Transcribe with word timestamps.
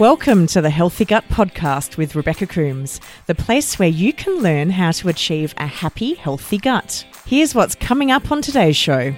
Welcome 0.00 0.48
to 0.48 0.60
the 0.60 0.70
Healthy 0.70 1.04
Gut 1.04 1.22
Podcast 1.28 1.96
with 1.96 2.16
Rebecca 2.16 2.48
Coombes, 2.48 2.98
the 3.26 3.34
place 3.36 3.78
where 3.78 3.88
you 3.88 4.12
can 4.12 4.42
learn 4.42 4.70
how 4.70 4.90
to 4.90 5.08
achieve 5.08 5.54
a 5.56 5.68
happy, 5.68 6.14
healthy 6.14 6.58
gut. 6.58 7.06
Here's 7.26 7.54
what's 7.54 7.76
coming 7.76 8.10
up 8.10 8.32
on 8.32 8.42
today's 8.42 8.76
show. 8.76 9.14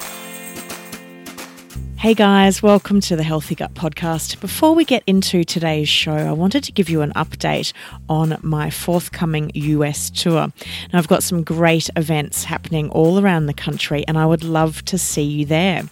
Hey 1.96 2.12
guys, 2.12 2.62
welcome 2.62 3.00
to 3.00 3.16
the 3.16 3.22
Healthy 3.22 3.54
Gut 3.54 3.72
Podcast. 3.72 4.38
Before 4.38 4.74
we 4.74 4.84
get 4.84 5.02
into 5.06 5.44
today's 5.44 5.88
show, 5.88 6.12
I 6.12 6.32
wanted 6.32 6.62
to 6.64 6.72
give 6.72 6.90
you 6.90 7.00
an 7.00 7.14
update 7.16 7.72
on 8.10 8.36
my 8.42 8.68
forthcoming 8.68 9.52
US 9.54 10.10
tour. 10.10 10.52
Now, 10.92 10.98
I've 10.98 11.08
got 11.08 11.22
some 11.22 11.42
great 11.42 11.88
events 11.96 12.44
happening 12.44 12.90
all 12.90 13.18
around 13.18 13.46
the 13.46 13.54
country, 13.54 14.04
and 14.06 14.18
I 14.18 14.26
would 14.26 14.44
love 14.44 14.84
to 14.84 14.98
see 14.98 15.22
you 15.22 15.46
there. 15.46 15.84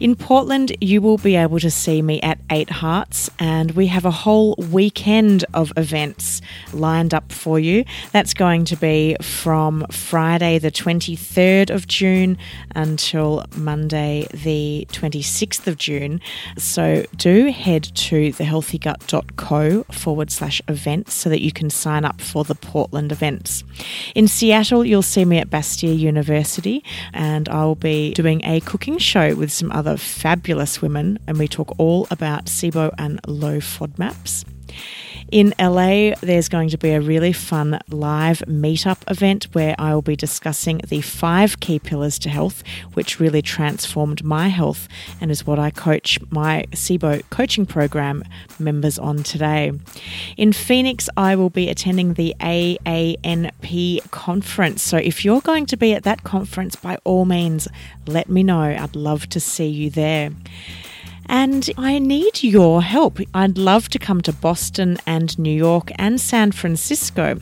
In 0.00 0.16
Portland, 0.16 0.74
you 0.80 1.02
will 1.02 1.18
be 1.18 1.36
able 1.36 1.60
to 1.60 1.70
see 1.70 2.00
me 2.00 2.22
at 2.22 2.38
Eight 2.48 2.70
Hearts, 2.70 3.28
and 3.38 3.72
we 3.72 3.86
have 3.88 4.06
a 4.06 4.10
whole 4.10 4.54
weekend 4.56 5.44
of 5.52 5.74
events 5.76 6.40
lined 6.72 7.12
up 7.12 7.30
for 7.30 7.60
you. 7.60 7.84
That's 8.10 8.32
going 8.32 8.64
to 8.64 8.76
be 8.76 9.18
from 9.20 9.84
Friday, 9.90 10.58
the 10.58 10.70
23rd 10.70 11.68
of 11.68 11.86
June, 11.86 12.38
until 12.74 13.44
Monday, 13.54 14.26
the 14.32 14.86
26th 14.90 15.66
of 15.66 15.76
June. 15.76 16.22
So 16.56 17.04
do 17.16 17.50
head 17.50 17.82
to 17.82 18.32
thehealthygut.co 18.32 19.82
forward 19.92 20.30
slash 20.30 20.62
events 20.66 21.12
so 21.12 21.28
that 21.28 21.42
you 21.42 21.52
can 21.52 21.68
sign 21.68 22.06
up 22.06 22.22
for 22.22 22.44
the 22.44 22.54
Portland 22.54 23.12
events. 23.12 23.64
In 24.14 24.28
Seattle, 24.28 24.82
you'll 24.82 25.02
see 25.02 25.26
me 25.26 25.36
at 25.36 25.50
Bastyr 25.50 25.98
University, 25.98 26.82
and 27.12 27.50
I'll 27.50 27.74
be 27.74 28.14
doing 28.14 28.42
a 28.46 28.60
cooking 28.60 28.96
show 28.96 29.34
with 29.34 29.52
some 29.52 29.70
other 29.70 29.89
fabulous 29.96 30.82
women, 30.82 31.18
and 31.26 31.38
we 31.38 31.48
talk 31.48 31.74
all 31.78 32.06
about 32.10 32.46
SIBO 32.46 32.94
and 32.98 33.20
low 33.26 33.58
FODMAPs. 33.58 34.44
In 35.30 35.54
LA, 35.60 36.16
there's 36.22 36.48
going 36.48 36.70
to 36.70 36.78
be 36.78 36.90
a 36.90 37.00
really 37.00 37.32
fun 37.32 37.78
live 37.88 38.42
meetup 38.48 38.98
event 39.08 39.44
where 39.52 39.76
I 39.78 39.94
will 39.94 40.02
be 40.02 40.16
discussing 40.16 40.80
the 40.88 41.02
five 41.02 41.60
key 41.60 41.78
pillars 41.78 42.18
to 42.20 42.28
health, 42.28 42.64
which 42.94 43.20
really 43.20 43.40
transformed 43.40 44.24
my 44.24 44.48
health 44.48 44.88
and 45.20 45.30
is 45.30 45.46
what 45.46 45.60
I 45.60 45.70
coach 45.70 46.18
my 46.30 46.64
SIBO 46.72 47.22
coaching 47.30 47.64
program 47.64 48.24
members 48.58 48.98
on 48.98 49.22
today. 49.22 49.70
In 50.36 50.52
Phoenix, 50.52 51.08
I 51.16 51.36
will 51.36 51.50
be 51.50 51.68
attending 51.68 52.14
the 52.14 52.34
AANP 52.40 54.10
conference. 54.10 54.82
So 54.82 54.96
if 54.96 55.24
you're 55.24 55.42
going 55.42 55.66
to 55.66 55.76
be 55.76 55.94
at 55.94 56.02
that 56.02 56.24
conference, 56.24 56.74
by 56.74 56.98
all 57.04 57.24
means, 57.24 57.68
let 58.06 58.28
me 58.28 58.42
know. 58.42 58.62
I'd 58.62 58.96
love 58.96 59.28
to 59.28 59.38
see 59.38 59.68
you 59.68 59.90
there. 59.90 60.30
And 61.32 61.70
I 61.78 62.00
need 62.00 62.42
your 62.42 62.82
help. 62.82 63.20
I'd 63.32 63.56
love 63.56 63.88
to 63.90 64.00
come 64.00 64.20
to 64.22 64.32
Boston 64.32 64.98
and 65.06 65.38
New 65.38 65.54
York 65.54 65.92
and 65.94 66.20
San 66.20 66.50
Francisco. 66.50 67.38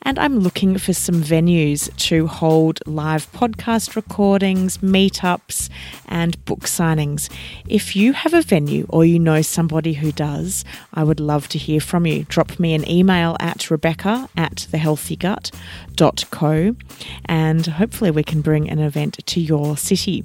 And 0.00 0.18
I'm 0.18 0.38
looking 0.38 0.78
for 0.78 0.94
some 0.94 1.16
venues 1.16 1.94
to 2.08 2.28
hold 2.28 2.80
live 2.86 3.30
podcast 3.32 3.94
recordings, 3.94 4.78
meetups, 4.78 5.68
and 6.06 6.42
book 6.46 6.60
signings. 6.60 7.30
If 7.68 7.94
you 7.94 8.14
have 8.14 8.32
a 8.32 8.40
venue 8.40 8.86
or 8.88 9.04
you 9.04 9.18
know 9.18 9.42
somebody 9.42 9.92
who 9.92 10.12
does, 10.12 10.64
I 10.94 11.04
would 11.04 11.20
love 11.20 11.46
to 11.48 11.58
hear 11.58 11.80
from 11.80 12.06
you. 12.06 12.24
Drop 12.30 12.58
me 12.58 12.72
an 12.72 12.88
email 12.88 13.36
at 13.38 13.70
rebecca 13.70 14.30
at 14.38 14.66
thehealthygut.co 14.72 16.76
and 17.26 17.66
hopefully 17.66 18.10
we 18.10 18.24
can 18.24 18.40
bring 18.40 18.70
an 18.70 18.78
event 18.78 19.18
to 19.26 19.42
your 19.42 19.76
city. 19.76 20.24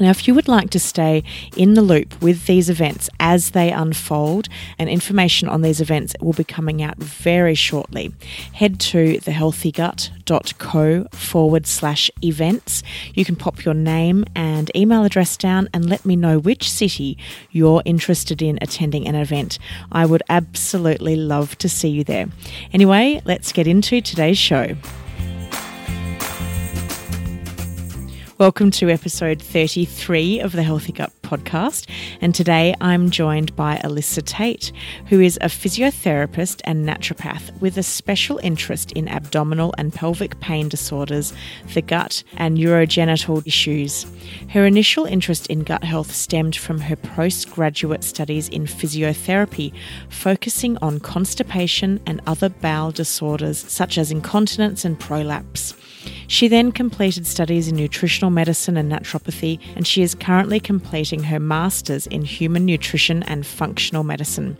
Now, 0.00 0.10
if 0.10 0.26
you 0.26 0.34
would 0.34 0.48
like 0.48 0.70
to 0.70 0.80
stay 0.80 1.22
in 1.56 1.74
the 1.74 1.82
loop 1.82 2.20
with 2.22 2.46
these 2.46 2.70
events 2.70 3.10
as 3.20 3.50
they 3.50 3.70
unfold, 3.70 4.48
and 4.78 4.88
information 4.88 5.48
on 5.48 5.60
these 5.60 5.80
events 5.80 6.14
will 6.20 6.32
be 6.32 6.44
coming 6.44 6.82
out 6.82 6.96
very 6.96 7.54
shortly, 7.54 8.12
head 8.54 8.80
to 8.80 9.18
thehealthygut.co 9.18 11.04
forward 11.12 11.66
slash 11.66 12.10
events. 12.24 12.82
You 13.14 13.24
can 13.24 13.36
pop 13.36 13.64
your 13.64 13.74
name 13.74 14.24
and 14.34 14.70
email 14.74 15.04
address 15.04 15.36
down 15.36 15.68
and 15.74 15.88
let 15.88 16.06
me 16.06 16.16
know 16.16 16.38
which 16.38 16.70
city 16.70 17.18
you're 17.50 17.82
interested 17.84 18.40
in 18.40 18.58
attending 18.62 19.06
an 19.06 19.14
event. 19.14 19.58
I 19.92 20.06
would 20.06 20.22
absolutely 20.28 21.16
love 21.16 21.58
to 21.58 21.68
see 21.68 21.88
you 21.88 22.04
there. 22.04 22.26
Anyway, 22.72 23.20
let's 23.26 23.52
get 23.52 23.66
into 23.66 24.00
today's 24.00 24.38
show. 24.38 24.76
Welcome 28.40 28.70
to 28.70 28.88
episode 28.88 29.42
33 29.42 30.40
of 30.40 30.52
the 30.52 30.62
Healthy 30.62 30.92
Gut 30.92 31.12
podcast. 31.20 31.86
And 32.22 32.34
today 32.34 32.74
I'm 32.80 33.10
joined 33.10 33.54
by 33.54 33.76
Alyssa 33.84 34.22
Tait, 34.24 34.72
who 35.10 35.20
is 35.20 35.36
a 35.42 35.48
physiotherapist 35.48 36.62
and 36.64 36.88
naturopath 36.88 37.60
with 37.60 37.76
a 37.76 37.82
special 37.82 38.38
interest 38.42 38.92
in 38.92 39.08
abdominal 39.08 39.74
and 39.76 39.92
pelvic 39.92 40.40
pain 40.40 40.70
disorders, 40.70 41.34
the 41.74 41.82
gut, 41.82 42.24
and 42.38 42.56
urogenital 42.56 43.46
issues. 43.46 44.06
Her 44.48 44.64
initial 44.64 45.04
interest 45.04 45.46
in 45.48 45.62
gut 45.62 45.84
health 45.84 46.10
stemmed 46.10 46.56
from 46.56 46.80
her 46.80 46.96
postgraduate 46.96 48.04
studies 48.04 48.48
in 48.48 48.64
physiotherapy, 48.64 49.74
focusing 50.08 50.78
on 50.78 50.98
constipation 51.00 52.00
and 52.06 52.22
other 52.26 52.48
bowel 52.48 52.90
disorders 52.90 53.58
such 53.58 53.98
as 53.98 54.10
incontinence 54.10 54.86
and 54.86 54.98
prolapse. 54.98 55.74
She 56.26 56.48
then 56.48 56.72
completed 56.72 57.26
studies 57.26 57.68
in 57.68 57.76
nutritional 57.76 58.30
medicine 58.30 58.76
and 58.76 58.90
naturopathy, 58.90 59.58
and 59.76 59.86
she 59.86 60.02
is 60.02 60.14
currently 60.14 60.60
completing 60.60 61.24
her 61.24 61.40
master's 61.40 62.06
in 62.06 62.22
human 62.24 62.64
nutrition 62.64 63.22
and 63.24 63.46
functional 63.46 64.04
medicine. 64.04 64.56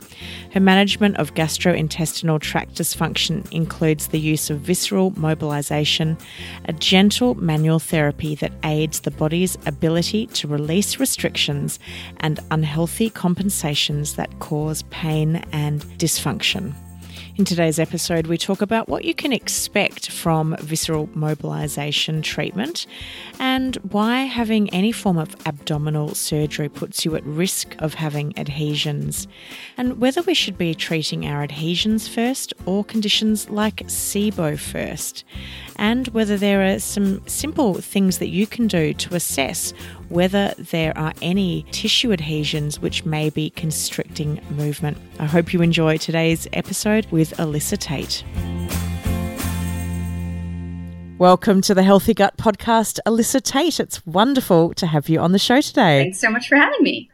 Her 0.53 0.59
management 0.59 1.17
of 1.17 1.33
gastrointestinal 1.33 2.39
tract 2.41 2.75
dysfunction 2.75 3.49
includes 3.51 4.07
the 4.07 4.19
use 4.19 4.49
of 4.49 4.59
visceral 4.59 5.11
mobilization, 5.17 6.17
a 6.65 6.73
gentle 6.73 7.35
manual 7.35 7.79
therapy 7.79 8.35
that 8.35 8.53
aids 8.63 9.01
the 9.01 9.11
body's 9.11 9.57
ability 9.65 10.27
to 10.27 10.47
release 10.47 10.99
restrictions 10.99 11.79
and 12.17 12.39
unhealthy 12.51 13.09
compensations 13.09 14.15
that 14.15 14.39
cause 14.39 14.83
pain 14.89 15.37
and 15.51 15.81
dysfunction. 15.97 16.73
In 17.37 17.45
today's 17.45 17.79
episode, 17.79 18.27
we 18.27 18.37
talk 18.37 18.61
about 18.61 18.89
what 18.89 19.05
you 19.05 19.13
can 19.13 19.31
expect 19.31 20.11
from 20.11 20.53
visceral 20.59 21.09
mobilization 21.13 22.21
treatment 22.21 22.85
and 23.39 23.77
why 23.77 24.23
having 24.23 24.69
any 24.71 24.91
form 24.91 25.17
of 25.17 25.33
abdominal 25.47 26.13
surgery 26.13 26.67
puts 26.67 27.05
you 27.05 27.15
at 27.15 27.23
risk 27.23 27.73
of 27.79 27.93
having 27.93 28.37
adhesions, 28.37 29.29
and 29.77 30.01
whether 30.01 30.21
we 30.23 30.33
should 30.33 30.57
be 30.57 30.75
treating 30.75 31.25
our 31.25 31.41
adhesions 31.41 32.05
first 32.05 32.53
or 32.65 32.83
conditions 32.83 33.49
like 33.49 33.77
SIBO 33.87 34.59
first, 34.59 35.23
and 35.77 36.09
whether 36.09 36.35
there 36.35 36.65
are 36.65 36.79
some 36.79 37.25
simple 37.27 37.75
things 37.75 38.17
that 38.17 38.27
you 38.27 38.45
can 38.45 38.67
do 38.67 38.93
to 38.95 39.15
assess 39.15 39.73
whether 40.11 40.53
there 40.57 40.95
are 40.97 41.13
any 41.21 41.65
tissue 41.71 42.11
adhesions 42.11 42.81
which 42.81 43.05
may 43.05 43.29
be 43.29 43.49
constricting 43.51 44.41
movement. 44.49 44.97
I 45.19 45.25
hope 45.25 45.53
you 45.53 45.61
enjoy 45.61 45.97
today's 45.97 46.49
episode 46.51 47.05
with 47.11 47.31
Alyssa 47.37 47.77
Tait. 47.77 48.25
Welcome 51.17 51.61
to 51.61 51.73
the 51.73 51.83
Healthy 51.83 52.13
Gut 52.13 52.35
Podcast, 52.35 52.99
Alyssa 53.07 53.41
Tait. 53.41 53.79
It's 53.79 54.05
wonderful 54.05 54.73
to 54.73 54.85
have 54.85 55.07
you 55.07 55.21
on 55.21 55.31
the 55.31 55.39
show 55.39 55.61
today. 55.61 56.03
Thanks 56.03 56.19
so 56.19 56.29
much 56.29 56.49
for 56.49 56.57
having 56.57 56.83
me. 56.83 57.09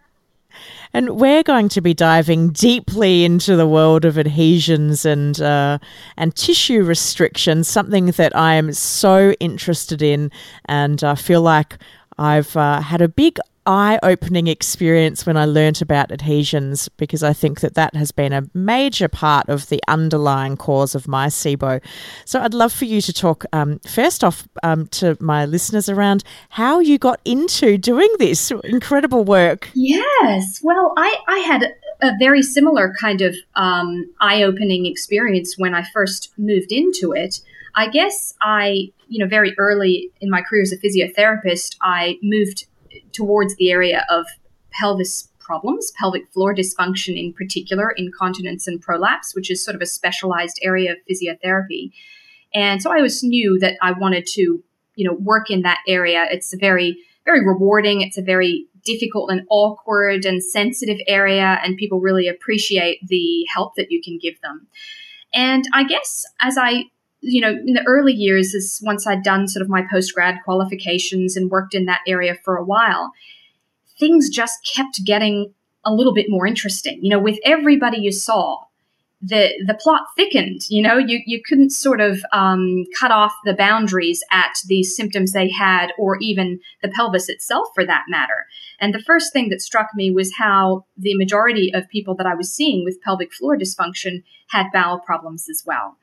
And 0.92 1.20
we're 1.20 1.44
going 1.44 1.70
to 1.70 1.82
be 1.82 1.94
diving 1.94 2.50
deeply 2.50 3.26
into 3.26 3.56
the 3.56 3.68
world 3.68 4.06
of 4.06 4.18
adhesions 4.18 5.06
and 5.06 5.40
uh, 5.40 5.78
and 6.16 6.36
tissue 6.36 6.82
restrictions, 6.82 7.68
something 7.68 8.08
that 8.08 8.36
I 8.36 8.56
am 8.56 8.74
so 8.74 9.34
interested 9.40 10.02
in, 10.02 10.32
and 10.66 11.04
I 11.04 11.14
feel 11.14 11.42
like 11.42 11.78
I've 12.18 12.56
uh, 12.56 12.82
had 12.82 13.02
a 13.02 13.08
big 13.08 13.40
eye 13.68 14.00
opening 14.02 14.48
experience 14.48 15.26
when 15.26 15.36
I 15.36 15.44
learnt 15.44 15.82
about 15.82 16.12
adhesions 16.12 16.88
because 16.88 17.22
I 17.22 17.34
think 17.34 17.60
that 17.60 17.74
that 17.74 17.96
has 17.96 18.14
been 18.14 18.32
a 18.32 18.50
major 18.54 19.10
part 19.10 19.50
of 19.50 19.68
the 19.68 19.84
underlying 19.90 20.56
cause 20.56 20.96
of 20.96 21.08
my 21.08 21.28
SIBO. 21.28 21.84
So 22.24 22.42
I'd 22.42 22.54
love 22.54 22.72
for 22.72 22.86
you 22.86 23.02
to 23.02 23.12
talk 23.12 23.44
um, 23.52 23.80
first 23.80 24.24
off 24.24 24.48
um, 24.64 24.88
to 24.88 25.18
my 25.20 25.46
listeners 25.46 25.90
around 25.90 26.24
how 26.50 26.80
you 26.80 26.98
got 26.98 27.20
into 27.26 27.78
doing 27.78 28.10
this 28.20 28.52
incredible 28.64 29.26
work. 29.26 29.70
Yes. 29.74 30.62
Well, 30.64 30.94
I, 30.96 31.18
I 31.28 31.40
had 31.40 31.76
a 32.02 32.14
very 32.20 32.42
similar 32.42 32.94
kind 33.00 33.22
of 33.22 33.36
um, 33.56 34.10
eye 34.22 34.44
opening 34.44 34.86
experience 34.86 35.58
when 35.58 35.74
I 35.74 35.84
first 35.94 36.32
moved 36.38 36.72
into 36.72 37.12
it. 37.12 37.42
I 37.76 37.90
guess 37.90 38.34
I, 38.42 38.92
you 39.08 39.24
know, 39.24 39.30
very 39.30 39.54
early 39.58 40.12
in 40.22 40.30
my 40.30 40.42
career 40.42 40.62
as 40.62 40.72
a 40.72 40.78
physiotherapist, 40.78 41.78
I 41.82 42.18
moved 42.22 42.68
towards 43.12 43.56
the 43.56 43.72
area 43.72 44.06
of 44.10 44.26
pelvis 44.72 45.30
problems, 45.40 45.92
pelvic 45.98 46.28
floor 46.34 46.54
dysfunction 46.54 47.18
in 47.18 47.34
particular, 47.34 47.92
incontinence 47.92 48.68
and 48.68 48.82
prolapse, 48.82 49.34
which 49.34 49.50
is 49.50 49.64
sort 49.64 49.76
of 49.76 49.82
a 49.82 49.86
specialized 49.86 50.60
area 50.62 50.92
of 50.92 50.98
physiotherapy. 51.10 51.92
And 52.54 52.82
so 52.82 52.92
I 52.92 52.98
always 52.98 53.24
knew 53.24 53.58
that 53.60 53.78
I 53.82 53.94
wanted 53.94 54.26
to, 54.34 54.64
you 54.96 55.08
know, 55.08 55.14
work 55.14 55.50
in 55.50 55.62
that 55.62 55.80
area. 55.88 56.26
It's 56.30 56.54
a 56.54 56.58
very, 56.58 56.98
very 57.24 57.46
rewarding. 57.46 58.02
It's 58.02 58.18
a 58.18 58.22
very 58.22 58.68
difficult 58.84 59.32
and 59.32 59.46
awkward 59.50 60.26
and 60.26 60.44
sensitive 60.44 60.98
area, 61.08 61.60
and 61.64 61.78
people 61.78 62.00
really 62.00 62.28
appreciate 62.28 63.00
the 63.08 63.46
help 63.54 63.76
that 63.76 63.92
you 63.92 64.02
can 64.02 64.18
give 64.22 64.40
them. 64.42 64.68
And 65.34 65.66
I 65.74 65.84
guess 65.84 66.26
as 66.42 66.58
I 66.58 66.86
you 67.22 67.42
know, 67.42 67.50
in 67.50 67.74
the 67.74 67.84
early 67.88 68.14
years, 68.14 68.54
is 68.54 68.82
once 68.84 69.08
I'd 69.08 69.24
done 69.24 69.48
sort 69.48 69.64
of 69.64 69.70
my 69.70 69.84
post 69.90 70.14
grad 70.14 70.36
qualifications 70.46 71.36
and 71.36 71.50
worked 71.50 71.74
in 71.74 71.86
that 71.86 72.02
area 72.08 72.36
for 72.44 72.58
a 72.58 72.64
while, 72.64 73.12
things 74.00 74.30
just 74.30 74.70
kept 74.76 75.04
getting 75.04 75.54
a 75.84 75.94
little 75.94 76.14
bit 76.14 76.28
more 76.30 76.46
interesting. 76.46 77.00
You 77.02 77.10
know, 77.10 77.20
with 77.20 77.40
everybody 77.44 77.98
you 77.98 78.12
saw, 78.12 78.60
the 79.22 79.50
the 79.66 79.74
plot 79.74 80.02
thickened. 80.16 80.62
You 80.70 80.84
know, 80.84 80.98
you 80.98 81.22
you 81.26 81.42
couldn't 81.44 81.72
sort 81.72 82.02
of 82.02 82.24
um, 82.32 82.86
cut 83.00 83.12
off 83.12 83.34
the 83.46 83.54
boundaries 83.54 84.24
at 84.32 84.60
the 84.68 84.84
symptoms 84.84 85.32
they 85.32 85.50
had, 85.50 85.92
or 85.98 86.18
even 86.22 86.60
the 86.84 86.90
pelvis 86.90 87.30
itself, 87.30 87.68
for 87.74 87.86
that 87.86 88.06
matter. 88.08 88.46
And 88.80 88.94
the 88.94 89.02
first 89.02 89.34
thing 89.34 89.50
that 89.50 89.62
struck 89.62 89.88
me 89.96 90.12
was 90.12 90.34
how 90.38 90.86
the 90.96 91.18
majority 91.18 91.74
of 91.74 91.90
people 91.90 92.16
that 92.16 92.28
I 92.28 92.36
was 92.36 92.54
seeing 92.54 92.84
with 92.84 93.02
pelvic 93.02 93.34
floor 93.34 93.58
dysfunction 93.58 94.24
had 94.50 94.68
bowel 94.72 95.00
problems 95.00 95.50
as 95.50 95.64
well. 95.66 95.98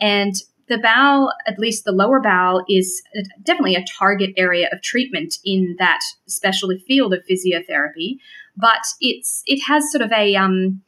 And 0.00 0.34
the 0.68 0.78
bowel, 0.78 1.32
at 1.46 1.58
least 1.58 1.84
the 1.84 1.92
lower 1.92 2.20
bowel, 2.20 2.64
is 2.68 3.02
definitely 3.42 3.76
a 3.76 3.84
target 3.98 4.30
area 4.36 4.68
of 4.72 4.82
treatment 4.82 5.38
in 5.44 5.76
that 5.78 6.00
specialty 6.26 6.78
field 6.86 7.14
of 7.14 7.24
physiotherapy. 7.30 8.16
But 8.56 8.86
it's 9.00 9.42
it 9.46 9.60
has 9.66 9.90
sort 9.90 10.02
of 10.02 10.12
a 10.12 10.34
um, 10.34 10.82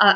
a, 0.00 0.14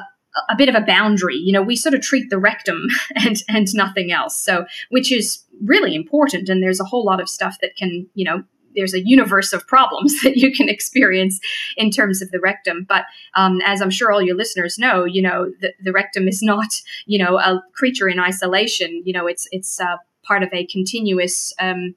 a 0.49 0.57
bit 0.57 0.69
of 0.69 0.75
a 0.75 0.85
boundary. 0.85 1.37
You 1.37 1.53
know, 1.53 1.63
we 1.63 1.77
sort 1.77 1.95
of 1.95 2.03
treat 2.03 2.31
the 2.31 2.39
rectum 2.39 2.87
and 3.17 3.43
and 3.49 3.75
nothing 3.75 4.13
else. 4.13 4.39
So, 4.39 4.67
which 4.91 5.11
is 5.13 5.45
really 5.65 5.95
important. 5.95 6.49
And 6.49 6.63
there's 6.63 6.81
a 6.81 6.85
whole 6.85 7.05
lot 7.05 7.21
of 7.21 7.29
stuff 7.29 7.57
that 7.61 7.77
can 7.77 8.09
you 8.15 8.25
know 8.25 8.45
there's 8.75 8.95
a 8.95 9.07
universe 9.07 9.53
of 9.53 9.67
problems 9.67 10.21
that 10.23 10.37
you 10.37 10.53
can 10.53 10.69
experience 10.69 11.41
in 11.77 11.91
terms 11.91 12.23
of 12.23 12.31
the 12.31 12.41
rectum. 12.41 12.87
But 12.89 13.05
um, 13.35 13.61
as 13.65 13.81
I'm 13.81 13.91
sure 13.91 14.13
all 14.13 14.23
your 14.23 14.37
listeners 14.37 14.79
know, 14.79 15.05
you 15.05 15.23
know 15.23 15.51
the, 15.61 15.73
the, 15.83 15.93
rectum 15.93 16.29
is 16.29 16.43
not 16.43 16.81
you 17.07 17.23
know 17.23 17.39
a 17.39 17.63
creature 17.75 18.09
in 18.09 18.21
isolation. 18.21 19.03
You 19.05 19.13
know 19.13 19.27
it's 19.27 19.49
it's 19.51 19.81
uh, 19.81 19.97
part 20.23 20.43
of 20.43 20.51
a 20.53 20.67
continuous 20.67 21.53
um, 21.59 21.95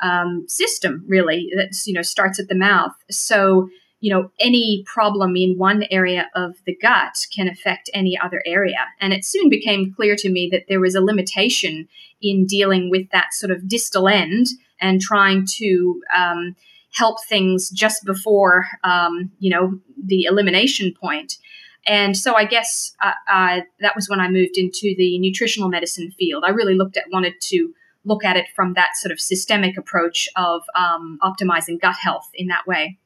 um, 0.00 0.44
system 0.48 1.04
really 1.06 1.50
that 1.56 1.74
you 1.86 1.94
know 1.94 2.02
starts 2.02 2.38
at 2.38 2.48
the 2.48 2.54
mouth. 2.54 2.92
So 3.10 3.68
you 4.00 4.14
know 4.14 4.30
any 4.40 4.84
problem 4.86 5.36
in 5.36 5.58
one 5.58 5.84
area 5.90 6.28
of 6.34 6.56
the 6.66 6.76
gut 6.76 7.26
can 7.34 7.48
affect 7.48 7.90
any 7.92 8.18
other 8.18 8.42
area 8.46 8.86
and 9.00 9.12
it 9.12 9.24
soon 9.24 9.48
became 9.48 9.92
clear 9.92 10.14
to 10.16 10.30
me 10.30 10.48
that 10.50 10.64
there 10.68 10.80
was 10.80 10.94
a 10.94 11.00
limitation 11.00 11.88
in 12.20 12.46
dealing 12.46 12.90
with 12.90 13.08
that 13.10 13.32
sort 13.32 13.50
of 13.50 13.68
distal 13.68 14.08
end 14.08 14.46
and 14.80 15.00
trying 15.00 15.46
to 15.46 16.00
um, 16.16 16.56
help 16.92 17.24
things 17.24 17.70
just 17.70 18.04
before 18.04 18.66
um, 18.84 19.30
you 19.38 19.50
know 19.50 19.78
the 20.04 20.24
elimination 20.24 20.94
point. 20.98 21.38
And 21.86 22.16
so 22.16 22.34
I 22.34 22.44
guess 22.44 22.94
uh, 23.02 23.12
uh, 23.30 23.60
that 23.80 23.96
was 23.96 24.08
when 24.08 24.20
I 24.20 24.28
moved 24.28 24.58
into 24.58 24.94
the 24.96 25.18
nutritional 25.18 25.68
medicine 25.68 26.10
field. 26.10 26.44
I 26.46 26.50
really 26.50 26.74
looked 26.74 26.96
at 26.96 27.04
wanted 27.12 27.40
to 27.42 27.72
look 28.04 28.24
at 28.24 28.36
it 28.36 28.46
from 28.54 28.74
that 28.74 28.96
sort 28.96 29.12
of 29.12 29.20
systemic 29.20 29.76
approach 29.76 30.28
of 30.36 30.62
um, 30.74 31.18
optimizing 31.22 31.80
gut 31.80 31.96
health 31.96 32.28
in 32.34 32.48
that 32.48 32.66
way. 32.66 32.98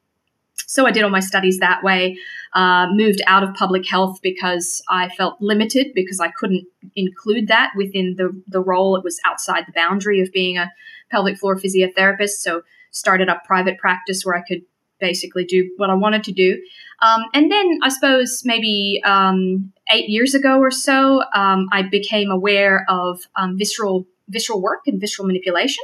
So 0.67 0.85
I 0.85 0.91
did 0.91 1.03
all 1.03 1.09
my 1.09 1.19
studies 1.19 1.59
that 1.59 1.83
way. 1.83 2.17
Uh, 2.53 2.87
moved 2.91 3.21
out 3.25 3.43
of 3.43 3.53
public 3.55 3.87
health 3.87 4.19
because 4.21 4.81
I 4.89 5.09
felt 5.09 5.41
limited 5.41 5.87
because 5.95 6.19
I 6.19 6.29
couldn't 6.29 6.65
include 6.95 7.47
that 7.47 7.71
within 7.75 8.15
the 8.17 8.29
the 8.47 8.61
role. 8.61 8.95
It 8.95 9.03
was 9.03 9.19
outside 9.25 9.65
the 9.65 9.73
boundary 9.73 10.21
of 10.21 10.31
being 10.31 10.57
a 10.57 10.71
pelvic 11.09 11.37
floor 11.37 11.55
physiotherapist. 11.55 12.37
So 12.39 12.61
started 12.91 13.29
up 13.29 13.43
private 13.43 13.77
practice 13.77 14.23
where 14.23 14.35
I 14.35 14.43
could 14.47 14.61
basically 14.99 15.43
do 15.45 15.69
what 15.77 15.89
I 15.89 15.95
wanted 15.95 16.23
to 16.25 16.31
do. 16.31 16.61
Um, 17.01 17.23
and 17.33 17.51
then 17.51 17.79
I 17.83 17.89
suppose 17.89 18.43
maybe 18.45 19.01
um, 19.03 19.73
eight 19.91 20.09
years 20.09 20.33
ago 20.33 20.59
or 20.59 20.71
so, 20.71 21.23
um, 21.33 21.67
I 21.71 21.81
became 21.81 22.31
aware 22.31 22.85
of 22.87 23.21
um, 23.35 23.57
visceral 23.57 24.07
visceral 24.29 24.61
work 24.61 24.79
and 24.87 25.01
visceral 25.01 25.27
manipulation. 25.27 25.83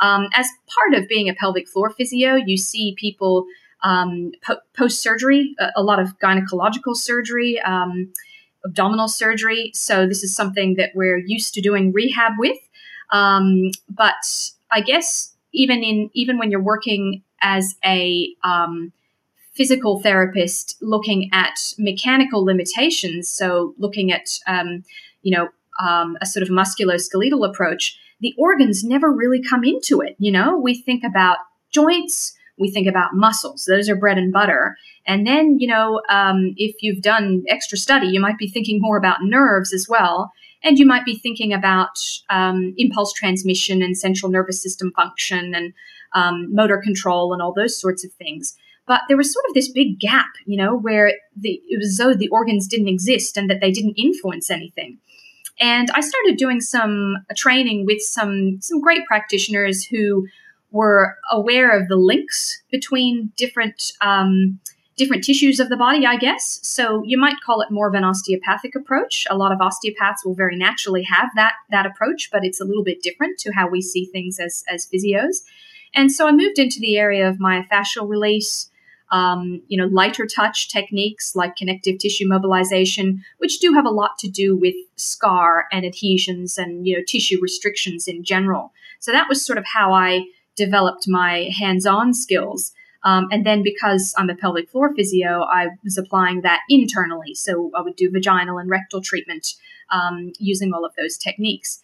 Um, 0.00 0.28
as 0.34 0.46
part 0.68 0.94
of 0.94 1.08
being 1.08 1.28
a 1.28 1.34
pelvic 1.34 1.68
floor 1.68 1.90
physio, 1.90 2.36
you 2.36 2.56
see 2.56 2.94
people 2.96 3.46
um, 3.82 4.32
po- 4.44 4.60
post 4.76 5.02
surgery, 5.02 5.54
a, 5.58 5.68
a, 5.76 5.82
lot 5.82 5.98
of 5.98 6.18
gynecological 6.18 6.96
surgery. 6.96 7.60
abdominal 8.64 9.08
surgery. 9.08 9.70
So, 9.74 10.06
this 10.06 10.22
is 10.22 10.34
something 10.34 10.74
that 10.74 10.90
we're 10.94 11.16
used 11.16 11.54
to 11.54 11.60
doing 11.62 11.92
rehab 11.92 12.32
with. 12.38 12.58
but 13.10 14.50
I 14.70 14.80
guess 14.84 15.34
even 15.52 15.82
in 15.82 16.10
even 16.14 16.38
when 16.38 16.50
you're 16.50 16.62
working 16.62 17.22
as 17.42 17.74
a 17.84 18.28
um, 18.44 18.92
physical 19.52 20.00
therapist, 20.00 20.76
looking 20.80 21.28
at 21.32 21.74
mechanical 21.78 22.44
limitations, 22.44 23.28
so 23.28 23.74
looking 23.78 24.12
at 24.12 24.38
um, 24.46 24.84
you 25.22 25.36
know 25.36 25.48
um, 25.80 26.16
a 26.20 26.26
sort 26.26 26.42
of 26.42 26.48
musculoskeletal 26.48 27.48
approach, 27.48 27.98
the 28.20 28.34
organs 28.38 28.84
never 28.84 29.10
really 29.10 29.42
come 29.42 29.64
into 29.64 30.00
it. 30.00 30.16
You 30.18 30.32
know, 30.32 30.58
we 30.58 30.80
think 30.80 31.02
about 31.04 31.38
joints, 31.70 32.36
we 32.60 32.70
think 32.70 32.86
about 32.86 33.14
muscles; 33.14 33.64
those 33.64 33.88
are 33.88 33.96
bread 33.96 34.18
and 34.18 34.32
butter. 34.32 34.76
And 35.06 35.26
then, 35.26 35.58
you 35.58 35.66
know, 35.66 36.02
um, 36.08 36.54
if 36.56 36.76
you've 36.82 37.02
done 37.02 37.42
extra 37.48 37.78
study, 37.78 38.06
you 38.08 38.20
might 38.20 38.38
be 38.38 38.48
thinking 38.48 38.80
more 38.80 38.96
about 38.96 39.22
nerves 39.22 39.72
as 39.72 39.86
well. 39.88 40.30
And 40.62 40.78
you 40.78 40.86
might 40.86 41.06
be 41.06 41.16
thinking 41.18 41.52
about 41.54 41.98
um, 42.28 42.74
impulse 42.76 43.12
transmission 43.14 43.82
and 43.82 43.96
central 43.96 44.30
nervous 44.30 44.62
system 44.62 44.92
function 44.94 45.54
and 45.54 45.72
um, 46.14 46.54
motor 46.54 46.78
control 46.78 47.32
and 47.32 47.40
all 47.40 47.54
those 47.54 47.80
sorts 47.80 48.04
of 48.04 48.12
things. 48.12 48.54
But 48.86 49.02
there 49.08 49.16
was 49.16 49.32
sort 49.32 49.44
of 49.48 49.54
this 49.54 49.70
big 49.70 49.98
gap, 49.98 50.26
you 50.46 50.56
know, 50.56 50.76
where 50.76 51.12
the, 51.36 51.60
it 51.68 51.78
was 51.78 51.88
as 51.88 51.96
though 51.96 52.14
the 52.14 52.28
organs 52.28 52.66
didn't 52.66 52.88
exist 52.88 53.36
and 53.36 53.48
that 53.48 53.60
they 53.60 53.70
didn't 53.70 53.94
influence 53.94 54.50
anything. 54.50 54.98
And 55.60 55.90
I 55.90 56.00
started 56.00 56.36
doing 56.36 56.60
some 56.60 57.16
training 57.36 57.86
with 57.86 58.00
some 58.00 58.58
some 58.60 58.80
great 58.80 59.06
practitioners 59.06 59.84
who 59.84 60.26
were 60.70 61.16
aware 61.30 61.76
of 61.76 61.88
the 61.88 61.96
links 61.96 62.62
between 62.70 63.32
different 63.36 63.92
um, 64.00 64.60
different 65.00 65.24
tissues 65.24 65.58
of 65.58 65.70
the 65.70 65.78
body, 65.78 66.04
I 66.04 66.16
guess. 66.16 66.60
So 66.62 67.02
you 67.04 67.18
might 67.18 67.40
call 67.40 67.62
it 67.62 67.70
more 67.70 67.88
of 67.88 67.94
an 67.94 68.04
osteopathic 68.04 68.74
approach. 68.74 69.26
A 69.30 69.36
lot 69.36 69.50
of 69.50 69.60
osteopaths 69.60 70.24
will 70.24 70.34
very 70.34 70.56
naturally 70.56 71.02
have 71.04 71.30
that 71.36 71.54
that 71.70 71.86
approach, 71.86 72.28
but 72.30 72.44
it's 72.44 72.60
a 72.60 72.64
little 72.64 72.84
bit 72.84 73.02
different 73.02 73.38
to 73.40 73.52
how 73.52 73.68
we 73.68 73.80
see 73.80 74.04
things 74.04 74.38
as 74.38 74.62
as 74.68 74.86
physios. 74.86 75.42
And 75.94 76.12
so 76.12 76.28
I 76.28 76.32
moved 76.32 76.58
into 76.58 76.78
the 76.80 76.98
area 76.98 77.28
of 77.28 77.38
myofascial 77.38 78.08
release, 78.08 78.70
um, 79.10 79.62
you 79.66 79.76
know, 79.76 79.86
lighter 79.86 80.26
touch 80.26 80.68
techniques 80.68 81.34
like 81.34 81.56
connective 81.56 81.98
tissue 81.98 82.28
mobilization, 82.28 83.24
which 83.38 83.58
do 83.58 83.72
have 83.72 83.86
a 83.86 83.90
lot 83.90 84.18
to 84.18 84.28
do 84.28 84.56
with 84.56 84.76
scar 84.96 85.66
and 85.72 85.84
adhesions 85.84 86.58
and 86.58 86.86
you 86.86 86.96
know 86.96 87.02
tissue 87.08 87.40
restrictions 87.40 88.06
in 88.06 88.22
general. 88.22 88.72
So 88.98 89.12
that 89.12 89.30
was 89.30 89.44
sort 89.44 89.58
of 89.58 89.64
how 89.64 89.94
I 89.94 90.26
developed 90.64 91.06
my 91.08 91.34
hands-on 91.62 92.12
skills. 92.14 92.72
Um, 93.02 93.28
and 93.32 93.46
then 93.46 93.62
because 93.62 94.14
I'm 94.18 94.30
a 94.30 94.40
pelvic 94.42 94.68
floor 94.70 94.94
physio, 94.94 95.32
I 95.60 95.68
was 95.82 95.96
applying 95.96 96.42
that 96.42 96.60
internally. 96.68 97.34
So 97.34 97.70
I 97.74 97.80
would 97.84 97.96
do 97.96 98.10
vaginal 98.10 98.58
and 98.58 98.68
rectal 98.68 99.00
treatment 99.00 99.54
um, 99.90 100.32
using 100.38 100.72
all 100.72 100.84
of 100.84 100.94
those 100.96 101.16
techniques. 101.16 101.82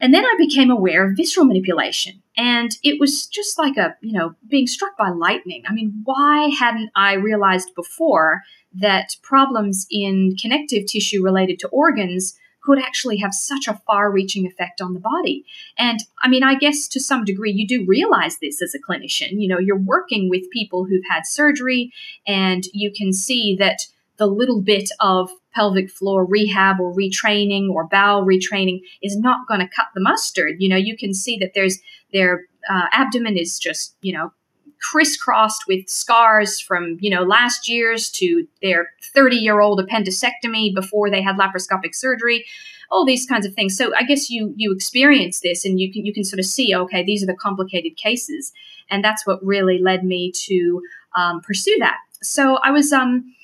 And 0.00 0.12
then 0.14 0.24
I 0.24 0.34
became 0.38 0.70
aware 0.70 1.02
of 1.04 1.16
visceral 1.16 1.46
manipulation. 1.46 2.22
And 2.36 2.70
it 2.82 3.00
was 3.00 3.26
just 3.26 3.58
like 3.58 3.76
a, 3.76 3.96
you 4.00 4.12
know, 4.12 4.34
being 4.48 4.66
struck 4.66 4.96
by 4.96 5.10
lightning. 5.10 5.62
I 5.68 5.72
mean, 5.72 6.02
why 6.04 6.50
hadn't 6.62 6.90
I 6.94 7.14
realized 7.14 7.74
before 7.74 8.42
that 8.80 9.16
problems 9.22 9.86
in 9.90 10.36
connective 10.40 10.86
tissue 10.86 11.22
related 11.22 11.58
to 11.60 11.68
organs 11.68 12.36
could 12.68 12.78
actually 12.78 13.16
have 13.16 13.32
such 13.32 13.66
a 13.66 13.80
far 13.86 14.10
reaching 14.10 14.46
effect 14.46 14.82
on 14.82 14.92
the 14.92 15.00
body. 15.00 15.42
And 15.78 16.00
I 16.22 16.28
mean, 16.28 16.42
I 16.42 16.54
guess 16.54 16.86
to 16.88 17.00
some 17.00 17.24
degree, 17.24 17.50
you 17.50 17.66
do 17.66 17.86
realize 17.86 18.38
this 18.38 18.60
as 18.60 18.74
a 18.74 18.78
clinician. 18.78 19.40
You 19.40 19.48
know, 19.48 19.58
you're 19.58 19.78
working 19.78 20.28
with 20.28 20.50
people 20.50 20.84
who've 20.84 21.08
had 21.10 21.26
surgery, 21.26 21.90
and 22.26 22.64
you 22.74 22.92
can 22.92 23.14
see 23.14 23.56
that 23.58 23.86
the 24.18 24.26
little 24.26 24.60
bit 24.60 24.90
of 25.00 25.30
pelvic 25.54 25.90
floor 25.90 26.26
rehab 26.26 26.78
or 26.78 26.94
retraining 26.94 27.70
or 27.70 27.86
bowel 27.86 28.26
retraining 28.26 28.80
is 29.02 29.16
not 29.16 29.48
going 29.48 29.60
to 29.60 29.74
cut 29.74 29.86
the 29.94 30.00
mustard. 30.00 30.56
You 30.58 30.68
know, 30.68 30.76
you 30.76 30.94
can 30.94 31.14
see 31.14 31.38
that 31.38 31.52
there's 31.54 31.78
their 32.12 32.44
uh, 32.68 32.86
abdomen 32.92 33.38
is 33.38 33.58
just, 33.58 33.96
you 34.02 34.12
know, 34.12 34.32
crisscrossed 34.80 35.64
with 35.66 35.88
scars 35.88 36.60
from 36.60 36.96
you 37.00 37.10
know 37.10 37.22
last 37.22 37.68
year's 37.68 38.10
to 38.10 38.46
their 38.62 38.90
30 39.14 39.36
year 39.36 39.60
old 39.60 39.80
appendectomy 39.80 40.74
before 40.74 41.10
they 41.10 41.22
had 41.22 41.36
laparoscopic 41.36 41.94
surgery 41.94 42.44
all 42.90 43.04
these 43.04 43.26
kinds 43.26 43.46
of 43.46 43.54
things. 43.54 43.76
So 43.76 43.92
i 43.96 44.02
guess 44.02 44.30
you 44.30 44.52
you 44.56 44.72
experience 44.72 45.40
this 45.40 45.64
and 45.64 45.80
you 45.80 45.92
can 45.92 46.04
you 46.04 46.12
can 46.12 46.24
sort 46.24 46.40
of 46.40 46.46
see 46.46 46.74
okay 46.74 47.04
these 47.04 47.22
are 47.22 47.26
the 47.26 47.34
complicated 47.34 47.96
cases. 47.96 48.52
And 48.90 49.04
that's 49.04 49.26
what 49.26 49.44
really 49.44 49.78
led 49.78 50.04
me 50.04 50.32
to 50.46 50.82
um, 51.16 51.40
pursue 51.42 51.76
that. 51.80 51.98
So 52.22 52.58
i 52.64 52.70
was 52.70 52.92
um 52.92 53.34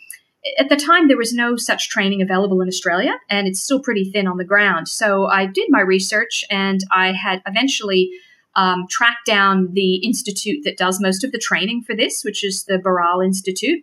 at 0.58 0.68
the 0.68 0.76
time 0.76 1.08
there 1.08 1.16
was 1.16 1.32
no 1.32 1.56
such 1.56 1.88
training 1.88 2.20
available 2.20 2.60
in 2.60 2.68
australia 2.68 3.18
and 3.30 3.48
it's 3.48 3.62
still 3.62 3.80
pretty 3.80 4.04
thin 4.10 4.26
on 4.26 4.36
the 4.36 4.44
ground. 4.44 4.88
So 4.88 5.26
i 5.26 5.46
did 5.46 5.68
my 5.70 5.80
research 5.80 6.44
and 6.50 6.80
i 6.90 7.12
had 7.12 7.42
eventually 7.46 8.10
um, 8.56 8.86
tracked 8.88 9.26
down 9.26 9.72
the 9.72 9.96
institute 9.96 10.64
that 10.64 10.76
does 10.76 11.00
most 11.00 11.24
of 11.24 11.32
the 11.32 11.38
training 11.38 11.82
for 11.82 11.94
this, 11.94 12.24
which 12.24 12.44
is 12.44 12.64
the 12.64 12.78
Barral 12.78 13.20
Institute, 13.20 13.82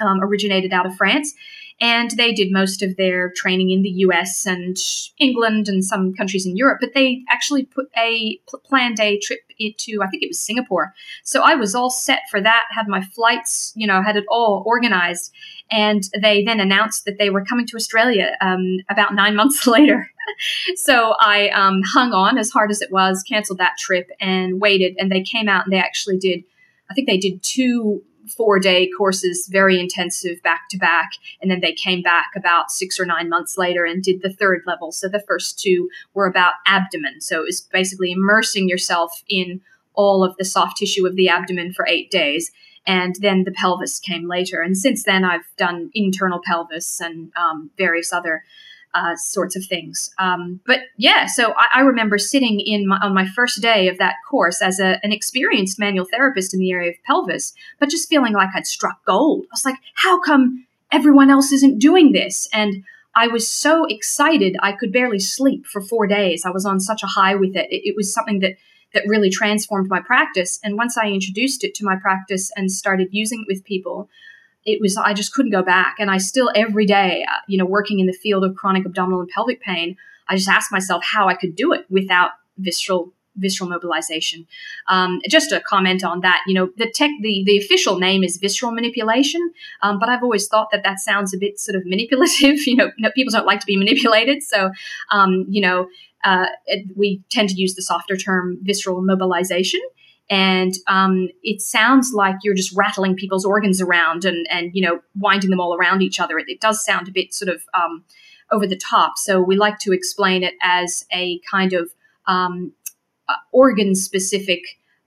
um, 0.00 0.22
originated 0.22 0.72
out 0.72 0.86
of 0.86 0.96
France. 0.96 1.34
And 1.80 2.10
they 2.12 2.32
did 2.32 2.50
most 2.50 2.82
of 2.82 2.96
their 2.96 3.30
training 3.36 3.70
in 3.70 3.82
the 3.82 3.90
US 3.90 4.46
and 4.46 4.76
England 5.18 5.68
and 5.68 5.84
some 5.84 6.12
countries 6.12 6.44
in 6.44 6.56
Europe, 6.56 6.78
but 6.80 6.92
they 6.92 7.22
actually 7.28 7.64
put 7.64 7.86
a 7.96 8.40
pl- 8.48 8.60
planned 8.64 8.98
a 8.98 9.18
trip 9.18 9.40
into, 9.60 10.02
I 10.02 10.08
think 10.08 10.22
it 10.22 10.28
was 10.28 10.40
Singapore. 10.40 10.94
So 11.22 11.42
I 11.42 11.54
was 11.54 11.74
all 11.74 11.90
set 11.90 12.22
for 12.30 12.40
that, 12.40 12.66
had 12.70 12.88
my 12.88 13.02
flights, 13.02 13.72
you 13.76 13.86
know, 13.86 14.02
had 14.02 14.16
it 14.16 14.24
all 14.28 14.64
organized. 14.66 15.32
And 15.70 16.02
they 16.20 16.42
then 16.42 16.60
announced 16.60 17.04
that 17.04 17.18
they 17.18 17.30
were 17.30 17.44
coming 17.44 17.66
to 17.66 17.76
Australia 17.76 18.36
um, 18.40 18.78
about 18.90 19.14
nine 19.14 19.36
months 19.40 19.66
later. 19.66 20.10
so 20.76 21.14
I 21.20 21.48
um, 21.50 21.82
hung 21.84 22.12
on 22.12 22.38
as 22.38 22.50
hard 22.50 22.70
as 22.70 22.82
it 22.82 22.90
was, 22.90 23.22
canceled 23.22 23.58
that 23.58 23.76
trip, 23.78 24.10
and 24.20 24.60
waited. 24.60 24.96
And 24.98 25.12
they 25.12 25.22
came 25.22 25.48
out 25.48 25.64
and 25.64 25.72
they 25.72 25.78
actually 25.78 26.18
did, 26.18 26.42
I 26.90 26.94
think 26.94 27.06
they 27.06 27.18
did 27.18 27.42
two 27.42 28.02
four 28.36 28.58
day 28.58 28.88
courses, 28.96 29.48
very 29.50 29.78
intensive 29.80 30.42
back 30.42 30.68
to 30.70 30.78
back. 30.78 31.12
And 31.40 31.50
then 31.50 31.60
they 31.60 31.72
came 31.72 32.02
back 32.02 32.30
about 32.36 32.70
six 32.70 32.98
or 32.98 33.06
nine 33.06 33.28
months 33.28 33.58
later 33.58 33.84
and 33.84 34.02
did 34.02 34.22
the 34.22 34.32
third 34.32 34.62
level. 34.66 34.92
So 34.92 35.08
the 35.08 35.20
first 35.20 35.58
two 35.58 35.88
were 36.14 36.26
about 36.26 36.54
abdomen. 36.66 37.20
So 37.20 37.40
it 37.40 37.46
was 37.46 37.60
basically 37.60 38.12
immersing 38.12 38.68
yourself 38.68 39.22
in 39.28 39.60
all 39.94 40.22
of 40.22 40.36
the 40.36 40.44
soft 40.44 40.76
tissue 40.76 41.06
of 41.06 41.16
the 41.16 41.28
abdomen 41.28 41.72
for 41.72 41.86
eight 41.88 42.10
days 42.10 42.52
and 42.88 43.16
then 43.16 43.44
the 43.44 43.52
pelvis 43.52 44.00
came 44.00 44.26
later. 44.26 44.62
And 44.62 44.76
since 44.76 45.04
then, 45.04 45.22
I've 45.22 45.46
done 45.58 45.90
internal 45.94 46.40
pelvis 46.42 47.00
and 47.00 47.30
um, 47.36 47.70
various 47.76 48.14
other 48.14 48.44
uh, 48.98 49.16
sorts 49.16 49.54
of 49.56 49.64
things. 49.64 50.10
Um, 50.18 50.60
but 50.66 50.80
yeah, 50.96 51.26
so 51.26 51.52
I, 51.52 51.78
I 51.78 51.80
remember 51.80 52.18
sitting 52.18 52.60
in 52.60 52.88
my, 52.88 52.98
on 52.98 53.14
my 53.14 53.26
first 53.26 53.62
day 53.62 53.88
of 53.88 53.98
that 53.98 54.16
course 54.28 54.60
as 54.60 54.80
a, 54.80 54.98
an 55.04 55.12
experienced 55.12 55.78
manual 55.78 56.06
therapist 56.10 56.52
in 56.52 56.60
the 56.60 56.72
area 56.72 56.90
of 56.90 56.96
pelvis, 57.06 57.54
but 57.78 57.88
just 57.88 58.08
feeling 58.08 58.32
like 58.32 58.50
I'd 58.54 58.66
struck 58.66 59.04
gold. 59.04 59.44
I 59.44 59.52
was 59.52 59.64
like, 59.64 59.76
how 59.94 60.20
come 60.20 60.66
everyone 60.90 61.30
else 61.30 61.52
isn't 61.52 61.78
doing 61.78 62.12
this? 62.12 62.48
And 62.52 62.84
I 63.14 63.28
was 63.28 63.48
so 63.48 63.84
excited 63.84 64.56
I 64.62 64.72
could 64.72 64.92
barely 64.92 65.18
sleep 65.18 65.66
for 65.66 65.80
four 65.80 66.06
days. 66.06 66.44
I 66.44 66.50
was 66.50 66.66
on 66.66 66.80
such 66.80 67.02
a 67.02 67.06
high 67.06 67.34
with 67.34 67.56
it. 67.56 67.70
It, 67.70 67.90
it 67.90 67.96
was 67.96 68.12
something 68.12 68.40
that 68.40 68.56
that 68.94 69.04
really 69.06 69.30
transformed 69.30 69.90
my 69.90 70.00
practice. 70.00 70.58
And 70.64 70.76
once 70.76 70.96
I 70.96 71.08
introduced 71.08 71.62
it 71.62 71.74
to 71.74 71.84
my 71.84 71.96
practice 71.96 72.50
and 72.56 72.72
started 72.72 73.08
using 73.10 73.42
it 73.42 73.52
with 73.52 73.64
people, 73.64 74.08
it 74.64 74.80
was 74.80 74.96
I 74.96 75.14
just 75.14 75.32
couldn't 75.32 75.52
go 75.52 75.62
back. 75.62 75.96
And 75.98 76.10
I 76.10 76.18
still 76.18 76.50
every 76.54 76.86
day, 76.86 77.24
uh, 77.28 77.38
you 77.46 77.58
know, 77.58 77.64
working 77.64 78.00
in 78.00 78.06
the 78.06 78.12
field 78.12 78.44
of 78.44 78.54
chronic 78.54 78.84
abdominal 78.84 79.20
and 79.20 79.28
pelvic 79.28 79.60
pain, 79.60 79.96
I 80.28 80.36
just 80.36 80.48
asked 80.48 80.72
myself 80.72 81.02
how 81.04 81.28
I 81.28 81.34
could 81.34 81.56
do 81.56 81.72
it 81.72 81.86
without 81.90 82.32
visceral 82.58 83.12
visceral 83.38 83.70
mobilization. 83.70 84.46
Um, 84.88 85.20
just 85.28 85.52
a 85.52 85.60
comment 85.60 86.04
on 86.04 86.20
that, 86.20 86.42
you 86.46 86.54
know, 86.54 86.70
the 86.76 86.90
tech, 86.90 87.10
the, 87.22 87.44
the 87.46 87.56
official 87.58 87.98
name 87.98 88.24
is 88.24 88.36
visceral 88.36 88.72
manipulation, 88.72 89.40
um, 89.82 89.98
but 89.98 90.08
I've 90.08 90.24
always 90.24 90.48
thought 90.48 90.70
that 90.72 90.82
that 90.82 90.98
sounds 90.98 91.32
a 91.32 91.38
bit 91.38 91.60
sort 91.60 91.76
of 91.76 91.82
manipulative. 91.86 92.66
You 92.66 92.76
know, 92.76 92.90
people 93.14 93.32
don't 93.32 93.46
like 93.46 93.60
to 93.60 93.66
be 93.66 93.76
manipulated, 93.76 94.42
so 94.42 94.70
um, 95.10 95.46
you 95.48 95.60
know, 95.60 95.88
uh, 96.24 96.46
we 96.96 97.22
tend 97.30 97.48
to 97.50 97.54
use 97.54 97.74
the 97.74 97.82
softer 97.82 98.16
term 98.16 98.58
visceral 98.62 99.02
mobilization. 99.02 99.80
And 100.30 100.74
um, 100.86 101.28
it 101.42 101.62
sounds 101.62 102.12
like 102.12 102.36
you're 102.42 102.54
just 102.54 102.76
rattling 102.76 103.16
people's 103.16 103.46
organs 103.46 103.80
around 103.80 104.24
and, 104.24 104.46
and 104.50 104.70
you 104.74 104.82
know 104.82 105.00
winding 105.18 105.50
them 105.50 105.60
all 105.60 105.74
around 105.74 106.02
each 106.02 106.20
other. 106.20 106.38
It, 106.38 106.48
it 106.48 106.60
does 106.60 106.84
sound 106.84 107.08
a 107.08 107.12
bit 107.12 107.32
sort 107.32 107.48
of 107.48 107.62
um, 107.74 108.04
over 108.50 108.66
the 108.66 108.76
top. 108.76 109.18
So 109.18 109.40
we 109.40 109.56
like 109.56 109.78
to 109.80 109.92
explain 109.92 110.42
it 110.42 110.54
as 110.62 111.04
a 111.12 111.40
kind 111.50 111.72
of 111.72 111.90
um, 112.26 112.72
uh, 113.28 113.36
organ 113.52 113.94
specific 113.94 114.60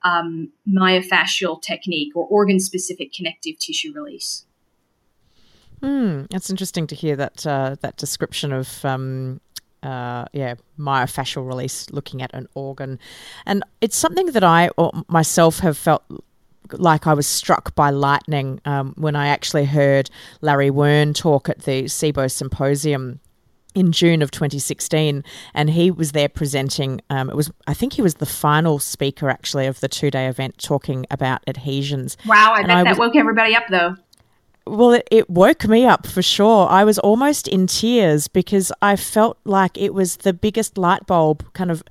um, 0.03 0.51
myofascial 0.67 1.61
technique 1.61 2.15
or 2.15 2.25
organ 2.27 2.59
specific 2.59 3.13
connective 3.13 3.59
tissue 3.59 3.93
release. 3.93 4.45
Hmm, 5.81 6.25
it's 6.31 6.49
interesting 6.49 6.85
to 6.87 6.95
hear 6.95 7.15
that 7.15 7.45
uh, 7.45 7.75
that 7.81 7.97
description 7.97 8.51
of 8.51 8.85
um, 8.85 9.41
uh, 9.83 10.25
yeah, 10.33 10.55
myofascial 10.77 11.47
release, 11.47 11.89
looking 11.91 12.21
at 12.21 12.31
an 12.33 12.47
organ. 12.53 12.99
And 13.45 13.63
it's 13.81 13.95
something 13.95 14.27
that 14.27 14.43
I 14.43 14.69
myself 15.07 15.59
have 15.59 15.77
felt 15.77 16.03
like 16.73 17.07
I 17.07 17.13
was 17.13 17.27
struck 17.27 17.75
by 17.75 17.89
lightning 17.89 18.61
um, 18.65 18.93
when 18.97 19.15
I 19.15 19.27
actually 19.27 19.65
heard 19.65 20.09
Larry 20.41 20.69
Wurn 20.69 21.13
talk 21.13 21.49
at 21.49 21.63
the 21.63 21.83
SIBO 21.83 22.31
symposium 22.31 23.19
in 23.73 23.91
June 23.91 24.21
of 24.21 24.31
2016, 24.31 25.23
and 25.53 25.69
he 25.69 25.91
was 25.91 26.11
there 26.11 26.27
presenting. 26.27 27.01
Um, 27.09 27.29
it 27.29 27.35
was, 27.35 27.51
I 27.67 27.73
think, 27.73 27.93
he 27.93 28.01
was 28.01 28.15
the 28.15 28.25
final 28.25 28.79
speaker 28.79 29.29
actually 29.29 29.65
of 29.65 29.79
the 29.79 29.87
two-day 29.87 30.27
event, 30.27 30.57
talking 30.57 31.05
about 31.09 31.41
adhesions. 31.47 32.17
Wow, 32.25 32.53
I 32.53 32.59
and 32.59 32.67
bet 32.67 32.77
I 32.77 32.83
that 32.83 32.97
woke 32.97 33.15
everybody 33.15 33.55
up, 33.55 33.63
though. 33.69 33.95
Well, 34.71 34.93
it, 34.93 35.07
it, 35.11 35.29
woke 35.29 35.67
me 35.67 35.85
up 35.85 36.07
for 36.07 36.21
sure. 36.21 36.65
I 36.69 36.85
was 36.85 36.97
almost 36.97 37.45
in 37.49 37.67
tears 37.67 38.29
because 38.29 38.71
I 38.81 38.95
felt 38.95 39.37
like 39.43 39.77
it 39.77 39.93
was 39.93 40.17
the 40.17 40.31
biggest 40.31 40.77
light 40.77 41.05
bulb 41.05 41.45
kind 41.51 41.69
of 41.69 41.83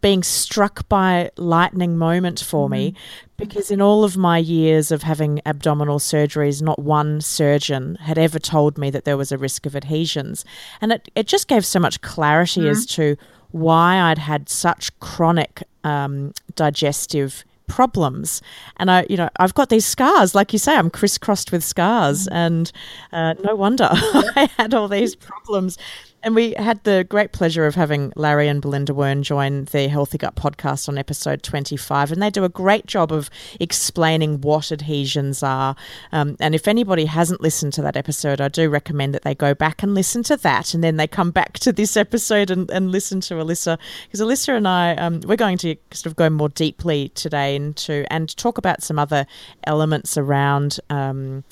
being 0.00 0.22
struck 0.22 0.88
by 0.88 1.32
lightning 1.36 1.98
moment 1.98 2.38
for 2.38 2.68
me 2.68 2.94
because 3.36 3.70
in 3.70 3.82
all 3.82 4.04
of 4.04 4.16
my 4.16 4.38
years 4.38 4.92
of 4.92 5.02
having 5.02 5.42
abdominal 5.44 5.98
surgeries 5.98 6.62
not 6.62 6.78
one 6.78 7.20
surgeon 7.20 7.96
had 7.96 8.16
ever 8.16 8.38
told 8.38 8.78
me 8.78 8.88
that 8.88 9.04
there 9.04 9.18
was 9.18 9.30
a 9.30 9.36
risk 9.36 9.66
of 9.66 9.76
adhesions 9.76 10.42
and 10.80 10.92
it, 10.92 11.10
it 11.14 11.26
just 11.26 11.48
gave 11.48 11.66
so 11.66 11.78
much 11.78 12.00
clarity 12.00 12.60
mm-hmm. 12.60 12.70
as 12.70 12.86
to 12.86 13.14
why 13.50 13.96
I'd 13.96 14.16
had 14.16 14.48
such 14.48 14.98
chronic 15.00 15.64
um, 15.84 16.32
digestive 16.54 17.44
problems. 17.70 18.42
And 18.76 18.90
I, 18.90 19.06
you 19.08 19.16
know, 19.16 19.30
I've 19.36 19.54
got 19.54 19.68
these 19.68 19.86
scars, 19.86 20.34
like 20.34 20.52
you 20.52 20.58
say, 20.58 20.76
I'm 20.76 20.90
crisscrossed 20.90 21.52
with 21.52 21.64
scars, 21.64 22.26
mm. 22.26 22.32
and 22.32 22.72
uh, 23.12 23.34
no 23.44 23.54
wonder 23.54 23.88
I 23.92 24.50
had 24.58 24.74
all 24.74 24.88
these 24.88 25.14
problems. 25.14 25.78
And 26.22 26.34
we 26.34 26.52
had 26.58 26.84
the 26.84 27.06
great 27.08 27.32
pleasure 27.32 27.66
of 27.66 27.74
having 27.74 28.12
Larry 28.14 28.46
and 28.46 28.60
Belinda 28.60 28.92
Wurn 28.92 29.22
join 29.22 29.64
the 29.66 29.88
Healthy 29.88 30.18
Gut 30.18 30.34
podcast 30.34 30.86
on 30.86 30.98
episode 30.98 31.42
25. 31.42 32.12
And 32.12 32.22
they 32.22 32.28
do 32.28 32.44
a 32.44 32.48
great 32.50 32.84
job 32.84 33.10
of 33.10 33.30
explaining 33.58 34.42
what 34.42 34.70
adhesions 34.70 35.42
are. 35.42 35.74
Um, 36.12 36.36
and 36.38 36.54
if 36.54 36.68
anybody 36.68 37.06
hasn't 37.06 37.40
listened 37.40 37.72
to 37.74 37.82
that 37.82 37.96
episode, 37.96 38.38
I 38.42 38.48
do 38.48 38.68
recommend 38.68 39.14
that 39.14 39.22
they 39.22 39.34
go 39.34 39.54
back 39.54 39.82
and 39.82 39.94
listen 39.94 40.22
to 40.24 40.36
that. 40.36 40.74
And 40.74 40.84
then 40.84 40.98
they 40.98 41.06
come 41.06 41.30
back 41.30 41.54
to 41.60 41.72
this 41.72 41.96
episode 41.96 42.50
and, 42.50 42.70
and 42.70 42.92
listen 42.92 43.22
to 43.22 43.34
Alyssa. 43.34 43.78
Because 44.04 44.20
Alyssa 44.20 44.58
and 44.58 44.68
I, 44.68 44.96
um, 44.96 45.20
we're 45.24 45.36
going 45.36 45.56
to 45.58 45.74
sort 45.90 46.06
of 46.06 46.16
go 46.16 46.28
more 46.28 46.50
deeply 46.50 47.08
today 47.10 47.56
into 47.56 48.04
and 48.12 48.36
talk 48.36 48.58
about 48.58 48.82
some 48.82 48.98
other 48.98 49.26
elements 49.64 50.18
around. 50.18 50.80
Um, 50.90 51.44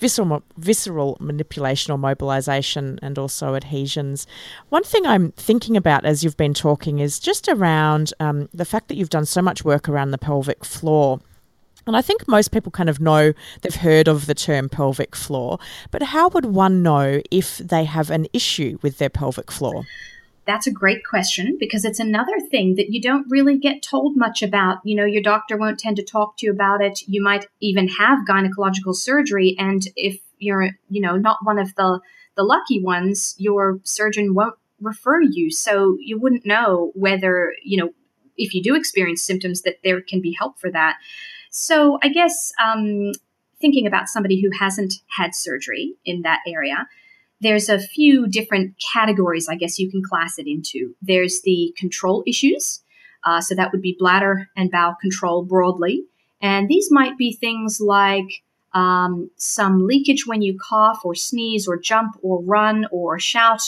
visceral, 0.00 0.42
visceral 0.56 1.16
manipulation 1.20 1.92
or 1.92 1.98
mobilization 1.98 2.98
and 3.02 3.18
also 3.18 3.54
adhesions. 3.54 4.26
One 4.70 4.82
thing 4.82 5.06
I'm 5.06 5.32
thinking 5.32 5.76
about 5.76 6.04
as 6.04 6.24
you've 6.24 6.36
been 6.36 6.54
talking 6.54 6.98
is 6.98 7.20
just 7.20 7.48
around 7.48 8.12
um, 8.18 8.48
the 8.52 8.64
fact 8.64 8.88
that 8.88 8.96
you've 8.96 9.10
done 9.10 9.26
so 9.26 9.42
much 9.42 9.64
work 9.64 9.88
around 9.88 10.10
the 10.10 10.18
pelvic 10.18 10.64
floor. 10.64 11.20
And 11.86 11.96
I 11.96 12.02
think 12.02 12.26
most 12.26 12.50
people 12.50 12.72
kind 12.72 12.88
of 12.88 13.00
know 13.00 13.32
they've 13.62 13.74
heard 13.74 14.08
of 14.08 14.26
the 14.26 14.34
term 14.34 14.68
pelvic 14.68 15.14
floor, 15.14 15.58
but 15.90 16.02
how 16.02 16.28
would 16.30 16.46
one 16.46 16.82
know 16.82 17.20
if 17.30 17.58
they 17.58 17.84
have 17.84 18.10
an 18.10 18.26
issue 18.32 18.78
with 18.82 18.98
their 18.98 19.10
pelvic 19.10 19.50
floor? 19.50 19.84
That's 20.46 20.66
a 20.66 20.72
great 20.72 21.04
question 21.04 21.56
because 21.60 21.84
it's 21.84 22.00
another 22.00 22.40
thing 22.50 22.74
that 22.76 22.90
you 22.90 23.00
don't 23.00 23.26
really 23.28 23.58
get 23.58 23.82
told 23.82 24.16
much 24.16 24.42
about. 24.42 24.78
You 24.84 24.96
know, 24.96 25.04
your 25.04 25.22
doctor 25.22 25.56
won't 25.56 25.78
tend 25.78 25.96
to 25.96 26.04
talk 26.04 26.36
to 26.38 26.46
you 26.46 26.52
about 26.52 26.82
it. 26.82 27.00
You 27.06 27.22
might 27.22 27.46
even 27.60 27.88
have 27.88 28.26
gynecological 28.28 28.94
surgery, 28.94 29.54
and 29.58 29.82
if 29.96 30.18
you're, 30.38 30.70
you 30.88 31.00
know, 31.00 31.16
not 31.16 31.38
one 31.42 31.58
of 31.58 31.74
the 31.74 32.00
the 32.36 32.42
lucky 32.42 32.82
ones, 32.82 33.34
your 33.38 33.80
surgeon 33.82 34.34
won't 34.34 34.54
refer 34.80 35.20
you, 35.20 35.50
so 35.50 35.96
you 36.00 36.18
wouldn't 36.18 36.46
know 36.46 36.90
whether, 36.94 37.54
you 37.62 37.76
know, 37.76 37.90
if 38.36 38.54
you 38.54 38.62
do 38.62 38.74
experience 38.74 39.22
symptoms, 39.22 39.62
that 39.62 39.76
there 39.84 40.00
can 40.00 40.22
be 40.22 40.34
help 40.38 40.58
for 40.58 40.70
that. 40.70 40.96
So 41.50 41.98
I 42.02 42.08
guess 42.08 42.52
um, 42.64 43.12
thinking 43.60 43.86
about 43.86 44.08
somebody 44.08 44.40
who 44.40 44.50
hasn't 44.58 44.94
had 45.16 45.34
surgery 45.34 45.94
in 46.04 46.22
that 46.22 46.40
area 46.46 46.88
there's 47.40 47.68
a 47.68 47.78
few 47.78 48.26
different 48.26 48.74
categories, 48.92 49.48
I 49.48 49.56
guess 49.56 49.78
you 49.78 49.90
can 49.90 50.02
class 50.02 50.38
it 50.38 50.46
into. 50.46 50.94
There's 51.00 51.40
the 51.42 51.74
control 51.76 52.22
issues. 52.26 52.82
Uh, 53.24 53.40
so 53.40 53.54
that 53.54 53.72
would 53.72 53.82
be 53.82 53.96
bladder 53.98 54.48
and 54.56 54.70
bowel 54.70 54.96
control 55.00 55.44
broadly. 55.44 56.04
And 56.40 56.68
these 56.68 56.90
might 56.90 57.18
be 57.18 57.32
things 57.32 57.80
like 57.80 58.42
um, 58.72 59.30
some 59.36 59.86
leakage 59.86 60.26
when 60.26 60.42
you 60.42 60.58
cough 60.58 61.00
or 61.04 61.14
sneeze 61.14 61.66
or 61.68 61.76
jump 61.76 62.16
or 62.22 62.42
run 62.42 62.86
or 62.90 63.18
shout. 63.18 63.62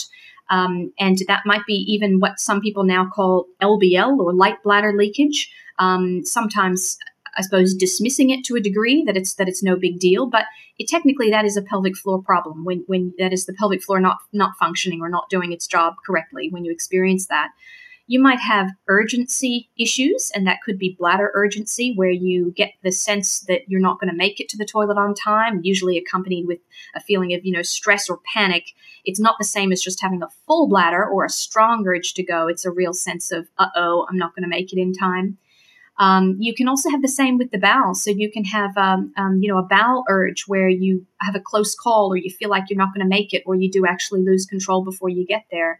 Um, 0.49 0.93
and 0.99 1.19
that 1.27 1.43
might 1.45 1.65
be 1.65 1.85
even 1.87 2.19
what 2.19 2.39
some 2.39 2.61
people 2.61 2.83
now 2.83 3.09
call 3.11 3.45
LBL 3.61 4.17
or 4.17 4.33
light 4.33 4.61
bladder 4.63 4.93
leakage. 4.93 5.51
Um, 5.79 6.23
sometimes 6.25 6.97
I 7.37 7.41
suppose 7.41 7.73
dismissing 7.73 8.29
it 8.29 8.43
to 8.45 8.55
a 8.55 8.61
degree 8.61 9.03
that 9.05 9.17
it's 9.17 9.35
that 9.35 9.47
it's 9.47 9.63
no 9.63 9.75
big 9.75 9.99
deal, 9.99 10.25
but 10.27 10.45
it, 10.77 10.87
technically 10.87 11.29
that 11.29 11.45
is 11.45 11.57
a 11.57 11.61
pelvic 11.61 11.95
floor 11.95 12.21
problem 12.21 12.65
when 12.65 12.83
when 12.87 13.13
that 13.17 13.33
is 13.33 13.45
the 13.45 13.53
pelvic 13.53 13.83
floor 13.83 13.99
not 13.99 14.17
not 14.31 14.57
functioning 14.59 15.01
or 15.01 15.09
not 15.09 15.29
doing 15.29 15.51
its 15.51 15.67
job 15.67 15.95
correctly 16.05 16.49
when 16.51 16.65
you 16.65 16.71
experience 16.71 17.27
that. 17.27 17.49
You 18.05 18.21
might 18.21 18.41
have 18.41 18.69
urgency 18.89 19.69
issues, 19.77 20.29
and 20.35 20.45
that 20.45 20.59
could 20.65 20.77
be 20.77 20.97
bladder 20.99 21.31
urgency, 21.33 21.93
where 21.95 22.09
you 22.09 22.51
get 22.51 22.73
the 22.83 22.91
sense 22.91 23.39
that 23.47 23.61
you're 23.69 23.79
not 23.79 23.97
going 23.97 24.11
to 24.11 24.15
make 24.15 24.41
it 24.41 24.49
to 24.49 24.57
the 24.57 24.65
toilet 24.65 24.97
on 24.97 25.15
time, 25.15 25.61
usually 25.63 25.97
accompanied 25.97 26.45
with 26.45 26.59
a 26.95 26.99
feeling 26.99 27.33
of, 27.33 27.45
you 27.45 27.53
know, 27.53 27.61
stress 27.61 28.09
or 28.09 28.19
panic. 28.33 28.65
It's 29.05 29.21
not 29.21 29.37
the 29.39 29.45
same 29.45 29.71
as 29.71 29.81
just 29.81 30.01
having 30.01 30.21
a 30.21 30.27
full 30.45 30.67
bladder 30.67 31.05
or 31.05 31.23
a 31.23 31.29
strong 31.29 31.87
urge 31.87 32.13
to 32.15 32.23
go. 32.23 32.47
It's 32.47 32.65
a 32.65 32.71
real 32.71 32.93
sense 32.93 33.31
of, 33.31 33.47
uh 33.57 33.69
oh, 33.73 34.05
I'm 34.09 34.17
not 34.17 34.35
going 34.35 34.43
to 34.43 34.49
make 34.49 34.73
it 34.73 34.79
in 34.79 34.93
time. 34.93 35.37
Um, 35.99 36.37
you 36.39 36.55
can 36.55 36.67
also 36.67 36.89
have 36.89 37.01
the 37.01 37.07
same 37.07 37.37
with 37.37 37.51
the 37.51 37.59
bowel. 37.59 37.93
So 37.93 38.09
you 38.09 38.31
can 38.31 38.43
have, 38.45 38.75
um, 38.77 39.13
um, 39.15 39.39
you 39.41 39.47
know, 39.47 39.59
a 39.59 39.63
bowel 39.63 40.03
urge 40.09 40.45
where 40.47 40.67
you 40.67 41.05
have 41.21 41.35
a 41.35 41.39
close 41.39 41.75
call, 41.75 42.11
or 42.11 42.17
you 42.17 42.31
feel 42.31 42.49
like 42.49 42.65
you're 42.69 42.77
not 42.77 42.93
going 42.93 43.05
to 43.05 43.09
make 43.09 43.33
it, 43.33 43.43
or 43.45 43.55
you 43.55 43.69
do 43.69 43.85
actually 43.85 44.23
lose 44.23 44.45
control 44.45 44.83
before 44.83 45.09
you 45.09 45.25
get 45.25 45.45
there. 45.51 45.79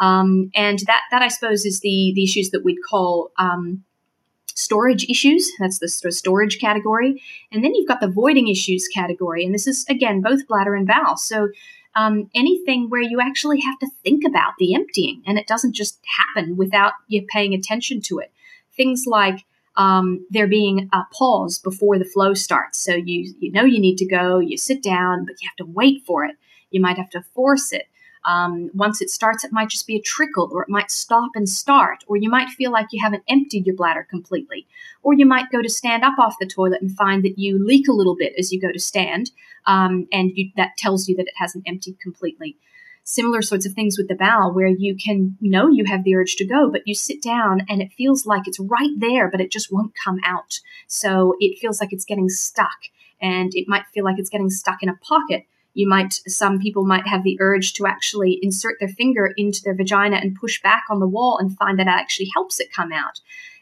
Um, 0.00 0.50
and 0.54 0.78
that, 0.80 1.02
that 1.10 1.22
I 1.22 1.28
suppose, 1.28 1.64
is 1.64 1.80
the 1.80 2.12
the 2.14 2.24
issues 2.24 2.50
that 2.50 2.64
we'd 2.64 2.78
call 2.88 3.32
um, 3.38 3.84
storage 4.54 5.08
issues. 5.08 5.50
That's 5.58 5.78
the 5.78 5.88
storage 5.88 6.60
category. 6.60 7.22
And 7.50 7.64
then 7.64 7.74
you've 7.74 7.88
got 7.88 8.00
the 8.00 8.08
voiding 8.08 8.48
issues 8.48 8.86
category, 8.88 9.44
and 9.44 9.54
this 9.54 9.66
is 9.66 9.84
again 9.88 10.20
both 10.20 10.46
bladder 10.46 10.74
and 10.74 10.86
bowel. 10.86 11.16
So 11.16 11.48
um, 11.96 12.30
anything 12.34 12.90
where 12.90 13.00
you 13.00 13.20
actually 13.20 13.60
have 13.60 13.78
to 13.80 13.88
think 14.04 14.24
about 14.24 14.52
the 14.58 14.74
emptying 14.74 15.22
and 15.26 15.38
it 15.38 15.46
doesn't 15.46 15.72
just 15.72 15.98
happen 16.18 16.56
without 16.56 16.92
you 17.08 17.26
paying 17.26 17.54
attention 17.54 18.00
to 18.02 18.18
it 18.18 18.30
things 18.78 19.04
like 19.06 19.44
um, 19.76 20.26
there 20.30 20.48
being 20.48 20.88
a 20.94 21.02
pause 21.12 21.58
before 21.58 21.98
the 21.98 22.06
flow 22.06 22.32
starts. 22.32 22.78
So 22.82 22.94
you 22.94 23.34
you 23.38 23.52
know 23.52 23.64
you 23.64 23.80
need 23.80 23.98
to 23.98 24.06
go, 24.06 24.38
you 24.38 24.56
sit 24.56 24.82
down, 24.82 25.26
but 25.26 25.36
you 25.42 25.48
have 25.50 25.66
to 25.66 25.70
wait 25.70 26.02
for 26.06 26.24
it. 26.24 26.36
You 26.70 26.80
might 26.80 26.96
have 26.96 27.10
to 27.10 27.22
force 27.34 27.72
it. 27.72 27.86
Um, 28.26 28.70
once 28.74 29.00
it 29.00 29.10
starts, 29.10 29.44
it 29.44 29.52
might 29.52 29.68
just 29.68 29.86
be 29.86 29.96
a 29.96 30.02
trickle, 30.02 30.50
or 30.52 30.62
it 30.62 30.68
might 30.68 30.90
stop 30.90 31.30
and 31.34 31.48
start, 31.48 32.04
or 32.08 32.16
you 32.16 32.28
might 32.28 32.48
feel 32.48 32.72
like 32.72 32.88
you 32.90 33.02
haven't 33.02 33.22
emptied 33.28 33.66
your 33.66 33.76
bladder 33.76 34.06
completely, 34.10 34.66
or 35.02 35.14
you 35.14 35.24
might 35.24 35.52
go 35.52 35.62
to 35.62 35.68
stand 35.70 36.02
up 36.04 36.18
off 36.18 36.34
the 36.40 36.46
toilet 36.46 36.82
and 36.82 36.94
find 36.96 37.22
that 37.22 37.38
you 37.38 37.64
leak 37.64 37.88
a 37.88 37.92
little 37.92 38.16
bit 38.16 38.34
as 38.38 38.52
you 38.52 38.60
go 38.60 38.72
to 38.72 38.78
stand, 38.80 39.30
um, 39.66 40.06
and 40.12 40.32
you, 40.34 40.50
that 40.56 40.76
tells 40.76 41.08
you 41.08 41.16
that 41.16 41.28
it 41.28 41.34
hasn't 41.36 41.64
emptied 41.66 42.00
completely 42.00 42.56
similar 43.08 43.40
sorts 43.40 43.64
of 43.64 43.72
things 43.72 43.96
with 43.96 44.06
the 44.06 44.14
bowel 44.14 44.52
where 44.52 44.68
you 44.68 44.94
can 44.94 45.34
know 45.40 45.70
you 45.70 45.86
have 45.86 46.04
the 46.04 46.14
urge 46.14 46.36
to 46.36 46.44
go, 46.44 46.70
but 46.70 46.86
you 46.86 46.94
sit 46.94 47.22
down 47.22 47.62
and 47.66 47.80
it 47.80 47.90
feels 47.96 48.26
like 48.26 48.46
it's 48.46 48.60
right 48.60 48.90
there, 48.98 49.30
but 49.30 49.40
it 49.40 49.50
just 49.50 49.72
won't 49.72 49.94
come 49.94 50.20
out. 50.26 50.60
So 50.88 51.34
it 51.40 51.58
feels 51.58 51.80
like 51.80 51.90
it's 51.90 52.04
getting 52.04 52.28
stuck 52.28 52.76
and 53.18 53.50
it 53.54 53.66
might 53.66 53.86
feel 53.94 54.04
like 54.04 54.18
it's 54.18 54.28
getting 54.28 54.50
stuck 54.50 54.82
in 54.82 54.90
a 54.90 54.96
pocket. 54.96 55.46
You 55.72 55.88
might, 55.88 56.20
some 56.26 56.58
people 56.58 56.84
might 56.84 57.06
have 57.06 57.24
the 57.24 57.38
urge 57.40 57.72
to 57.74 57.86
actually 57.86 58.38
insert 58.42 58.76
their 58.78 58.90
finger 58.90 59.32
into 59.38 59.62
their 59.62 59.74
vagina 59.74 60.16
and 60.16 60.36
push 60.36 60.60
back 60.60 60.84
on 60.90 61.00
the 61.00 61.08
wall 61.08 61.38
and 61.38 61.56
find 61.56 61.78
that 61.78 61.86
it 61.86 61.90
actually 61.90 62.28
helps 62.34 62.60
it 62.60 62.68
come 62.76 62.92
out, 62.92 63.20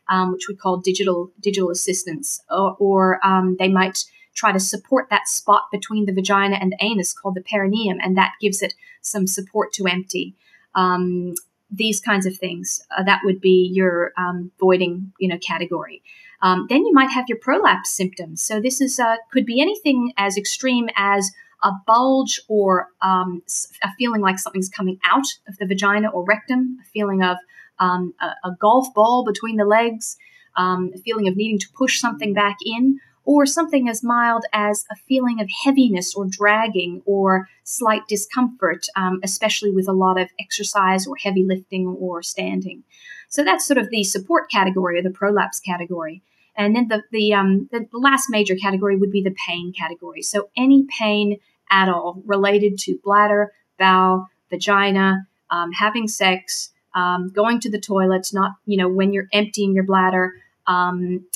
um, 0.08 0.32
which 0.32 0.48
we 0.48 0.56
call 0.56 0.78
digital 0.78 1.30
digital 1.38 1.70
assistance. 1.70 2.42
Or, 2.50 2.74
or 2.80 3.24
um, 3.24 3.54
they 3.60 3.68
might 3.68 4.06
try 4.36 4.52
to 4.52 4.60
support 4.60 5.08
that 5.10 5.26
spot 5.26 5.68
between 5.72 6.06
the 6.06 6.12
vagina 6.12 6.56
and 6.60 6.70
the 6.70 6.84
anus 6.84 7.12
called 7.12 7.34
the 7.34 7.40
perineum, 7.40 7.98
and 8.00 8.16
that 8.16 8.34
gives 8.40 8.62
it 8.62 8.74
some 9.00 9.26
support 9.26 9.72
to 9.72 9.86
empty. 9.86 10.34
Um, 10.74 11.34
these 11.70 11.98
kinds 11.98 12.26
of 12.26 12.36
things 12.36 12.80
uh, 12.96 13.02
that 13.02 13.22
would 13.24 13.40
be 13.40 13.70
your 13.72 14.12
um, 14.16 14.52
voiding, 14.60 15.12
you 15.18 15.28
know, 15.28 15.38
category. 15.38 16.02
Um, 16.42 16.66
then 16.68 16.84
you 16.84 16.92
might 16.92 17.10
have 17.10 17.24
your 17.28 17.38
prolapse 17.38 17.90
symptoms. 17.90 18.42
So 18.42 18.60
this 18.60 18.80
is 18.80 19.00
uh, 19.00 19.16
could 19.32 19.46
be 19.46 19.60
anything 19.60 20.12
as 20.16 20.36
extreme 20.36 20.88
as 20.96 21.32
a 21.62 21.72
bulge 21.86 22.40
or 22.48 22.90
um, 23.00 23.42
a 23.82 23.88
feeling 23.98 24.20
like 24.20 24.38
something's 24.38 24.68
coming 24.68 25.00
out 25.04 25.26
of 25.48 25.56
the 25.58 25.66
vagina 25.66 26.08
or 26.10 26.24
rectum, 26.24 26.78
a 26.80 26.84
feeling 26.90 27.22
of 27.22 27.38
um, 27.78 28.14
a, 28.20 28.48
a, 28.48 28.56
golf 28.60 28.92
ball 28.94 29.24
between 29.24 29.56
the 29.56 29.64
legs, 29.64 30.16
um, 30.56 30.92
a 30.94 30.98
feeling 30.98 31.28
of 31.28 31.36
needing 31.36 31.58
to 31.58 31.66
push 31.74 31.98
something 31.98 32.32
back 32.32 32.56
in, 32.64 33.00
or 33.26 33.44
something 33.44 33.88
as 33.88 34.02
mild 34.02 34.44
as 34.52 34.86
a 34.90 34.96
feeling 34.96 35.40
of 35.40 35.48
heaviness 35.64 36.14
or 36.14 36.24
dragging 36.24 37.02
or 37.04 37.48
slight 37.64 38.06
discomfort, 38.08 38.86
um, 38.96 39.20
especially 39.22 39.72
with 39.72 39.88
a 39.88 39.92
lot 39.92 40.18
of 40.18 40.30
exercise 40.40 41.06
or 41.06 41.16
heavy 41.16 41.44
lifting 41.44 41.86
or 41.88 42.22
standing. 42.22 42.84
So 43.28 43.44
that's 43.44 43.66
sort 43.66 43.78
of 43.78 43.90
the 43.90 44.04
support 44.04 44.48
category 44.50 44.98
or 44.98 45.02
the 45.02 45.10
prolapse 45.10 45.60
category. 45.60 46.22
And 46.56 46.74
then 46.74 46.88
the, 46.88 47.02
the, 47.10 47.34
um, 47.34 47.68
the 47.72 47.86
last 47.92 48.28
major 48.30 48.54
category 48.54 48.96
would 48.96 49.10
be 49.10 49.22
the 49.22 49.34
pain 49.46 49.74
category. 49.76 50.22
So 50.22 50.48
any 50.56 50.86
pain 50.98 51.38
at 51.70 51.88
all 51.88 52.22
related 52.24 52.78
to 52.78 52.98
bladder, 53.02 53.52
bowel, 53.76 54.28
vagina, 54.50 55.26
um, 55.50 55.72
having 55.72 56.06
sex, 56.06 56.70
um, 56.94 57.30
going 57.30 57.60
to 57.60 57.70
the 57.70 57.80
toilet, 57.80 58.30
not, 58.32 58.52
you 58.64 58.76
know, 58.76 58.88
when 58.88 59.12
you're 59.12 59.28
emptying 59.32 59.74
your 59.74 59.84
bladder, 59.84 60.34
um, 60.66 61.26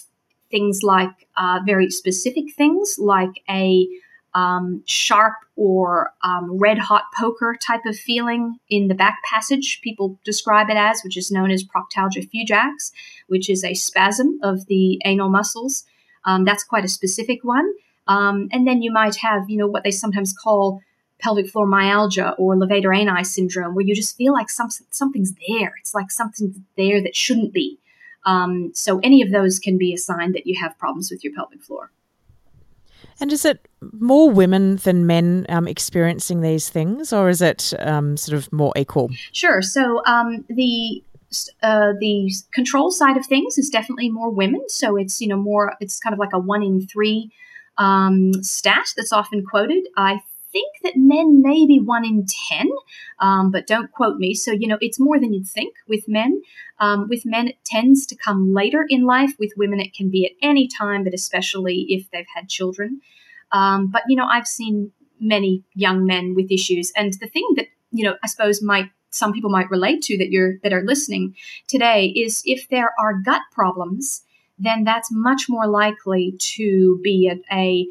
things 0.50 0.80
like 0.82 1.28
uh, 1.36 1.60
very 1.64 1.90
specific 1.90 2.54
things 2.56 2.96
like 2.98 3.42
a 3.48 3.86
um, 4.34 4.82
sharp 4.86 5.34
or 5.56 6.12
um, 6.22 6.58
red 6.58 6.78
hot 6.78 7.04
poker 7.18 7.56
type 7.60 7.84
of 7.86 7.96
feeling 7.96 8.58
in 8.68 8.88
the 8.88 8.94
back 8.94 9.18
passage, 9.24 9.80
people 9.82 10.18
describe 10.24 10.70
it 10.70 10.76
as, 10.76 11.02
which 11.02 11.16
is 11.16 11.30
known 11.30 11.50
as 11.50 11.64
proctalgia 11.64 12.28
fugax, 12.30 12.92
which 13.26 13.50
is 13.50 13.64
a 13.64 13.74
spasm 13.74 14.38
of 14.42 14.66
the 14.66 15.00
anal 15.04 15.28
muscles. 15.28 15.84
Um, 16.24 16.44
that's 16.44 16.64
quite 16.64 16.84
a 16.84 16.88
specific 16.88 17.42
one. 17.42 17.72
Um, 18.06 18.48
and 18.52 18.66
then 18.66 18.82
you 18.82 18.92
might 18.92 19.16
have, 19.16 19.48
you 19.48 19.56
know, 19.56 19.66
what 19.66 19.84
they 19.84 19.90
sometimes 19.90 20.32
call 20.32 20.80
pelvic 21.18 21.48
floor 21.48 21.66
myalgia 21.66 22.34
or 22.38 22.54
levator 22.54 22.96
ani 22.96 23.24
syndrome, 23.24 23.74
where 23.74 23.84
you 23.84 23.94
just 23.94 24.16
feel 24.16 24.32
like 24.32 24.48
some, 24.48 24.68
something's 24.90 25.34
there. 25.48 25.74
It's 25.80 25.94
like 25.94 26.10
something's 26.10 26.56
there 26.76 27.02
that 27.02 27.16
shouldn't 27.16 27.52
be. 27.52 27.78
Um, 28.26 28.72
so 28.74 29.00
any 29.00 29.22
of 29.22 29.30
those 29.30 29.58
can 29.58 29.78
be 29.78 29.92
a 29.94 29.98
sign 29.98 30.32
that 30.32 30.46
you 30.46 30.58
have 30.60 30.78
problems 30.78 31.10
with 31.10 31.24
your 31.24 31.32
pelvic 31.34 31.62
floor. 31.62 31.90
And 33.20 33.32
is 33.32 33.44
it 33.44 33.68
more 33.92 34.30
women 34.30 34.76
than 34.76 35.06
men 35.06 35.46
um, 35.48 35.68
experiencing 35.68 36.40
these 36.40 36.70
things, 36.70 37.12
or 37.12 37.28
is 37.28 37.42
it 37.42 37.74
um, 37.78 38.16
sort 38.16 38.38
of 38.38 38.50
more 38.52 38.72
equal? 38.76 39.10
Sure. 39.32 39.60
So 39.60 40.02
um, 40.06 40.44
the 40.48 41.02
uh, 41.62 41.92
the 42.00 42.32
control 42.52 42.90
side 42.90 43.16
of 43.16 43.26
things 43.26 43.56
is 43.58 43.68
definitely 43.68 44.10
more 44.10 44.30
women. 44.30 44.62
So 44.68 44.96
it's 44.96 45.20
you 45.20 45.28
know 45.28 45.36
more. 45.36 45.74
It's 45.80 46.00
kind 46.00 46.14
of 46.14 46.18
like 46.18 46.32
a 46.32 46.38
one 46.38 46.62
in 46.62 46.86
three 46.86 47.30
um, 47.76 48.32
stat 48.42 48.86
that's 48.96 49.12
often 49.12 49.44
quoted. 49.44 49.86
I 49.96 50.20
think 50.52 50.76
that 50.82 50.96
men 50.96 51.42
may 51.42 51.66
be 51.66 51.80
one 51.80 52.04
in 52.04 52.26
10, 52.48 52.68
um, 53.20 53.50
but 53.50 53.66
don't 53.66 53.90
quote 53.90 54.18
me. 54.18 54.34
So, 54.34 54.52
you 54.52 54.66
know, 54.66 54.78
it's 54.80 55.00
more 55.00 55.18
than 55.18 55.32
you'd 55.32 55.48
think 55.48 55.74
with 55.88 56.08
men. 56.08 56.42
Um, 56.78 57.08
with 57.08 57.24
men, 57.24 57.48
it 57.48 57.64
tends 57.64 58.06
to 58.06 58.16
come 58.16 58.52
later 58.52 58.86
in 58.88 59.04
life. 59.04 59.32
With 59.38 59.52
women, 59.56 59.80
it 59.80 59.94
can 59.94 60.10
be 60.10 60.26
at 60.26 60.32
any 60.42 60.68
time, 60.68 61.04
but 61.04 61.14
especially 61.14 61.86
if 61.88 62.10
they've 62.10 62.26
had 62.34 62.48
children. 62.48 63.00
Um, 63.52 63.88
but, 63.88 64.02
you 64.08 64.16
know, 64.16 64.26
I've 64.26 64.46
seen 64.46 64.92
many 65.20 65.64
young 65.74 66.06
men 66.06 66.34
with 66.34 66.50
issues. 66.50 66.92
And 66.96 67.12
the 67.14 67.28
thing 67.28 67.46
that, 67.56 67.66
you 67.90 68.04
know, 68.04 68.16
I 68.22 68.26
suppose 68.26 68.62
might 68.62 68.90
some 69.10 69.32
people 69.32 69.50
might 69.50 69.70
relate 69.70 70.02
to 70.02 70.16
that 70.18 70.30
you're 70.30 70.58
that 70.62 70.72
are 70.72 70.84
listening 70.84 71.34
today 71.66 72.06
is 72.06 72.42
if 72.44 72.68
there 72.68 72.94
are 72.98 73.20
gut 73.20 73.42
problems, 73.52 74.22
then 74.58 74.84
that's 74.84 75.10
much 75.10 75.46
more 75.48 75.66
likely 75.66 76.34
to 76.38 77.00
be 77.02 77.28
a, 77.28 77.54
a 77.54 77.88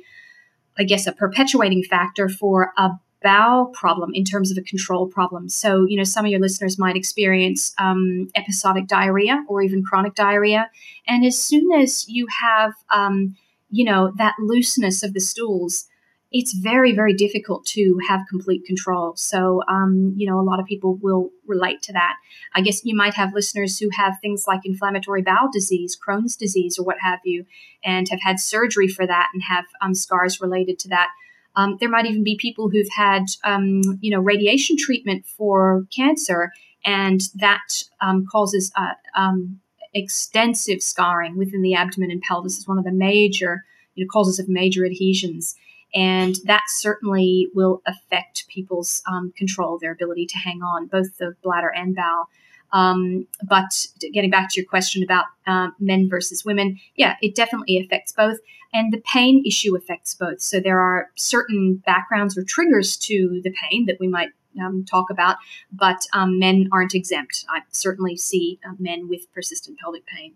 I 0.79 0.83
guess, 0.83 1.05
a 1.05 1.11
perpetuating 1.11 1.83
factor 1.83 2.29
for 2.29 2.71
a 2.77 2.91
bowel 3.21 3.65
problem 3.67 4.11
in 4.13 4.23
terms 4.23 4.49
of 4.49 4.57
a 4.57 4.61
control 4.61 5.07
problem. 5.07 5.49
So, 5.49 5.85
you 5.85 5.97
know, 5.97 6.05
some 6.05 6.25
of 6.25 6.31
your 6.31 6.39
listeners 6.39 6.79
might 6.79 6.95
experience 6.95 7.73
um, 7.77 8.29
episodic 8.35 8.87
diarrhea 8.87 9.43
or 9.49 9.61
even 9.61 9.83
chronic 9.83 10.15
diarrhea. 10.15 10.69
And 11.05 11.25
as 11.25 11.41
soon 11.41 11.71
as 11.73 12.07
you 12.07 12.27
have, 12.41 12.73
um, 12.93 13.35
you 13.69 13.83
know, 13.83 14.13
that 14.17 14.35
looseness 14.39 15.03
of 15.03 15.13
the 15.13 15.19
stools, 15.19 15.85
it's 16.31 16.53
very, 16.53 16.93
very 16.93 17.13
difficult 17.13 17.65
to 17.65 17.99
have 18.07 18.21
complete 18.29 18.63
control. 18.65 19.15
So, 19.15 19.63
um, 19.67 20.13
you 20.15 20.29
know, 20.29 20.39
a 20.39 20.43
lot 20.43 20.59
of 20.59 20.67
people 20.67 20.95
will 21.01 21.31
relate 21.47 21.81
to 21.83 21.93
that. 21.93 22.17
I 22.53 22.61
guess 22.61 22.85
you 22.85 22.95
might 22.95 23.15
have 23.15 23.33
listeners 23.33 23.79
who 23.79 23.89
have 23.97 24.17
things 24.21 24.45
like 24.47 24.61
inflammatory 24.63 25.23
bowel 25.23 25.49
disease, 25.51 25.97
Crohn's 25.97 26.35
disease, 26.35 26.77
or 26.77 26.85
what 26.85 26.97
have 27.01 27.19
you, 27.23 27.45
and 27.83 28.07
have 28.09 28.21
had 28.21 28.39
surgery 28.39 28.87
for 28.87 29.07
that 29.07 29.29
and 29.33 29.41
have 29.43 29.65
um, 29.81 29.95
scars 29.95 30.39
related 30.39 30.77
to 30.79 30.89
that. 30.89 31.09
Um, 31.55 31.77
there 31.79 31.89
might 31.89 32.05
even 32.05 32.23
be 32.23 32.37
people 32.37 32.69
who've 32.69 32.87
had, 32.95 33.23
um, 33.43 33.81
you 33.99 34.11
know, 34.11 34.19
radiation 34.19 34.77
treatment 34.77 35.25
for 35.25 35.85
cancer, 35.93 36.51
and 36.85 37.21
that 37.35 37.83
um, 38.01 38.27
causes 38.31 38.71
uh, 38.75 38.93
um, 39.15 39.59
extensive 39.95 40.83
scarring 40.83 41.37
within 41.37 41.63
the 41.63 41.73
abdomen 41.73 42.11
and 42.11 42.21
pelvis. 42.21 42.59
Is 42.59 42.67
one 42.67 42.77
of 42.77 42.83
the 42.83 42.91
major, 42.91 43.65
you 43.95 44.05
know, 44.05 44.09
causes 44.09 44.37
of 44.37 44.47
major 44.47 44.85
adhesions 44.85 45.55
and 45.93 46.35
that 46.45 46.63
certainly 46.67 47.49
will 47.53 47.81
affect 47.85 48.47
people's 48.47 49.01
um, 49.07 49.33
control, 49.37 49.79
their 49.79 49.91
ability 49.91 50.25
to 50.27 50.37
hang 50.37 50.61
on, 50.61 50.87
both 50.87 51.17
the 51.17 51.35
bladder 51.43 51.69
and 51.69 51.95
bowel. 51.95 52.29
Um, 52.71 53.27
but 53.43 53.87
getting 54.13 54.29
back 54.29 54.49
to 54.51 54.61
your 54.61 54.69
question 54.69 55.01
about 55.03 55.25
uh, 55.47 55.69
men 55.79 56.07
versus 56.07 56.45
women, 56.45 56.79
yeah, 56.95 57.15
it 57.21 57.35
definitely 57.35 57.79
affects 57.79 58.11
both. 58.11 58.37
And 58.71 58.93
the 58.93 59.01
pain 59.01 59.43
issue 59.45 59.75
affects 59.75 60.13
both. 60.13 60.41
So 60.41 60.59
there 60.59 60.79
are 60.79 61.09
certain 61.15 61.81
backgrounds 61.85 62.37
or 62.37 62.43
triggers 62.43 62.95
to 62.97 63.41
the 63.43 63.51
pain 63.51 63.87
that 63.87 63.99
we 63.99 64.07
might 64.07 64.29
um, 64.61 64.85
talk 64.85 65.09
about, 65.09 65.37
but 65.71 66.05
um, 66.13 66.37
men 66.37 66.69
aren't 66.71 66.93
exempt. 66.93 67.45
I 67.49 67.61
certainly 67.71 68.15
see 68.15 68.59
uh, 68.67 68.73
men 68.77 69.07
with 69.07 69.31
persistent 69.33 69.79
pelvic 69.79 70.05
pain. 70.05 70.35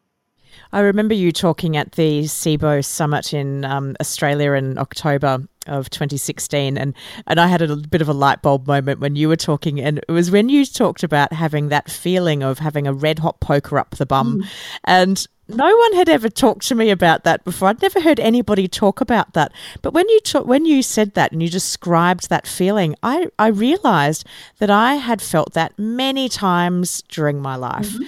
I 0.72 0.80
remember 0.80 1.14
you 1.14 1.32
talking 1.32 1.78
at 1.78 1.94
the 1.94 2.24
SIBO 2.24 2.84
summit 2.84 3.34
in 3.34 3.66
um, 3.66 3.96
Australia 4.00 4.54
in 4.54 4.78
October 4.78 5.48
of 5.66 5.90
2016 5.90 6.78
and 6.78 6.94
and 7.26 7.40
I 7.40 7.48
had 7.48 7.62
a 7.62 7.78
bit 7.78 8.02
of 8.02 8.10
a 8.10 8.14
light 8.14 8.42
bulb 8.42 8.68
moment 8.68 9.00
when 9.00 9.16
you 9.16 9.30
were 9.30 9.38
talking 9.38 9.80
and 9.80 10.00
it 10.00 10.12
was 10.12 10.30
when 10.30 10.50
you 10.50 10.66
talked 10.66 11.04
about 11.04 11.32
having 11.32 11.70
that 11.70 11.90
feeling 11.90 12.44
of 12.44 12.60
having 12.60 12.86
a 12.86 12.92
red 12.92 13.20
hot 13.20 13.40
poker 13.40 13.80
up 13.80 13.92
the 13.92 14.06
bum 14.06 14.42
mm. 14.42 14.48
and 14.84 15.26
no 15.48 15.76
one 15.76 15.94
had 15.94 16.10
ever 16.10 16.30
talked 16.30 16.68
to 16.68 16.76
me 16.76 16.90
about 16.90 17.26
that 17.26 17.44
before. 17.44 17.68
I'd 17.68 17.82
never 17.82 18.00
heard 18.00 18.20
anybody 18.20 18.68
talk 18.68 19.02
about 19.02 19.34
that. 19.34 19.52
But 19.82 19.94
when 19.94 20.08
you 20.08 20.20
ta- 20.22 20.42
when 20.42 20.66
you 20.66 20.82
said 20.82 21.16
that 21.16 21.34
and 21.34 21.44
you 21.44 21.50
described 21.50 22.30
that 22.30 22.48
feeling, 22.48 22.96
I, 23.04 23.28
I 23.38 23.48
realized 23.48 24.26
that 24.60 24.70
I 24.70 24.96
had 24.96 25.22
felt 25.22 25.54
that 25.54 25.78
many 25.78 26.30
times 26.30 27.04
during 27.10 27.42
my 27.42 27.56
life. 27.58 27.90
Mm-hmm. 27.90 28.04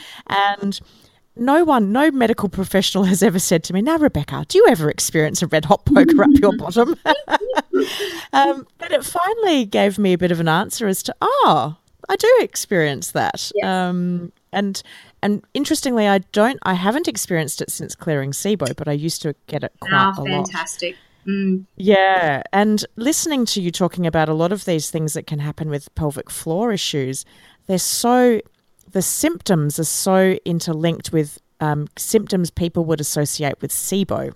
And 0.62 0.80
no 1.36 1.64
one, 1.64 1.92
no 1.92 2.12
medical 2.12 2.50
professional 2.50 3.04
has 3.06 3.22
ever 3.22 3.40
said 3.40 3.64
to 3.66 3.74
me, 3.74 3.82
Now, 3.82 3.98
Rebecca, 3.98 4.46
do 4.48 4.58
you 4.58 4.66
ever 4.68 4.90
experience 4.90 5.42
a 5.42 5.48
red 5.48 5.66
hot 5.66 5.86
poker 5.86 6.24
up 6.24 6.30
your 6.34 6.56
bottom? 6.58 6.96
um, 8.34 8.68
but 8.78 8.92
it 8.92 9.04
finally 9.04 9.66
gave 9.66 9.98
me 9.98 10.14
a 10.14 10.18
bit 10.18 10.32
of 10.32 10.40
an 10.40 10.48
answer 10.48 10.88
as 10.88 11.04
to, 11.04 11.16
Oh, 11.22 11.78
I 12.08 12.16
do 12.16 12.32
experience 12.42 13.12
that. 13.12 13.52
Yeah. 13.56 13.90
Um, 13.90 14.32
and 14.52 14.82
and 15.22 15.44
interestingly, 15.54 16.08
I 16.08 16.20
don't, 16.20 16.60
I 16.64 16.76
haven't 16.76 17.08
experienced 17.08 17.62
it 17.62 17.72
since 17.72 17.96
clearing 17.96 18.32
SIBO, 18.32 18.76
but 18.76 18.88
I 18.88 18.94
used 18.94 19.22
to 19.24 19.36
get 19.48 19.64
it 19.64 19.74
quite 19.80 19.92
oh, 19.92 19.96
a 19.96 20.14
fantastic. 20.14 20.32
lot. 20.32 20.48
Fantastic. 20.48 20.96
Mm. 21.28 21.66
Yeah. 21.76 22.44
And 22.54 22.86
listening 22.96 23.46
to 23.48 23.62
you 23.62 23.72
talking 23.72 24.06
about 24.06 24.30
a 24.30 24.34
lot 24.34 24.52
of 24.52 24.66
these 24.66 24.92
things 24.92 25.14
that 25.14 25.26
can 25.26 25.40
happen 25.40 25.70
with 25.70 25.94
pelvic 25.96 26.30
floor 26.30 26.72
issues, 26.72 27.26
they're 27.66 27.80
so 27.80 28.40
the 28.92 29.02
symptoms 29.02 29.80
are 29.80 29.86
so 29.86 30.38
interlinked 30.46 31.12
with 31.12 31.40
um, 31.60 31.88
symptoms 31.98 32.50
people 32.50 32.86
would 32.86 33.02
associate 33.02 33.62
with 33.62 33.72
SIBO. 33.72 34.34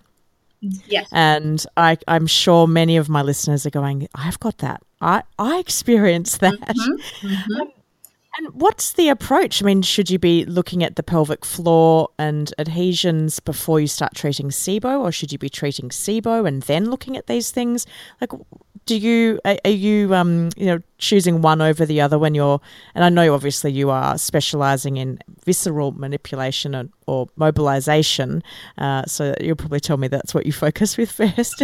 Yes. 0.62 1.08
And 1.12 1.66
I, 1.78 1.98
I'm 2.08 2.28
sure 2.28 2.68
many 2.68 2.98
of 2.98 3.10
my 3.10 3.22
listeners 3.22 3.66
are 3.66 3.70
going, 3.70 4.08
I've 4.14 4.40
got 4.40 4.58
that. 4.60 4.82
I, 5.02 5.24
I 5.38 5.60
experienced 5.60 6.40
that. 6.42 6.60
Mm-hmm. 6.60 7.28
Mm-hmm. 7.28 7.70
And 8.38 8.54
what's 8.54 8.94
the 8.94 9.10
approach? 9.10 9.62
I 9.62 9.65
mean, 9.65 9.82
should 9.82 10.10
you 10.10 10.20
be 10.20 10.46
looking 10.46 10.84
at 10.84 10.96
the 10.96 11.04
pelvic 11.04 11.44
floor 11.44 12.10
and 12.20 12.54
adhesions 12.60 13.39
before 13.39 13.80
you 13.80 13.88
start 13.88 14.13
treating 14.13 14.50
SIBO, 14.50 15.02
or 15.02 15.12
should 15.12 15.32
you 15.32 15.38
be 15.38 15.50
treating 15.50 15.89
SIBO 15.89 16.48
and 16.48 16.62
then 16.63 16.89
looking 16.89 17.18
at 17.18 17.28
these 17.28 17.50
things? 17.52 17.88
Like, 18.22 18.32
do 18.86 18.98
you 18.98 19.39
are, 19.46 19.70
you 19.70 20.15
um 20.15 20.50
you 20.58 20.65
know 20.65 20.80
choosing 20.98 21.42
one 21.42 21.62
over 21.62 21.86
the 21.86 22.02
other 22.02 22.18
when 22.18 22.34
you're? 22.36 22.62
And 22.96 23.04
I 23.04 23.10
know 23.10 23.34
obviously 23.34 23.72
you 23.72 23.89
are 23.89 24.18
specialising 24.18 24.98
in 24.98 25.20
visceral 25.46 25.92
manipulation 25.92 26.76
or, 26.76 26.89
or 27.08 27.28
mobilization, 27.36 28.44
uh, 28.78 29.06
so 29.06 29.34
you'll 29.42 29.56
probably 29.56 29.80
tell 29.80 29.98
me 29.98 30.08
that's 30.08 30.34
what 30.34 30.46
you 30.46 30.52
focus 30.52 30.98
with 30.98 31.12
first. 31.36 31.62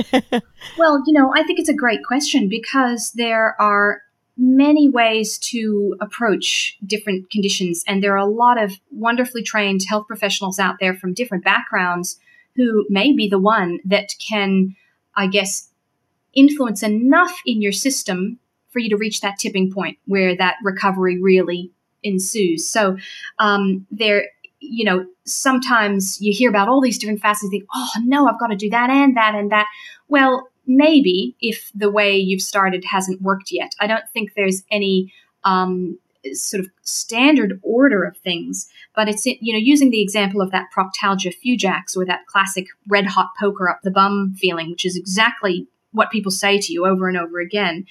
well, 0.77 1.03
you 1.05 1.13
know, 1.13 1.31
I 1.35 1.43
think 1.43 1.59
it's 1.59 1.69
a 1.69 1.75
great 1.75 2.03
question 2.03 2.49
because 2.49 3.11
there 3.15 3.55
are 3.61 4.01
many 4.37 4.89
ways 4.89 5.37
to 5.37 5.95
approach 6.01 6.77
different 6.85 7.29
conditions. 7.29 7.83
And 7.87 8.03
there 8.03 8.13
are 8.13 8.17
a 8.17 8.25
lot 8.25 8.61
of 8.61 8.73
wonderfully 8.91 9.43
trained 9.43 9.81
health 9.87 10.07
professionals 10.07 10.59
out 10.59 10.75
there 10.79 10.93
from 10.93 11.13
different 11.13 11.43
backgrounds 11.43 12.19
who 12.55 12.85
may 12.89 13.13
be 13.13 13.29
the 13.29 13.39
one 13.39 13.79
that 13.85 14.13
can, 14.25 14.75
I 15.15 15.27
guess, 15.27 15.69
influence 16.33 16.83
enough 16.83 17.31
in 17.45 17.61
your 17.61 17.71
system 17.71 18.39
for 18.71 18.79
you 18.79 18.89
to 18.89 18.97
reach 18.97 19.21
that 19.21 19.39
tipping 19.39 19.71
point 19.71 19.97
where 20.05 20.35
that 20.35 20.55
recovery 20.63 21.21
really 21.21 21.71
ensues. 22.03 22.67
So 22.67 22.97
um, 23.39 23.87
there, 23.89 24.25
you 24.59 24.83
know, 24.83 25.05
sometimes 25.23 26.19
you 26.21 26.33
hear 26.33 26.49
about 26.49 26.67
all 26.67 26.81
these 26.81 26.97
different 26.97 27.21
facets 27.21 27.43
and 27.43 27.51
think, 27.51 27.65
oh 27.73 27.89
no, 28.03 28.27
I've 28.27 28.39
got 28.39 28.47
to 28.47 28.55
do 28.55 28.69
that 28.69 28.89
and 28.89 29.15
that 29.15 29.33
and 29.33 29.51
that. 29.51 29.67
Well, 30.07 30.49
maybe 30.67 31.35
if 31.41 31.71
the 31.75 31.91
way 31.91 32.17
you've 32.17 32.41
started 32.41 32.85
hasn't 32.85 33.21
worked 33.21 33.51
yet. 33.51 33.73
I 33.79 33.87
don't 33.87 34.07
think 34.13 34.33
there's 34.33 34.63
any 34.71 35.13
um, 35.43 35.97
sort 36.33 36.63
of 36.63 36.69
standard 36.81 37.59
order 37.63 38.03
of 38.03 38.17
things, 38.17 38.69
but 38.95 39.07
it's 39.07 39.25
you 39.25 39.53
know 39.53 39.59
using 39.59 39.91
the 39.91 40.01
example 40.01 40.41
of 40.41 40.51
that 40.51 40.67
proctalgia 40.75 41.33
fugax 41.43 41.95
or 41.95 42.05
that 42.05 42.25
classic 42.27 42.67
red 42.87 43.05
hot 43.05 43.31
poker 43.39 43.69
up 43.69 43.81
the 43.83 43.91
bum 43.91 44.35
feeling, 44.37 44.71
which 44.71 44.85
is 44.85 44.95
exactly 44.95 45.67
what 45.91 46.11
people 46.11 46.31
say 46.31 46.59
to 46.59 46.73
you 46.73 46.85
over 46.85 47.07
and 47.07 47.17
over 47.17 47.39
again. 47.39 47.85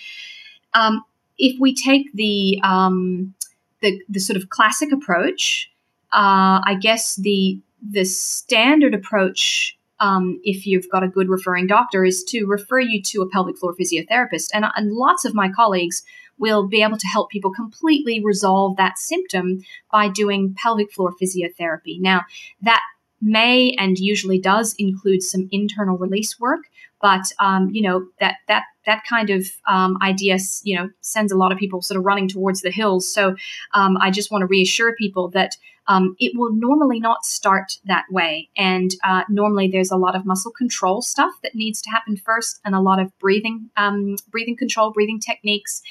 Um, 0.75 1.05
if 1.39 1.59
we 1.61 1.75
take 1.75 2.13
the 2.15 2.61
um, 2.63 3.35
the 3.81 4.01
the 4.09 4.21
sort 4.21 4.37
of 4.37 4.51
classic 4.51 4.93
approach, 4.93 5.71
uh, 6.13 6.61
I 6.65 6.77
guess 6.81 7.17
the 7.17 7.61
the 7.83 8.05
standard 8.05 8.95
approach 8.95 9.79
um, 10.05 10.39
if 10.45 10.67
you've 10.67 10.91
got 10.91 11.03
a 11.03 11.09
good 11.09 11.31
referring 11.31 11.67
doctor, 11.67 12.05
is 12.05 12.23
to 12.25 12.45
refer 12.45 12.79
you 12.79 13.01
to 13.03 13.23
a 13.23 13.29
pelvic 13.29 13.57
floor 13.57 13.75
physiotherapist. 13.75 14.49
And, 14.53 14.67
and 14.77 14.93
lots 14.93 15.25
of 15.25 15.35
my 15.35 15.49
colleagues 15.51 16.03
will 16.37 16.69
be 16.69 16.83
able 16.83 16.99
to 16.99 17.07
help 17.07 17.31
people 17.31 17.51
completely 17.53 18.23
resolve 18.23 18.77
that 18.77 18.99
symptom 18.99 19.63
by 19.91 20.09
doing 20.09 20.55
pelvic 20.63 20.93
floor 20.93 21.15
physiotherapy. 21.21 21.99
Now, 22.01 22.23
that 22.61 22.83
may 23.23 23.75
and 23.79 23.99
usually 23.99 24.39
does 24.39 24.75
include 24.79 25.23
some 25.23 25.49
internal 25.51 25.97
release 25.97 26.39
work, 26.39 26.65
but 27.01 27.25
um, 27.39 27.71
you 27.73 27.81
know 27.81 28.07
that 28.21 28.37
that 28.49 28.65
that 28.87 29.03
kind 29.09 29.31
of 29.31 29.47
um, 29.69 29.97
idea, 30.03 30.39
you 30.63 30.77
know, 30.77 30.91
sends 31.01 31.33
a 31.33 31.37
lot 31.37 31.53
of 31.53 31.59
people 31.59 31.83
sort 31.83 31.99
of 31.99 32.05
running 32.05 32.29
towards 32.29 32.63
the 32.63 32.71
hills. 32.71 33.13
So 33.13 33.37
um, 33.75 33.97
I 33.99 34.11
just 34.11 34.31
want 34.31 34.43
to 34.43 34.47
reassure 34.47 34.95
people 34.95 35.29
that 35.31 35.57
um, 35.87 36.17
it 36.19 36.33
will 36.35 36.53
normally 36.53 36.99
not 36.99 37.25
start 37.25 37.79
that 37.85 38.05
way. 38.11 38.49
And 38.57 38.91
uh, 39.05 39.25
normally 39.29 39.69
there's 39.69 39.91
a 39.91 39.97
lot 39.97 40.17
of 40.17 40.25
muscle 40.25 40.53
control 40.53 41.03
stuff 41.03 41.33
that 41.43 41.55
needs 41.55 41.83
to 41.83 41.91
happen 41.91 42.17
first, 42.17 42.61
and 42.65 42.75
a 42.75 42.81
lot 42.81 43.01
of 43.01 43.17
breathing, 43.19 43.71
um, 43.77 44.17
breathing 44.29 44.57
control, 44.57 44.93
breathing 44.93 45.21
techniques. 45.21 45.83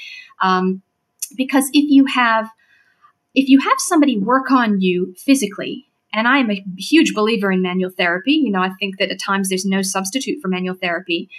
Um, 0.41 0.81
because 1.35 1.69
if 1.73 1.89
you 1.89 2.05
have 2.05 2.49
if 3.35 3.49
you 3.49 3.59
have 3.59 3.79
somebody 3.79 4.19
work 4.19 4.51
on 4.51 4.79
you 4.79 5.15
physically 5.17 5.87
and 6.13 6.27
I 6.27 6.37
am 6.37 6.51
a 6.51 6.63
huge 6.77 7.13
believer 7.13 7.51
in 7.51 7.61
manual 7.61 7.89
therapy. 7.89 8.33
You 8.33 8.51
know, 8.51 8.61
I 8.61 8.69
think 8.79 8.99
that 8.99 9.09
at 9.09 9.19
times 9.19 9.49
there's 9.49 9.65
no 9.65 9.81
substitute 9.81 10.39
for 10.41 10.47
manual 10.47 10.75
therapy. 10.75 11.29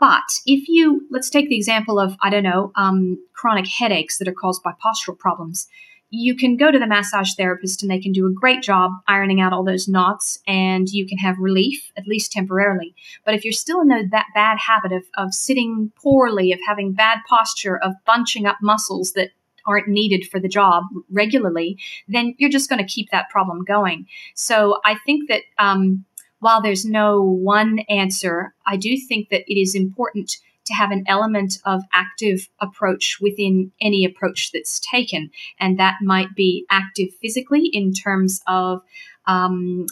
But 0.00 0.40
if 0.46 0.66
you, 0.66 1.06
let's 1.10 1.28
take 1.28 1.50
the 1.50 1.56
example 1.56 2.00
of, 2.00 2.16
I 2.22 2.30
don't 2.30 2.42
know, 2.42 2.72
um, 2.74 3.18
chronic 3.34 3.66
headaches 3.66 4.18
that 4.18 4.26
are 4.26 4.32
caused 4.32 4.62
by 4.62 4.72
postural 4.82 5.18
problems, 5.18 5.68
you 6.08 6.34
can 6.34 6.56
go 6.56 6.72
to 6.72 6.78
the 6.78 6.86
massage 6.86 7.34
therapist 7.34 7.82
and 7.82 7.90
they 7.90 8.00
can 8.00 8.10
do 8.10 8.26
a 8.26 8.32
great 8.32 8.62
job 8.62 8.92
ironing 9.06 9.40
out 9.40 9.52
all 9.52 9.62
those 9.62 9.86
knots 9.86 10.40
and 10.46 10.88
you 10.88 11.06
can 11.06 11.18
have 11.18 11.38
relief, 11.38 11.92
at 11.96 12.06
least 12.06 12.32
temporarily. 12.32 12.94
But 13.24 13.34
if 13.34 13.44
you're 13.44 13.52
still 13.52 13.80
in 13.80 13.88
that 13.88 14.26
bad 14.34 14.58
habit 14.58 14.92
of, 14.92 15.04
of 15.16 15.34
sitting 15.34 15.92
poorly, 16.02 16.52
of 16.52 16.58
having 16.66 16.92
bad 16.92 17.18
posture, 17.28 17.78
of 17.78 17.92
bunching 18.06 18.46
up 18.46 18.56
muscles 18.60 19.12
that 19.12 19.30
aren't 19.66 19.88
needed 19.88 20.26
for 20.28 20.40
the 20.40 20.48
job 20.48 20.84
regularly, 21.10 21.78
then 22.08 22.34
you're 22.38 22.50
just 22.50 22.68
going 22.68 22.84
to 22.84 22.92
keep 22.92 23.10
that 23.10 23.28
problem 23.30 23.62
going. 23.64 24.06
So 24.34 24.80
I 24.84 24.96
think 25.06 25.28
that 25.28 25.42
um, 25.58 26.04
while 26.40 26.60
there's 26.60 26.84
no 26.84 27.22
one 27.22 27.80
answer, 27.88 28.54
I 28.66 28.76
do 28.76 28.96
think 28.98 29.28
that 29.30 29.44
it 29.46 29.60
is 29.60 29.74
important 29.74 30.36
to 30.66 30.74
have 30.74 30.90
an 30.90 31.04
element 31.06 31.58
of 31.64 31.82
active 31.92 32.48
approach 32.60 33.18
within 33.20 33.72
any 33.80 34.04
approach 34.04 34.52
that's 34.52 34.80
taken. 34.80 35.30
And 35.58 35.78
that 35.78 35.96
might 36.02 36.34
be 36.34 36.66
active 36.70 37.08
physically 37.20 37.66
in 37.66 37.92
terms 37.92 38.40
of 38.46 38.82
um, 39.26 39.86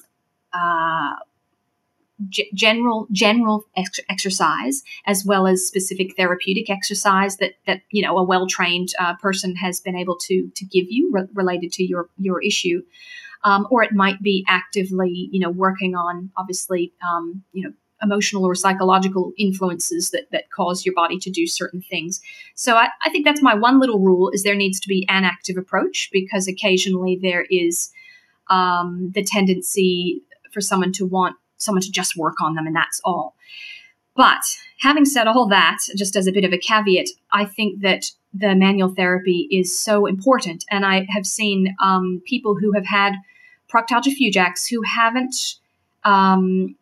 uh, 0.52 1.14
g- 2.28 2.50
general 2.54 3.06
general 3.12 3.64
ex- 3.76 4.00
exercise 4.08 4.82
as 5.06 5.24
well 5.24 5.46
as 5.46 5.66
specific 5.66 6.16
therapeutic 6.16 6.70
exercise 6.70 7.36
that 7.36 7.54
that 7.66 7.82
you 7.90 8.02
know 8.02 8.16
a 8.18 8.24
well 8.24 8.46
trained 8.46 8.90
uh, 8.98 9.14
person 9.16 9.56
has 9.56 9.80
been 9.80 9.96
able 9.96 10.16
to 10.16 10.50
to 10.54 10.64
give 10.64 10.86
you 10.88 11.10
re- 11.12 11.28
related 11.34 11.72
to 11.72 11.84
your 11.84 12.08
your 12.18 12.42
issue. 12.42 12.82
Um, 13.44 13.68
or 13.70 13.82
it 13.82 13.92
might 13.92 14.20
be 14.20 14.44
actively, 14.48 15.28
you 15.30 15.38
know, 15.40 15.50
working 15.50 15.94
on 15.94 16.30
obviously, 16.36 16.92
um, 17.02 17.42
you 17.52 17.62
know, 17.62 17.72
emotional 18.02 18.44
or 18.44 18.54
psychological 18.54 19.32
influences 19.38 20.10
that, 20.10 20.30
that 20.30 20.50
cause 20.50 20.84
your 20.84 20.94
body 20.94 21.18
to 21.18 21.30
do 21.30 21.46
certain 21.46 21.82
things. 21.82 22.20
So 22.54 22.76
I, 22.76 22.88
I 23.04 23.10
think 23.10 23.24
that's 23.24 23.42
my 23.42 23.54
one 23.54 23.80
little 23.80 23.98
rule 23.98 24.30
is 24.30 24.42
there 24.42 24.54
needs 24.54 24.80
to 24.80 24.88
be 24.88 25.06
an 25.08 25.24
active 25.24 25.56
approach 25.56 26.08
because 26.12 26.46
occasionally 26.46 27.18
there 27.20 27.46
is 27.50 27.90
um, 28.50 29.10
the 29.14 29.22
tendency 29.22 30.22
for 30.52 30.60
someone 30.60 30.92
to 30.92 31.06
want 31.06 31.36
someone 31.56 31.82
to 31.82 31.90
just 31.90 32.16
work 32.16 32.40
on 32.40 32.54
them 32.54 32.66
and 32.66 32.76
that's 32.76 33.00
all. 33.04 33.34
But 34.18 34.58
having 34.80 35.04
said 35.04 35.28
all 35.28 35.46
that, 35.46 35.78
just 35.96 36.16
as 36.16 36.26
a 36.26 36.32
bit 36.32 36.44
of 36.44 36.52
a 36.52 36.58
caveat, 36.58 37.06
I 37.30 37.44
think 37.44 37.82
that 37.82 38.06
the 38.34 38.56
manual 38.56 38.92
therapy 38.92 39.46
is 39.52 39.78
so 39.78 40.06
important. 40.06 40.64
And 40.72 40.84
I 40.84 41.06
have 41.10 41.24
seen 41.24 41.76
um, 41.80 42.20
people 42.26 42.56
who 42.56 42.72
have 42.72 42.84
had 42.84 43.14
proctalgia 43.72 44.12
fugax 44.12 44.68
who 44.68 44.82
haven't, 44.82 45.36
um, 46.02 46.74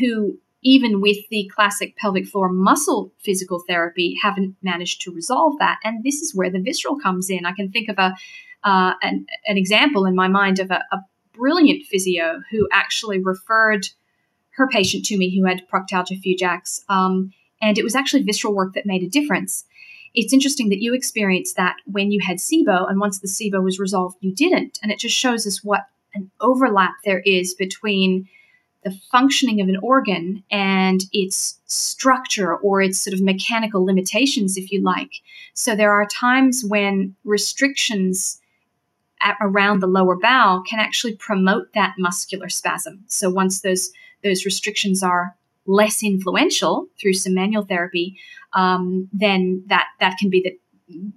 who 0.00 0.38
even 0.62 1.00
with 1.00 1.18
the 1.30 1.48
classic 1.54 1.96
pelvic 1.96 2.26
floor 2.26 2.48
muscle 2.48 3.12
physical 3.18 3.62
therapy, 3.68 4.16
haven't 4.20 4.56
managed 4.60 5.02
to 5.02 5.14
resolve 5.14 5.54
that. 5.60 5.78
And 5.84 6.02
this 6.02 6.16
is 6.16 6.34
where 6.34 6.50
the 6.50 6.60
visceral 6.60 6.98
comes 6.98 7.30
in. 7.30 7.46
I 7.46 7.52
can 7.52 7.70
think 7.70 7.88
of 7.88 7.98
a 7.98 8.16
uh, 8.64 8.94
an, 9.02 9.26
an, 9.46 9.56
example 9.56 10.04
in 10.04 10.14
my 10.14 10.28
mind 10.28 10.60
of 10.60 10.70
a, 10.70 10.84
a 10.92 10.98
brilliant 11.32 11.84
physio 11.84 12.40
who 12.52 12.68
actually 12.70 13.18
referred 13.18 13.88
her 14.56 14.68
patient 14.68 15.04
to 15.06 15.16
me 15.16 15.36
who 15.36 15.46
had 15.46 15.68
proctalgia 15.68 16.20
fugax. 16.22 16.80
Um, 16.88 17.32
and 17.60 17.78
it 17.78 17.84
was 17.84 17.94
actually 17.94 18.22
visceral 18.22 18.54
work 18.54 18.74
that 18.74 18.86
made 18.86 19.02
a 19.02 19.08
difference. 19.08 19.64
It's 20.14 20.32
interesting 20.32 20.68
that 20.68 20.82
you 20.82 20.94
experienced 20.94 21.56
that 21.56 21.76
when 21.86 22.10
you 22.10 22.20
had 22.20 22.36
SIBO, 22.36 22.88
and 22.88 23.00
once 23.00 23.20
the 23.20 23.28
SIBO 23.28 23.62
was 23.62 23.78
resolved, 23.78 24.18
you 24.20 24.34
didn't. 24.34 24.78
And 24.82 24.92
it 24.92 24.98
just 24.98 25.16
shows 25.16 25.46
us 25.46 25.64
what 25.64 25.86
an 26.14 26.30
overlap 26.40 26.92
there 27.04 27.20
is 27.20 27.54
between 27.54 28.28
the 28.84 28.90
functioning 29.10 29.60
of 29.60 29.68
an 29.68 29.78
organ 29.82 30.42
and 30.50 31.04
its 31.12 31.60
structure 31.66 32.56
or 32.56 32.82
its 32.82 33.00
sort 33.00 33.14
of 33.14 33.22
mechanical 33.22 33.84
limitations, 33.84 34.56
if 34.56 34.72
you 34.72 34.82
like. 34.82 35.12
So 35.54 35.76
there 35.76 35.92
are 35.92 36.06
times 36.06 36.64
when 36.66 37.14
restrictions 37.24 38.40
at, 39.22 39.36
around 39.40 39.80
the 39.80 39.86
lower 39.86 40.16
bowel 40.16 40.62
can 40.62 40.80
actually 40.80 41.16
promote 41.16 41.72
that 41.74 41.94
muscular 41.98 42.48
spasm. 42.48 43.04
So 43.06 43.30
once 43.30 43.60
those 43.60 43.90
those 44.22 44.44
restrictions 44.44 45.02
are 45.02 45.36
less 45.66 46.02
influential 46.02 46.88
through 47.00 47.14
some 47.14 47.34
manual 47.34 47.64
therapy, 47.64 48.18
um, 48.52 49.08
then 49.12 49.64
that 49.66 49.86
that 50.00 50.18
can 50.18 50.30
be 50.30 50.42
the 50.42 50.58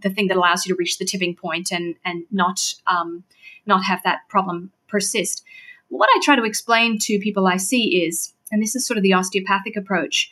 the 0.01 0.09
thing 0.09 0.27
that 0.27 0.37
allows 0.37 0.65
you 0.65 0.73
to 0.73 0.77
reach 0.77 0.97
the 0.97 1.05
tipping 1.05 1.35
point 1.35 1.71
and 1.71 1.95
and 2.05 2.25
not 2.31 2.73
um, 2.87 3.23
not 3.65 3.83
have 3.83 4.01
that 4.03 4.19
problem 4.29 4.71
persist. 4.87 5.43
What 5.89 6.09
I 6.15 6.19
try 6.23 6.35
to 6.35 6.43
explain 6.43 6.97
to 6.99 7.19
people 7.19 7.47
I 7.47 7.57
see 7.57 8.03
is, 8.05 8.33
and 8.51 8.61
this 8.61 8.75
is 8.75 8.85
sort 8.85 8.97
of 8.97 9.03
the 9.03 9.13
osteopathic 9.13 9.75
approach. 9.75 10.31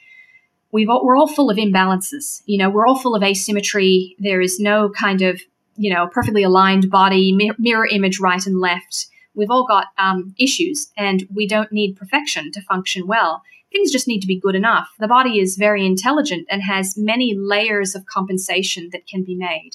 All, 0.74 1.06
we're 1.06 1.16
all 1.16 1.28
full 1.28 1.52
of 1.52 1.58
imbalances. 1.58 2.42
You 2.46 2.58
know, 2.58 2.70
we're 2.70 2.88
all 2.88 2.98
full 2.98 3.16
of 3.16 3.22
asymmetry. 3.22 4.16
There 4.18 4.42
is 4.42 4.60
no 4.60 4.90
kind 4.90 5.22
of 5.22 5.40
you 5.76 5.94
know 5.94 6.08
perfectly 6.08 6.44
aligned 6.44 6.90
body, 6.90 7.38
mirror 7.58 7.88
image 7.88 8.20
right 8.20 8.46
and 8.46 8.60
left 8.60 9.08
we've 9.36 9.52
all 9.52 9.66
got 9.66 9.88
um, 9.98 10.34
issues 10.38 10.92
and 10.98 11.28
we 11.34 11.48
don't 11.48 11.72
need 11.72 11.96
perfection 11.96 12.52
to 12.52 12.62
function 12.62 13.08
well. 13.08 13.42
Things 13.72 13.92
just 13.92 14.08
need 14.08 14.22
to 14.22 14.28
be 14.28 14.40
good 14.40 14.56
enough. 14.56 14.90
The 15.00 15.08
body 15.08 15.40
is 15.40 15.58
very 15.58 15.86
intelligent 15.86 16.48
and 16.50 16.62
has 16.62 16.98
many 16.98 17.36
layers 17.36 17.96
of 17.96 18.06
compensation 18.06 18.90
that 18.92 19.08
can 19.08 19.24
be 19.24 19.36
made. 19.36 19.72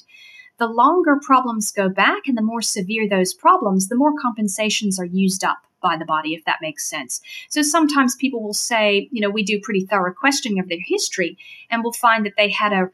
The 0.57 0.67
longer 0.67 1.19
problems 1.21 1.71
go 1.71 1.89
back 1.89 2.27
and 2.27 2.37
the 2.37 2.41
more 2.41 2.61
severe 2.61 3.07
those 3.07 3.33
problems, 3.33 3.87
the 3.87 3.95
more 3.95 4.13
compensations 4.21 4.99
are 4.99 5.05
used 5.05 5.43
up 5.43 5.59
by 5.81 5.95
the 5.97 6.05
body, 6.05 6.33
if 6.33 6.43
that 6.45 6.59
makes 6.61 6.89
sense. 6.89 7.21
So 7.49 7.61
sometimes 7.61 8.15
people 8.15 8.43
will 8.43 8.53
say, 8.53 9.07
you 9.11 9.21
know, 9.21 9.29
we 9.29 9.43
do 9.43 9.61
pretty 9.61 9.85
thorough 9.85 10.13
questioning 10.13 10.59
of 10.59 10.67
their 10.67 10.83
history, 10.85 11.37
and 11.69 11.83
we'll 11.83 11.93
find 11.93 12.25
that 12.25 12.33
they 12.37 12.49
had 12.49 12.73
a. 12.73 12.89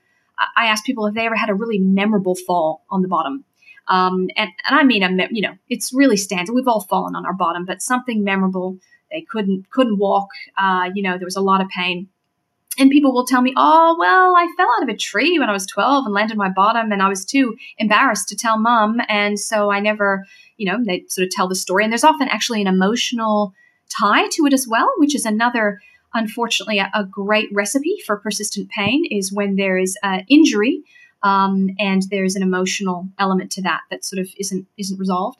I 0.55 0.67
ask 0.67 0.83
people 0.83 1.05
if 1.07 1.15
they 1.15 1.25
ever 1.25 1.35
had 1.35 1.49
a 1.49 1.55
really 1.55 1.79
memorable 1.79 2.35
fall 2.35 2.85
on 2.89 3.01
the 3.01 3.07
bottom. 3.07 3.45
Um, 3.87 4.29
and, 4.35 4.49
and 4.67 4.79
I 4.79 4.83
mean, 4.83 5.27
you 5.31 5.41
know, 5.41 5.53
it's 5.69 5.93
really 5.93 6.17
standard. 6.17 6.53
We've 6.53 6.67
all 6.67 6.81
fallen 6.81 7.15
on 7.15 7.25
our 7.25 7.33
bottom, 7.33 7.65
but 7.65 7.81
something 7.81 8.23
memorable. 8.23 8.77
They 9.11 9.21
couldn't 9.21 9.69
couldn't 9.69 9.99
walk. 9.99 10.29
Uh, 10.57 10.89
you 10.93 11.03
know, 11.03 11.17
there 11.17 11.25
was 11.25 11.35
a 11.35 11.41
lot 11.41 11.61
of 11.61 11.69
pain. 11.69 12.09
And 12.77 12.91
people 12.91 13.13
will 13.13 13.25
tell 13.25 13.41
me, 13.41 13.53
"Oh, 13.55 13.95
well, 13.97 14.35
I 14.35 14.53
fell 14.57 14.67
out 14.75 14.83
of 14.83 14.89
a 14.89 14.97
tree 14.97 15.39
when 15.39 15.49
I 15.49 15.53
was 15.53 15.65
12 15.65 16.05
and 16.05 16.13
landed 16.13 16.35
my 16.35 16.49
bottom, 16.49 16.91
and 16.91 17.01
I 17.01 17.07
was 17.07 17.23
too 17.23 17.55
embarrassed 17.77 18.27
to 18.29 18.35
tell 18.35 18.57
mom, 18.57 18.99
and 19.07 19.39
so 19.39 19.71
I 19.71 19.79
never, 19.79 20.25
you 20.57 20.69
know." 20.69 20.83
They 20.83 21.05
sort 21.07 21.27
of 21.27 21.31
tell 21.31 21.47
the 21.47 21.55
story, 21.55 21.83
and 21.83 21.93
there's 21.93 22.03
often 22.03 22.27
actually 22.27 22.61
an 22.61 22.67
emotional 22.67 23.53
tie 23.89 24.27
to 24.29 24.45
it 24.45 24.53
as 24.53 24.67
well, 24.67 24.91
which 24.97 25.15
is 25.15 25.25
another 25.25 25.79
unfortunately 26.15 26.79
a, 26.79 26.89
a, 26.95 27.03
great 27.03 27.49
recipe 27.53 27.97
for 28.05 28.17
persistent 28.17 28.69
pain 28.69 29.05
is 29.11 29.31
when 29.31 29.55
there 29.55 29.77
is 29.77 29.95
uh, 30.01 30.21
injury 30.27 30.81
um, 31.25 31.71
and 31.79 32.03
there's 32.11 32.35
an 32.35 32.43
emotional 32.43 33.09
element 33.17 33.51
to 33.51 33.61
that 33.63 33.81
that 33.89 34.05
sort 34.05 34.19
of 34.19 34.29
isn't 34.37 34.67
isn't 34.77 34.99
resolved. 34.99 35.39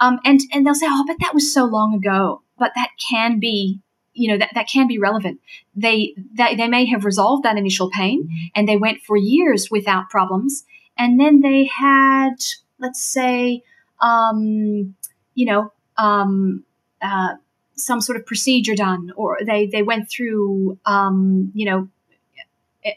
Um, 0.00 0.18
and 0.24 0.40
and 0.52 0.66
they'll 0.66 0.74
say, 0.74 0.86
"Oh, 0.88 1.04
but 1.06 1.16
that 1.20 1.34
was 1.34 1.52
so 1.52 1.64
long 1.64 1.94
ago." 1.94 2.42
But 2.58 2.72
that 2.74 2.90
can 3.10 3.38
be, 3.38 3.80
you 4.14 4.28
know, 4.28 4.38
that, 4.38 4.50
that 4.54 4.68
can 4.68 4.88
be 4.88 4.98
relevant. 4.98 5.40
They 5.76 6.14
that 6.34 6.56
they 6.56 6.66
may 6.66 6.86
have 6.86 7.04
resolved 7.04 7.44
that 7.44 7.58
initial 7.58 7.90
pain, 7.90 8.24
mm-hmm. 8.24 8.46
and 8.54 8.66
they 8.66 8.78
went 8.78 9.02
for 9.02 9.16
years 9.16 9.70
without 9.70 10.08
problems, 10.08 10.64
and 10.96 11.20
then 11.20 11.40
they 11.40 11.66
had, 11.66 12.36
let's 12.78 13.02
say, 13.02 13.62
um, 14.00 14.94
you 15.34 15.44
know, 15.46 15.72
um, 15.98 16.64
uh, 17.02 17.34
some 17.78 18.00
sort 18.00 18.18
of 18.18 18.26
procedure 18.26 18.74
done, 18.74 19.12
or 19.16 19.38
they 19.46 19.66
they 19.66 19.82
went 19.82 20.10
through, 20.10 20.78
um, 20.84 21.50
you 21.54 21.64
know, 21.64 21.88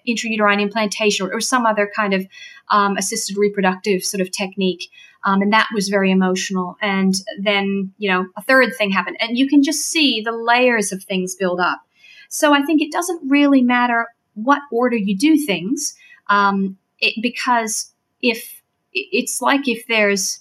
intrauterine 0.08 0.62
implantation 0.62 1.26
or, 1.26 1.34
or 1.34 1.42
some 1.42 1.66
other 1.66 1.92
kind 1.96 2.14
of 2.14 2.26
um, 2.70 2.98
assisted 2.98 3.38
reproductive 3.38 4.04
sort 4.04 4.22
of 4.22 4.32
technique. 4.32 4.90
Um, 5.24 5.42
and 5.42 5.54
that 5.54 5.70
was 5.74 5.90
very 5.90 6.10
emotional. 6.10 6.78
And 6.82 7.14
then, 7.40 7.94
you 8.00 8.10
know, 8.10 8.26
a 8.36 8.42
third 8.42 8.76
thing 8.76 8.90
happened. 8.90 9.18
And 9.20 9.38
you 9.38 9.48
can 9.48 9.62
just 9.62 9.86
see 9.86 10.20
the 10.22 10.32
layers 10.32 10.92
of 10.92 11.04
things 11.04 11.36
build 11.36 11.60
up. 11.60 11.82
So 12.30 12.54
I 12.54 12.64
think 12.64 12.82
it 12.82 12.92
doesn't 12.92 13.30
really 13.30 13.62
matter 13.62 14.08
what 14.34 14.62
order 14.72 14.98
you 14.98 15.16
do 15.16 15.38
things 15.38 15.96
um, 16.28 16.78
it, 17.00 17.22
because 17.22 17.92
if 18.22 18.62
it's 18.94 19.42
like 19.42 19.68
if 19.68 19.86
there's 19.88 20.40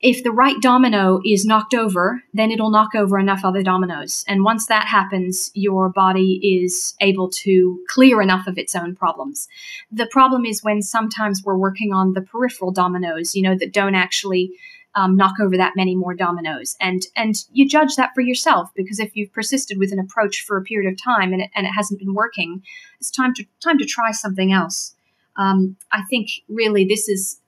if 0.00 0.22
the 0.22 0.30
right 0.30 0.60
domino 0.60 1.20
is 1.24 1.44
knocked 1.44 1.74
over, 1.74 2.22
then 2.32 2.52
it'll 2.52 2.70
knock 2.70 2.94
over 2.94 3.18
enough 3.18 3.40
other 3.44 3.62
dominoes. 3.62 4.24
And 4.28 4.44
once 4.44 4.66
that 4.66 4.86
happens, 4.86 5.50
your 5.54 5.88
body 5.88 6.62
is 6.62 6.94
able 7.00 7.28
to 7.30 7.80
clear 7.88 8.22
enough 8.22 8.46
of 8.46 8.58
its 8.58 8.76
own 8.76 8.94
problems. 8.94 9.48
The 9.90 10.06
problem 10.06 10.44
is 10.44 10.62
when 10.62 10.82
sometimes 10.82 11.42
we're 11.44 11.56
working 11.56 11.92
on 11.92 12.12
the 12.12 12.20
peripheral 12.20 12.70
dominoes, 12.70 13.34
you 13.34 13.42
know, 13.42 13.56
that 13.58 13.72
don't 13.72 13.96
actually 13.96 14.52
um, 14.94 15.16
knock 15.16 15.34
over 15.40 15.56
that 15.56 15.74
many 15.76 15.94
more 15.94 16.14
dominoes. 16.14 16.76
And 16.80 17.06
and 17.16 17.34
you 17.52 17.68
judge 17.68 17.96
that 17.96 18.14
for 18.14 18.20
yourself 18.20 18.70
because 18.74 18.98
if 19.00 19.16
you've 19.16 19.32
persisted 19.32 19.78
with 19.78 19.92
an 19.92 19.98
approach 19.98 20.42
for 20.42 20.56
a 20.56 20.62
period 20.62 20.92
of 20.92 21.02
time 21.02 21.32
and 21.32 21.42
it, 21.42 21.50
and 21.54 21.66
it 21.66 21.70
hasn't 21.70 22.00
been 22.00 22.14
working, 22.14 22.62
it's 23.00 23.10
time 23.10 23.34
to 23.34 23.44
time 23.62 23.78
to 23.78 23.84
try 23.84 24.12
something 24.12 24.52
else. 24.52 24.94
Um, 25.38 25.76
I 25.92 26.02
think 26.10 26.30
really 26.48 26.84
this 26.84 27.08
is, 27.08 27.40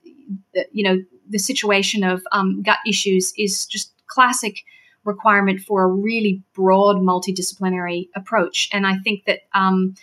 you 0.73 0.85
know 0.85 0.99
the 1.29 1.39
situation 1.39 2.05
of 2.05 2.23
um, 2.33 2.63
gut 2.63 2.79
issues 2.87 3.33
is 3.39 3.67
just 3.67 3.93
classic 4.07 4.65
requirement 5.05 5.61
for 5.61 5.83
a 5.85 5.89
really 5.89 6.43
broad 6.55 6.97
multidisciplinary 6.97 8.09
approach. 8.15 8.69
And 8.73 8.87
I 8.87 8.97
think 8.99 9.25
that 9.25 9.41
um, 9.55 9.95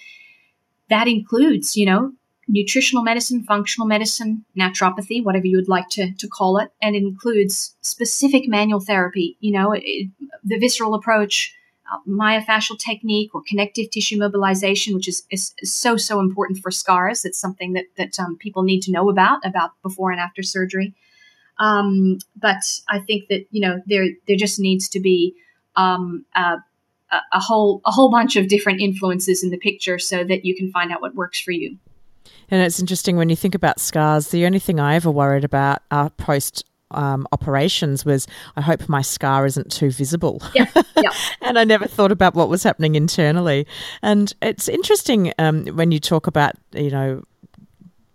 that 0.89 1.07
includes, 1.07 1.75
you 1.75 1.85
know, 1.85 2.13
nutritional 2.47 3.03
medicine, 3.03 3.43
functional 3.43 3.87
medicine, 3.87 4.45
naturopathy, 4.57 5.23
whatever 5.23 5.45
you 5.45 5.57
would 5.57 5.69
like 5.69 5.89
to, 5.89 6.13
to 6.13 6.27
call 6.27 6.57
it, 6.57 6.71
and 6.81 6.95
includes 6.95 7.75
specific 7.81 8.47
manual 8.47 8.79
therapy, 8.79 9.37
you 9.39 9.51
know, 9.51 9.73
it, 9.73 10.09
the 10.43 10.57
visceral 10.57 10.93
approach, 10.93 11.53
myofascial 12.07 12.77
technique 12.77 13.33
or 13.33 13.41
connective 13.47 13.89
tissue 13.89 14.17
mobilization, 14.17 14.95
which 14.95 15.07
is, 15.07 15.23
is, 15.31 15.53
is, 15.61 15.73
so, 15.73 15.97
so 15.97 16.19
important 16.19 16.59
for 16.59 16.71
scars. 16.71 17.25
It's 17.25 17.39
something 17.39 17.73
that, 17.73 17.85
that 17.97 18.19
um, 18.19 18.37
people 18.37 18.63
need 18.63 18.81
to 18.83 18.91
know 18.91 19.09
about, 19.09 19.39
about 19.45 19.71
before 19.81 20.11
and 20.11 20.19
after 20.19 20.43
surgery. 20.43 20.93
Um, 21.59 22.19
but 22.35 22.63
I 22.89 22.99
think 22.99 23.29
that 23.29 23.45
you 23.51 23.61
know 23.61 23.81
there 23.87 24.07
there 24.27 24.35
just 24.35 24.59
needs 24.59 24.87
to 24.89 24.99
be 24.99 25.35
um, 25.75 26.25
a, 26.35 26.57
a, 27.11 27.21
a 27.33 27.39
whole 27.39 27.81
a 27.85 27.91
whole 27.91 28.11
bunch 28.11 28.35
of 28.35 28.47
different 28.47 28.79
influences 28.81 29.43
in 29.43 29.49
the 29.49 29.57
picture 29.57 29.97
so 29.97 30.23
that 30.23 30.45
you 30.45 30.55
can 30.55 30.71
find 30.71 30.91
out 30.91 31.01
what 31.01 31.15
works 31.15 31.39
for 31.39 31.51
you. 31.51 31.77
And 32.49 32.61
it's 32.61 32.79
interesting 32.79 33.17
when 33.17 33.29
you 33.29 33.35
think 33.35 33.55
about 33.55 33.79
scars. 33.79 34.29
The 34.29 34.45
only 34.45 34.59
thing 34.59 34.79
I 34.79 34.95
ever 34.95 35.11
worried 35.11 35.43
about 35.43 35.81
are 35.91 36.09
post 36.11 36.63
um, 36.91 37.27
operations 37.31 38.05
was 38.05 38.27
I 38.55 38.61
hope 38.61 38.87
my 38.87 39.01
scar 39.01 39.45
isn't 39.45 39.71
too 39.71 39.91
visible. 39.91 40.41
Yeah, 40.53 40.69
yeah. 40.95 41.11
and 41.41 41.59
I 41.59 41.63
never 41.63 41.85
thought 41.85 42.11
about 42.11 42.35
what 42.35 42.49
was 42.49 42.63
happening 42.63 42.95
internally. 42.95 43.67
And 44.01 44.33
it's 44.41 44.67
interesting 44.67 45.33
um, 45.39 45.67
when 45.67 45.91
you 45.91 45.99
talk 45.99 46.27
about, 46.27 46.55
you 46.73 46.91
know, 46.91 47.23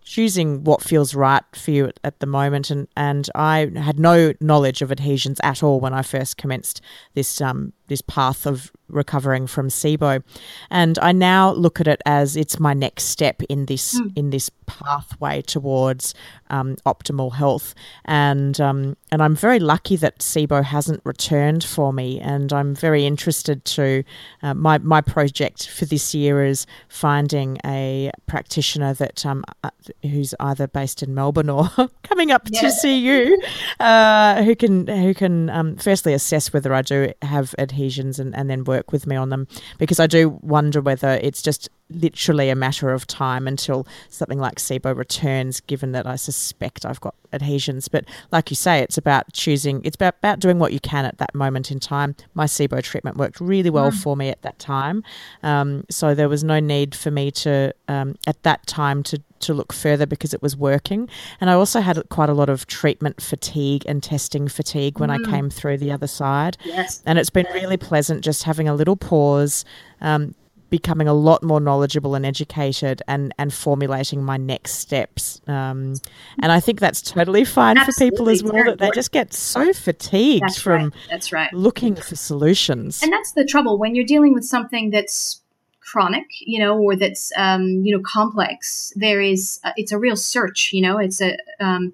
choosing 0.03 0.63
what 0.63 0.81
feels 0.81 1.15
right 1.15 1.43
for 1.55 1.71
you 1.71 1.87
at, 1.87 1.99
at, 2.03 2.19
the 2.19 2.25
moment. 2.25 2.69
And, 2.69 2.87
and 2.95 3.29
I 3.35 3.71
had 3.75 3.99
no 3.99 4.33
knowledge 4.39 4.81
of 4.81 4.91
adhesions 4.91 5.39
at 5.43 5.63
all 5.63 5.79
when 5.79 5.93
I 5.93 6.01
first 6.01 6.37
commenced 6.37 6.81
this 7.13 7.41
um, 7.41 7.73
this 7.93 8.01
path 8.01 8.47
of 8.47 8.71
recovering 8.89 9.45
from 9.47 9.69
SIBO, 9.69 10.23
and 10.71 10.97
I 10.99 11.11
now 11.11 11.51
look 11.51 11.79
at 11.79 11.87
it 11.87 12.01
as 12.07 12.35
it's 12.35 12.59
my 12.59 12.73
next 12.73 13.03
step 13.05 13.43
in 13.43 13.67
this 13.67 13.99
mm. 13.99 14.11
in 14.15 14.31
this 14.31 14.49
pathway 14.65 15.41
towards 15.41 16.15
um, 16.49 16.77
optimal 16.85 17.33
health, 17.33 17.75
and 18.05 18.59
um, 18.59 18.97
and 19.11 19.21
I'm 19.21 19.35
very 19.35 19.59
lucky 19.59 19.95
that 19.97 20.19
SIBO 20.19 20.63
hasn't 20.63 21.01
returned 21.03 21.63
for 21.63 21.93
me, 21.93 22.19
and 22.19 22.51
I'm 22.51 22.73
very 22.73 23.05
interested 23.05 23.63
to 23.77 24.03
uh, 24.41 24.55
my 24.55 24.79
my 24.79 25.01
project 25.01 25.69
for 25.69 25.85
this 25.85 26.15
year 26.15 26.43
is 26.43 26.65
finding 26.87 27.59
a 27.63 28.11
practitioner 28.25 28.95
that 28.95 29.23
um, 29.23 29.43
uh, 29.63 29.69
who's 30.01 30.33
either 30.39 30.67
based 30.67 31.03
in 31.03 31.13
Melbourne 31.13 31.49
or 31.49 31.69
coming 32.03 32.31
up 32.31 32.47
yeah. 32.49 32.61
to 32.61 32.71
see 32.71 32.97
you, 32.97 33.39
uh, 33.79 34.43
who 34.43 34.55
can 34.55 34.87
who 34.87 35.13
can 35.13 35.51
um, 35.51 35.75
firstly 35.75 36.13
assess 36.13 36.51
whether 36.53 36.73
I 36.73 36.81
do 36.81 37.13
have 37.21 37.53
adhesions 37.59 37.82
adhesions 37.83 38.19
and, 38.19 38.35
and 38.35 38.49
then 38.49 38.63
work 38.63 38.91
with 38.91 39.05
me 39.05 39.15
on 39.15 39.29
them 39.29 39.47
because 39.77 39.99
I 39.99 40.07
do 40.07 40.39
wonder 40.41 40.81
whether 40.81 41.19
it's 41.21 41.41
just 41.41 41.69
literally 41.89 42.49
a 42.49 42.55
matter 42.55 42.91
of 42.91 43.05
time 43.05 43.47
until 43.47 43.85
something 44.09 44.39
like 44.39 44.55
SIBO 44.55 44.95
returns, 44.95 45.59
given 45.61 45.91
that 45.91 46.07
I 46.07 46.15
suspect 46.15 46.85
I've 46.85 47.01
got 47.01 47.15
adhesions. 47.31 47.87
But 47.87 48.05
like 48.31 48.49
you 48.49 48.55
say, 48.55 48.79
it's 48.79 48.97
about 48.97 49.31
choosing, 49.33 49.81
it's 49.83 49.95
about, 49.95 50.15
about 50.19 50.39
doing 50.39 50.59
what 50.59 50.73
you 50.73 50.79
can 50.79 51.05
at 51.05 51.17
that 51.17 51.35
moment 51.35 51.71
in 51.71 51.79
time. 51.79 52.15
My 52.33 52.45
SIBO 52.45 52.81
treatment 52.81 53.17
worked 53.17 53.39
really 53.39 53.69
well 53.69 53.91
mm. 53.91 54.01
for 54.01 54.15
me 54.15 54.29
at 54.29 54.41
that 54.41 54.59
time. 54.59 55.03
Um, 55.43 55.85
so 55.89 56.15
there 56.15 56.29
was 56.29 56.43
no 56.43 56.59
need 56.59 56.95
for 56.95 57.11
me 57.11 57.31
to, 57.31 57.73
um, 57.87 58.15
at 58.25 58.41
that 58.43 58.65
time, 58.65 59.03
to 59.03 59.21
to 59.43 59.53
look 59.53 59.73
further 59.73 60.05
because 60.05 60.33
it 60.33 60.41
was 60.41 60.55
working. 60.55 61.09
And 61.39 61.49
I 61.49 61.53
also 61.53 61.81
had 61.81 62.01
quite 62.09 62.29
a 62.29 62.33
lot 62.33 62.49
of 62.49 62.67
treatment 62.67 63.21
fatigue 63.21 63.83
and 63.87 64.01
testing 64.01 64.47
fatigue 64.47 64.99
when 64.99 65.09
mm. 65.09 65.27
I 65.27 65.31
came 65.31 65.49
through 65.49 65.77
the 65.77 65.91
other 65.91 66.07
side. 66.07 66.57
Yes. 66.63 67.01
And 67.05 67.19
it's 67.19 67.29
been 67.29 67.47
really 67.53 67.77
pleasant 67.77 68.23
just 68.23 68.43
having 68.43 68.67
a 68.67 68.75
little 68.75 68.95
pause. 68.95 69.65
Um, 70.01 70.35
becoming 70.73 71.07
a 71.07 71.13
lot 71.13 71.43
more 71.43 71.59
knowledgeable 71.59 72.15
and 72.15 72.25
educated 72.25 72.99
and 73.07 73.31
and 73.37 73.53
formulating 73.53 74.23
my 74.23 74.37
next 74.37 74.79
steps 74.79 75.39
um, 75.45 75.93
and 76.41 76.51
I 76.51 76.59
think 76.59 76.79
that's 76.79 76.99
totally 76.99 77.45
fine 77.45 77.77
Absolutely. 77.77 77.93
for 77.93 78.11
people 78.11 78.29
as 78.31 78.43
well 78.43 78.63
that 78.63 78.79
they 78.79 78.89
just 78.89 79.11
get 79.11 79.35
so 79.35 79.71
fatigued 79.71 80.41
that's 80.41 80.59
from 80.59 80.85
right. 80.85 80.93
that's 81.11 81.31
right 81.31 81.53
looking 81.53 81.93
for 81.93 82.15
solutions 82.15 83.03
and 83.03 83.13
that's 83.13 83.33
the 83.33 83.45
trouble 83.45 83.77
when 83.77 83.93
you're 83.93 84.03
dealing 84.03 84.33
with 84.33 84.45
something 84.45 84.89
that's 84.89 85.42
chronic, 85.91 86.25
you 86.39 86.59
know, 86.59 86.77
or 86.77 86.95
that's 86.95 87.31
um, 87.37 87.81
you 87.83 87.95
know 87.95 88.03
complex. 88.05 88.93
There 88.95 89.21
is 89.21 89.59
uh, 89.63 89.71
it's 89.77 89.91
a 89.91 89.99
real 89.99 90.15
search, 90.15 90.71
you 90.73 90.81
know. 90.81 90.97
It's 90.97 91.21
a 91.21 91.37
um, 91.59 91.91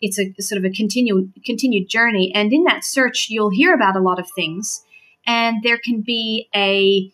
it's 0.00 0.18
a 0.18 0.32
sort 0.40 0.58
of 0.58 0.64
a 0.64 0.70
continued 0.70 1.32
continued 1.44 1.88
journey, 1.88 2.32
and 2.34 2.52
in 2.52 2.64
that 2.64 2.84
search, 2.84 3.28
you'll 3.30 3.50
hear 3.50 3.74
about 3.74 3.96
a 3.96 4.00
lot 4.00 4.18
of 4.18 4.28
things, 4.34 4.82
and 5.26 5.62
there 5.62 5.78
can 5.78 6.00
be 6.00 6.48
a 6.54 7.12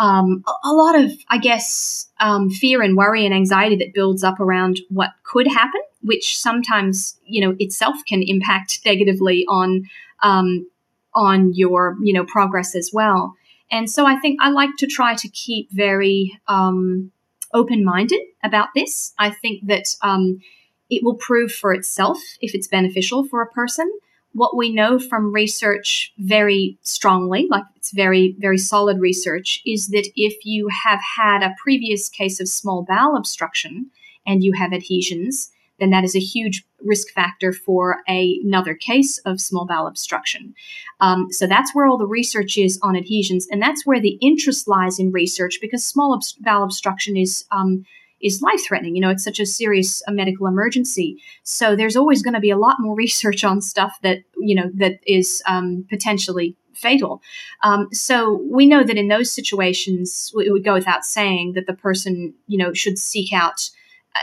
um, 0.00 0.42
a 0.64 0.72
lot 0.72 0.98
of, 0.98 1.12
I 1.28 1.36
guess, 1.36 2.08
um, 2.20 2.48
fear 2.48 2.80
and 2.80 2.96
worry 2.96 3.26
and 3.26 3.34
anxiety 3.34 3.76
that 3.76 3.92
builds 3.92 4.24
up 4.24 4.40
around 4.40 4.80
what 4.88 5.10
could 5.24 5.46
happen, 5.46 5.82
which 6.00 6.38
sometimes, 6.38 7.18
you 7.26 7.42
know, 7.42 7.54
itself 7.58 7.96
can 8.08 8.22
impact 8.22 8.80
negatively 8.86 9.44
on 9.46 9.84
um, 10.22 10.66
on 11.14 11.52
your, 11.52 11.98
you 12.02 12.14
know, 12.14 12.24
progress 12.24 12.74
as 12.74 12.90
well. 12.94 13.36
And 13.70 13.90
so 13.90 14.06
I 14.06 14.16
think 14.18 14.38
I 14.40 14.50
like 14.50 14.76
to 14.78 14.86
try 14.86 15.14
to 15.14 15.28
keep 15.28 15.70
very 15.70 16.38
um, 16.48 17.12
open 17.52 17.84
minded 17.84 18.20
about 18.42 18.68
this. 18.74 19.12
I 19.18 19.30
think 19.30 19.66
that 19.66 19.94
um, 20.02 20.40
it 20.88 21.04
will 21.04 21.14
prove 21.14 21.52
for 21.52 21.72
itself 21.72 22.18
if 22.40 22.54
it's 22.54 22.68
beneficial 22.68 23.24
for 23.24 23.42
a 23.42 23.50
person. 23.50 23.90
What 24.32 24.56
we 24.56 24.72
know 24.72 24.98
from 24.98 25.32
research 25.32 26.12
very 26.18 26.78
strongly, 26.82 27.48
like 27.50 27.64
it's 27.76 27.92
very, 27.92 28.36
very 28.38 28.58
solid 28.58 29.00
research, 29.00 29.60
is 29.66 29.88
that 29.88 30.08
if 30.14 30.44
you 30.44 30.68
have 30.84 31.00
had 31.16 31.42
a 31.42 31.54
previous 31.60 32.08
case 32.08 32.40
of 32.40 32.48
small 32.48 32.84
bowel 32.88 33.16
obstruction 33.16 33.90
and 34.26 34.44
you 34.44 34.52
have 34.52 34.72
adhesions, 34.72 35.50
then 35.80 35.90
that 35.90 36.04
is 36.04 36.14
a 36.14 36.20
huge 36.20 36.64
risk 36.82 37.08
factor 37.08 37.52
for 37.52 37.98
a, 38.08 38.38
another 38.44 38.74
case 38.74 39.18
of 39.18 39.40
small 39.40 39.66
bowel 39.66 39.86
obstruction. 39.86 40.54
Um, 41.00 41.32
so 41.32 41.46
that's 41.46 41.74
where 41.74 41.86
all 41.86 41.98
the 41.98 42.06
research 42.06 42.56
is 42.56 42.78
on 42.82 42.96
adhesions, 42.96 43.48
and 43.50 43.60
that's 43.60 43.86
where 43.86 44.00
the 44.00 44.18
interest 44.20 44.68
lies 44.68 44.98
in 44.98 45.10
research 45.12 45.58
because 45.60 45.84
small 45.84 46.18
bowel 46.40 46.62
obstruction 46.62 47.16
is 47.16 47.44
um, 47.50 47.84
is 48.20 48.42
life 48.42 48.60
threatening. 48.66 48.94
You 48.94 49.00
know, 49.00 49.10
it's 49.10 49.24
such 49.24 49.40
a 49.40 49.46
serious 49.46 50.02
a 50.06 50.12
medical 50.12 50.46
emergency. 50.46 51.22
So 51.42 51.74
there's 51.74 51.96
always 51.96 52.22
going 52.22 52.34
to 52.34 52.40
be 52.40 52.50
a 52.50 52.58
lot 52.58 52.76
more 52.78 52.94
research 53.04 53.44
on 53.44 53.60
stuff 53.60 53.98
that 54.02 54.18
you 54.38 54.54
know 54.54 54.70
that 54.74 55.00
is 55.06 55.42
um, 55.46 55.86
potentially 55.88 56.56
fatal. 56.74 57.20
Um, 57.62 57.88
so 57.92 58.40
we 58.50 58.66
know 58.66 58.82
that 58.82 58.96
in 58.96 59.08
those 59.08 59.30
situations, 59.32 60.32
it 60.34 60.52
would 60.52 60.64
go 60.64 60.74
without 60.74 61.04
saying 61.04 61.52
that 61.54 61.66
the 61.66 61.74
person 61.74 62.34
you 62.46 62.58
know 62.58 62.72
should 62.72 62.98
seek 62.98 63.32
out 63.32 63.70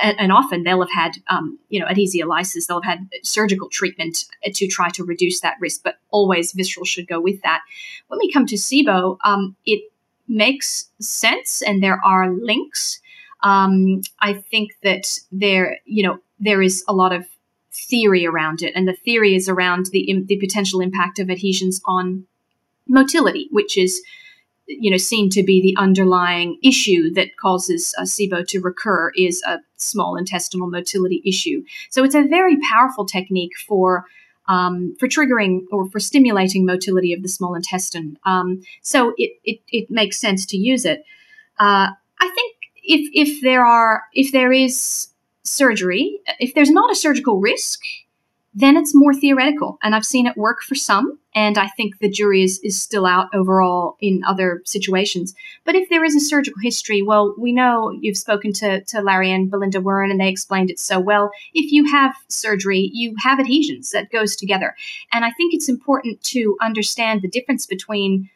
and, 0.02 0.32
often 0.32 0.64
they'll 0.64 0.82
have 0.82 0.92
had, 0.92 1.18
um, 1.30 1.60
you 1.70 1.80
know, 1.80 1.88
adhesiolysis. 1.88 2.68
They'll 2.68 2.82
have 2.82 3.00
had 3.00 3.10
surgical 3.24 3.70
treatment 3.70 4.26
to 4.54 4.68
try 4.68 4.90
to 4.90 5.04
reduce 5.04 5.40
that 5.42 5.58
risk, 5.60 5.82
but 5.84 5.96
always 6.10 6.52
visceral 6.52 6.86
should 6.86 7.08
go 7.08 7.20
with 7.20 7.42
that. 7.44 7.62
When 8.08 8.20
we 8.20 8.32
come 8.32 8.46
to 8.48 8.56
SIBO, 8.56 9.18
um, 9.24 9.56
it 9.66 9.82
makes 10.28 10.90
sense, 11.00 11.62
and 11.62 11.82
there 11.82 12.00
are 12.04 12.32
links. 12.32 13.00
Um, 13.44 14.02
I 14.20 14.34
think 14.34 14.72
that 14.84 15.20
there, 15.32 15.80
you 15.86 16.04
know, 16.04 16.20
there 16.40 16.62
is 16.62 16.84
a 16.88 16.94
lot 16.94 17.14
of 17.14 17.26
theory 17.72 18.26
around 18.26 18.62
it, 18.62 18.74
and 18.76 18.88
the 18.88 18.94
theory 18.94 19.36
is 19.36 19.48
around 19.48 19.88
the 19.92 20.24
the 20.26 20.38
potential 20.38 20.82
impact 20.82 21.20
of 21.20 21.30
adhesions 21.30 21.82
on 21.86 22.26
motility, 22.88 23.48
which 23.52 23.78
is 23.78 24.02
you 24.68 24.92
know 24.92 24.98
seen 24.98 25.30
to 25.30 25.44
be 25.44 25.62
the 25.62 25.76
underlying 25.82 26.58
issue 26.64 27.12
that 27.14 27.36
causes 27.38 27.94
uh, 27.98 28.04
SIBO 28.04 28.46
to 28.48 28.60
recur 28.60 29.12
is 29.16 29.42
a 29.48 29.60
small 29.78 30.16
intestinal 30.16 30.70
motility 30.70 31.22
issue. 31.26 31.64
So 31.90 32.04
it's 32.04 32.16
a 32.16 32.24
very 32.24 32.58
powerful 32.72 33.06
technique 33.06 33.54
for 33.68 34.06
um, 34.48 34.96
for 35.00 35.08
triggering 35.08 35.62
or 35.72 35.90
for 35.90 36.00
stimulating 36.00 36.66
motility 36.66 37.14
of 37.14 37.22
the 37.22 37.30
small 37.30 37.56
intestine. 37.56 38.18
Um, 38.26 38.62
so 38.82 39.14
it, 39.18 39.32
it, 39.44 39.60
it 39.70 39.92
makes 39.92 40.20
sense 40.20 40.46
to 40.48 40.58
use 40.58 40.86
it. 40.86 41.04
Uh, 41.60 41.90
I 42.20 42.30
think 42.30 42.56
if 42.84 43.10
if 43.14 43.42
there 43.42 43.66
are 43.66 44.04
if 44.14 44.32
there 44.32 44.52
is 44.52 45.10
surgery, 45.44 46.20
if 46.40 46.54
there's 46.54 46.72
not 46.72 46.92
a 46.92 46.96
surgical 46.96 47.40
risk, 47.40 47.82
then 48.60 48.76
it's 48.76 48.96
more 48.96 49.14
theoretical. 49.14 49.78
And 49.84 49.94
I've 49.94 50.04
seen 50.04 50.26
it 50.26 50.36
work 50.36 50.64
for 50.64 50.74
some, 50.74 51.20
and 51.36 51.60
I 51.60 51.68
think 51.68 52.00
the 52.00 52.10
jury 52.10 52.44
is, 52.44 52.60
is 52.64 52.82
still 52.82 53.06
out 53.06 53.28
overall 53.32 53.98
in 54.00 54.24
other 54.28 54.64
situations. 54.66 55.36
But 55.64 55.76
if 55.76 55.90
there 55.90 56.04
is 56.04 56.16
a 56.16 56.20
surgical 56.20 56.60
history, 56.64 57.04
well, 57.04 57.36
we 57.38 57.52
know 57.52 57.92
you've 58.02 58.18
spoken 58.18 58.54
to, 58.54 58.82
to 58.82 59.02
Larry 59.02 59.32
and 59.32 59.52
Belinda 59.52 59.80
Wurn, 59.80 60.10
and 60.10 60.20
they 60.20 60.28
explained 60.28 60.72
it 60.72 60.80
so 60.80 61.00
well. 61.00 61.30
If 61.54 61.72
you 61.72 61.86
have 61.92 62.16
surgery, 62.30 62.90
you 62.92 63.14
have 63.20 63.40
adhesions 63.40 63.92
that 63.92 64.10
goes 64.10 64.36
together. 64.36 64.76
And 65.14 65.24
I 65.24 65.30
think 65.34 65.54
it's 65.54 65.70
important 65.70 66.24
to 66.24 66.58
understand 66.60 67.22
the 67.22 67.30
difference 67.30 67.68
between 67.68 68.28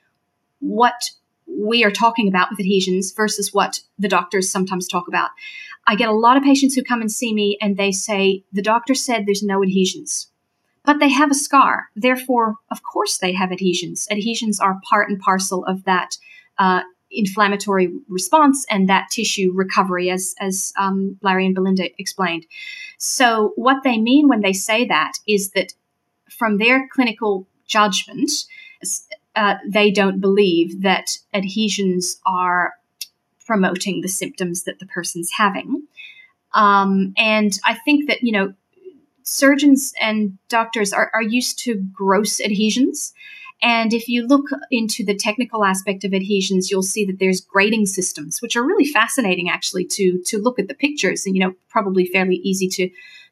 what 0.60 1.10
we 1.58 1.84
are 1.84 1.92
talking 1.92 2.28
about 2.28 2.50
with 2.50 2.60
adhesions 2.60 3.12
versus 3.12 3.54
what 3.54 3.80
the 4.00 4.08
doctors 4.08 4.50
sometimes 4.50 4.88
talk 4.88 5.08
about. 5.08 5.30
I 5.88 5.96
get 5.96 6.10
a 6.10 6.14
lot 6.14 6.38
of 6.38 6.44
patients 6.44 6.76
who 6.76 6.84
come 6.84 7.02
and 7.02 7.12
see 7.12 7.34
me 7.34 7.58
and 7.62 7.78
they 7.78 7.92
say, 7.92 8.44
the 8.52 8.62
doctor 8.62 8.94
said 8.94 9.26
there's 9.26 9.44
no 9.44 9.64
adhesions, 9.64 10.28
but 10.86 11.00
they 11.00 11.10
have 11.10 11.32
a 11.32 11.36
scar. 11.36 11.90
Therefore, 11.96 12.56
of 12.70 12.84
course, 12.84 13.18
they 13.18 13.34
have 13.34 13.52
adhesions. 13.52 14.08
Adhesions 14.12 14.60
are 14.60 14.80
part 14.88 15.10
and 15.10 15.20
parcel 15.20 15.66
of 15.66 15.84
that 15.86 16.18
uh, 16.60 16.82
inflammatory 17.12 17.92
response 18.08 18.66
and 18.70 18.88
that 18.88 19.10
tissue 19.12 19.52
recovery, 19.54 20.10
as, 20.10 20.36
as 20.40 20.72
um, 20.78 21.18
Larry 21.22 21.46
and 21.46 21.56
Belinda 21.56 21.90
explained. 22.00 22.46
So, 22.98 23.54
what 23.56 23.84
they 23.84 23.98
mean 23.98 24.28
when 24.28 24.42
they 24.42 24.54
say 24.54 24.86
that 24.86 25.14
is 25.28 25.52
that 25.52 25.74
from 26.30 26.58
their 26.58 26.88
clinical 26.94 27.48
judgment, 27.66 28.32
uh, 29.36 29.56
they 29.68 29.92
don't 29.92 30.20
believe 30.20 30.82
that 30.82 31.18
adhesions 31.34 32.20
are 32.26 32.74
promoting 33.46 34.02
the 34.02 34.08
symptoms 34.08 34.64
that 34.64 34.80
the 34.80 34.86
person's 34.86 35.32
having. 35.38 35.84
Um, 36.54 37.14
and 37.18 37.58
I 37.66 37.76
think 37.76 38.08
that, 38.08 38.24
you 38.24 38.32
know, 38.32 38.54
surgeons 39.24 39.94
and 40.02 40.38
doctors 40.50 40.94
are, 40.94 41.10
are 41.14 41.22
used 41.22 41.60
to 41.60 41.76
gross 41.76 42.42
adhesions. 42.42 43.14
And 43.62 43.94
if 43.94 44.08
you 44.08 44.26
look 44.26 44.46
into 44.72 45.06
the 45.06 45.16
technical 45.16 45.64
aspect 45.64 46.04
of 46.04 46.14
adhesions, 46.14 46.72
you'll 46.72 46.82
see 46.82 47.06
that 47.06 47.20
there's 47.20 47.42
grading 47.42 47.86
systems, 47.86 48.42
which 48.42 48.56
are 48.56 48.66
really 48.66 48.86
fascinating 48.86 49.50
actually 49.50 49.86
to 49.86 50.22
to 50.28 50.38
look 50.40 50.60
at 50.60 50.68
the 50.68 50.74
pictures 50.74 51.26
and 51.26 51.36
you 51.36 51.42
know 51.42 51.54
probably 51.70 52.06
fairly 52.06 52.36
easy 52.38 52.68
to 52.68 52.90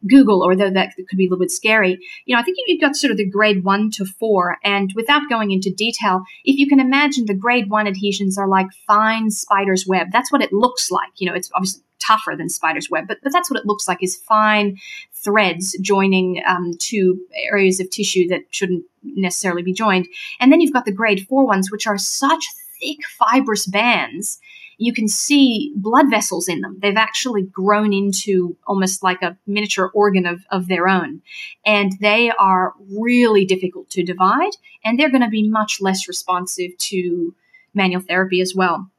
Google, 0.07 0.43
although 0.43 0.69
that 0.69 0.95
could 0.95 1.17
be 1.17 1.25
a 1.25 1.29
little 1.29 1.43
bit 1.43 1.51
scary. 1.51 1.99
You 2.25 2.35
know, 2.35 2.39
I 2.39 2.43
think 2.43 2.57
you've 2.65 2.79
got 2.79 2.95
sort 2.95 3.11
of 3.11 3.17
the 3.17 3.29
grade 3.29 3.63
one 3.63 3.91
to 3.91 4.05
four, 4.05 4.57
and 4.63 4.93
without 4.95 5.29
going 5.29 5.51
into 5.51 5.73
detail, 5.73 6.23
if 6.45 6.57
you 6.57 6.67
can 6.67 6.79
imagine 6.79 7.25
the 7.25 7.33
grade 7.33 7.69
one 7.69 7.87
adhesions 7.87 8.37
are 8.37 8.47
like 8.47 8.67
fine 8.87 9.29
spider's 9.29 9.85
web. 9.85 10.07
That's 10.11 10.31
what 10.31 10.41
it 10.41 10.53
looks 10.53 10.89
like. 10.89 11.11
You 11.17 11.29
know, 11.29 11.35
it's 11.35 11.51
obviously 11.53 11.83
tougher 12.09 12.35
than 12.35 12.49
spider's 12.49 12.89
web, 12.89 13.07
but, 13.07 13.17
but 13.23 13.31
that's 13.31 13.49
what 13.49 13.59
it 13.59 13.65
looks 13.65 13.87
like 13.87 14.01
is 14.01 14.15
fine 14.15 14.77
threads 15.13 15.77
joining 15.81 16.41
um, 16.47 16.73
two 16.79 17.19
areas 17.35 17.79
of 17.79 17.89
tissue 17.89 18.27
that 18.27 18.41
shouldn't 18.49 18.83
necessarily 19.03 19.61
be 19.61 19.73
joined. 19.73 20.07
And 20.39 20.51
then 20.51 20.61
you've 20.61 20.73
got 20.73 20.85
the 20.85 20.91
grade 20.91 21.27
four 21.27 21.45
ones, 21.45 21.71
which 21.71 21.87
are 21.87 21.97
such 21.97 22.45
thick 22.79 22.99
fibrous 23.17 23.65
bands 23.65 24.39
you 24.79 24.93
can 24.93 25.09
see 25.09 25.73
blood 25.75 26.09
vessels 26.09 26.47
in 26.47 26.61
them. 26.61 26.77
They've 26.79 26.95
actually 26.95 27.43
grown 27.43 27.91
into 27.91 28.55
almost 28.65 29.03
like 29.03 29.21
a 29.21 29.37
miniature 29.45 29.91
organ 29.93 30.25
of, 30.25 30.45
of 30.51 30.69
their 30.69 30.87
own. 30.87 31.21
And 31.65 31.91
they 31.99 32.31
are 32.31 32.73
really 32.89 33.43
difficult 33.45 33.89
to 33.91 34.03
divide, 34.03 34.53
and 34.83 34.97
they're 34.97 35.11
going 35.11 35.21
to 35.21 35.29
be 35.29 35.47
much 35.47 35.81
less 35.81 36.07
responsive 36.07 36.77
to 36.77 37.35
manual 37.73 38.01
therapy 38.01 38.39
as 38.39 38.55
well. 38.55 38.89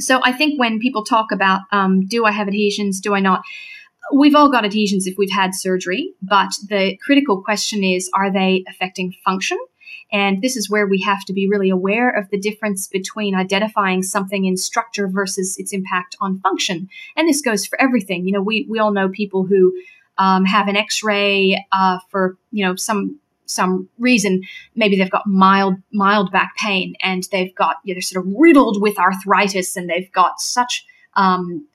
So 0.00 0.20
I 0.22 0.32
think 0.32 0.58
when 0.58 0.80
people 0.80 1.04
talk 1.04 1.32
about 1.32 1.62
um, 1.72 2.06
do 2.06 2.24
I 2.24 2.32
have 2.32 2.48
adhesions, 2.48 3.00
do 3.00 3.14
I 3.14 3.20
not? 3.20 3.42
We've 4.12 4.34
all 4.34 4.50
got 4.50 4.64
adhesions 4.64 5.06
if 5.06 5.16
we've 5.18 5.30
had 5.30 5.54
surgery, 5.54 6.14
but 6.20 6.52
the 6.68 6.96
critical 7.04 7.42
question 7.42 7.84
is 7.84 8.10
are 8.14 8.32
they 8.32 8.64
affecting 8.68 9.14
function? 9.24 9.58
And 10.12 10.42
this 10.42 10.56
is 10.56 10.68
where 10.68 10.86
we 10.86 11.00
have 11.02 11.24
to 11.26 11.32
be 11.32 11.48
really 11.48 11.70
aware 11.70 12.10
of 12.10 12.28
the 12.30 12.38
difference 12.38 12.88
between 12.88 13.34
identifying 13.34 14.02
something 14.02 14.44
in 14.44 14.56
structure 14.56 15.06
versus 15.06 15.56
its 15.58 15.72
impact 15.72 16.16
on 16.20 16.40
function. 16.40 16.88
And 17.16 17.28
this 17.28 17.40
goes 17.40 17.64
for 17.66 17.80
everything. 17.80 18.26
You 18.26 18.32
know, 18.32 18.42
we, 18.42 18.66
we 18.68 18.80
all 18.80 18.90
know 18.90 19.08
people 19.08 19.44
who 19.44 19.72
um, 20.18 20.44
have 20.44 20.68
an 20.68 20.76
X-ray 20.76 21.64
uh, 21.72 21.98
for 22.10 22.36
you 22.50 22.64
know 22.64 22.76
some 22.76 23.18
some 23.50 23.88
reason, 23.98 24.42
maybe 24.74 24.96
they've 24.96 25.10
got 25.10 25.26
mild 25.26 25.74
mild 25.92 26.30
back 26.30 26.56
pain 26.56 26.94
and 27.02 27.24
they've 27.32 27.54
got 27.54 27.76
you 27.84 27.92
know, 27.92 27.96
they're 27.96 28.02
sort 28.02 28.24
of 28.24 28.32
riddled 28.36 28.80
with 28.80 28.98
arthritis 28.98 29.76
and 29.76 29.88
they've 29.88 30.12
got 30.12 30.40
such 30.40 30.84
um, 31.14 31.66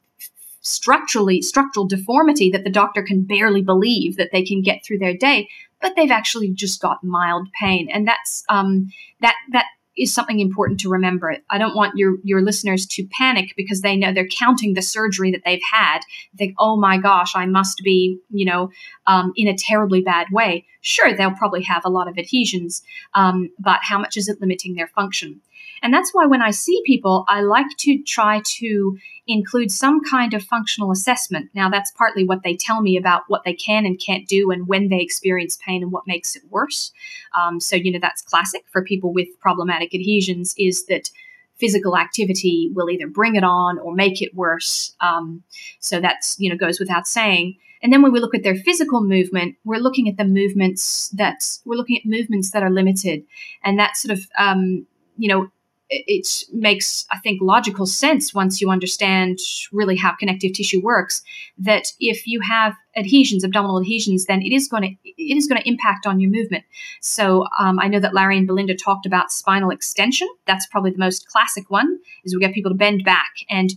structurally 0.61 1.41
structural 1.41 1.85
deformity 1.85 2.49
that 2.49 2.63
the 2.63 2.69
doctor 2.69 3.03
can 3.03 3.23
barely 3.23 3.61
believe 3.61 4.17
that 4.17 4.31
they 4.31 4.43
can 4.43 4.61
get 4.61 4.83
through 4.83 4.97
their 4.97 5.15
day, 5.15 5.47
but 5.79 5.93
they've 5.95 6.11
actually 6.11 6.49
just 6.49 6.81
got 6.81 7.03
mild 7.03 7.47
pain, 7.59 7.87
and 7.91 8.07
that's 8.07 8.43
um, 8.49 8.91
that 9.21 9.35
that 9.51 9.65
is 9.97 10.13
something 10.13 10.39
important 10.39 10.79
to 10.81 10.89
remember. 10.89 11.37
I 11.49 11.57
don't 11.57 11.75
want 11.75 11.97
your 11.97 12.15
your 12.23 12.41
listeners 12.41 12.85
to 12.87 13.07
panic 13.17 13.53
because 13.55 13.81
they 13.81 13.95
know 13.95 14.13
they're 14.13 14.27
counting 14.27 14.73
the 14.73 14.81
surgery 14.81 15.31
that 15.31 15.41
they've 15.45 15.61
had. 15.71 15.99
They 16.33 16.45
think, 16.47 16.55
oh 16.59 16.75
my 16.77 16.97
gosh, 16.97 17.35
I 17.35 17.45
must 17.45 17.81
be, 17.83 18.19
you 18.29 18.45
know, 18.45 18.71
um, 19.07 19.33
in 19.35 19.47
a 19.47 19.57
terribly 19.57 20.01
bad 20.01 20.27
way. 20.31 20.65
Sure, 20.81 21.15
they'll 21.15 21.31
probably 21.31 21.63
have 21.63 21.83
a 21.85 21.89
lot 21.89 22.07
of 22.07 22.17
adhesions, 22.17 22.83
um, 23.13 23.49
but 23.59 23.79
how 23.81 23.97
much 23.97 24.17
is 24.17 24.27
it 24.27 24.39
limiting 24.39 24.75
their 24.75 24.87
function? 24.87 25.41
And 25.81 25.93
that's 25.93 26.13
why 26.13 26.25
when 26.25 26.41
I 26.41 26.51
see 26.51 26.81
people, 26.85 27.25
I 27.27 27.41
like 27.41 27.67
to 27.79 28.01
try 28.03 28.41
to 28.57 28.97
include 29.27 29.71
some 29.71 30.03
kind 30.03 30.33
of 30.33 30.43
functional 30.43 30.91
assessment. 30.91 31.49
Now, 31.53 31.69
that's 31.69 31.91
partly 31.91 32.25
what 32.25 32.43
they 32.43 32.55
tell 32.55 32.81
me 32.81 32.97
about 32.97 33.23
what 33.27 33.43
they 33.43 33.53
can 33.53 33.85
and 33.85 33.99
can't 33.99 34.27
do 34.27 34.51
and 34.51 34.67
when 34.67 34.89
they 34.89 35.01
experience 35.01 35.57
pain 35.65 35.81
and 35.83 35.91
what 35.91 36.07
makes 36.07 36.35
it 36.35 36.43
worse. 36.49 36.91
Um, 37.37 37.59
so, 37.59 37.75
you 37.75 37.91
know, 37.91 37.99
that's 38.01 38.21
classic 38.21 38.65
for 38.71 38.83
people 38.83 39.13
with 39.13 39.27
problematic 39.39 39.93
adhesions 39.93 40.53
is 40.57 40.85
that 40.85 41.09
physical 41.57 41.97
activity 41.97 42.69
will 42.73 42.89
either 42.89 43.07
bring 43.07 43.35
it 43.35 43.43
on 43.43 43.79
or 43.79 43.93
make 43.93 44.21
it 44.21 44.35
worse. 44.35 44.93
Um, 44.99 45.43
so 45.79 45.99
that's, 45.99 46.39
you 46.39 46.49
know, 46.49 46.57
goes 46.57 46.79
without 46.79 47.07
saying. 47.07 47.57
And 47.81 47.93
then 47.93 48.01
when 48.01 48.11
we 48.11 48.19
look 48.19 48.35
at 48.35 48.43
their 48.43 48.55
physical 48.55 49.01
movement, 49.01 49.55
we're 49.63 49.77
looking 49.77 50.09
at 50.09 50.17
the 50.17 50.25
movements 50.25 51.09
that 51.09 51.43
we're 51.65 51.75
looking 51.75 51.97
at 51.97 52.05
movements 52.05 52.51
that 52.51 52.63
are 52.63 52.69
limited. 52.69 53.23
And 53.63 53.79
that 53.79 53.95
sort 53.95 54.17
of, 54.17 54.25
um, 54.37 54.85
you 55.17 55.29
know, 55.29 55.49
it 55.89 56.43
makes, 56.51 57.05
I 57.11 57.19
think, 57.19 57.41
logical 57.41 57.85
sense 57.85 58.33
once 58.33 58.59
you 58.59 58.69
understand 58.69 59.37
really 59.71 59.95
how 59.95 60.15
connective 60.15 60.53
tissue 60.53 60.81
works. 60.81 61.21
That 61.57 61.87
if 61.99 62.25
you 62.25 62.41
have 62.41 62.75
adhesions, 62.97 63.43
abdominal 63.43 63.79
adhesions, 63.79 64.25
then 64.25 64.41
it 64.41 64.51
is 64.51 64.67
going 64.67 64.83
to 64.83 65.09
it 65.17 65.37
is 65.37 65.47
going 65.47 65.61
to 65.61 65.67
impact 65.67 66.07
on 66.07 66.19
your 66.19 66.31
movement. 66.31 66.63
So 67.01 67.45
um, 67.59 67.79
I 67.79 67.87
know 67.87 67.99
that 67.99 68.13
Larry 68.13 68.37
and 68.37 68.47
Belinda 68.47 68.75
talked 68.75 69.05
about 69.05 69.31
spinal 69.31 69.69
extension. 69.69 70.27
That's 70.47 70.67
probably 70.67 70.91
the 70.91 70.97
most 70.97 71.27
classic 71.27 71.69
one. 71.69 71.99
Is 72.23 72.33
we 72.33 72.41
get 72.41 72.53
people 72.53 72.71
to 72.71 72.77
bend 72.77 73.03
back, 73.03 73.31
and 73.49 73.73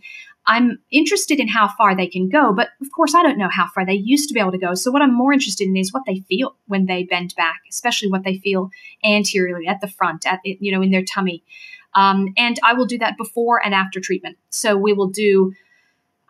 I'm 0.48 0.78
interested 0.90 1.40
in 1.40 1.48
how 1.48 1.68
far 1.76 1.94
they 1.94 2.06
can 2.06 2.30
go, 2.30 2.54
but 2.54 2.70
of 2.80 2.90
course 2.90 3.14
I 3.14 3.22
don't 3.22 3.36
know 3.36 3.50
how 3.50 3.68
far 3.68 3.84
they 3.84 3.92
used 3.92 4.28
to 4.28 4.34
be 4.34 4.40
able 4.40 4.52
to 4.52 4.58
go. 4.58 4.72
So 4.72 4.90
what 4.90 5.02
I'm 5.02 5.14
more 5.14 5.34
interested 5.34 5.68
in 5.68 5.76
is 5.76 5.92
what 5.92 6.04
they 6.06 6.20
feel 6.20 6.56
when 6.66 6.86
they 6.86 7.04
bend 7.04 7.34
back, 7.36 7.60
especially 7.68 8.10
what 8.10 8.24
they 8.24 8.38
feel 8.38 8.70
anteriorly 9.04 9.66
at 9.66 9.82
the 9.82 9.88
front, 9.88 10.26
at 10.26 10.40
you 10.44 10.72
know 10.72 10.80
in 10.80 10.90
their 10.90 11.04
tummy. 11.04 11.44
Um, 11.94 12.32
and 12.36 12.58
I 12.62 12.74
will 12.74 12.86
do 12.86 12.98
that 12.98 13.16
before 13.16 13.64
and 13.64 13.74
after 13.74 14.00
treatment. 14.00 14.36
So 14.50 14.76
we 14.76 14.92
will 14.92 15.08
do 15.08 15.52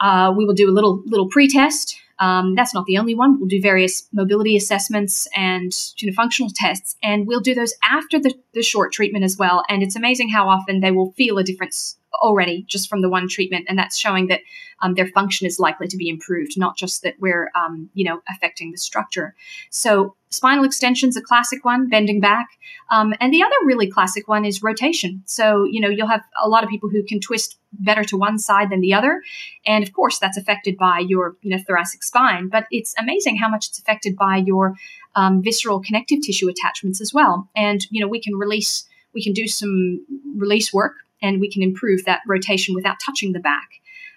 uh, 0.01 0.33
we 0.37 0.45
will 0.45 0.55
do 0.55 0.71
a 0.71 0.73
little 0.73 1.03
little 1.07 1.29
pretest. 1.29 1.97
Um, 2.21 2.55
that's 2.57 2.75
not 2.75 2.85
the 2.87 2.99
only 2.99 3.15
one. 3.15 3.39
We'll 3.39 3.49
do 3.49 3.61
various 3.61 4.09
mobility 4.13 4.57
assessments 4.57 5.29
and 5.37 5.73
you 5.99 6.09
know, 6.09 6.15
functional 6.15 6.51
tests, 6.55 6.97
and 7.03 7.27
we'll 7.27 7.41
do 7.41 7.55
those 7.55 7.75
after 7.89 8.19
the, 8.19 8.35
the 8.55 8.63
short 8.63 8.93
treatment 8.93 9.25
as 9.25 9.37
well. 9.39 9.63
And 9.69 9.83
it's 9.83 9.95
amazing 9.95 10.31
how 10.31 10.49
often 10.49 10.81
they 10.81 10.91
will 10.91 11.13
feel 11.13 11.39
a 11.39 11.45
difference 11.45 11.97
already 12.21 12.65
just 12.69 12.89
from 12.89 13.03
the 13.03 13.09
one 13.09 13.29
treatment, 13.29 13.67
and 13.69 13.79
that's 13.79 13.97
showing 13.97 14.29
that 14.29 14.41
um, 14.81 14.95
their 14.95 15.09
function 15.09 15.47
is 15.47 15.59
likely 15.59 15.89
to 15.89 15.97
be 15.97 16.09
improved, 16.09 16.59
not 16.59 16.77
just 16.77 17.03
that 17.03 17.15
we're 17.19 17.51
um, 17.55 17.91
you 17.95 18.05
know 18.05 18.21
affecting 18.29 18.71
the 18.71 18.79
structure. 18.79 19.35
So 19.71 20.15
spinal 20.31 20.65
extension 20.65 21.09
is 21.09 21.17
a 21.17 21.23
classic 21.23 21.65
one, 21.65 21.89
bending 21.89 22.21
back, 22.21 22.49
um, 22.91 23.15
and 23.21 23.33
the 23.33 23.43
other 23.43 23.55
really 23.65 23.91
classic 23.91 24.29
one 24.29 24.45
is 24.45 24.63
rotation. 24.63 25.23
So 25.27 25.65
you 25.65 25.81
know 25.81 25.89
you'll 25.89 26.07
have 26.07 26.25
a 26.43 26.49
lot 26.49 26.65
of 26.65 26.71
people 26.71 26.89
who 26.89 27.03
can 27.03 27.21
twist 27.21 27.59
better 27.73 28.05
to 28.05 28.17
one 28.17 28.39
side 28.39 28.71
than 28.71 28.81
the 28.81 28.95
other, 28.95 29.23
and 29.67 29.83
of 29.83 29.93
course 29.93 30.19
that's 30.19 30.37
affected 30.37 30.77
by 30.77 31.01
your 31.01 31.37
you 31.43 31.51
know 31.51 31.63
thoracic 31.67 32.03
spine. 32.03 32.49
But 32.49 32.67
it's 32.71 32.95
amazing 32.99 33.37
how 33.37 33.49
much 33.49 33.69
it's 33.69 33.79
affected 33.79 34.17
by 34.17 34.43
your 34.45 34.75
um, 35.17 35.43
visceral 35.43 35.81
connective 35.81 36.21
tissue 36.23 36.49
attachments 36.49 37.01
as 37.01 37.13
well. 37.13 37.49
And 37.57 37.87
you 37.91 38.01
know 38.01 38.09
we 38.09 38.21
can 38.21 38.37
release 38.37 38.85
we 39.15 39.23
can 39.23 39.33
do 39.33 39.49
some 39.49 40.05
release 40.37 40.73
work 40.73 40.95
and 41.23 41.41
we 41.41 41.51
can 41.51 41.63
improve 41.63 42.05
that 42.05 42.21
rotation 42.27 42.75
without 42.75 42.97
touching 43.05 43.33
the 43.33 43.41
back. 43.41 43.69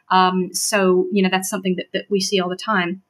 Um, 0.09 0.53
so, 0.53 1.07
you 1.11 1.23
know, 1.23 1.29
that's 1.29 1.49
something 1.49 1.75
that, 1.77 1.87
that 1.93 2.05
we 2.09 2.19
see 2.19 2.39
all 2.39 2.49
the 2.49 2.55
time. 2.55 3.01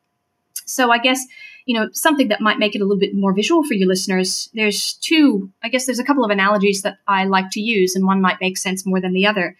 So, 0.66 0.92
I 0.92 1.00
guess, 1.00 1.26
you 1.66 1.78
know, 1.78 1.90
something 1.94 2.28
that 2.30 2.42
might 2.42 2.60
make 2.60 2.76
it 2.76 2.82
a 2.82 2.86
little 2.86 3.00
bit 3.00 3.16
more 3.16 3.34
visual 3.34 3.64
for 3.64 3.74
your 3.74 3.88
listeners, 3.88 4.50
there's 4.54 4.94
two, 4.94 5.52
I 5.64 5.70
guess 5.70 5.86
there's 5.86 6.00
a 6.00 6.04
couple 6.04 6.24
of 6.24 6.32
analogies 6.32 6.84
that 6.84 6.98
I 7.08 7.26
like 7.26 7.50
to 7.52 7.62
use, 7.62 7.96
and 7.96 8.06
one 8.06 8.22
might 8.22 8.42
make 8.42 8.58
sense 8.58 8.86
more 8.86 9.02
than 9.02 9.14
the 9.14 9.26
other. 9.26 9.58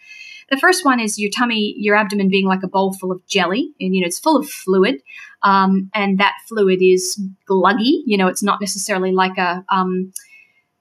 The 0.50 0.58
first 0.58 0.84
one 0.84 1.00
is 1.00 1.18
your 1.18 1.30
tummy, 1.30 1.74
your 1.78 1.96
abdomen 1.96 2.28
being 2.28 2.46
like 2.46 2.62
a 2.62 2.68
bowl 2.68 2.92
full 2.92 3.10
of 3.10 3.26
jelly, 3.26 3.72
and 3.80 3.94
you 3.94 4.02
know 4.02 4.06
it's 4.06 4.18
full 4.18 4.36
of 4.36 4.48
fluid, 4.48 5.02
um, 5.42 5.90
and 5.94 6.18
that 6.18 6.34
fluid 6.46 6.80
is 6.82 7.20
gluggy. 7.48 8.02
You 8.04 8.18
know, 8.18 8.28
it's 8.28 8.42
not 8.42 8.60
necessarily 8.60 9.12
like 9.12 9.38
a 9.38 9.64
um, 9.70 10.12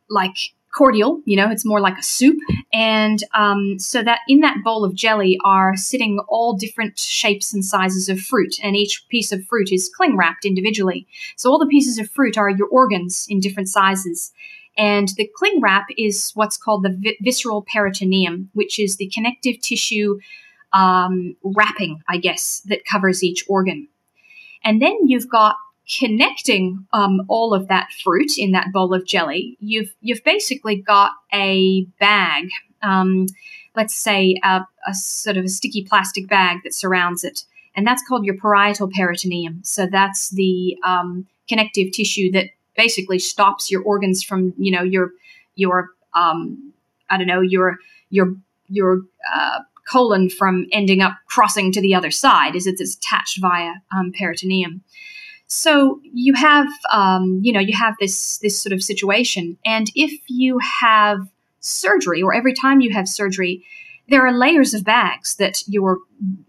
like 0.10 0.36
cordial, 0.74 1.22
you 1.26 1.36
know, 1.36 1.50
it's 1.50 1.66
more 1.66 1.82
like 1.82 1.98
a 1.98 2.04
soup. 2.04 2.38
And 2.74 3.24
um, 3.34 3.78
so 3.78 4.02
that 4.04 4.20
in 4.28 4.40
that 4.40 4.64
bowl 4.64 4.86
of 4.86 4.96
jelly 4.96 5.38
are 5.44 5.76
sitting 5.76 6.20
all 6.28 6.54
different 6.54 6.98
shapes 6.98 7.54
and 7.54 7.64
sizes 7.64 8.10
of 8.10 8.20
fruit, 8.20 8.56
and 8.64 8.76
each 8.76 9.06
piece 9.10 9.32
of 9.32 9.46
fruit 9.46 9.72
is 9.72 9.92
cling 9.96 10.18
wrapped 10.18 10.46
individually. 10.46 11.08
So 11.36 11.52
all 11.52 11.60
the 11.60 11.68
pieces 11.68 11.98
of 11.98 12.10
fruit 12.10 12.38
are 12.38 12.50
your 12.50 12.68
organs 12.68 13.26
in 13.30 13.40
different 13.40 13.70
sizes. 13.70 14.32
And 14.78 15.10
the 15.18 15.30
cling 15.36 15.60
wrap 15.62 15.88
is 15.98 16.32
what's 16.34 16.58
called 16.58 16.84
the 16.84 16.98
vi- 16.98 17.18
visceral 17.22 17.64
peritoneum, 17.64 18.50
which 18.54 18.80
is 18.80 18.96
the 18.96 19.12
connective 19.14 19.60
tissue 19.62 20.20
um, 20.72 21.36
wrapping, 21.44 22.02
I 22.08 22.18
guess, 22.18 22.62
that 22.66 22.86
covers 22.86 23.24
each 23.24 23.44
organ. 23.50 23.90
And 24.64 24.82
then 24.82 24.98
you've 25.08 25.30
got 25.30 25.58
connecting 26.00 26.86
um, 26.94 27.22
all 27.28 27.54
of 27.54 27.68
that 27.68 27.90
fruit 28.04 28.38
in 28.38 28.52
that 28.52 28.72
bowl 28.72 28.94
of 28.94 29.06
jelly, 29.06 29.58
you've 29.60 29.94
you've 30.02 30.24
basically 30.24 30.76
got 30.76 31.12
a 31.34 31.84
bag. 32.00 32.50
Um, 32.82 33.28
let's 33.76 33.96
say 33.96 34.36
a, 34.44 34.62
a, 34.88 34.94
sort 34.94 35.38
of 35.38 35.46
a 35.46 35.50
sticky 35.50 35.84
plastic 35.84 36.28
bag 36.28 36.60
that 36.64 36.74
surrounds 36.74 37.24
it, 37.24 37.44
and 37.76 37.86
that's 37.86 38.04
called 38.08 38.26
your 38.26 38.38
parietal 38.38 38.90
peritoneum. 38.90 39.62
So 39.64 39.86
that's 39.86 40.30
the 40.30 40.78
um, 40.84 41.28
connective 41.48 41.92
tissue 41.92 42.32
that 42.32 42.48
basically 42.76 43.20
stops 43.20 43.70
your 43.70 43.84
organs 43.84 44.24
from 44.24 44.54
you 44.58 44.72
know 44.72 44.84
your 44.84 45.12
your 45.56 45.90
um, 46.16 46.74
I 47.10 47.18
don't 47.18 47.28
know 47.28 47.42
your 47.42 47.78
your 48.10 48.36
your 48.70 49.02
uh, 49.34 49.60
colon 49.92 50.30
from 50.30 50.68
ending 50.72 51.02
up 51.02 51.18
crossing 51.28 51.72
to 51.74 51.82
the 51.82 51.94
other 51.94 52.12
side, 52.12 52.56
is 52.56 52.66
it's 52.66 52.96
attached 52.96 53.42
via 53.42 53.74
um, 53.92 54.14
peritoneum. 54.18 54.82
So 55.54 56.00
you 56.04 56.34
have, 56.34 56.70
um, 56.94 57.42
you 57.44 57.52
know, 57.52 57.60
you 57.60 57.76
have 57.76 57.96
this 58.00 58.38
this 58.38 58.58
sort 58.58 58.72
of 58.72 58.82
situation, 58.82 59.58
and 59.66 59.92
if 59.96 60.22
you 60.28 60.58
have 60.80 61.28
surgery, 61.60 62.24
or 62.24 62.34
every 62.34 62.54
time 62.54 62.80
you 62.80 62.94
have 62.94 63.06
surgery, 63.06 63.66
there 64.08 64.26
are 64.26 64.32
layers 64.32 64.74
of 64.74 64.86
bags 64.86 65.36
that 65.36 65.62
your, 65.68 65.98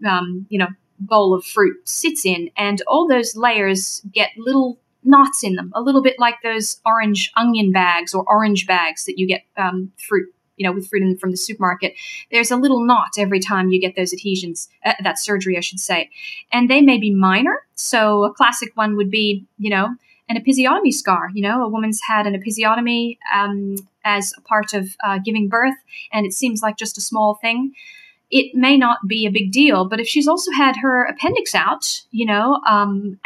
um, 0.07 0.45
you 0.47 0.57
know, 0.57 0.69
bowl 0.99 1.33
of 1.33 1.43
fruit 1.43 1.75
sits 1.83 2.25
in, 2.25 2.49
and 2.55 2.81
all 2.87 3.05
those 3.05 3.35
layers 3.35 4.01
get 4.13 4.29
little 4.37 4.79
knots 5.03 5.43
in 5.43 5.55
them, 5.55 5.73
a 5.75 5.81
little 5.81 6.01
bit 6.01 6.17
like 6.17 6.35
those 6.41 6.79
orange 6.85 7.29
onion 7.35 7.73
bags 7.73 8.13
or 8.13 8.23
orange 8.29 8.65
bags 8.65 9.03
that 9.03 9.19
you 9.19 9.27
get 9.27 9.41
um, 9.57 9.91
fruit, 9.97 10.33
you 10.57 10.65
know, 10.65 10.71
with 10.71 10.87
fruit 10.87 11.03
in, 11.03 11.17
from 11.17 11.31
the 11.31 11.37
supermarket. 11.37 11.93
There's 12.31 12.51
a 12.51 12.57
little 12.57 12.85
knot 12.85 13.13
every 13.17 13.39
time 13.39 13.69
you 13.69 13.79
get 13.79 13.95
those 13.95 14.13
adhesions, 14.13 14.69
uh, 14.85 14.93
that 15.03 15.19
surgery, 15.19 15.57
I 15.57 15.61
should 15.61 15.79
say, 15.79 16.09
and 16.51 16.69
they 16.69 16.81
may 16.81 16.97
be 16.97 17.13
minor. 17.13 17.59
So 17.75 18.23
a 18.23 18.33
classic 18.33 18.71
one 18.75 18.95
would 18.97 19.09
be, 19.09 19.45
you 19.57 19.69
know, 19.69 19.95
an 20.29 20.37
episiotomy 20.37 20.93
scar. 20.93 21.29
You 21.33 21.41
know, 21.41 21.63
a 21.63 21.69
woman's 21.69 22.01
had 22.07 22.27
an 22.27 22.33
episiotomy 22.33 23.17
um, 23.35 23.75
as 24.05 24.33
a 24.37 24.41
part 24.41 24.73
of 24.73 24.95
uh, 25.03 25.19
giving 25.23 25.49
birth, 25.49 25.75
and 26.11 26.25
it 26.25 26.33
seems 26.33 26.61
like 26.61 26.77
just 26.77 26.97
a 26.97 27.01
small 27.01 27.35
thing 27.35 27.73
it 28.33 28.55
may 28.55 28.75
not 28.75 29.07
be 29.07 29.27
a 29.27 29.31
big 29.31 29.51
deal. 29.51 29.87
But 29.87 29.99
if 29.99 30.07
she's 30.07 30.27
also 30.27 30.51
had 30.51 30.75
her 30.77 31.05
appendix 31.05 31.53
out, 31.53 32.01
you 32.09 32.25
know, 32.25 32.59
um, 32.67 33.19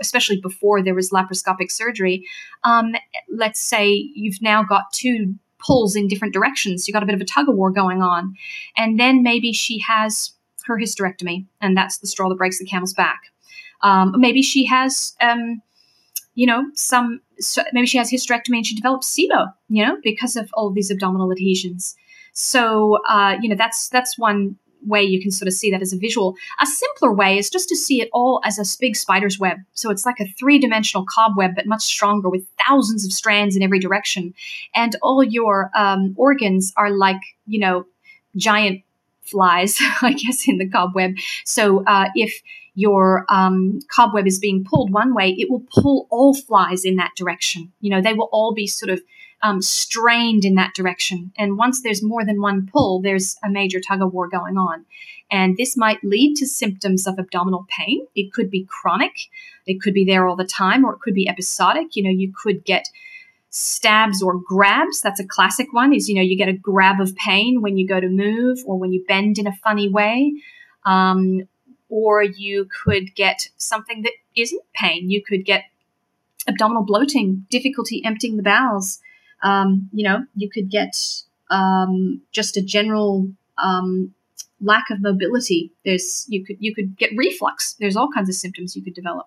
especially 0.00 0.40
before 0.40 0.82
there 0.82 0.94
was 0.94 1.10
laparoscopic 1.10 1.70
surgery, 1.70 2.26
um, 2.64 2.96
let's 3.30 3.60
say 3.60 4.10
you've 4.14 4.42
now 4.42 4.64
got 4.64 4.92
two 4.92 5.36
pulls 5.58 5.96
in 5.96 6.08
different 6.08 6.34
directions. 6.34 6.86
You've 6.86 6.94
got 6.94 7.02
a 7.02 7.06
bit 7.06 7.14
of 7.14 7.20
a 7.20 7.24
tug 7.24 7.48
of 7.48 7.56
war 7.56 7.70
going 7.70 8.02
on. 8.02 8.34
And 8.76 8.98
then 8.98 9.22
maybe 9.22 9.52
she 9.52 9.78
has 9.80 10.32
her 10.64 10.78
hysterectomy, 10.78 11.46
and 11.60 11.76
that's 11.76 11.98
the 11.98 12.06
straw 12.06 12.28
that 12.28 12.38
breaks 12.38 12.58
the 12.58 12.66
camel's 12.66 12.92
back. 12.92 13.22
Um, 13.82 14.14
maybe 14.16 14.42
she 14.42 14.66
has, 14.66 15.14
um, 15.20 15.62
you 16.34 16.46
know, 16.46 16.64
some, 16.74 17.20
so 17.38 17.62
maybe 17.72 17.86
she 17.86 17.98
has 17.98 18.10
hysterectomy 18.10 18.56
and 18.56 18.66
she 18.66 18.74
develops 18.74 19.16
SIBO, 19.16 19.52
you 19.68 19.84
know, 19.84 19.96
because 20.02 20.36
of 20.36 20.50
all 20.54 20.68
of 20.68 20.74
these 20.74 20.90
abdominal 20.90 21.32
adhesions. 21.32 21.96
So 22.38 22.98
uh, 23.08 23.36
you 23.42 23.48
know 23.48 23.56
that's 23.56 23.88
that's 23.88 24.16
one 24.16 24.56
way 24.86 25.02
you 25.02 25.20
can 25.20 25.30
sort 25.30 25.48
of 25.48 25.54
see 25.54 25.70
that 25.70 25.82
as 25.82 25.92
a 25.92 25.98
visual. 25.98 26.36
A 26.60 26.66
simpler 26.66 27.12
way 27.12 27.38
is 27.38 27.50
just 27.50 27.68
to 27.68 27.76
see 27.76 28.00
it 28.00 28.08
all 28.12 28.40
as 28.44 28.58
a 28.58 28.78
big 28.80 28.96
spider's 28.96 29.38
web. 29.38 29.58
So 29.74 29.90
it's 29.90 30.06
like 30.06 30.20
a 30.20 30.26
three 30.38 30.58
dimensional 30.58 31.06
cobweb, 31.12 31.54
but 31.54 31.66
much 31.66 31.82
stronger 31.82 32.28
with 32.28 32.44
thousands 32.66 33.04
of 33.04 33.12
strands 33.12 33.56
in 33.56 33.62
every 33.62 33.78
direction. 33.78 34.34
And 34.74 34.96
all 35.02 35.22
your 35.22 35.70
um, 35.74 36.14
organs 36.16 36.72
are 36.76 36.90
like, 36.90 37.20
you 37.46 37.58
know, 37.58 37.86
giant 38.36 38.82
flies, 39.22 39.78
I 40.02 40.12
guess, 40.12 40.48
in 40.48 40.58
the 40.58 40.68
cobweb. 40.68 41.16
So 41.44 41.84
uh, 41.86 42.08
if 42.14 42.42
your 42.74 43.26
um, 43.28 43.80
cobweb 43.90 44.26
is 44.26 44.38
being 44.38 44.64
pulled 44.64 44.92
one 44.92 45.14
way, 45.14 45.30
it 45.30 45.50
will 45.50 45.64
pull 45.68 46.06
all 46.10 46.34
flies 46.34 46.84
in 46.84 46.96
that 46.96 47.10
direction. 47.16 47.72
You 47.80 47.90
know, 47.90 48.00
they 48.00 48.14
will 48.14 48.28
all 48.30 48.54
be 48.54 48.66
sort 48.66 48.90
of 48.90 49.00
um, 49.42 49.62
strained 49.62 50.44
in 50.44 50.54
that 50.56 50.74
direction. 50.74 51.32
And 51.36 51.56
once 51.56 51.82
there's 51.82 52.02
more 52.02 52.24
than 52.24 52.40
one 52.40 52.68
pull, 52.70 53.00
there's 53.00 53.36
a 53.44 53.50
major 53.50 53.80
tug 53.80 54.02
of 54.02 54.12
war 54.12 54.28
going 54.28 54.56
on. 54.56 54.84
And 55.30 55.56
this 55.56 55.76
might 55.76 56.02
lead 56.02 56.36
to 56.36 56.46
symptoms 56.46 57.06
of 57.06 57.18
abdominal 57.18 57.66
pain. 57.68 58.06
It 58.14 58.32
could 58.32 58.50
be 58.50 58.66
chronic, 58.68 59.12
it 59.66 59.80
could 59.80 59.94
be 59.94 60.04
there 60.04 60.26
all 60.26 60.36
the 60.36 60.44
time, 60.44 60.84
or 60.84 60.94
it 60.94 61.00
could 61.00 61.14
be 61.14 61.28
episodic. 61.28 61.94
You 61.94 62.04
know, 62.04 62.10
you 62.10 62.32
could 62.32 62.64
get 62.64 62.88
stabs 63.50 64.22
or 64.22 64.38
grabs 64.38 65.00
that's 65.00 65.20
a 65.20 65.26
classic 65.26 65.72
one 65.72 65.94
is 65.94 66.06
you 66.06 66.14
know 66.14 66.20
you 66.20 66.36
get 66.36 66.50
a 66.50 66.52
grab 66.52 67.00
of 67.00 67.16
pain 67.16 67.62
when 67.62 67.78
you 67.78 67.88
go 67.88 67.98
to 67.98 68.08
move 68.08 68.58
or 68.66 68.78
when 68.78 68.92
you 68.92 69.02
bend 69.08 69.38
in 69.38 69.46
a 69.46 69.56
funny 69.64 69.88
way 69.88 70.34
um, 70.84 71.48
or 71.88 72.22
you 72.22 72.68
could 72.84 73.14
get 73.14 73.48
something 73.56 74.02
that 74.02 74.12
isn't 74.36 74.62
pain 74.74 75.08
you 75.08 75.22
could 75.24 75.46
get 75.46 75.64
abdominal 76.46 76.82
bloating 76.82 77.46
difficulty 77.48 78.04
emptying 78.04 78.36
the 78.36 78.42
bowels 78.42 79.00
um, 79.42 79.88
you 79.92 80.04
know, 80.04 80.24
you 80.34 80.50
could 80.50 80.70
get 80.70 80.96
um, 81.50 82.22
just 82.32 82.56
a 82.56 82.62
general 82.62 83.28
um, 83.56 84.14
lack 84.60 84.90
of 84.90 85.00
mobility. 85.00 85.72
There's 85.84 86.26
you 86.28 86.44
could 86.44 86.56
you 86.60 86.74
could 86.74 86.96
get 86.96 87.10
reflux. 87.16 87.74
There's 87.74 87.96
all 87.96 88.08
kinds 88.10 88.28
of 88.28 88.34
symptoms 88.34 88.76
you 88.76 88.82
could 88.82 88.94
develop. 88.94 89.26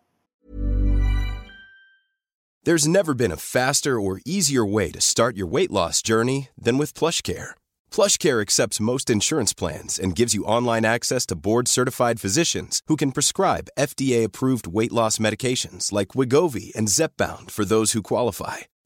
There's 2.63 2.87
never 2.87 3.15
been 3.15 3.31
a 3.31 3.37
faster 3.37 3.99
or 3.99 4.21
easier 4.23 4.63
way 4.63 4.91
to 4.91 5.01
start 5.01 5.35
your 5.35 5.47
weight 5.47 5.71
loss 5.71 6.03
journey 6.03 6.49
than 6.55 6.77
with 6.77 6.93
PlushCare. 6.93 7.51
PlushCare 7.89 8.39
accepts 8.39 8.79
most 8.79 9.09
insurance 9.09 9.51
plans 9.51 9.97
and 9.97 10.15
gives 10.15 10.35
you 10.35 10.43
online 10.45 10.85
access 10.85 11.25
to 11.27 11.35
board-certified 11.35 12.19
physicians 12.19 12.83
who 12.85 12.95
can 12.95 13.13
prescribe 13.13 13.71
FDA-approved 13.79 14.67
weight 14.67 14.91
loss 14.91 15.17
medications 15.17 15.91
like 15.91 16.09
Wegovy 16.09 16.71
and 16.75 16.87
Zepbound 16.87 17.49
for 17.49 17.65
those 17.65 17.93
who 17.93 18.03
qualify 18.03 18.57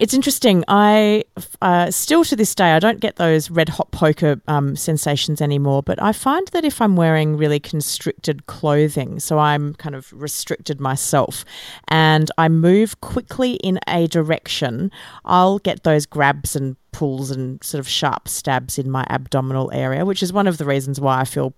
It's 0.00 0.14
interesting. 0.14 0.64
I 0.66 1.24
uh, 1.60 1.90
still 1.90 2.24
to 2.24 2.34
this 2.34 2.54
day 2.54 2.72
I 2.72 2.78
don't 2.78 3.00
get 3.00 3.16
those 3.16 3.50
red 3.50 3.68
hot 3.68 3.90
poker 3.90 4.40
um, 4.48 4.74
sensations 4.74 5.42
anymore. 5.42 5.82
But 5.82 6.02
I 6.02 6.12
find 6.12 6.48
that 6.48 6.64
if 6.64 6.80
I'm 6.80 6.96
wearing 6.96 7.36
really 7.36 7.60
constricted 7.60 8.46
clothing, 8.46 9.20
so 9.20 9.38
I'm 9.38 9.74
kind 9.74 9.94
of 9.94 10.10
restricted 10.14 10.80
myself, 10.80 11.44
and 11.88 12.30
I 12.38 12.48
move 12.48 13.02
quickly 13.02 13.56
in 13.56 13.78
a 13.86 14.06
direction, 14.06 14.90
I'll 15.26 15.58
get 15.58 15.82
those 15.82 16.06
grabs 16.06 16.56
and 16.56 16.76
pulls 16.92 17.30
and 17.30 17.62
sort 17.62 17.78
of 17.78 17.86
sharp 17.86 18.26
stabs 18.26 18.78
in 18.78 18.90
my 18.90 19.06
abdominal 19.10 19.70
area, 19.70 20.06
which 20.06 20.22
is 20.22 20.32
one 20.32 20.46
of 20.46 20.56
the 20.56 20.64
reasons 20.64 20.98
why 20.98 21.20
I 21.20 21.24
feel 21.24 21.52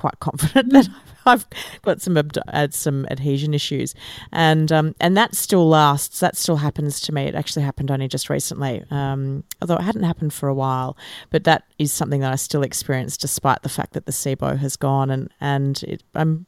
quite 0.00 0.18
confident 0.18 0.72
that 0.72 0.88
I've 1.26 1.46
got 1.82 2.00
some 2.00 2.16
uh, 2.16 2.68
some 2.70 3.06
adhesion 3.10 3.52
issues, 3.52 3.94
and 4.32 4.72
um, 4.72 4.94
and 4.98 5.16
that 5.16 5.36
still 5.36 5.68
lasts. 5.68 6.20
That 6.20 6.36
still 6.36 6.56
happens 6.56 7.00
to 7.02 7.12
me. 7.12 7.24
It 7.24 7.34
actually 7.34 7.62
happened 7.62 7.90
only 7.90 8.08
just 8.08 8.30
recently, 8.30 8.82
um, 8.90 9.44
although 9.60 9.76
it 9.76 9.82
hadn't 9.82 10.04
happened 10.04 10.32
for 10.32 10.48
a 10.48 10.54
while. 10.54 10.96
But 11.28 11.44
that 11.44 11.64
is 11.78 11.92
something 11.92 12.20
that 12.22 12.32
I 12.32 12.36
still 12.36 12.62
experience, 12.62 13.18
despite 13.18 13.62
the 13.62 13.68
fact 13.68 13.92
that 13.92 14.06
the 14.06 14.12
SIBO 14.12 14.56
has 14.58 14.76
gone. 14.76 15.10
And 15.10 15.30
and 15.40 15.82
it, 15.82 16.02
I'm 16.14 16.46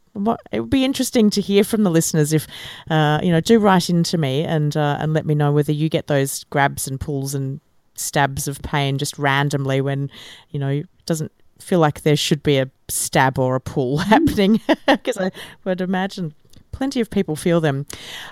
it 0.50 0.60
would 0.60 0.70
be 0.70 0.84
interesting 0.84 1.30
to 1.30 1.40
hear 1.40 1.64
from 1.64 1.82
the 1.84 1.90
listeners 1.90 2.32
if 2.32 2.46
uh, 2.90 3.20
you 3.22 3.30
know 3.30 3.40
do 3.40 3.58
write 3.58 3.90
into 3.90 4.16
me 4.16 4.42
and 4.42 4.76
uh, 4.76 4.96
and 4.98 5.12
let 5.12 5.26
me 5.26 5.34
know 5.34 5.52
whether 5.52 5.72
you 5.72 5.90
get 5.90 6.06
those 6.06 6.44
grabs 6.44 6.88
and 6.88 6.98
pulls 6.98 7.34
and 7.34 7.60
stabs 7.94 8.48
of 8.48 8.60
pain 8.62 8.96
just 8.96 9.18
randomly 9.18 9.82
when 9.82 10.10
you 10.48 10.58
know 10.58 10.70
it 10.70 10.86
doesn't 11.04 11.30
feel 11.60 11.78
like 11.78 12.02
there 12.02 12.16
should 12.16 12.42
be 12.42 12.58
a 12.58 12.68
stab 12.92 13.38
or 13.38 13.56
a 13.56 13.60
pull 13.60 13.98
happening 14.12 14.60
because 14.86 15.18
I 15.18 15.30
would 15.64 15.80
imagine 15.80 16.34
plenty 16.72 17.00
of 17.00 17.10
people 17.10 17.36
feel 17.36 17.60
them. 17.60 17.86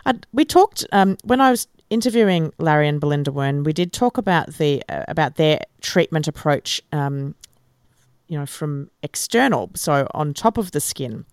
I, 0.07 0.15
we 0.33 0.45
talked 0.45 0.85
um, 0.93 1.17
when 1.25 1.41
I 1.41 1.51
was 1.51 1.69
interviewing 1.91 2.53
Larry 2.59 2.89
and 2.89 3.01
Belinda 3.01 3.33
Wurn. 3.33 3.65
We 3.65 3.73
did 3.73 3.93
talk 3.93 4.17
about 4.17 4.55
the 4.55 4.83
uh, 4.89 5.05
about 5.09 5.37
their 5.37 5.61
treatment 5.81 6.29
approach. 6.29 6.81
Um, 6.93 7.35
you 8.29 8.39
know, 8.39 8.47
from 8.47 8.89
external, 9.03 9.71
so 9.75 10.07
on 10.15 10.33
top 10.35 10.57
of 10.57 10.71
the 10.71 10.81
skin. 10.81 11.25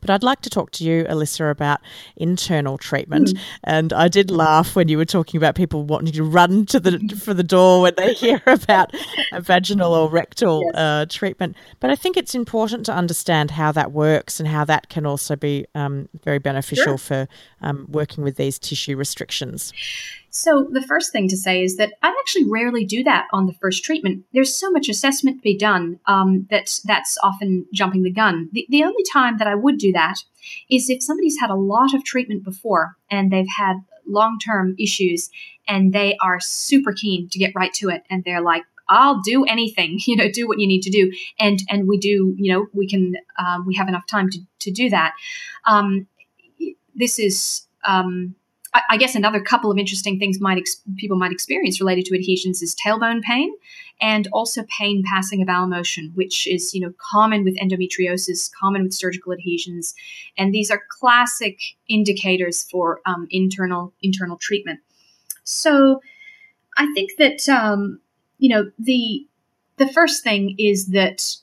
But 0.00 0.10
I'd 0.10 0.22
like 0.22 0.40
to 0.42 0.50
talk 0.50 0.70
to 0.72 0.84
you, 0.84 1.04
Alyssa, 1.04 1.50
about 1.50 1.80
internal 2.16 2.78
treatment. 2.78 3.28
Mm. 3.28 3.40
And 3.64 3.92
I 3.92 4.08
did 4.08 4.30
laugh 4.30 4.76
when 4.76 4.88
you 4.88 4.98
were 4.98 5.04
talking 5.04 5.38
about 5.38 5.54
people 5.54 5.84
wanting 5.84 6.12
to 6.12 6.24
run 6.24 6.66
to 6.66 6.80
the 6.80 6.98
for 7.22 7.34
the 7.34 7.42
door 7.42 7.82
when 7.82 7.94
they 7.96 8.12
hear 8.14 8.42
about 8.46 8.94
a 9.32 9.40
vaginal 9.40 9.94
or 9.94 10.08
rectal 10.08 10.62
yes. 10.64 10.74
uh, 10.74 11.06
treatment. 11.08 11.56
But 11.80 11.90
I 11.90 11.96
think 11.96 12.16
it's 12.16 12.34
important 12.34 12.86
to 12.86 12.92
understand 12.92 13.52
how 13.52 13.72
that 13.72 13.92
works 13.92 14.40
and 14.40 14.48
how 14.48 14.64
that 14.64 14.88
can 14.88 15.06
also 15.06 15.36
be 15.36 15.66
um, 15.74 16.08
very 16.22 16.38
beneficial 16.38 16.96
sure. 16.96 17.26
for 17.26 17.28
um, 17.62 17.86
working 17.88 18.24
with 18.24 18.36
these 18.36 18.58
tissue 18.58 18.96
restrictions. 18.96 19.72
So, 20.36 20.66
the 20.68 20.82
first 20.82 21.12
thing 21.12 21.28
to 21.28 21.36
say 21.36 21.62
is 21.62 21.76
that 21.76 21.92
I 22.02 22.08
actually 22.08 22.50
rarely 22.50 22.84
do 22.84 23.04
that 23.04 23.28
on 23.32 23.46
the 23.46 23.52
first 23.52 23.84
treatment. 23.84 24.24
There's 24.32 24.52
so 24.52 24.68
much 24.68 24.88
assessment 24.88 25.36
to 25.36 25.42
be 25.42 25.56
done 25.56 26.00
um, 26.06 26.48
that 26.50 26.80
that's 26.84 27.16
often 27.22 27.66
jumping 27.72 28.02
the 28.02 28.10
gun. 28.10 28.48
The, 28.50 28.66
the 28.68 28.82
only 28.82 29.04
time 29.12 29.38
that 29.38 29.46
I 29.46 29.54
would 29.54 29.78
do 29.78 29.92
that 29.92 30.16
is 30.68 30.90
if 30.90 31.04
somebody's 31.04 31.38
had 31.38 31.50
a 31.50 31.54
lot 31.54 31.94
of 31.94 32.02
treatment 32.02 32.42
before 32.42 32.96
and 33.08 33.30
they've 33.30 33.46
had 33.56 33.76
long 34.08 34.40
term 34.40 34.74
issues 34.76 35.30
and 35.68 35.92
they 35.92 36.16
are 36.20 36.40
super 36.40 36.92
keen 36.92 37.28
to 37.28 37.38
get 37.38 37.54
right 37.54 37.72
to 37.74 37.88
it 37.90 38.02
and 38.10 38.24
they're 38.24 38.42
like, 38.42 38.64
I'll 38.88 39.20
do 39.20 39.44
anything, 39.44 40.00
you 40.06 40.16
know, 40.16 40.28
do 40.28 40.48
what 40.48 40.58
you 40.58 40.66
need 40.66 40.82
to 40.82 40.90
do. 40.90 41.12
And, 41.38 41.60
and 41.70 41.86
we 41.86 41.96
do, 41.96 42.34
you 42.36 42.52
know, 42.52 42.66
we 42.72 42.88
can, 42.88 43.14
um, 43.38 43.66
we 43.66 43.76
have 43.76 43.86
enough 43.86 44.08
time 44.08 44.30
to, 44.30 44.40
to 44.62 44.72
do 44.72 44.90
that. 44.90 45.12
Um, 45.64 46.08
this 46.96 47.20
is, 47.20 47.68
um, 47.86 48.34
I 48.90 48.96
guess 48.96 49.14
another 49.14 49.40
couple 49.40 49.70
of 49.70 49.78
interesting 49.78 50.18
things 50.18 50.40
might 50.40 50.58
ex- 50.58 50.82
people 50.96 51.16
might 51.16 51.30
experience 51.30 51.80
related 51.80 52.06
to 52.06 52.14
adhesions 52.14 52.60
is 52.60 52.74
tailbone 52.74 53.22
pain 53.22 53.54
and 54.00 54.26
also 54.32 54.64
pain 54.64 55.04
passing 55.06 55.40
a 55.40 55.44
bowel 55.44 55.66
motion, 55.66 56.10
which 56.14 56.46
is 56.46 56.74
you 56.74 56.80
know 56.80 56.92
common 56.98 57.44
with 57.44 57.56
endometriosis, 57.58 58.50
common 58.58 58.82
with 58.82 58.92
surgical 58.92 59.32
adhesions, 59.32 59.94
and 60.36 60.52
these 60.52 60.70
are 60.70 60.82
classic 60.88 61.58
indicators 61.88 62.64
for 62.70 63.00
um, 63.06 63.28
internal 63.30 63.92
internal 64.02 64.36
treatment. 64.36 64.80
So 65.44 66.00
I 66.76 66.92
think 66.94 67.12
that 67.18 67.48
um, 67.48 68.00
you 68.38 68.48
know 68.48 68.70
the 68.78 69.26
the 69.76 69.88
first 69.88 70.24
thing 70.24 70.56
is 70.58 70.88
that 70.88 71.36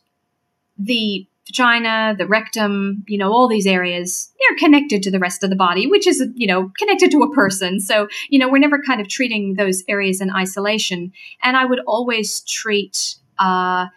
the 0.78 1.26
vagina, 1.48 2.16
the 2.18 2.28
rectum, 2.28 3.04
you 3.08 3.18
know, 3.18 3.32
all 3.32 3.48
these 3.48 3.68
areas, 3.68 4.32
they're 4.40 4.58
connected 4.58 5.02
to 5.04 5.12
the 5.12 5.20
rest 5.20 5.44
of 5.44 5.50
the 5.50 5.56
body, 5.56 5.88
which 5.88 6.08
is, 6.08 6.24
you 6.36 6.48
know, 6.48 6.72
connected 6.78 7.12
to 7.12 7.24
a 7.24 7.34
person. 7.34 7.80
So, 7.80 8.08
you 8.30 8.40
know, 8.40 8.50
we're 8.50 8.60
never 8.60 8.82
kind 8.82 9.02
of 9.02 9.08
treating 9.08 9.56
those 9.56 9.84
areas 9.88 10.22
in 10.22 10.32
isolation. 10.32 11.12
And 11.42 11.58
I 11.58 11.66
would 11.66 11.80
always 11.88 12.42
treat, 12.42 13.16
uh, 13.40 13.88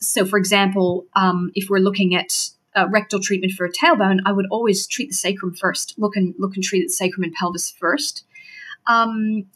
so 0.00 0.24
for 0.24 0.38
example, 0.38 1.06
um, 1.14 1.50
if 1.54 1.68
we're 1.68 1.78
looking 1.78 2.14
at 2.14 2.48
uh, 2.74 2.86
rectal 2.88 3.20
treatment 3.20 3.52
for 3.52 3.66
a 3.66 3.72
tailbone, 3.72 4.20
I 4.24 4.32
would 4.32 4.46
always 4.50 4.86
treat 4.86 5.10
the 5.10 5.14
sacrum 5.14 5.54
first. 5.54 5.94
Look 5.98 6.16
and 6.16 6.34
look 6.38 6.54
and 6.54 6.64
treat 6.64 6.86
the 6.86 6.92
sacrum 6.92 7.24
and 7.24 7.32
pelvis 7.32 7.70
first. 7.70 8.24
Um, 8.86 9.46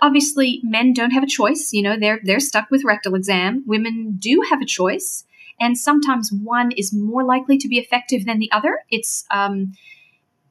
obviously, 0.00 0.60
men 0.62 0.92
don't 0.92 1.12
have 1.12 1.22
a 1.22 1.28
choice. 1.28 1.72
You 1.72 1.82
know, 1.82 1.96
they're 1.98 2.20
they're 2.22 2.40
stuck 2.40 2.70
with 2.70 2.84
rectal 2.84 3.14
exam. 3.14 3.64
Women 3.66 4.16
do 4.18 4.42
have 4.50 4.60
a 4.60 4.66
choice 4.66 5.24
and 5.60 5.78
sometimes 5.78 6.32
one 6.32 6.72
is 6.72 6.92
more 6.92 7.22
likely 7.22 7.58
to 7.58 7.68
be 7.68 7.78
effective 7.78 8.24
than 8.24 8.38
the 8.38 8.50
other. 8.50 8.80
It's 8.90 9.24
um, 9.30 9.74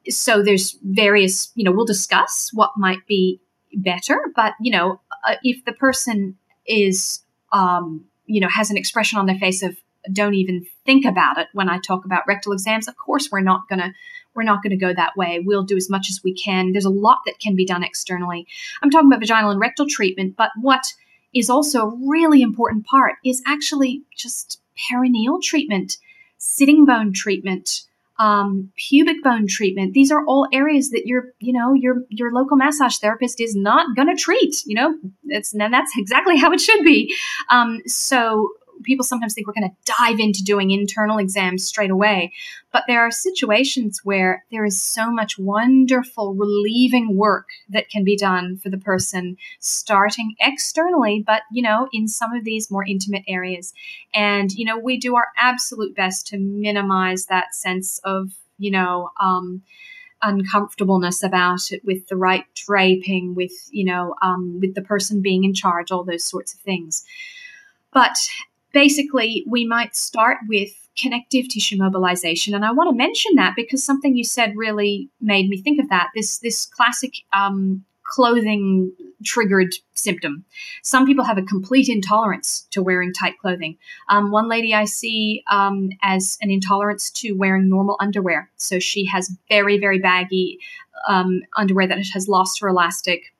so 0.08 0.42
there's 0.42 0.78
various, 0.84 1.52
you 1.56 1.64
know, 1.64 1.72
we'll 1.72 1.86
discuss 1.86 2.52
what 2.54 2.72
might 2.78 3.06
be 3.08 3.42
better, 3.74 4.32
but 4.36 4.54
you 4.62 4.72
know, 4.72 5.02
uh, 5.28 5.36
if 5.44 5.66
the 5.66 5.74
person 5.74 6.38
is, 6.66 7.22
um, 7.52 8.06
you 8.26 8.40
know, 8.40 8.48
has 8.50 8.70
an 8.70 8.78
expression 8.78 9.20
on 9.20 9.26
their 9.26 9.38
face 9.38 9.64
of 9.64 9.76
don't 10.14 10.36
even 10.36 10.66
think 10.86 11.06
about 11.06 11.38
it 11.38 11.48
when 11.54 11.70
I 11.70 11.80
talk 11.80 12.06
about 12.06 12.24
rectal 12.28 12.54
exams, 12.54 12.88
of 12.88 12.96
course 12.96 13.30
we're 13.32 13.42
not 13.42 13.62
gonna 13.70 13.94
we're 14.36 14.44
not 14.44 14.62
going 14.64 14.72
to 14.72 14.78
go 14.78 14.94
that 14.94 15.18
way. 15.18 15.40
We'll 15.44 15.64
do 15.64 15.76
as 15.76 15.90
much 15.90 16.08
as 16.10 16.22
we 16.24 16.34
can. 16.34 16.72
There's 16.72 16.86
a 16.86 16.90
lot 16.90 17.18
that 17.26 17.40
can 17.40 17.56
be 17.56 17.66
done 17.66 17.84
externally. 17.84 18.48
I'm 18.82 18.90
talking 18.90 19.08
about 19.08 19.20
vaginal 19.20 19.50
and 19.50 19.60
rectal 19.60 19.88
treatment, 19.88 20.36
but 20.38 20.52
what 20.62 20.94
is 21.34 21.50
also 21.50 21.88
a 21.88 21.98
really 22.08 22.42
important 22.42 22.86
part 22.86 23.16
is 23.26 23.42
actually 23.46 24.04
just 24.16 24.62
perineal 24.80 25.42
treatment, 25.42 25.98
sitting 26.38 26.86
bone 26.86 27.14
treatment, 27.14 27.84
um, 28.20 28.72
pubic 28.76 29.24
bone 29.24 29.48
treatment. 29.48 29.94
These 29.94 30.12
are 30.12 30.26
all 30.26 30.48
areas 30.52 30.90
that 30.90 31.06
your, 31.06 31.34
you 31.40 31.54
know, 31.54 31.74
your 31.74 32.04
your 32.10 32.34
local 32.34 32.58
massage 32.58 32.98
therapist 32.98 33.40
is 33.40 33.56
not 33.56 33.96
going 33.96 34.14
to 34.14 34.22
treat. 34.22 34.64
You 34.66 34.76
know, 34.76 34.98
it's 35.28 35.54
and 35.54 35.74
that's 35.74 35.94
exactly 35.98 36.38
how 36.38 36.52
it 36.52 36.60
should 36.60 36.84
be. 36.84 37.16
Um, 37.50 37.82
so 37.88 38.50
people 38.84 39.04
sometimes 39.04 39.34
think 39.34 39.48
we're 39.48 39.54
going 39.54 39.70
to 39.70 39.94
dive 39.98 40.20
into 40.20 40.44
doing 40.44 40.72
internal 40.72 41.18
exams 41.18 41.64
straight 41.66 41.92
away. 41.92 42.34
But 42.72 42.84
there 42.88 43.02
are 43.02 43.12
situations 43.12 44.02
where 44.04 44.46
there 44.52 44.66
is 44.66 44.82
so 44.82 45.12
much 45.12 45.38
wonderful 45.38 46.34
relieving 46.34 47.16
work 47.18 47.48
that 47.70 47.90
can 47.90 48.04
be 48.04 48.16
done 48.16 48.58
for 48.58 48.70
the 48.70 48.78
person 48.78 49.38
starting 49.60 50.36
externally, 50.40 51.24
but, 51.26 51.44
you 51.52 51.62
know, 51.62 51.90
in 51.92 52.08
some 52.08 52.34
of 52.34 52.44
these 52.44 52.72
more 52.72 52.86
intimate 52.86 53.24
areas. 53.28 53.74
And, 54.14 54.52
you 54.52 54.66
know, 54.66 54.78
we 54.78 54.98
do 54.98 55.16
our 55.16 55.28
absolute 55.38 55.96
best 55.96 56.28
to 56.28 56.38
minimize 56.38 57.26
that 57.26 57.56
sense 57.56 58.00
of, 58.04 58.32
you 58.58 58.72
know, 58.72 59.10
um, 59.20 59.64
uncomfortableness 60.22 61.24
about 61.24 61.72
it 61.72 61.84
with 61.86 62.08
the 62.08 62.16
right 62.16 62.46
draping 62.54 63.36
with 63.36 63.54
you 63.72 63.86
know 63.86 64.16
um, 64.22 64.60
with 64.60 64.76
the 64.76 64.82
person 64.82 65.22
being 65.22 65.44
in 65.44 65.54
charge 65.54 65.92
all 65.92 66.04
those 66.04 66.24
sorts 66.24 66.54
of 66.54 66.60
things 66.60 67.06
but 67.94 68.18
basically, 68.74 69.44
we 69.48 69.66
might 69.66 69.96
start 69.96 70.38
with 70.48 70.70
connective 70.98 71.48
tissue 71.48 71.78
mobilization. 71.78 72.54
And 72.54 72.66
I 72.66 72.72
want 72.72 72.90
to 72.90 72.96
mention 72.96 73.36
that 73.36 73.54
because 73.56 73.84
something 73.84 74.16
you 74.16 74.24
said 74.24 74.56
really 74.56 75.10
made 75.22 75.50
me 75.50 75.62
think 75.62 75.80
of 75.80 75.90
that. 75.90 76.10
This 76.16 76.40
this 76.40 76.66
classic 76.66 77.14
um, 77.34 77.86
clothing 78.04 78.92
triggered 79.24 79.74
symptom. 79.94 80.46
Some 80.82 81.06
people 81.06 81.26
have 81.26 81.38
a 81.38 81.44
complete 81.44 81.90
intolerance 81.90 82.68
to 82.72 82.82
wearing 82.82 83.14
tight 83.14 83.38
clothing. 83.40 83.78
Um, 84.10 84.32
one 84.32 84.48
lady 84.48 84.74
I 84.74 84.86
see 84.86 85.44
um, 85.52 85.90
as 86.02 86.38
an 86.42 86.50
intolerance 86.50 87.12
to 87.12 87.34
wearing 87.34 87.70
normal 87.70 87.98
underwear. 88.00 88.50
So 88.56 88.80
she 88.80 89.06
has 89.06 89.30
very, 89.50 89.78
very 89.78 90.00
baggy 90.00 90.60
um, 91.08 91.42
underwear 91.58 91.88
that 91.88 92.00
has 92.14 92.28
lost 92.28 92.62
her 92.62 92.70
elastic 92.70 93.34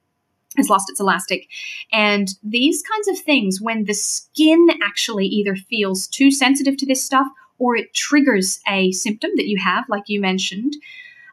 has 0.58 0.70
lost 0.70 0.90
its 0.90 1.00
elastic. 1.00 1.48
And 1.92 2.28
these 2.44 2.82
kinds 2.82 3.08
of 3.08 3.20
things, 3.20 3.62
when 3.62 3.86
the 3.86 3.94
skin 3.94 4.68
actually 4.84 5.26
either 5.28 5.56
feels 5.56 6.08
too 6.08 6.32
sensitive 6.32 6.78
to 6.78 6.86
this 6.86 7.04
stuff 7.04 7.28
or 7.58 7.76
it 7.76 7.94
triggers 7.94 8.60
a 8.68 8.92
symptom 8.92 9.32
that 9.36 9.48
you 9.48 9.60
have, 9.60 9.86
like 9.90 10.04
you 10.08 10.20
mentioned, 10.20 10.74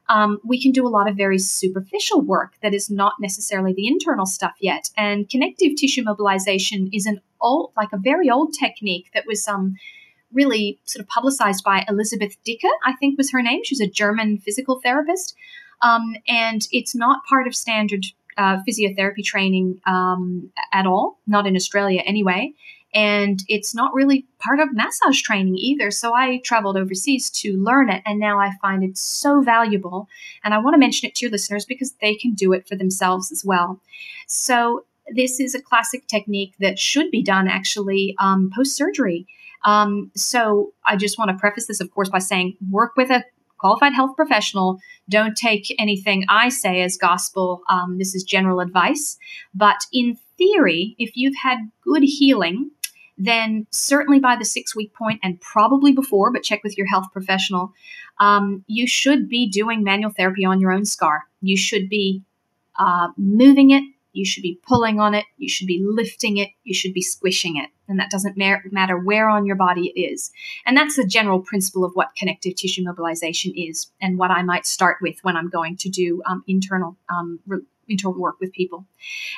um, 0.09 0.39
we 0.45 0.61
can 0.61 0.73
do 0.73 0.87
a 0.87 0.91
lot 0.91 1.09
of 1.09 1.17
very 1.17 1.39
superficial 1.39 2.21
work 2.21 2.55
that 2.63 2.75
is 2.75 2.91
not 2.91 3.15
necessarily 3.21 3.73
the 3.73 3.89
internal 3.89 4.27
stuff 4.27 4.55
yet. 4.61 4.91
And 4.97 5.29
connective 5.29 5.77
tissue 5.77 6.03
mobilization 6.05 6.91
is 6.93 7.07
an 7.07 7.21
old, 7.41 7.73
like 7.77 7.93
a 7.93 7.99
very 7.99 8.31
old 8.31 8.55
technique 8.55 9.11
that 9.15 9.25
was 9.27 9.49
um, 9.49 9.75
really 10.33 10.79
sort 10.85 11.03
of 11.03 11.09
publicized 11.09 11.65
by 11.65 11.85
Elizabeth 11.89 12.37
Dicke, 12.47 12.71
I 12.85 12.93
think 12.95 13.19
was 13.19 13.33
her 13.33 13.43
name. 13.43 13.63
She 13.65 13.75
was 13.75 13.81
a 13.81 13.91
German 13.91 14.39
physical 14.39 14.81
therapist. 14.81 15.35
Um, 15.83 16.17
and 16.29 16.67
it's 16.71 16.95
not 16.95 17.25
part 17.29 17.47
of 17.47 17.55
standard 17.55 18.07
uh, 18.37 18.59
physiotherapy 18.69 19.25
training 19.25 19.81
um, 19.87 20.51
at 20.73 20.87
all, 20.87 21.19
not 21.27 21.47
in 21.47 21.57
Australia 21.57 22.03
anyway. 22.05 22.53
And 22.95 23.43
it's 23.49 23.75
not 23.75 23.93
really 23.93 24.27
part 24.39 24.59
of 24.59 24.73
massage 24.73 25.21
training 25.21 25.57
either. 25.59 25.91
So 25.91 26.15
I 26.15 26.41
traveled 26.45 26.79
overseas 26.79 27.29
to 27.31 27.53
learn 27.57 27.91
it, 27.91 28.03
and 28.07 28.19
now 28.19 28.39
I 28.39 28.53
find 28.63 28.83
it 28.83 28.97
so 28.97 29.43
valuable. 29.43 30.09
And 30.43 30.55
I 30.55 30.59
want 30.59 30.75
to 30.75 30.79
mention 30.79 31.07
it 31.07 31.15
to 31.17 31.27
your 31.27 31.33
listeners 31.33 31.67
because 31.67 31.93
they 32.01 32.15
can 32.15 32.33
do 32.33 32.53
it 32.53 32.67
for 32.67 32.77
themselves 32.77 33.31
as 33.31 33.45
well. 33.45 33.81
So 34.27 34.87
this 35.15 35.41
is 35.41 35.55
a 35.55 35.61
classic 35.61 36.07
technique 36.07 36.55
that 36.59 36.79
should 36.79 37.11
be 37.11 37.23
done 37.23 37.49
actually 37.49 38.15
um, 38.19 38.51
post 38.55 38.75
surgery. 38.75 39.27
Um, 39.65 40.11
so 40.15 40.73
I 40.87 40.97
just 40.97 41.19
want 41.19 41.31
to 41.31 41.37
preface 41.37 41.67
this, 41.67 41.81
of 41.81 41.91
course, 41.93 42.09
by 42.09 42.21
saying 42.21 42.57
work 42.71 42.93
with 42.97 43.11
a 43.11 43.25
qualified 43.59 43.95
health 43.95 44.17
professional. 44.17 44.79
Don't 45.09 45.37
take 45.37 45.75
anything 45.79 46.25
I 46.29 46.49
say 46.49 46.83
as 46.83 46.97
gospel. 46.97 47.63
Um, 47.69 47.99
this 47.99 48.15
is 48.15 48.23
general 48.25 48.61
advice. 48.61 49.19
But 49.55 49.79
in 49.93 50.19
theory, 50.37 50.95
if 50.99 51.17
you've 51.17 51.37
had 51.37 51.59
good 51.83 52.03
healing, 52.03 52.71
then 53.19 53.67
certainly 53.71 54.19
by 54.19 54.37
the 54.37 54.45
six 54.45 54.77
week 54.77 54.93
point 54.95 55.21
and 55.23 55.41
probably 55.41 55.93
before, 55.93 56.33
but 56.33 56.43
check 56.43 56.63
with 56.63 56.77
your 56.77 56.87
health 56.87 57.07
professional, 57.13 57.73
um, 58.19 58.65
you 58.67 58.87
should 58.87 59.29
be 59.29 59.49
doing 59.49 59.83
manual 59.83 60.11
therapy 60.11 60.45
on 60.45 60.61
your 60.61 60.73
own 60.73 60.85
scar. 60.85 61.25
You 61.41 61.57
should 61.57 61.89
be 61.89 62.23
uh, 62.79 63.09
moving 63.17 63.71
it, 63.71 63.85
you 64.17 64.25
should 64.25 64.43
be 64.43 64.59
pulling 64.67 64.99
on 64.99 65.15
it, 65.15 65.25
you 65.37 65.49
should 65.49 65.67
be 65.67 65.85
lifting 65.85 66.39
it, 66.39 66.51
you 66.65 66.75
should 66.75 66.95
be 66.95 67.03
squishing 67.03 67.57
it. 67.57 67.71
And 67.89 68.01
that 68.01 68.11
doesn't 68.11 68.37
ma- 68.37 68.57
matter 68.71 68.99
where 68.99 69.29
on 69.29 69.47
your 69.47 69.57
body 69.57 69.93
it 69.95 70.01
is. 70.01 70.33
And 70.65 70.77
that's 70.77 70.97
the 70.97 71.07
general 71.07 71.41
principle 71.41 71.85
of 71.85 71.93
what 71.95 72.17
connective 72.17 72.57
tissue 72.57 72.83
mobilization 72.83 73.53
is 73.57 73.91
and 74.01 74.19
what 74.19 74.31
I 74.31 74.43
might 74.43 74.67
start 74.67 74.99
with 75.01 75.19
when 75.23 75.37
I'm 75.37 75.51
going 75.51 75.77
to 75.79 75.89
do 75.89 76.23
um, 76.27 76.43
internal 76.47 76.97
um, 77.11 77.41
re- 77.47 77.61
internal 77.89 78.19
work 78.19 78.41
with 78.41 78.53
people. 78.53 78.85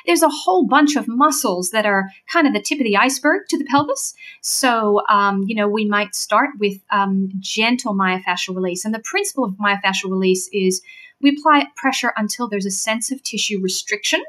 There's 0.07 0.23
a 0.23 0.29
whole 0.29 0.65
bunch 0.65 0.95
of 0.95 1.07
muscles 1.07 1.69
that 1.69 1.85
are 1.85 2.09
kind 2.31 2.47
of 2.47 2.53
the 2.53 2.61
tip 2.61 2.79
of 2.79 2.83
the 2.83 2.97
iceberg 2.97 3.43
to 3.49 3.59
the 3.59 3.65
pelvis. 3.65 4.15
So, 4.41 5.03
um, 5.07 5.43
you 5.47 5.53
know, 5.53 5.67
we 5.67 5.85
might 5.85 6.15
start 6.15 6.49
with 6.59 6.79
um, 6.91 7.29
gentle 7.39 7.93
myofascial 7.93 8.55
release. 8.55 8.85
And 8.85 8.93
the 8.93 9.03
principle 9.03 9.43
of 9.43 9.53
myofascial 9.53 10.09
release 10.09 10.49
is 10.51 10.81
we 11.21 11.29
apply 11.37 11.67
pressure 11.75 12.13
until 12.17 12.47
there's 12.47 12.65
a 12.65 12.71
sense 12.71 13.11
of 13.11 13.21
tissue 13.21 13.59
restriction 13.61 14.23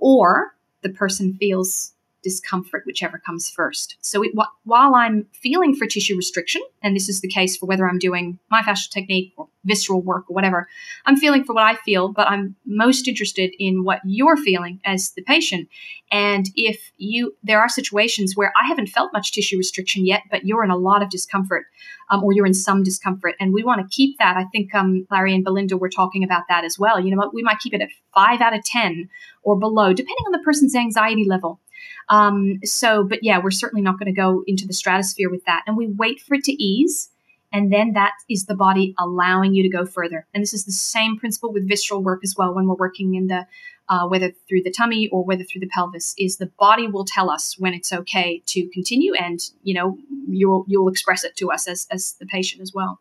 or 0.00 0.54
the 0.82 0.90
person 0.90 1.36
feels 1.38 1.92
discomfort, 2.22 2.82
whichever 2.86 3.18
comes 3.18 3.50
first. 3.50 3.96
So 4.00 4.22
it, 4.22 4.32
while 4.64 4.94
I'm 4.94 5.26
feeling 5.32 5.74
for 5.74 5.86
tissue 5.86 6.16
restriction, 6.16 6.62
and 6.82 6.94
this 6.94 7.08
is 7.08 7.20
the 7.20 7.28
case 7.28 7.56
for 7.56 7.66
whether 7.66 7.88
I'm 7.88 7.98
doing 7.98 8.38
my 8.50 8.62
myofascial 8.62 8.90
technique 8.90 9.32
or 9.36 9.48
visceral 9.64 10.00
work 10.00 10.24
or 10.28 10.34
whatever, 10.34 10.68
I'm 11.06 11.16
feeling 11.16 11.44
for 11.44 11.54
what 11.54 11.64
I 11.64 11.76
feel, 11.76 12.08
but 12.08 12.28
I'm 12.28 12.56
most 12.66 13.08
interested 13.08 13.52
in 13.58 13.84
what 13.84 14.00
you're 14.04 14.36
feeling 14.36 14.80
as 14.84 15.10
the 15.12 15.22
patient. 15.22 15.68
And 16.12 16.46
if 16.56 16.92
you, 16.96 17.36
there 17.42 17.60
are 17.60 17.68
situations 17.68 18.36
where 18.36 18.52
I 18.60 18.66
haven't 18.66 18.88
felt 18.88 19.12
much 19.12 19.32
tissue 19.32 19.58
restriction 19.58 20.06
yet, 20.06 20.22
but 20.30 20.44
you're 20.44 20.64
in 20.64 20.70
a 20.70 20.76
lot 20.76 21.02
of 21.02 21.10
discomfort, 21.10 21.66
um, 22.10 22.24
or 22.24 22.32
you're 22.32 22.46
in 22.46 22.54
some 22.54 22.82
discomfort, 22.82 23.34
and 23.38 23.52
we 23.52 23.62
want 23.62 23.80
to 23.80 23.94
keep 23.94 24.18
that. 24.18 24.36
I 24.36 24.44
think 24.46 24.74
um, 24.74 25.06
Larry 25.10 25.34
and 25.34 25.44
Belinda 25.44 25.76
were 25.76 25.88
talking 25.88 26.24
about 26.24 26.44
that 26.48 26.64
as 26.64 26.78
well. 26.78 26.98
You 26.98 27.14
know, 27.14 27.30
we 27.32 27.42
might 27.42 27.60
keep 27.60 27.74
it 27.74 27.82
at 27.82 27.90
five 28.14 28.40
out 28.40 28.54
of 28.54 28.64
ten 28.64 29.08
or 29.42 29.58
below, 29.58 29.92
depending 29.92 30.24
on 30.26 30.32
the 30.32 30.44
person's 30.44 30.74
anxiety 30.74 31.24
level. 31.28 31.60
Um, 32.08 32.60
so, 32.64 33.04
but 33.04 33.20
yeah, 33.22 33.40
we're 33.42 33.50
certainly 33.50 33.82
not 33.82 33.98
going 33.98 34.12
to 34.12 34.20
go 34.20 34.42
into 34.46 34.66
the 34.66 34.72
stratosphere 34.72 35.30
with 35.30 35.44
that. 35.44 35.62
And 35.66 35.76
we 35.76 35.86
wait 35.86 36.20
for 36.20 36.34
it 36.34 36.44
to 36.44 36.52
ease. 36.52 37.10
And 37.52 37.72
then 37.72 37.94
that 37.94 38.12
is 38.28 38.46
the 38.46 38.54
body 38.54 38.94
allowing 38.98 39.54
you 39.54 39.62
to 39.64 39.68
go 39.68 39.84
further. 39.84 40.26
And 40.32 40.42
this 40.42 40.54
is 40.54 40.64
the 40.64 40.72
same 40.72 41.18
principle 41.18 41.52
with 41.52 41.68
visceral 41.68 42.02
work 42.02 42.20
as 42.22 42.36
well 42.36 42.54
when 42.54 42.66
we're 42.66 42.76
working 42.76 43.16
in 43.16 43.26
the 43.26 43.46
uh, 43.90 44.06
whether 44.06 44.30
through 44.48 44.62
the 44.62 44.70
tummy 44.70 45.08
or 45.08 45.24
whether 45.24 45.42
through 45.42 45.60
the 45.60 45.68
pelvis, 45.68 46.14
is 46.16 46.36
the 46.36 46.46
body 46.58 46.86
will 46.86 47.04
tell 47.04 47.28
us 47.28 47.58
when 47.58 47.74
it's 47.74 47.92
okay 47.92 48.40
to 48.46 48.68
continue, 48.68 49.12
and 49.14 49.40
you 49.64 49.74
know 49.74 49.98
you'll 50.28 50.64
you'll 50.68 50.88
express 50.88 51.24
it 51.24 51.36
to 51.36 51.50
us 51.50 51.66
as 51.66 51.88
as 51.90 52.14
the 52.20 52.26
patient 52.26 52.62
as 52.62 52.72
well. 52.72 53.00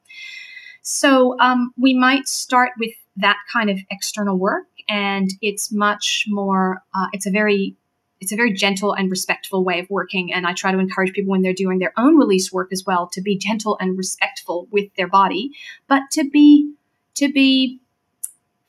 So 0.82 1.40
um, 1.40 1.72
we 1.78 1.94
might 1.94 2.28
start 2.28 2.72
with 2.80 2.92
that 3.18 3.38
kind 3.54 3.70
of 3.70 3.78
external 3.92 4.38
work, 4.38 4.66
and 4.90 5.30
it's 5.44 5.72
much 5.72 6.26
more. 6.28 6.82
Uh, 6.96 7.08
it's 7.14 7.28
a 7.28 7.32
very 7.32 7.76
it's 8.22 8.32
a 8.32 8.36
very 8.36 8.54
gentle 8.54 8.94
and 8.94 9.10
respectful 9.10 9.64
way 9.64 9.80
of 9.80 9.90
working 9.90 10.34
and 10.34 10.48
i 10.48 10.54
try 10.54 10.72
to 10.72 10.80
encourage 10.80 11.14
people 11.14 11.32
when 11.32 11.42
they're 11.42 11.54
doing 11.54 11.80
their 11.80 11.94
own 11.98 12.18
release 12.18 12.52
work 12.52 12.72
as 12.72 12.84
well 12.86 13.08
to 13.08 13.22
be 13.22 13.38
gentle 13.38 13.78
and 13.80 13.98
respectful 13.98 14.68
with 14.72 14.94
their 14.96 15.08
body 15.08 15.52
but 15.88 16.04
to 16.12 16.30
be 16.30 16.74
to 17.16 17.32
be 17.32 17.80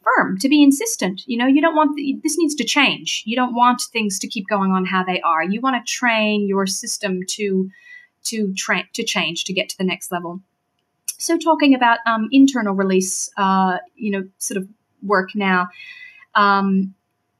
firm, 0.02 0.38
to 0.38 0.48
be 0.48 0.62
insistent. 0.62 1.22
You 1.26 1.38
know, 1.38 1.46
you 1.46 1.60
don't 1.60 1.74
want 1.74 1.96
the, 1.96 2.18
this 2.22 2.36
needs 2.38 2.54
to 2.56 2.64
change. 2.64 3.22
You 3.26 3.36
don't 3.36 3.54
want 3.54 3.82
things 3.92 4.18
to 4.20 4.28
keep 4.28 4.48
going 4.48 4.72
on 4.72 4.84
how 4.84 5.04
they 5.04 5.20
are. 5.20 5.42
You 5.42 5.60
want 5.60 5.84
to 5.84 5.92
train 5.92 6.46
your 6.48 6.66
system 6.66 7.20
to 7.30 7.70
to 8.22 8.52
train 8.54 8.84
to 8.92 9.04
change 9.04 9.44
to 9.44 9.52
get 9.52 9.68
to 9.70 9.78
the 9.78 9.84
next 9.84 10.12
level. 10.12 10.40
So, 11.18 11.38
talking 11.38 11.74
about 11.74 11.98
um, 12.06 12.28
internal 12.32 12.74
release, 12.74 13.30
uh, 13.36 13.78
you 13.94 14.10
know, 14.10 14.28
sort 14.38 14.58
of 14.58 14.68
work 15.02 15.30
now. 15.34 15.68
Um, 16.34 16.94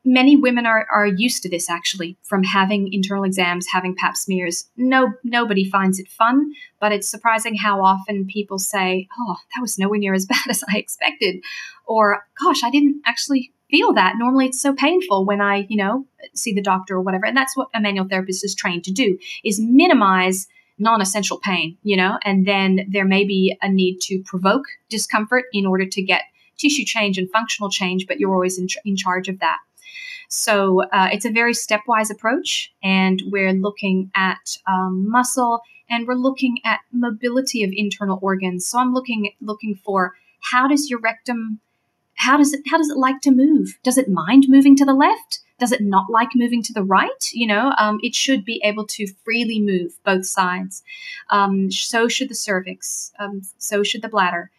many 0.05 0.37
women 0.37 0.67
are, 0.67 0.87
are 0.93 1.07
used 1.07 1.43
to 1.43 1.51
this 1.51 1.69
actually 1.69 2.17
from 2.23 2.43
having 2.43 2.93
internal 2.93 3.25
exams 3.25 3.67
having 3.73 3.95
pap 3.95 4.17
smears. 4.17 4.69
No 4.77 5.13
nobody 5.25 5.69
finds 5.69 5.99
it 5.99 6.09
fun 6.09 6.53
but 6.81 6.93
it's 6.93 7.09
surprising 7.09 7.57
how 7.57 7.85
often 7.85 8.27
people 8.27 8.59
say 8.59 9.07
oh 9.19 9.37
that 9.55 9.61
was 9.61 9.79
nowhere 9.79 9.99
near 9.99 10.15
as 10.15 10.27
bad 10.35 10.49
as 10.49 10.65
i 10.73 10.79
expected 10.79 11.43
or 11.87 12.25
gosh 12.43 12.63
i 12.65 12.71
didn't 12.71 13.03
actually 13.07 13.53
feel 13.71 13.93
that. 13.93 14.15
Normally 14.19 14.47
it's 14.47 14.61
so 14.61 14.75
painful 14.75 15.25
when 15.25 15.41
i 15.41 15.67
you 15.69 15.77
know 15.77 16.07
see 16.35 16.53
the 16.53 16.63
doctor 16.63 16.97
or 16.97 17.01
whatever 17.01 17.27
and 17.27 17.37
that's 17.37 17.57
what 17.57 17.69
a 17.75 17.81
manual 17.81 18.09
therapist 18.09 18.45
is 18.45 18.55
trained 18.55 18.85
to 18.85 18.93
do 18.93 19.19
is 19.45 19.61
minimize 19.61 20.49
non-essential 20.79 21.39
pain 21.39 21.77
you 21.83 21.97
know 21.97 22.19
and 22.25 22.47
then 22.47 22.87
there 22.91 23.05
may 23.05 23.25
be 23.25 23.57
a 23.63 23.69
need 23.69 23.99
to 24.01 24.23
provoke 24.25 24.65
discomfort 24.89 25.45
in 25.53 25.67
order 25.67 25.87
to 25.87 26.03
get 26.03 26.23
tissue 26.59 26.85
change 26.85 27.19
and 27.19 27.31
functional 27.31 27.71
change 27.71 28.07
but 28.07 28.19
you're 28.19 28.33
always 28.33 28.59
in, 28.59 28.67
in 28.85 28.97
charge 28.97 29.29
of 29.29 29.39
that 29.41 29.59
so 30.31 30.85
uh, 30.93 31.09
it's 31.13 31.25
a 31.25 31.31
very 31.31 31.53
stepwise 31.53 32.11
approach, 32.11 32.73
and 32.83 33.21
we're 33.27 33.53
looking 33.53 34.11
at 34.15 34.57
um, 34.67 35.11
muscle 35.11 35.61
and 35.91 36.07
we're 36.07 36.15
looking 36.15 36.59
at 36.65 36.81
mobility 36.93 37.65
of 37.65 37.71
internal 37.75 38.21
organs. 38.23 38.67
So 38.67 38.79
I'm 38.79 38.95
looking 38.95 39.33
looking 39.41 39.75
for 39.75 40.15
how 40.41 40.69
does 40.69 40.89
your 40.89 41.01
rectum 41.01 41.61
how 42.15 42.37
does 42.37 42.53
it 42.53 42.61
how 42.69 42.79
does 42.79 42.91
it 42.91 42.97
like 42.97 43.21
to 43.23 43.31
move? 43.31 43.79
Does 43.83 43.99
it 43.99 44.09
mind 44.09 44.45
moving 44.49 44.77
to 44.77 44.85
the 44.85 44.95
left? 44.95 45.41
Does 45.59 45.73
it 45.73 45.81
not 45.81 46.09
like 46.09 46.31
moving 46.35 46.63
to 46.63 46.73
the 46.73 46.85
right? 46.85 47.31
You 47.33 47.49
know, 47.49 47.73
um, 47.77 47.99
it 48.03 48.15
should 48.15 48.45
be 48.45 48.61
able 48.65 48.87
to 48.87 49.07
freely 49.25 49.61
move 49.61 49.99
both 50.05 50.27
sides. 50.27 50.83
Um, 51.31 51.71
so 51.71 52.09
should 52.09 52.29
the 52.29 52.35
cervix. 52.35 53.13
Um, 53.19 53.43
so 53.59 53.83
should 53.83 54.03
the 54.03 54.09
bladder. 54.09 54.51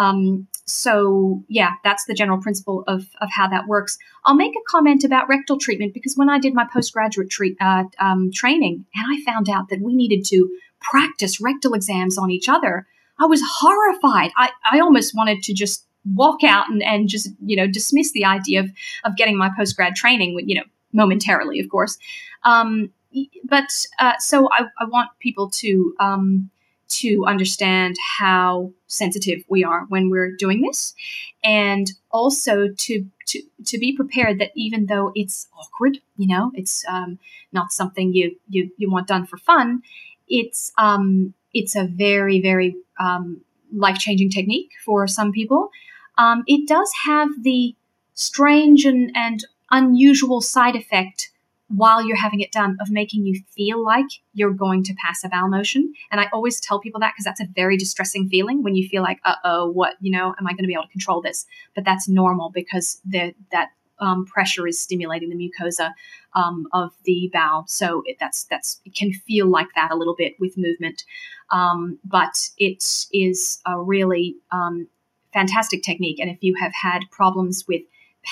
Um, 0.00 0.48
so 0.64 1.44
yeah, 1.48 1.72
that's 1.84 2.06
the 2.06 2.14
general 2.14 2.40
principle 2.40 2.84
of, 2.88 3.06
of 3.20 3.28
how 3.30 3.48
that 3.48 3.66
works. 3.66 3.98
I'll 4.24 4.34
make 4.34 4.54
a 4.56 4.70
comment 4.70 5.04
about 5.04 5.28
rectal 5.28 5.58
treatment 5.58 5.92
because 5.92 6.16
when 6.16 6.30
I 6.30 6.38
did 6.38 6.54
my 6.54 6.66
postgraduate 6.72 7.28
treat, 7.28 7.56
uh, 7.60 7.84
um, 7.98 8.30
training 8.32 8.86
and 8.94 9.06
I 9.12 9.22
found 9.30 9.50
out 9.50 9.68
that 9.68 9.82
we 9.82 9.94
needed 9.94 10.24
to 10.26 10.48
practice 10.80 11.40
rectal 11.40 11.74
exams 11.74 12.16
on 12.16 12.30
each 12.30 12.48
other, 12.48 12.86
I 13.18 13.26
was 13.26 13.42
horrified. 13.44 14.30
I, 14.36 14.50
I 14.72 14.80
almost 14.80 15.14
wanted 15.14 15.42
to 15.42 15.52
just 15.52 15.86
walk 16.14 16.42
out 16.44 16.70
and, 16.70 16.82
and 16.82 17.08
just, 17.08 17.28
you 17.44 17.56
know, 17.56 17.66
dismiss 17.66 18.12
the 18.12 18.24
idea 18.24 18.60
of, 18.60 18.70
of 19.04 19.16
getting 19.16 19.36
my 19.36 19.50
postgrad 19.50 19.94
training, 19.94 20.40
you 20.46 20.54
know, 20.54 20.64
momentarily, 20.94 21.60
of 21.60 21.68
course. 21.68 21.98
Um, 22.44 22.90
but 23.44 23.68
uh, 23.98 24.14
so 24.18 24.48
I, 24.52 24.64
I, 24.78 24.84
want 24.84 25.10
people 25.18 25.50
to 25.50 25.94
um, 26.00 26.50
to 26.90 27.24
understand 27.26 27.96
how 28.18 28.72
sensitive 28.86 29.42
we 29.48 29.64
are 29.64 29.86
when 29.88 30.10
we're 30.10 30.32
doing 30.36 30.62
this. 30.62 30.94
And 31.42 31.90
also 32.10 32.68
to 32.68 33.06
to 33.28 33.42
to 33.66 33.78
be 33.78 33.94
prepared 33.94 34.38
that 34.40 34.50
even 34.54 34.86
though 34.86 35.12
it's 35.14 35.48
awkward 35.58 35.98
you 36.16 36.26
know 36.26 36.50
it's 36.54 36.84
um, 36.88 37.18
not 37.52 37.72
something 37.72 38.12
you 38.12 38.36
you 38.48 38.70
you 38.76 38.90
want 38.90 39.06
done 39.06 39.24
for 39.24 39.36
fun 39.36 39.82
it's 40.28 40.72
um 40.78 41.32
it's 41.54 41.76
a 41.76 41.84
very 41.84 42.40
very 42.40 42.74
um, 42.98 43.40
life-changing 43.72 44.30
technique 44.30 44.70
for 44.84 45.06
some 45.06 45.32
people. 45.32 45.70
Um, 46.18 46.44
it 46.46 46.68
does 46.68 46.90
have 47.04 47.28
the 47.42 47.74
strange 48.14 48.84
and, 48.84 49.10
and 49.14 49.44
unusual 49.70 50.40
side 50.40 50.76
effect 50.76 51.30
while 51.70 52.04
you're 52.04 52.16
having 52.16 52.40
it 52.40 52.50
done 52.50 52.76
of 52.80 52.90
making 52.90 53.24
you 53.24 53.40
feel 53.54 53.82
like 53.82 54.08
you're 54.34 54.52
going 54.52 54.82
to 54.82 54.94
pass 54.94 55.22
a 55.22 55.28
bowel 55.28 55.48
motion. 55.48 55.92
And 56.10 56.20
I 56.20 56.28
always 56.32 56.60
tell 56.60 56.80
people 56.80 57.00
that 57.00 57.12
because 57.14 57.24
that's 57.24 57.40
a 57.40 57.48
very 57.54 57.76
distressing 57.76 58.28
feeling 58.28 58.62
when 58.62 58.74
you 58.74 58.88
feel 58.88 59.02
like, 59.02 59.20
uh 59.24 59.36
oh, 59.44 59.70
what, 59.70 59.94
you 60.00 60.10
know, 60.10 60.34
am 60.38 60.46
I 60.46 60.52
going 60.52 60.64
to 60.64 60.66
be 60.66 60.74
able 60.74 60.84
to 60.84 60.88
control 60.90 61.22
this? 61.22 61.46
But 61.74 61.84
that's 61.84 62.08
normal 62.08 62.50
because 62.50 63.00
the, 63.04 63.34
that 63.52 63.70
um, 64.00 64.26
pressure 64.26 64.66
is 64.66 64.80
stimulating 64.80 65.28
the 65.28 65.36
mucosa 65.36 65.92
um, 66.34 66.66
of 66.72 66.92
the 67.04 67.30
bowel. 67.32 67.64
So 67.68 68.02
it, 68.06 68.16
that's 68.18 68.44
that's 68.44 68.80
it 68.84 68.94
can 68.94 69.12
feel 69.12 69.46
like 69.46 69.68
that 69.76 69.90
a 69.92 69.96
little 69.96 70.16
bit 70.16 70.34
with 70.40 70.56
movement, 70.56 71.04
um, 71.50 71.98
but 72.04 72.48
it 72.58 73.06
is 73.12 73.60
a 73.66 73.80
really 73.80 74.36
um, 74.50 74.88
fantastic 75.32 75.82
technique. 75.82 76.18
And 76.18 76.30
if 76.30 76.38
you 76.40 76.54
have 76.58 76.72
had 76.74 77.10
problems 77.10 77.64
with 77.68 77.82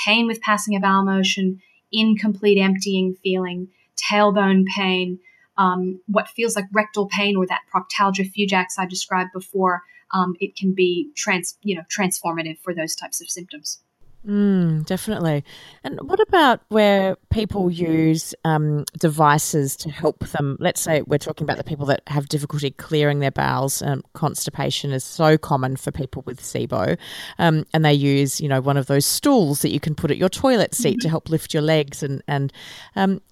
pain 0.05 0.27
with 0.27 0.41
passing 0.41 0.75
a 0.77 0.81
bowel 0.81 1.05
motion, 1.05 1.61
incomplete 1.93 2.59
emptying 2.59 3.17
feeling, 3.23 3.69
tailbone 3.97 4.65
pain, 4.67 5.19
um, 5.57 6.01
what 6.07 6.29
feels 6.29 6.55
like 6.55 6.67
rectal 6.73 7.07
pain 7.07 7.37
or 7.37 7.47
that 7.47 7.63
proctalgia 7.73 8.31
fugax 8.33 8.79
I 8.79 8.87
described 8.87 9.31
before, 9.33 9.83
um, 10.13 10.37
it 10.41 10.57
can 10.57 10.73
be 10.73 11.11
trans, 11.17 11.57
you 11.63 11.75
know, 11.75 11.83
transformative 11.95 12.59
for 12.61 12.73
those 12.73 12.95
types 12.95 13.21
of 13.21 13.29
symptoms. 13.29 13.81
Mm, 14.29 14.85
definitely. 14.85 15.43
And 15.83 15.99
what 16.03 16.21
about 16.21 16.61
where 16.69 17.17
people 17.31 17.71
use 17.71 18.35
um, 18.45 18.85
devices 18.99 19.75
to 19.77 19.91
help 19.91 20.19
them? 20.29 20.59
Let's 20.61 20.83
say 20.83 21.01
we're 21.07 21.17
talking 21.17 21.45
about 21.45 21.57
the 21.57 21.65
people 21.65 21.87
that 21.87 22.03
have 22.09 22.29
difficulty 22.29 22.71
clearing 22.73 23.21
their 23.21 23.31
bowels. 23.31 23.81
Um, 23.81 24.03
constipation 24.13 24.93
is 24.93 25.03
so 25.03 25.39
common 25.39 25.77
for 25.77 25.93
people 25.93 26.25
with 26.27 26.43
SIBO, 26.43 26.99
um, 27.39 27.65
and 27.73 27.87
they 27.87 27.95
use 27.95 28.39
you 28.39 28.51
know 28.51 28.61
one 28.61 28.77
of 28.77 28.85
those 28.87 29.07
stools 29.07 29.63
that 29.63 29.71
you 29.71 29.81
can 29.81 29.95
put 29.95 30.11
at 30.11 30.19
your 30.19 30.29
toilet 30.29 30.75
seat 30.75 30.99
mm-hmm. 30.99 31.01
to 31.01 31.09
help 31.09 31.31
lift 31.31 31.55
your 31.55 31.63
legs. 31.63 32.03
And 32.03 32.23
and 32.29 32.53
um, 32.97 33.23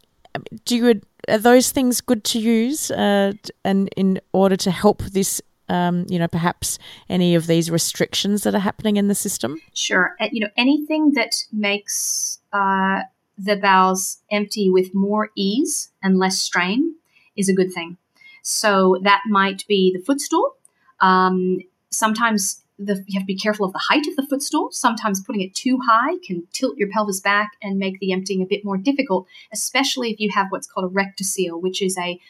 do 0.64 0.76
you 0.76 1.00
are 1.28 1.38
those 1.38 1.72
things 1.72 2.00
good 2.00 2.24
to 2.24 2.38
use? 2.38 2.90
Uh, 2.90 3.34
and 3.66 3.90
in 3.98 4.18
order 4.32 4.56
to 4.56 4.70
help 4.70 5.02
this 5.02 5.42
um, 5.68 6.06
you 6.08 6.18
know, 6.18 6.28
perhaps 6.28 6.78
any 7.08 7.34
of 7.34 7.46
these 7.46 7.70
restrictions 7.70 8.42
that 8.42 8.54
are 8.54 8.60
happening 8.60 8.96
in 8.96 9.08
the 9.08 9.14
system? 9.14 9.60
Sure. 9.74 10.14
You 10.32 10.40
know, 10.40 10.50
anything 10.56 11.12
that 11.12 11.44
makes 11.52 12.40
uh, 12.52 13.02
the 13.38 13.56
bowels 13.56 14.18
empty 14.30 14.70
with 14.70 14.94
more 14.94 15.30
ease 15.36 15.90
and 16.02 16.18
less 16.18 16.38
strain 16.38 16.94
is 17.36 17.48
a 17.48 17.54
good 17.54 17.72
thing. 17.72 17.96
So 18.42 18.98
that 19.02 19.22
might 19.28 19.66
be 19.66 19.92
the 19.92 20.02
footstool. 20.02 20.54
Um, 21.00 21.60
sometimes 21.90 22.62
the, 22.78 23.02
you 23.06 23.18
have 23.18 23.22
to 23.22 23.26
be 23.26 23.36
careful 23.36 23.66
of 23.66 23.72
the 23.72 23.86
height 23.88 24.06
of 24.06 24.16
the 24.16 24.26
footstool. 24.28 24.70
Sometimes 24.70 25.22
putting 25.22 25.42
it 25.42 25.54
too 25.54 25.78
high 25.86 26.16
can 26.24 26.46
tilt 26.52 26.76
your 26.76 26.88
pelvis 26.88 27.20
back 27.20 27.50
and 27.62 27.78
make 27.78 27.98
the 27.98 28.12
emptying 28.12 28.42
a 28.42 28.46
bit 28.46 28.64
more 28.64 28.76
difficult, 28.76 29.26
especially 29.52 30.10
if 30.12 30.20
you 30.20 30.30
have 30.32 30.46
what's 30.50 30.66
called 30.66 30.90
a 30.90 30.94
rectocele, 30.94 31.60
which 31.60 31.82
is 31.82 31.96
a 31.98 32.20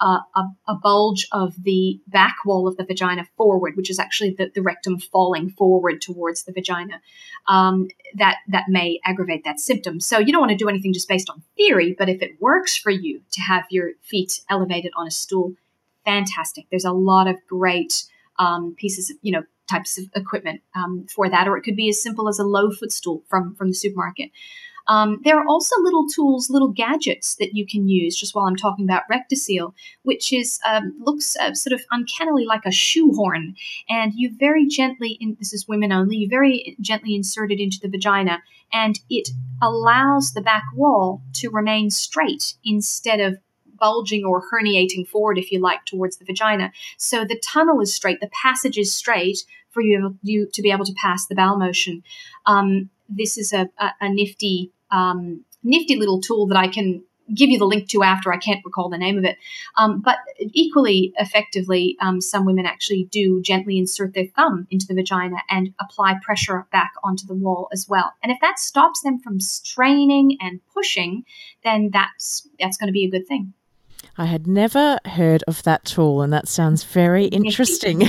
a, 0.00 0.20
a, 0.66 0.74
bulge 0.74 1.26
of 1.32 1.54
the 1.62 2.00
back 2.08 2.36
wall 2.44 2.66
of 2.66 2.76
the 2.76 2.84
vagina 2.84 3.24
forward, 3.36 3.76
which 3.76 3.90
is 3.90 3.98
actually 3.98 4.30
the, 4.30 4.50
the 4.54 4.62
rectum 4.62 4.98
falling 4.98 5.50
forward 5.50 6.02
towards 6.02 6.44
the 6.44 6.52
vagina, 6.52 7.00
um, 7.46 7.88
that 8.14 8.38
that 8.48 8.64
may 8.68 9.00
aggravate 9.04 9.44
that 9.44 9.60
symptom. 9.60 10.00
So 10.00 10.18
you 10.18 10.32
don't 10.32 10.40
want 10.40 10.50
to 10.50 10.58
do 10.58 10.68
anything 10.68 10.92
just 10.92 11.08
based 11.08 11.30
on 11.30 11.42
theory, 11.56 11.94
but 11.96 12.08
if 12.08 12.22
it 12.22 12.40
works 12.40 12.76
for 12.76 12.90
you 12.90 13.22
to 13.32 13.40
have 13.40 13.64
your 13.70 13.92
feet 14.02 14.40
elevated 14.50 14.92
on 14.96 15.06
a 15.06 15.10
stool, 15.10 15.54
fantastic. 16.04 16.66
There's 16.70 16.84
a 16.84 16.92
lot 16.92 17.28
of 17.28 17.36
great 17.48 18.04
um, 18.38 18.74
pieces, 18.76 19.10
of, 19.10 19.16
you 19.22 19.32
know, 19.32 19.44
types 19.68 19.98
of 19.98 20.04
equipment 20.14 20.60
um, 20.74 21.06
for 21.08 21.28
that, 21.28 21.48
or 21.48 21.56
it 21.56 21.62
could 21.62 21.76
be 21.76 21.88
as 21.88 22.02
simple 22.02 22.28
as 22.28 22.38
a 22.38 22.44
low 22.44 22.70
footstool 22.70 23.22
from 23.28 23.54
from 23.54 23.68
the 23.68 23.74
supermarket. 23.74 24.30
Um, 24.86 25.20
there 25.24 25.38
are 25.38 25.46
also 25.48 25.80
little 25.80 26.06
tools, 26.06 26.50
little 26.50 26.68
gadgets 26.68 27.36
that 27.36 27.54
you 27.54 27.66
can 27.66 27.88
use 27.88 28.16
just 28.16 28.34
while 28.34 28.46
I'm 28.46 28.56
talking 28.56 28.84
about 28.84 29.04
Rectocele, 29.10 29.72
which 30.02 30.32
is 30.32 30.60
um, 30.66 30.94
looks 31.00 31.36
uh, 31.36 31.54
sort 31.54 31.72
of 31.72 31.82
uncannily 31.90 32.44
like 32.44 32.66
a 32.66 32.70
shoehorn, 32.70 33.54
and 33.88 34.12
you 34.14 34.30
very 34.38 34.66
gently, 34.66 35.16
in, 35.20 35.36
this 35.38 35.52
is 35.52 35.66
women 35.66 35.92
only, 35.92 36.16
you 36.16 36.28
very 36.28 36.76
gently 36.80 37.14
insert 37.14 37.50
it 37.50 37.60
into 37.60 37.78
the 37.80 37.88
vagina, 37.88 38.42
and 38.72 39.00
it 39.08 39.28
allows 39.62 40.32
the 40.32 40.42
back 40.42 40.64
wall 40.74 41.22
to 41.34 41.48
remain 41.50 41.90
straight 41.90 42.54
instead 42.64 43.20
of 43.20 43.38
bulging 43.78 44.24
or 44.24 44.42
herniating 44.50 45.06
forward, 45.06 45.38
if 45.38 45.50
you 45.50 45.60
like, 45.60 45.84
towards 45.84 46.18
the 46.18 46.24
vagina. 46.24 46.72
So 46.96 47.24
the 47.24 47.40
tunnel 47.44 47.80
is 47.80 47.94
straight, 47.94 48.20
the 48.20 48.30
passage 48.42 48.78
is 48.78 48.94
straight 48.94 49.44
for 49.70 49.82
you, 49.82 50.16
you 50.22 50.48
to 50.52 50.62
be 50.62 50.70
able 50.70 50.84
to 50.84 50.94
pass 51.00 51.26
the 51.26 51.34
bowel 51.34 51.58
motion. 51.58 52.02
Um, 52.46 52.90
this 53.08 53.36
is 53.36 53.52
a, 53.52 53.68
a, 53.78 53.90
a 54.00 54.08
nifty, 54.08 54.70
um, 54.90 55.44
nifty 55.62 55.96
little 55.96 56.20
tool 56.20 56.46
that 56.48 56.56
I 56.56 56.68
can 56.68 57.02
give 57.32 57.50
you 57.50 57.58
the 57.58 57.64
link 57.64 57.88
to 57.88 58.02
after. 58.02 58.32
I 58.32 58.36
can't 58.36 58.64
recall 58.64 58.88
the 58.88 58.98
name 58.98 59.16
of 59.16 59.24
it. 59.24 59.38
Um, 59.76 60.00
but 60.00 60.18
equally 60.38 61.14
effectively, 61.16 61.96
um, 62.00 62.20
some 62.20 62.44
women 62.44 62.66
actually 62.66 63.04
do 63.10 63.40
gently 63.40 63.78
insert 63.78 64.14
their 64.14 64.26
thumb 64.36 64.66
into 64.70 64.86
the 64.86 64.94
vagina 64.94 65.36
and 65.48 65.72
apply 65.80 66.16
pressure 66.22 66.66
back 66.70 66.92
onto 67.02 67.26
the 67.26 67.34
wall 67.34 67.68
as 67.72 67.86
well. 67.88 68.12
And 68.22 68.30
if 68.30 68.38
that 68.40 68.58
stops 68.58 69.00
them 69.00 69.18
from 69.18 69.40
straining 69.40 70.36
and 70.40 70.60
pushing, 70.72 71.24
then 71.62 71.90
that's 71.92 72.46
that's 72.58 72.76
going 72.76 72.88
to 72.88 72.92
be 72.92 73.04
a 73.04 73.10
good 73.10 73.26
thing. 73.26 73.54
I 74.16 74.26
had 74.26 74.46
never 74.46 74.98
heard 75.04 75.42
of 75.48 75.62
that 75.64 75.84
tool, 75.84 76.22
and 76.22 76.32
that 76.32 76.48
sounds 76.48 76.84
very 76.84 77.24
interesting. 77.40 78.02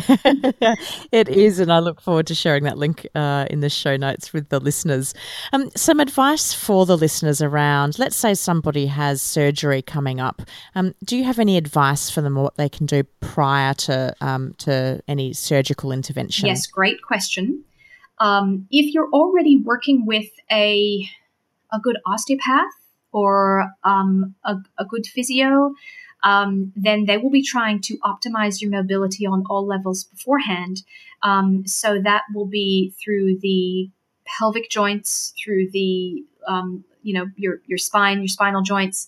it 1.11 1.29
is, 1.29 1.59
and 1.59 1.71
I 1.71 1.79
look 1.79 2.01
forward 2.01 2.27
to 2.27 2.35
sharing 2.35 2.63
that 2.63 2.77
link 2.77 3.07
uh, 3.15 3.47
in 3.49 3.59
the 3.59 3.69
show 3.69 3.97
notes 3.97 4.33
with 4.33 4.49
the 4.49 4.59
listeners. 4.59 5.13
Um, 5.53 5.69
some 5.75 5.99
advice 5.99 6.53
for 6.53 6.85
the 6.85 6.97
listeners 6.97 7.41
around, 7.41 7.97
let's 7.97 8.15
say 8.15 8.33
somebody 8.33 8.85
has 8.87 9.21
surgery 9.21 9.81
coming 9.81 10.19
up. 10.19 10.41
Um, 10.75 10.93
do 11.03 11.17
you 11.17 11.23
have 11.23 11.39
any 11.39 11.57
advice 11.57 12.09
for 12.09 12.21
them 12.21 12.35
what 12.35 12.55
they 12.55 12.69
can 12.69 12.85
do 12.85 13.03
prior 13.19 13.73
to 13.73 14.15
um, 14.21 14.53
to 14.59 15.01
any 15.07 15.33
surgical 15.33 15.91
intervention? 15.91 16.47
Yes, 16.47 16.67
great 16.67 17.01
question. 17.01 17.63
Um, 18.19 18.67
if 18.71 18.93
you're 18.93 19.09
already 19.11 19.57
working 19.57 20.05
with 20.05 20.29
a 20.51 21.09
a 21.73 21.79
good 21.79 21.97
osteopath 22.05 22.84
or 23.15 23.71
um, 23.85 24.35
a, 24.43 24.57
a, 24.77 24.83
good 24.83 25.07
physio, 25.07 25.73
um, 26.25 26.73
then 26.75 27.05
they 27.05 27.17
will 27.17 27.29
be 27.29 27.41
trying 27.41 27.79
to 27.79 27.97
optimize 27.99 28.61
your 28.61 28.69
mobility 28.69 29.25
on 29.25 29.45
all 29.49 29.65
levels 29.65 30.03
beforehand. 30.03 30.83
Um, 31.23 31.65
so 31.65 32.01
that 32.01 32.23
will 32.33 32.45
be 32.45 32.93
through 33.01 33.39
the 33.39 33.89
pelvic 34.25 34.69
joints, 34.69 35.33
through 35.41 35.69
the 35.71 36.25
um, 36.45 36.83
you 37.03 37.13
know 37.13 37.27
your 37.37 37.61
your 37.67 37.77
spine, 37.77 38.17
your 38.17 38.27
spinal 38.27 38.63
joints, 38.63 39.07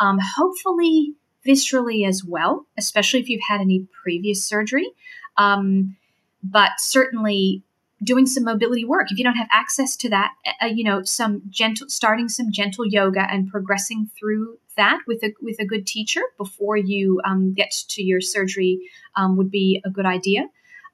um, 0.00 0.18
hopefully 0.36 1.14
viscerally 1.48 2.06
as 2.06 2.22
well, 2.22 2.66
especially 2.76 3.20
if 3.20 3.30
you've 3.30 3.48
had 3.48 3.62
any 3.62 3.86
previous 4.02 4.44
surgery. 4.44 4.90
Um, 5.38 5.96
but 6.42 6.72
certainly 6.78 7.62
doing 8.02 8.26
some 8.26 8.44
mobility 8.44 8.84
work. 8.84 9.10
If 9.10 9.18
you 9.18 9.24
don't 9.24 9.36
have 9.36 9.48
access 9.50 9.96
to 9.96 10.10
that 10.10 10.32
uh, 10.62 10.66
you 10.66 10.84
know 10.84 11.02
some 11.02 11.42
gentle 11.48 11.88
starting 11.88 12.28
some 12.28 12.52
gentle 12.52 12.86
yoga 12.86 13.26
and 13.30 13.48
progressing 13.48 14.10
through 14.18 14.58
that 14.76 15.00
with 15.06 15.22
a 15.22 15.32
with 15.40 15.58
a 15.58 15.64
good 15.64 15.86
teacher 15.86 16.20
before 16.36 16.76
you 16.76 17.20
um, 17.24 17.54
get 17.54 17.70
to 17.70 18.02
your 18.02 18.20
surgery 18.20 18.80
um, 19.14 19.36
would 19.36 19.50
be 19.50 19.80
a 19.84 19.90
good 19.90 20.06
idea. 20.06 20.48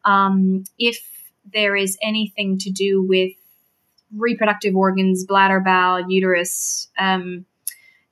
Um, 0.04 0.64
if 0.78 1.00
there 1.52 1.76
is 1.76 1.98
anything 2.02 2.58
to 2.58 2.70
do 2.70 3.02
with 3.02 3.32
reproductive 4.14 4.76
organs 4.76 5.24
bladder 5.24 5.58
bowel 5.58 6.04
uterus 6.08 6.88
um, 6.98 7.46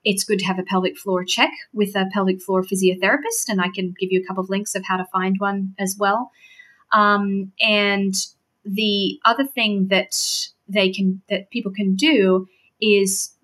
it's 0.03 0.24
good 0.24 0.38
to 0.38 0.47
have 0.47 0.59
a 0.59 0.62
pelvic 0.62 0.97
floor 0.97 1.24
check 1.24 1.51
with 1.74 1.95
a 1.95 2.07
pelvic 2.12 2.41
floor 2.41 2.62
physiotherapist 2.62 3.49
and 3.49 3.61
i 3.61 3.68
can 3.68 3.95
give 4.01 4.11
you 4.11 4.18
a 4.18 4.26
couple 4.26 4.43
of 4.43 4.49
links 4.49 4.74
of 4.74 4.82
how 4.84 4.97
to 4.97 5.05
find 5.12 5.36
one 5.38 5.74
as 5.78 5.97
well. 5.99 6.32
Um, 6.93 7.53
and 7.61 8.14
the 8.64 9.18
other 9.24 9.44
thing 9.44 9.88
that 9.88 10.16
they 10.68 10.90
can 10.90 11.22
that 11.28 11.50
people 11.50 11.72
can 11.72 11.94
do 11.94 12.46
is 12.80 13.34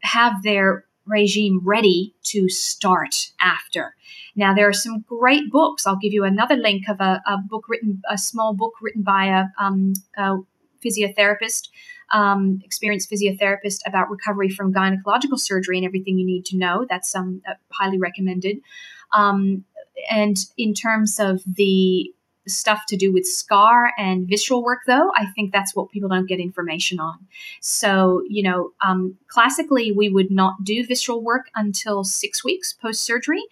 have 0.00 0.42
their 0.42 0.84
regime 1.06 1.60
ready 1.62 2.14
to 2.22 2.48
start 2.48 3.32
after. 3.40 3.94
Now 4.34 4.54
there 4.54 4.68
are 4.68 4.72
some 4.72 5.04
great 5.06 5.50
books. 5.50 5.86
I'll 5.86 5.96
give 5.96 6.12
you 6.12 6.24
another 6.24 6.56
link 6.56 6.88
of 6.88 7.00
a, 7.00 7.22
a 7.26 7.38
book 7.38 7.68
written, 7.68 8.02
a 8.08 8.16
small 8.16 8.54
book 8.54 8.74
written 8.80 9.02
by 9.02 9.26
a, 9.26 9.44
um, 9.62 9.94
a 10.16 10.36
physiotherapist, 10.84 11.68
um, 12.12 12.60
experienced 12.64 13.10
physiotherapist 13.10 13.80
about 13.86 14.10
recovery 14.10 14.48
from 14.48 14.72
gynecological 14.72 15.38
surgery 15.38 15.76
and 15.76 15.86
everything 15.86 16.18
you 16.18 16.26
need 16.26 16.44
to 16.46 16.56
know. 16.56 16.86
That's 16.88 17.14
um, 17.14 17.42
highly 17.70 17.98
recommended. 17.98 18.58
Um, 19.14 19.64
and 20.10 20.36
in 20.56 20.74
terms 20.74 21.18
of 21.18 21.42
the 21.46 22.12
stuff 22.46 22.82
to 22.88 22.96
do 22.96 23.12
with 23.12 23.26
scar 23.26 23.92
and 23.98 24.28
visceral 24.28 24.62
work 24.62 24.80
though 24.86 25.10
i 25.16 25.26
think 25.34 25.52
that's 25.52 25.74
what 25.74 25.90
people 25.90 26.08
don't 26.08 26.28
get 26.28 26.40
information 26.40 26.98
on. 26.98 27.18
So 27.60 28.22
you 28.28 28.42
know 28.42 28.72
um, 28.84 29.16
classically 29.28 29.92
we 29.92 30.08
would 30.08 30.30
not 30.30 30.64
do 30.64 30.86
visceral 30.86 31.22
work 31.22 31.50
until 31.54 32.04
six 32.04 32.44
weeks 32.44 32.72
post 32.72 33.02
surgery 33.04 33.42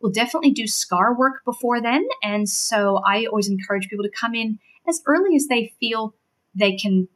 we'll 0.00 0.12
definitely 0.12 0.50
do 0.50 0.66
scar 0.66 1.14
work 1.14 1.44
before 1.44 1.80
then 1.80 2.06
and 2.22 2.48
so 2.48 3.00
i 3.06 3.26
always 3.26 3.48
encourage 3.48 3.88
people 3.88 4.04
to 4.04 4.10
come 4.10 4.34
in 4.34 4.58
as 4.88 5.02
early 5.06 5.36
as 5.36 5.46
they 5.46 5.74
feel 5.80 6.14
they 6.54 6.76
can 6.76 7.08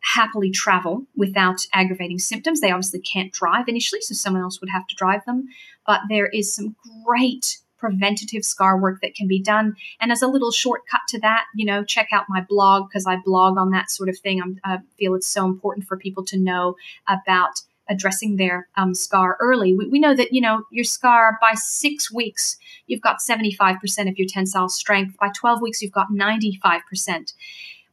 happily 0.00 0.50
travel 0.50 1.04
without 1.16 1.66
aggravating 1.72 2.18
symptoms. 2.18 2.60
They 2.60 2.70
obviously 2.70 3.00
can't 3.00 3.32
drive 3.32 3.66
initially 3.66 4.00
so 4.00 4.14
someone 4.14 4.42
else 4.42 4.60
would 4.60 4.70
have 4.70 4.86
to 4.86 4.94
drive 4.94 5.24
them 5.24 5.48
but 5.86 6.00
there 6.08 6.26
is 6.26 6.54
some 6.54 6.76
great 7.04 7.58
preventative 7.78 8.44
scar 8.44 8.78
work 8.78 9.00
that 9.02 9.14
can 9.14 9.28
be 9.28 9.40
done. 9.40 9.76
And 10.00 10.10
as 10.10 10.22
a 10.22 10.28
little 10.28 10.50
shortcut 10.50 11.02
to 11.08 11.20
that, 11.20 11.44
you 11.54 11.66
know, 11.66 11.84
check 11.84 12.08
out 12.12 12.26
my 12.28 12.40
blog 12.40 12.88
because 12.88 13.06
I 13.06 13.16
blog 13.16 13.58
on 13.58 13.70
that 13.70 13.90
sort 13.90 14.08
of 14.08 14.18
thing. 14.18 14.40
I'm, 14.40 14.60
i 14.64 14.78
feel 14.98 15.14
it's 15.14 15.28
so 15.28 15.44
important 15.44 15.86
for 15.86 15.96
people 15.96 16.24
to 16.26 16.38
know 16.38 16.76
about 17.08 17.60
addressing 17.88 18.36
their 18.36 18.68
um, 18.76 18.94
scar 18.94 19.36
early. 19.40 19.74
We, 19.74 19.88
we, 19.88 20.00
know 20.00 20.14
that, 20.14 20.32
you 20.32 20.40
know, 20.40 20.64
your 20.70 20.84
scar 20.84 21.38
by 21.40 21.52
six 21.54 22.12
weeks, 22.12 22.56
you've 22.86 23.00
got 23.00 23.18
75% 23.20 23.78
of 24.08 24.18
your 24.18 24.26
tensile 24.28 24.68
strength. 24.68 25.16
By 25.18 25.30
12 25.36 25.62
weeks, 25.62 25.82
you've 25.82 25.92
got 25.92 26.08
95% 26.10 27.32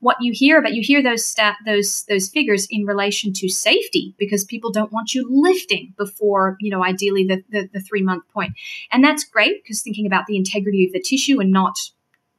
what 0.04 0.18
you 0.20 0.34
hear 0.34 0.62
but 0.62 0.74
you 0.74 0.82
hear 0.84 1.01
those 1.01 1.26
stat 1.26 1.56
those 1.66 2.04
those 2.06 2.30
figures 2.30 2.68
in 2.70 2.86
relation 2.86 3.32
to 3.34 3.49
safety 3.49 4.14
because 4.18 4.43
people 4.43 4.72
don't 4.72 4.91
want 4.91 5.14
you 5.14 5.26
lifting 5.30 5.93
before 5.97 6.58
you 6.60 6.70
know 6.70 6.84
ideally 6.84 7.26
the 7.26 7.43
the, 7.49 7.70
the 7.74 7.80
three 7.80 8.04
month 8.04 8.24
point 8.34 8.54
and 8.91 9.04
that's 9.04 9.24
great 9.24 9.64
because 9.64 9.82
thinking 9.82 10.06
about 10.06 10.26
the 10.28 10.38
integrity 10.38 10.86
of 10.86 10.91
the 10.91 11.01
tissue 11.01 11.39
and 11.39 11.51
not 11.51 11.76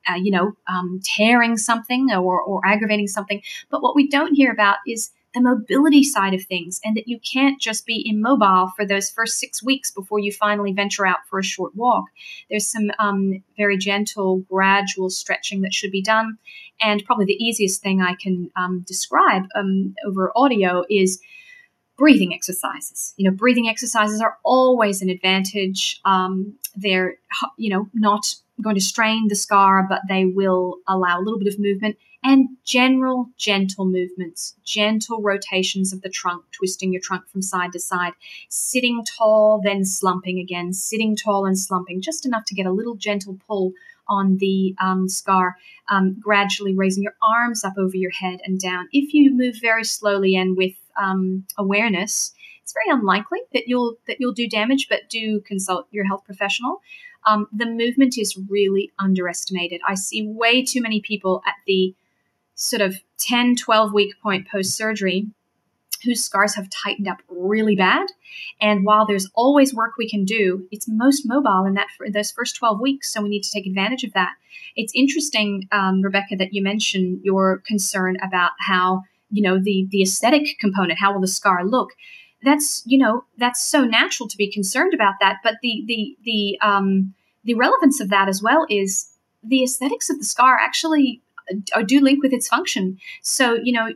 uh, 0.09 0.17
you 0.17 0.31
know 0.31 0.53
um, 0.69 1.01
tearing 1.05 1.57
something 1.57 2.11
or, 2.13 2.41
or 2.41 2.61
aggravating 2.65 3.09
something 3.09 3.43
but 3.71 3.83
what 3.83 3.97
we 3.97 4.09
don't 4.09 4.35
hear 4.35 4.53
about 4.53 4.77
is 4.87 5.11
the 5.35 5.41
mobility 5.41 6.05
side 6.05 6.33
of 6.33 6.45
things 6.45 6.81
and 6.85 6.97
that 6.97 7.09
you 7.09 7.19
can't 7.21 7.61
just 7.61 7.85
be 7.85 8.09
immobile 8.09 8.71
for 8.77 8.87
those 8.87 9.11
first 9.11 9.39
six 9.39 9.63
weeks 9.63 9.91
before 9.91 10.21
you 10.21 10.33
finally 10.33 10.73
venture 10.73 11.07
out 11.07 11.19
for 11.29 11.41
a 11.41 11.45
short 11.45 11.75
walk. 11.75 12.05
There's 12.49 12.71
some 12.71 12.93
um, 12.99 13.43
very 13.57 13.77
gentle, 13.77 14.39
gradual 14.49 15.11
stretching 15.11 15.63
that 15.63 15.75
should 15.75 15.91
be 15.91 16.03
done. 16.03 16.39
And 16.81 17.05
probably 17.05 17.25
the 17.25 17.45
easiest 17.45 17.83
thing 17.83 18.01
I 18.01 18.15
can 18.15 18.51
um, 18.57 18.85
describe 18.87 19.45
um, 19.55 19.95
over 20.07 20.33
audio 20.37 20.85
is 20.91 21.21
breathing 21.97 22.35
exercises. 22.35 23.15
You 23.17 23.31
know, 23.31 23.37
breathing 23.37 23.69
exercises 23.69 24.21
are 24.21 24.37
always 24.43 25.01
an 25.01 25.11
advantage. 25.11 26.01
Um, 26.05 26.55
they're, 26.75 27.17
you 27.57 27.71
know, 27.71 27.89
not 27.95 28.35
going 28.61 28.75
to 28.75 28.81
strain 28.81 29.29
the 29.29 29.37
scar, 29.37 29.87
but 29.89 30.03
they 30.09 30.25
will 30.25 30.79
allow 30.87 31.19
a 31.19 31.23
little 31.23 31.39
bit 31.39 31.53
of 31.53 31.59
movement 31.59 31.97
and 32.25 32.49
general 32.65 33.29
gentle 33.37 33.85
movements, 33.85 34.55
gentle 34.65 35.21
rotations 35.21 35.93
of 35.93 36.01
the 36.01 36.09
trunk, 36.09 36.43
twisting 36.53 36.93
your 36.93 37.03
trunk 37.03 37.29
from 37.29 37.43
side 37.43 37.73
to 37.73 37.79
side, 37.79 38.15
sitting 38.49 39.05
tall, 39.05 39.61
then 39.63 39.85
slumping 39.85 40.39
again, 40.39 40.73
sitting 40.73 41.15
tall 41.15 41.45
and 41.45 41.59
slumping, 41.59 42.01
just 42.01 42.25
enough 42.25 42.47
to 42.47 42.55
get 42.55 42.65
a 42.65 42.73
little 42.73 42.95
gentle 42.95 43.39
pull 43.47 43.73
on 44.09 44.37
the 44.39 44.75
um, 44.81 45.09
scar, 45.09 45.57
um, 45.89 46.17
gradually 46.21 46.75
raising 46.75 47.03
your 47.03 47.15
arms 47.23 47.65
up 47.65 47.75
over 47.79 47.97
your 47.97 48.11
head 48.11 48.41
and 48.45 48.61
down. 48.61 48.89
If 48.93 49.15
you 49.15 49.31
move 49.33 49.57
very 49.61 49.85
slowly 49.85 50.37
and 50.37 50.57
with 50.57 50.75
um, 51.01 51.45
awareness, 51.59 52.33
it's 52.63 52.73
very 52.73 52.97
unlikely 52.97 53.41
that 53.53 53.69
you'll 53.69 53.97
that 54.07 54.17
you'll 54.21 54.33
do 54.33 54.49
damage, 54.49 54.89
but 54.89 55.09
do 55.11 55.41
consult 55.41 55.87
your 55.91 56.07
health 56.07 56.25
professional. 56.25 56.81
Um, 57.27 57.47
the 57.53 57.67
movement 57.67 58.19
is 58.19 58.39
really 58.49 58.93
underestimated. 58.99 59.81
I 59.87 59.95
see 59.95 60.27
way 60.27 60.65
too 60.65 60.83
many 60.83 61.01
people 61.01 61.43
at 61.47 61.55
the 61.67 61.95
sort 62.55 62.83
of 62.83 62.97
10, 63.19 63.57
12 63.57 63.93
week 63.93 64.15
point 64.23 64.49
post 64.49 64.77
surgery 64.77 65.27
whose 66.05 66.25
scars 66.25 66.55
have 66.55 66.69
tightened 66.71 67.09
up 67.09 67.19
really 67.29 67.77
bad. 67.77 68.07
And 68.61 68.85
while 68.85 69.07
there's 69.07 69.29
always 69.35 69.75
work 69.75 69.93
we 69.97 70.09
can 70.09 70.25
do, 70.25 70.67
it's 70.71 70.89
most 70.89 71.27
mobile 71.27 71.65
in 71.65 71.75
that 71.75 71.89
for 71.97 72.11
those 72.11 72.31
first 72.31 72.57
12 72.57 72.81
weeks. 72.81 73.13
So 73.13 73.23
we 73.23 73.29
need 73.29 73.43
to 73.43 73.51
take 73.51 73.67
advantage 73.67 74.05
of 74.05 74.13
that. 74.13 74.33
It's 74.77 74.93
interesting, 74.95 75.69
um, 75.73 76.03
Rebecca, 76.03 76.37
that 76.37 76.53
you 76.53 76.63
mentioned 76.63 77.21
your 77.23 77.63
concern 77.67 78.17
about 78.23 78.53
how, 78.59 79.03
you 79.31 79.43
know, 79.43 79.59
the, 79.59 79.87
the 79.91 80.03
aesthetic 80.03 80.59
component, 80.59 80.99
how 80.99 81.13
will 81.13 81.21
the 81.21 81.29
scar 81.29 81.65
look? 81.65 81.91
That's, 82.43 82.83
you 82.85 82.99
know, 82.99 83.25
that's 83.39 83.65
so 83.65 83.85
natural 83.85 84.29
to 84.29 84.37
be 84.37 84.51
concerned 84.53 84.95
about 84.95 85.15
that. 85.21 85.39
But 85.43 85.55
the, 85.63 85.83
the, 85.87 86.17
the, 86.25 86.59
um, 86.61 87.15
the 87.45 87.55
relevance 87.55 88.01
of 88.01 88.11
that 88.11 88.29
as 88.29 88.43
well 88.43 88.67
is 88.69 89.11
the 89.43 89.63
aesthetics 89.63 90.11
of 90.11 90.19
the 90.19 90.25
scar 90.25 90.59
actually 90.59 91.23
do 91.87 92.01
link 92.01 92.23
with 92.23 92.33
its 92.33 92.49
function. 92.49 92.99
So, 93.23 93.55
you 93.55 93.73
know, 93.73 93.89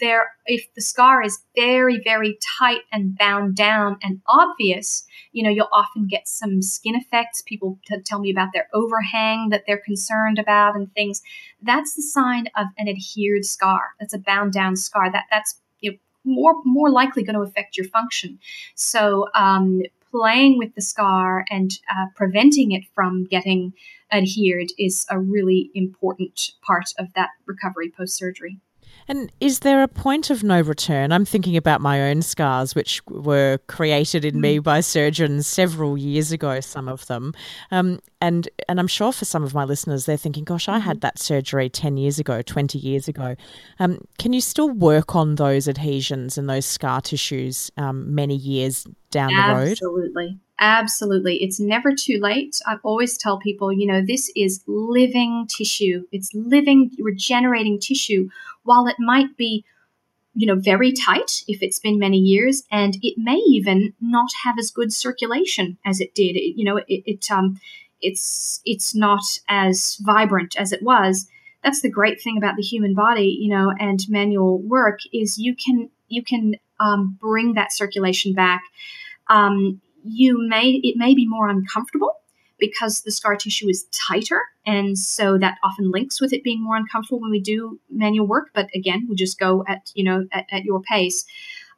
there, 0.00 0.32
if 0.46 0.72
the 0.74 0.80
scar 0.80 1.22
is 1.22 1.38
very, 1.54 2.00
very 2.02 2.38
tight 2.58 2.80
and 2.92 3.16
bound 3.16 3.54
down 3.54 3.98
and 4.02 4.20
obvious, 4.26 5.06
you 5.32 5.42
know, 5.42 5.50
you'll 5.50 5.68
often 5.72 6.06
get 6.08 6.26
some 6.26 6.60
skin 6.60 6.96
effects. 6.96 7.42
People 7.42 7.78
t- 7.86 8.00
tell 8.00 8.18
me 8.18 8.30
about 8.30 8.48
their 8.52 8.68
overhang 8.74 9.50
that 9.50 9.62
they're 9.66 9.78
concerned 9.78 10.38
about 10.38 10.74
and 10.74 10.92
things. 10.94 11.22
That's 11.62 11.94
the 11.94 12.02
sign 12.02 12.48
of 12.56 12.66
an 12.78 12.88
adhered 12.88 13.44
scar. 13.44 13.94
That's 14.00 14.14
a 14.14 14.18
bound 14.18 14.52
down 14.52 14.76
scar. 14.76 15.10
That 15.10 15.26
that's 15.30 15.60
you 15.80 15.92
know, 15.92 15.98
more 16.24 16.54
more 16.64 16.90
likely 16.90 17.22
going 17.22 17.36
to 17.36 17.42
affect 17.42 17.76
your 17.76 17.86
function. 17.86 18.38
So, 18.74 19.28
um, 19.34 19.82
playing 20.12 20.58
with 20.58 20.74
the 20.74 20.82
scar 20.82 21.44
and 21.50 21.70
uh, 21.90 22.06
preventing 22.14 22.72
it 22.72 22.84
from 22.94 23.24
getting 23.24 23.72
adhered 24.12 24.68
is 24.78 25.06
a 25.10 25.18
really 25.18 25.70
important 25.74 26.52
part 26.62 26.90
of 26.98 27.12
that 27.14 27.30
recovery 27.46 27.90
post 27.96 28.16
surgery. 28.16 28.60
And 29.08 29.32
is 29.40 29.60
there 29.60 29.82
a 29.82 29.88
point 29.88 30.30
of 30.30 30.44
no 30.44 30.60
return? 30.60 31.12
I'm 31.12 31.24
thinking 31.24 31.56
about 31.56 31.80
my 31.80 32.10
own 32.10 32.22
scars, 32.22 32.74
which 32.74 33.04
were 33.08 33.58
created 33.66 34.24
in 34.24 34.36
mm. 34.36 34.40
me 34.40 34.58
by 34.60 34.80
surgeons 34.80 35.46
several 35.46 35.98
years 35.98 36.30
ago, 36.30 36.60
some 36.60 36.88
of 36.88 37.06
them. 37.06 37.34
Um, 37.70 37.98
and, 38.22 38.48
and 38.68 38.78
I'm 38.78 38.86
sure 38.86 39.10
for 39.12 39.24
some 39.24 39.42
of 39.42 39.52
my 39.52 39.64
listeners, 39.64 40.06
they're 40.06 40.16
thinking, 40.16 40.44
gosh, 40.44 40.68
I 40.68 40.78
had 40.78 40.98
mm-hmm. 40.98 41.00
that 41.00 41.18
surgery 41.18 41.68
10 41.68 41.96
years 41.96 42.20
ago, 42.20 42.40
20 42.40 42.78
years 42.78 43.08
ago. 43.08 43.34
Um, 43.80 43.98
can 44.16 44.32
you 44.32 44.40
still 44.40 44.70
work 44.70 45.16
on 45.16 45.34
those 45.34 45.66
adhesions 45.66 46.38
and 46.38 46.48
those 46.48 46.64
scar 46.64 47.00
tissues 47.00 47.72
um, 47.76 48.14
many 48.14 48.36
years 48.36 48.86
down 49.10 49.34
Absolutely. 49.34 49.58
the 49.58 49.64
road? 49.64 49.72
Absolutely. 49.72 50.38
Absolutely. 50.60 51.42
It's 51.42 51.58
never 51.58 51.92
too 51.92 52.20
late. 52.20 52.60
I 52.64 52.76
always 52.84 53.18
tell 53.18 53.40
people, 53.40 53.72
you 53.72 53.88
know, 53.88 54.00
this 54.06 54.30
is 54.36 54.62
living 54.68 55.48
tissue. 55.48 56.06
It's 56.12 56.32
living, 56.32 56.92
regenerating 57.00 57.80
tissue. 57.80 58.28
While 58.62 58.86
it 58.86 59.00
might 59.00 59.36
be, 59.36 59.64
you 60.34 60.46
know, 60.46 60.54
very 60.54 60.92
tight 60.92 61.42
if 61.48 61.60
it's 61.60 61.80
been 61.80 61.98
many 61.98 62.18
years, 62.18 62.62
and 62.70 62.96
it 63.02 63.18
may 63.18 63.38
even 63.48 63.94
not 64.00 64.30
have 64.44 64.54
as 64.60 64.70
good 64.70 64.92
circulation 64.92 65.78
as 65.84 66.00
it 66.00 66.14
did. 66.14 66.36
It, 66.36 66.56
you 66.56 66.64
know, 66.64 66.76
it, 66.76 66.86
it 67.04 67.30
um, 67.32 67.58
it's 68.02 68.60
it's 68.64 68.94
not 68.94 69.22
as 69.48 69.96
vibrant 70.02 70.56
as 70.58 70.72
it 70.72 70.82
was. 70.82 71.26
That's 71.62 71.80
the 71.80 71.90
great 71.90 72.20
thing 72.20 72.36
about 72.36 72.56
the 72.56 72.62
human 72.62 72.94
body, 72.94 73.38
you 73.40 73.48
know, 73.48 73.72
and 73.78 74.00
manual 74.08 74.60
work 74.60 75.00
is 75.12 75.38
you 75.38 75.54
can 75.54 75.88
you 76.08 76.22
can 76.22 76.56
um, 76.80 77.16
bring 77.20 77.54
that 77.54 77.72
circulation 77.72 78.32
back. 78.34 78.62
Um, 79.28 79.80
you 80.04 80.46
may 80.48 80.80
it 80.82 80.96
may 80.96 81.14
be 81.14 81.26
more 81.26 81.48
uncomfortable 81.48 82.16
because 82.58 83.00
the 83.00 83.10
scar 83.10 83.36
tissue 83.36 83.68
is 83.68 83.86
tighter 83.90 84.40
and 84.64 84.96
so 84.96 85.36
that 85.38 85.58
often 85.64 85.90
links 85.90 86.20
with 86.20 86.32
it 86.32 86.44
being 86.44 86.62
more 86.62 86.76
uncomfortable 86.76 87.20
when 87.20 87.30
we 87.30 87.40
do 87.40 87.78
manual 87.90 88.26
work 88.26 88.50
but 88.54 88.68
again 88.74 89.06
we 89.08 89.16
just 89.16 89.38
go 89.38 89.64
at 89.66 89.90
you 89.94 90.04
know 90.04 90.26
at, 90.32 90.46
at 90.50 90.64
your 90.64 90.80
pace 90.80 91.24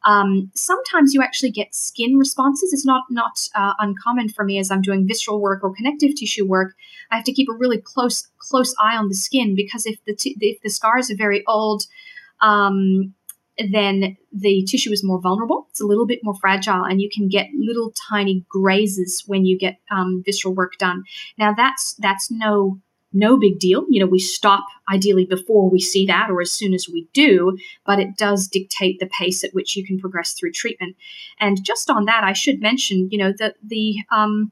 um, 0.05 0.51
sometimes 0.53 1.13
you 1.13 1.21
actually 1.21 1.51
get 1.51 1.73
skin 1.73 2.17
responses 2.17 2.73
it's 2.73 2.85
not 2.85 3.03
not 3.09 3.47
uh, 3.55 3.73
uncommon 3.79 4.29
for 4.29 4.45
me 4.45 4.59
as 4.59 4.71
i'm 4.71 4.81
doing 4.81 5.07
visceral 5.07 5.41
work 5.41 5.63
or 5.63 5.73
connective 5.75 6.15
tissue 6.15 6.45
work 6.45 6.73
i 7.11 7.15
have 7.15 7.25
to 7.25 7.33
keep 7.33 7.49
a 7.49 7.57
really 7.57 7.81
close 7.81 8.27
close 8.39 8.73
eye 8.79 8.95
on 8.95 9.09
the 9.09 9.15
skin 9.15 9.55
because 9.55 9.85
if 9.85 9.97
the 10.05 10.15
t- 10.15 10.37
if 10.39 10.61
the 10.61 10.69
scars 10.69 11.11
are 11.11 11.15
very 11.17 11.43
old 11.47 11.83
um, 12.41 13.13
then 13.71 14.17
the 14.33 14.63
tissue 14.69 14.91
is 14.91 15.03
more 15.03 15.19
vulnerable. 15.21 15.67
It's 15.69 15.81
a 15.81 15.85
little 15.85 16.05
bit 16.05 16.19
more 16.23 16.35
fragile, 16.35 16.83
and 16.83 17.01
you 17.01 17.09
can 17.13 17.29
get 17.29 17.47
little 17.55 17.93
tiny 18.09 18.45
grazes 18.49 19.23
when 19.27 19.45
you 19.45 19.57
get 19.57 19.79
um, 19.89 20.23
visceral 20.25 20.53
work 20.53 20.73
done. 20.77 21.03
Now 21.37 21.53
that's 21.53 21.93
that's 21.95 22.29
no 22.29 22.79
no 23.15 23.39
big 23.39 23.59
deal. 23.59 23.85
You 23.89 24.01
know, 24.01 24.05
we 24.05 24.19
stop 24.19 24.65
ideally 24.91 25.25
before 25.25 25.69
we 25.69 25.79
see 25.79 26.05
that 26.05 26.29
or 26.29 26.41
as 26.41 26.51
soon 26.51 26.73
as 26.73 26.87
we 26.87 27.07
do, 27.13 27.57
but 27.85 27.99
it 27.99 28.17
does 28.17 28.47
dictate 28.47 28.99
the 28.99 29.07
pace 29.07 29.43
at 29.43 29.53
which 29.53 29.75
you 29.75 29.85
can 29.85 29.99
progress 29.99 30.33
through 30.33 30.51
treatment. 30.51 30.95
And 31.39 31.63
just 31.63 31.89
on 31.89 32.05
that, 32.05 32.23
I 32.23 32.33
should 32.33 32.61
mention, 32.61 33.09
you 33.11 33.17
know, 33.17 33.33
that 33.39 33.55
the 33.63 33.95
um, 34.11 34.51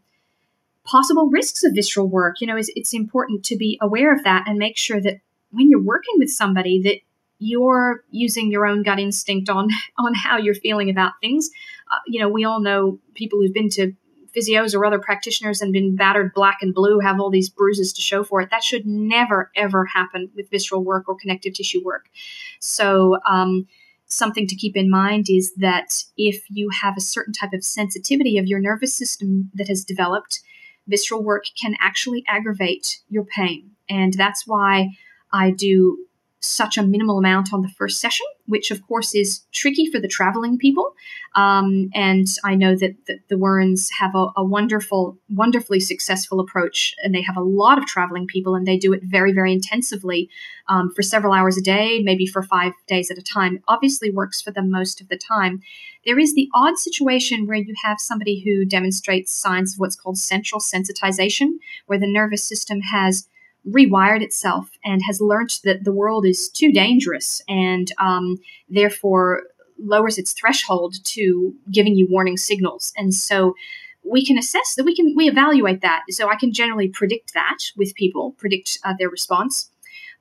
possible 0.85 1.29
risks 1.29 1.63
of 1.63 1.73
visceral 1.75 2.07
work. 2.07 2.41
You 2.41 2.47
know, 2.47 2.57
is 2.57 2.71
it's 2.75 2.93
important 2.93 3.43
to 3.45 3.57
be 3.57 3.77
aware 3.81 4.13
of 4.13 4.23
that 4.23 4.47
and 4.47 4.57
make 4.57 4.77
sure 4.77 5.01
that 5.01 5.19
when 5.51 5.69
you're 5.69 5.81
working 5.81 6.15
with 6.17 6.29
somebody 6.29 6.81
that 6.83 6.99
you're 7.39 8.03
using 8.09 8.51
your 8.51 8.65
own 8.65 8.83
gut 8.83 8.99
instinct 8.99 9.49
on 9.49 9.67
on 9.97 10.13
how 10.13 10.37
you're 10.37 10.55
feeling 10.55 10.89
about 10.89 11.13
things. 11.21 11.49
Uh, 11.91 11.99
you 12.07 12.19
know, 12.19 12.29
we 12.29 12.45
all 12.45 12.61
know 12.61 12.99
people 13.13 13.39
who've 13.39 13.53
been 13.53 13.69
to 13.69 13.93
physios 14.35 14.75
or 14.75 14.85
other 14.85 14.99
practitioners 14.99 15.61
and 15.61 15.71
been 15.71 15.95
battered 15.95 16.33
black 16.33 16.57
and 16.61 16.73
blue 16.73 16.99
have 16.99 17.19
all 17.19 17.29
these 17.29 17.49
bruises 17.49 17.93
to 17.93 18.01
show 18.01 18.23
for 18.23 18.41
it. 18.41 18.49
That 18.49 18.63
should 18.63 18.85
never 18.85 19.51
ever 19.55 19.85
happen 19.85 20.29
with 20.35 20.49
visceral 20.49 20.83
work 20.83 21.07
or 21.07 21.15
connective 21.15 21.53
tissue 21.53 21.83
work. 21.83 22.05
So. 22.59 23.17
Um, 23.29 23.67
something 24.05 24.45
to 24.45 24.55
keep 24.55 24.77
in 24.77 24.91
mind 24.91 25.25
is 25.27 25.53
that 25.55 26.03
if 26.17 26.43
you 26.49 26.69
have 26.69 26.95
a 26.95 27.01
certain 27.01 27.33
type 27.33 27.51
of 27.51 27.63
sensitivity 27.63 28.37
of 28.37 28.45
your 28.45 28.59
nervous 28.59 28.95
system 28.95 29.49
that 29.55 29.67
has 29.67 29.83
developed, 29.83 30.41
visceral 30.87 31.23
work 31.23 31.45
can 31.59 31.75
actually 31.79 32.23
aggravate 32.27 33.01
your 33.09 33.25
pain. 33.25 33.71
And 33.89 34.13
that's 34.13 34.45
why 34.45 34.89
I 35.31 35.51
do 35.51 36.05
such 36.43 36.77
a 36.77 36.83
minimal 36.83 37.17
amount 37.17 37.53
on 37.53 37.61
the 37.61 37.69
first 37.69 37.99
session, 37.99 38.25
which 38.47 38.71
of 38.71 38.85
course 38.87 39.15
is 39.15 39.41
tricky 39.53 39.89
for 39.89 39.99
the 39.99 40.07
traveling 40.07 40.57
people. 40.57 40.93
Um, 41.35 41.89
and 41.95 42.27
I 42.43 42.55
know 42.55 42.75
that, 42.75 42.95
that 43.07 43.27
the 43.29 43.35
Wurns 43.35 43.89
have 43.99 44.13
a, 44.13 44.27
a, 44.37 44.43
wonderful, 44.43 45.17
wonderfully 45.29 45.79
successful 45.79 46.39
approach, 46.39 46.93
and 47.03 47.15
they 47.15 47.23
have 47.23 47.37
a 47.37 47.41
lot 47.41 47.77
of 47.77 47.85
traveling 47.85 48.27
people, 48.27 48.53
and 48.53 48.67
they 48.67 48.77
do 48.77 48.93
it 48.93 49.01
very, 49.03 49.33
very 49.33 49.51
intensively 49.51 50.29
um, 50.69 50.91
for 50.95 51.01
several 51.01 51.33
hours 51.33 51.57
a 51.57 51.61
day, 51.61 52.01
maybe 52.03 52.27
for 52.27 52.43
five 52.43 52.73
days 52.87 53.09
at 53.09 53.17
a 53.17 53.23
time. 53.23 53.63
Obviously 53.67 54.11
works 54.11 54.41
for 54.41 54.51
them 54.51 54.69
most 54.69 55.01
of 55.01 55.07
the 55.07 55.17
time. 55.17 55.61
There 56.05 56.19
is 56.19 56.35
the 56.35 56.49
odd 56.53 56.77
situation 56.77 57.47
where 57.47 57.57
you 57.57 57.73
have 57.83 57.99
somebody 57.99 58.41
who 58.41 58.65
demonstrates 58.65 59.33
signs 59.33 59.73
of 59.73 59.79
what's 59.79 59.95
called 59.95 60.17
central 60.17 60.61
sensitization, 60.61 61.53
where 61.87 61.99
the 61.99 62.11
nervous 62.11 62.47
system 62.47 62.81
has 62.81 63.27
rewired 63.67 64.21
itself 64.21 64.69
and 64.83 65.01
has 65.07 65.21
learned 65.21 65.59
that 65.63 65.83
the 65.83 65.91
world 65.91 66.25
is 66.25 66.49
too 66.49 66.71
dangerous 66.71 67.41
and 67.47 67.91
um, 67.97 68.37
therefore 68.69 69.43
lowers 69.79 70.17
its 70.17 70.33
threshold 70.33 70.95
to 71.03 71.53
giving 71.71 71.95
you 71.95 72.07
warning 72.09 72.37
signals. 72.37 72.93
And 72.97 73.13
so 73.13 73.55
we 74.03 74.25
can 74.25 74.37
assess 74.37 74.75
that 74.75 74.83
we 74.83 74.95
can 74.95 75.13
we 75.15 75.29
evaluate 75.29 75.81
that. 75.81 76.03
So 76.09 76.29
I 76.29 76.35
can 76.35 76.53
generally 76.53 76.89
predict 76.89 77.33
that 77.33 77.59
with 77.77 77.95
people, 77.95 78.35
predict 78.37 78.79
uh, 78.83 78.93
their 78.97 79.09
response, 79.09 79.71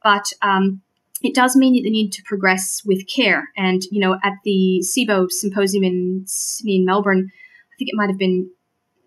but 0.03 0.33
um, 0.41 0.83
it 1.23 1.35
does 1.35 1.57
mean 1.57 1.75
that 1.75 1.83
they 1.83 1.91
need 1.91 2.13
to 2.13 2.23
progress 2.23 2.83
with 2.85 3.09
care. 3.09 3.49
And 3.57 3.83
you 3.91 4.01
know, 4.01 4.19
at 4.23 4.35
the 4.45 4.83
SIBO 4.85 5.31
symposium 5.31 5.85
in 5.85 6.25
Sydney 6.27 6.81
Melbourne, 6.81 7.31
I 7.31 7.75
think 7.77 7.91
it 7.91 7.97
might 7.97 8.09
have 8.09 8.19
been 8.19 8.51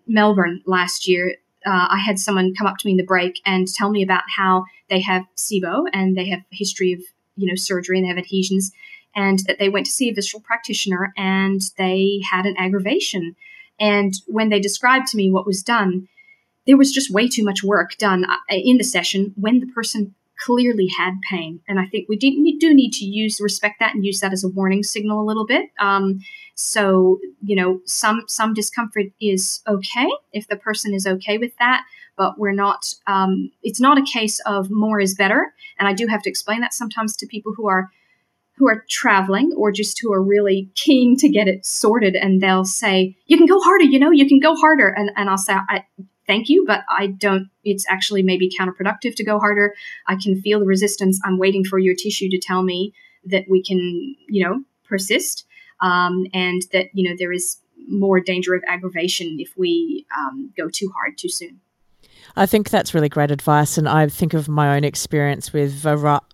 Melbourne 0.06 0.62
last 0.66 1.08
year 1.08 1.36
uh, 1.66 1.88
I 1.90 1.98
had 1.98 2.18
someone 2.18 2.54
come 2.54 2.66
up 2.66 2.78
to 2.78 2.86
me 2.86 2.92
in 2.92 2.96
the 2.96 3.02
break 3.02 3.40
and 3.44 3.66
tell 3.66 3.90
me 3.90 4.02
about 4.02 4.22
how 4.34 4.64
they 4.88 5.00
have 5.00 5.24
SIBO 5.36 5.86
and 5.92 6.16
they 6.16 6.28
have 6.28 6.40
a 6.40 6.56
history 6.56 6.92
of 6.92 7.00
you 7.36 7.46
know 7.46 7.56
surgery 7.56 7.98
and 7.98 8.04
they 8.04 8.08
have 8.08 8.18
adhesions, 8.18 8.72
and 9.14 9.40
that 9.46 9.58
they 9.58 9.68
went 9.68 9.86
to 9.86 9.92
see 9.92 10.08
a 10.08 10.14
visceral 10.14 10.42
practitioner 10.42 11.12
and 11.16 11.60
they 11.76 12.22
had 12.30 12.46
an 12.46 12.56
aggravation. 12.56 13.36
And 13.78 14.14
when 14.26 14.48
they 14.48 14.60
described 14.60 15.08
to 15.08 15.16
me 15.16 15.30
what 15.30 15.46
was 15.46 15.62
done, 15.62 16.08
there 16.66 16.78
was 16.78 16.92
just 16.92 17.10
way 17.10 17.28
too 17.28 17.44
much 17.44 17.62
work 17.62 17.96
done 17.98 18.24
uh, 18.24 18.36
in 18.48 18.78
the 18.78 18.84
session 18.84 19.34
when 19.36 19.60
the 19.60 19.66
person 19.66 20.14
clearly 20.38 20.88
had 20.98 21.14
pain. 21.28 21.60
And 21.68 21.78
I 21.78 21.86
think 21.86 22.08
we 22.08 22.16
do 22.16 22.30
need 22.30 22.92
to 22.92 23.04
use 23.04 23.40
respect 23.40 23.76
that 23.80 23.94
and 23.94 24.04
use 24.04 24.20
that 24.20 24.32
as 24.32 24.44
a 24.44 24.48
warning 24.48 24.82
signal 24.82 25.20
a 25.20 25.24
little 25.26 25.46
bit. 25.46 25.70
Um, 25.80 26.20
so 26.54 27.18
you 27.42 27.56
know, 27.56 27.80
some 27.84 28.22
some 28.28 28.54
discomfort 28.54 29.06
is 29.20 29.62
okay 29.66 30.08
if 30.32 30.48
the 30.48 30.56
person 30.56 30.94
is 30.94 31.06
okay 31.06 31.38
with 31.38 31.56
that, 31.58 31.84
but 32.16 32.38
we're 32.38 32.52
not. 32.52 32.94
Um, 33.06 33.50
it's 33.62 33.80
not 33.80 33.98
a 33.98 34.04
case 34.04 34.40
of 34.46 34.70
more 34.70 35.00
is 35.00 35.14
better. 35.14 35.52
And 35.78 35.88
I 35.88 35.92
do 35.92 36.06
have 36.06 36.22
to 36.22 36.30
explain 36.30 36.60
that 36.60 36.74
sometimes 36.74 37.16
to 37.16 37.26
people 37.26 37.52
who 37.54 37.68
are 37.68 37.90
who 38.56 38.68
are 38.68 38.84
traveling 38.88 39.52
or 39.56 39.70
just 39.70 40.00
who 40.00 40.12
are 40.12 40.22
really 40.22 40.70
keen 40.74 41.16
to 41.18 41.28
get 41.28 41.46
it 41.46 41.64
sorted 41.64 42.16
and 42.16 42.40
they'll 42.40 42.64
say 42.64 43.14
you 43.26 43.36
can 43.36 43.46
go 43.46 43.60
harder 43.60 43.84
you 43.84 43.98
know 43.98 44.10
you 44.10 44.26
can 44.26 44.40
go 44.40 44.54
harder 44.56 44.88
and, 44.88 45.10
and 45.14 45.28
i'll 45.28 45.36
say 45.36 45.54
I, 45.68 45.84
thank 46.26 46.48
you, 46.48 46.64
but 46.66 46.84
I 46.88 47.08
don't, 47.08 47.48
it's 47.64 47.86
actually 47.88 48.22
maybe 48.22 48.50
counterproductive 48.50 49.14
to 49.16 49.24
go 49.24 49.38
harder. 49.38 49.74
I 50.06 50.16
can 50.16 50.40
feel 50.40 50.60
the 50.60 50.66
resistance. 50.66 51.20
I'm 51.24 51.38
waiting 51.38 51.64
for 51.64 51.78
your 51.78 51.94
tissue 51.94 52.28
to 52.30 52.38
tell 52.38 52.62
me 52.62 52.92
that 53.24 53.44
we 53.48 53.62
can, 53.62 54.14
you 54.28 54.44
know, 54.44 54.62
persist 54.84 55.46
um, 55.80 56.26
and 56.32 56.62
that, 56.72 56.88
you 56.92 57.08
know, 57.08 57.16
there 57.18 57.32
is 57.32 57.58
more 57.88 58.20
danger 58.20 58.54
of 58.54 58.62
aggravation 58.66 59.36
if 59.38 59.52
we 59.56 60.06
um, 60.16 60.52
go 60.56 60.68
too 60.68 60.90
hard 60.96 61.18
too 61.18 61.28
soon. 61.28 61.60
I 62.34 62.46
think 62.46 62.68
that's 62.68 62.92
really 62.92 63.08
great 63.08 63.30
advice, 63.30 63.78
and 63.78 63.88
I 63.88 64.08
think 64.08 64.34
of 64.34 64.48
my 64.48 64.76
own 64.76 64.84
experience 64.84 65.52
with 65.52 65.84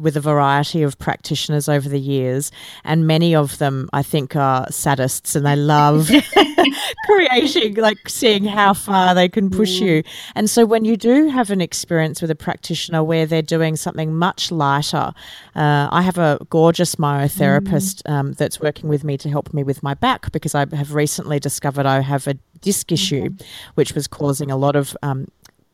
with 0.01 0.16
a 0.16 0.20
variety 0.20 0.82
of 0.82 0.99
practitioners 0.99 1.68
over 1.68 1.88
the 1.88 2.01
years, 2.01 2.51
and 2.82 3.07
many 3.07 3.34
of 3.34 3.59
them 3.59 3.88
I 3.93 4.03
think 4.03 4.34
are 4.34 4.66
sadists, 4.66 5.36
and 5.36 5.47
they 5.47 5.55
love 5.55 6.11
creating, 7.07 7.74
like 7.74 8.09
seeing 8.09 8.45
how 8.45 8.74
far 8.74 9.14
they 9.14 9.28
can 9.28 9.51
push 9.51 9.78
mm. 9.78 9.86
you. 9.86 10.03
And 10.34 10.49
so, 10.49 10.64
when 10.64 10.84
you 10.84 10.97
do 10.97 11.28
have 11.28 11.51
an 11.51 11.61
experience 11.61 12.20
with 12.20 12.30
a 12.30 12.34
practitioner 12.34 13.03
where 13.03 13.26
they're 13.26 13.43
doing 13.43 13.76
something 13.76 14.14
much 14.14 14.51
lighter, 14.51 15.12
uh, 15.55 15.88
I 15.90 16.03
have 16.03 16.18
a 16.18 16.38
gorgeous 16.51 16.97
myotherapist 16.97 18.03
mm. 18.03 18.11
um, 18.11 18.32
that's 18.32 18.61
working 18.61 18.88
with 18.88 19.05
me 19.05 19.16
to 19.18 19.28
help 19.28 19.53
me 19.53 19.62
with 19.64 19.82
my 19.82 19.95
back 19.95 20.32
because 20.32 20.55
I 20.55 20.66
have 20.74 20.95
recently 20.95 21.38
discovered 21.38 21.86
I 21.86 22.01
have 22.01 22.26
a 22.26 22.34
disc 22.61 22.93
issue, 22.93 23.30
which 23.74 23.95
was 23.95 24.07
causing 24.07 24.51
a 24.51 24.57
lot 24.57 24.76
of 24.76 24.97
um, 25.03 25.26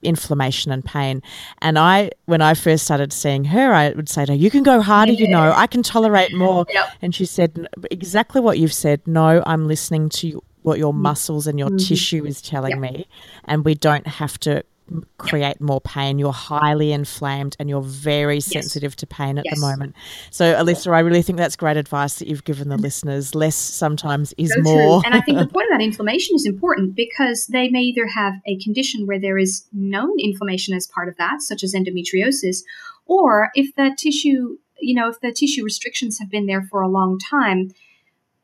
inflammation 0.03 0.73
and 0.73 0.85
pain. 0.85 1.23
And 1.61 1.79
I, 1.79 2.11
when 2.27 2.41
I 2.41 2.55
first 2.55 2.85
started 2.85 3.13
seeing 3.13 3.45
her, 3.45 3.73
I 3.73 3.91
would 3.91 4.09
say 4.09 4.25
to 4.25 4.33
her, 4.33 4.37
"You 4.37 4.51
can 4.51 4.63
go 4.63 4.81
harder, 4.81 5.13
yeah. 5.13 5.27
you 5.27 5.29
know. 5.29 5.53
I 5.55 5.67
can 5.67 5.83
tolerate 5.83 6.35
more." 6.35 6.67
Yep. 6.69 6.91
And 7.03 7.15
she 7.15 7.25
said 7.25 7.69
exactly 7.91 8.41
what 8.41 8.59
you've 8.59 8.75
said. 8.75 9.07
No, 9.07 9.43
I'm 9.47 9.67
listening 9.67 10.09
to 10.11 10.43
what 10.63 10.79
your 10.79 10.93
mm. 10.93 10.99
muscles 10.99 11.47
and 11.47 11.59
your 11.59 11.69
mm-hmm. 11.69 11.87
tissue 11.87 12.25
is 12.25 12.43
telling 12.43 12.83
yep. 12.83 12.93
me, 12.93 13.07
and 13.45 13.65
we 13.65 13.75
don't 13.75 14.07
have 14.07 14.39
to 14.41 14.65
create 15.19 15.61
more 15.61 15.81
pain. 15.81 16.19
You're 16.19 16.33
highly 16.33 16.93
inflamed 16.93 17.57
and 17.59 17.69
you're 17.69 17.83
very 17.83 18.37
yes. 18.37 18.47
sensitive 18.47 18.97
to 18.97 19.07
pain 19.07 19.39
at 19.39 19.45
yes. 19.45 19.55
the 19.55 19.61
moment. 19.61 19.95
So, 20.31 20.55
Alyssa, 20.55 20.93
I 20.93 21.01
really 21.01 21.23
think 21.23 21.39
that's 21.39 21.57
great 21.57 21.77
advice 21.77 22.17
that 22.17 22.29
you've 22.29 22.45
given 22.45 22.69
the 22.69 22.77
mm. 22.77 22.83
listeners. 22.83 23.35
Less 23.35 23.57
sometimes 23.57 24.33
is 24.39 24.53
so 24.53 24.61
more. 24.63 25.03
and 25.05 25.15
I 25.15 25.21
think 25.21 25.39
the 25.39 25.47
point 25.53 25.67
about 25.71 25.83
inflammation 25.83 26.37
is 26.37 26.47
important 26.47 26.95
because 26.95 27.47
they 27.47 27.69
may 27.69 27.81
either 27.81 28.07
have 28.07 28.35
a 28.47 28.59
condition 28.59 29.07
where 29.07 29.21
there 29.21 29.39
is 29.39 29.67
known 29.73 30.19
inflammation 30.19 30.75
as 30.75 30.87
part 30.87 31.09
of 31.09 31.17
that, 31.17 31.43
such 31.43 31.63
as 31.63 31.75
endometriosis, 31.75 32.63
or 33.07 33.51
if 33.55 33.75
the 33.75 33.95
tissue, 33.99 34.59
you 34.81 34.95
know, 34.95 35.09
if 35.09 35.21
the 35.21 35.33
tissue 35.33 35.65
restrictions 35.65 36.19
have 36.19 36.31
been 36.31 36.47
there 36.47 36.63
for 36.63 36.81
a 36.81 36.89
long 36.89 37.19
time, 37.19 37.71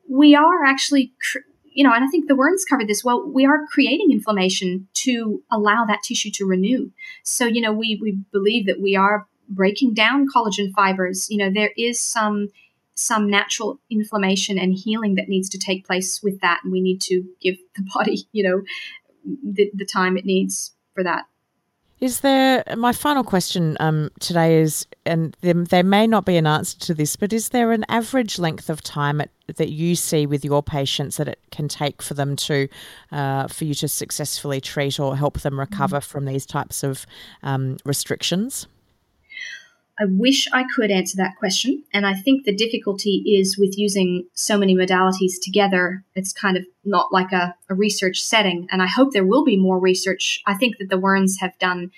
we 0.07 0.35
are 0.35 0.63
actually 0.63 1.13
cr- 1.31 1.39
you 1.75 1.83
know, 1.83 1.93
and 1.93 2.03
I 2.03 2.07
think 2.07 2.27
the 2.27 2.35
Wurns 2.35 2.67
covered 2.67 2.87
this 2.87 3.03
well. 3.03 3.29
We 3.29 3.45
are 3.45 3.65
creating 3.69 4.11
inflammation 4.11 4.87
to 4.95 5.43
allow 5.51 5.85
that 5.85 6.03
tissue 6.03 6.31
to 6.31 6.45
renew. 6.45 6.89
So, 7.23 7.45
you 7.45 7.61
know, 7.61 7.73
we 7.73 7.99
we 8.01 8.13
believe 8.31 8.65
that 8.65 8.81
we 8.81 8.95
are 8.95 9.27
breaking 9.49 9.93
down 9.93 10.27
collagen 10.33 10.71
fibers. 10.73 11.29
You 11.29 11.37
know, 11.37 11.51
there 11.53 11.71
is 11.77 11.99
some 11.99 12.47
some 12.95 13.29
natural 13.29 13.77
inflammation 13.89 14.57
and 14.57 14.73
healing 14.73 15.15
that 15.15 15.27
needs 15.27 15.49
to 15.49 15.59
take 15.59 15.85
place 15.85 16.23
with 16.23 16.39
that, 16.39 16.61
and 16.63 16.71
we 16.71 16.79
need 16.79 17.01
to 17.01 17.25
give 17.41 17.57
the 17.75 17.85
body, 17.93 18.25
you 18.31 18.43
know, 18.43 18.61
the, 19.43 19.69
the 19.73 19.85
time 19.85 20.17
it 20.17 20.25
needs 20.25 20.71
for 20.93 21.03
that. 21.03 21.25
Is 22.01 22.19
there 22.19 22.63
my 22.75 22.91
final 22.91 23.23
question 23.23 23.77
um, 23.79 24.11
today 24.19 24.59
is, 24.59 24.85
and 25.05 25.35
there, 25.39 25.53
there, 25.53 25.83
may 25.83 26.05
not 26.05 26.25
be 26.25 26.35
an 26.35 26.45
answer 26.45 26.77
to 26.79 26.93
this, 26.93 27.15
but 27.15 27.31
is 27.31 27.49
there 27.49 27.71
an 27.71 27.85
average 27.87 28.37
length 28.37 28.69
of 28.69 28.83
time 28.83 29.21
at, 29.21 29.29
that 29.55 29.71
you 29.71 29.95
see 29.95 30.25
with 30.25 30.43
your 30.43 30.61
patients 30.61 31.15
that 31.17 31.29
it 31.29 31.39
can 31.51 31.69
take 31.69 32.01
for 32.01 32.13
them 32.13 32.35
to, 32.35 32.67
uh, 33.13 33.47
for 33.47 33.63
you 33.63 33.73
to 33.75 33.87
successfully 33.87 34.59
treat 34.59 34.99
or 34.99 35.15
help 35.15 35.39
them 35.39 35.57
recover 35.57 35.99
mm-hmm. 35.99 36.11
from 36.11 36.25
these 36.25 36.45
types 36.45 36.83
of 36.83 37.05
um, 37.43 37.77
restrictions? 37.85 38.67
I 39.97 40.05
wish 40.05 40.47
I 40.51 40.65
could 40.75 40.91
answer 40.91 41.15
that 41.17 41.37
question. 41.37 41.83
And 41.93 42.05
I 42.05 42.13
think 42.13 42.43
the 42.43 42.55
difficulty 42.55 43.23
is 43.39 43.57
with 43.57 43.77
using 43.77 44.25
so 44.33 44.57
many 44.57 44.75
modalities 44.75 45.39
together. 45.41 46.03
It's 46.15 46.33
kind 46.33 46.57
of 46.57 46.65
not 46.83 47.13
like 47.13 47.31
a, 47.31 47.55
a, 47.69 47.75
research 47.75 48.21
setting. 48.21 48.67
And 48.71 48.81
I 48.81 48.87
hope 48.87 49.13
there 49.13 49.25
will 49.25 49.45
be 49.45 49.55
more 49.55 49.79
research. 49.79 50.41
I 50.45 50.55
think 50.55 50.77
that 50.77 50.89
the 50.89 50.99
Wurns 50.99 51.39
have 51.39 51.57
done 51.59 51.91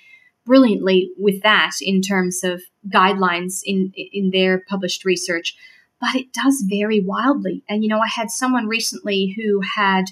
brilliantly 0.46 1.10
with 1.18 1.42
that 1.42 1.72
in 1.82 2.00
terms 2.00 2.44
of 2.44 2.62
guidelines 2.88 3.62
in, 3.64 3.92
in 3.96 4.30
their 4.30 4.60
published 4.68 5.04
research. 5.04 5.56
But 6.00 6.14
it 6.14 6.32
does 6.32 6.64
vary 6.68 7.00
wildly. 7.00 7.64
And, 7.68 7.82
you 7.82 7.88
know, 7.88 8.00
I 8.00 8.08
had 8.08 8.30
someone 8.30 8.68
recently 8.68 9.34
who 9.36 9.60
had 9.60 10.04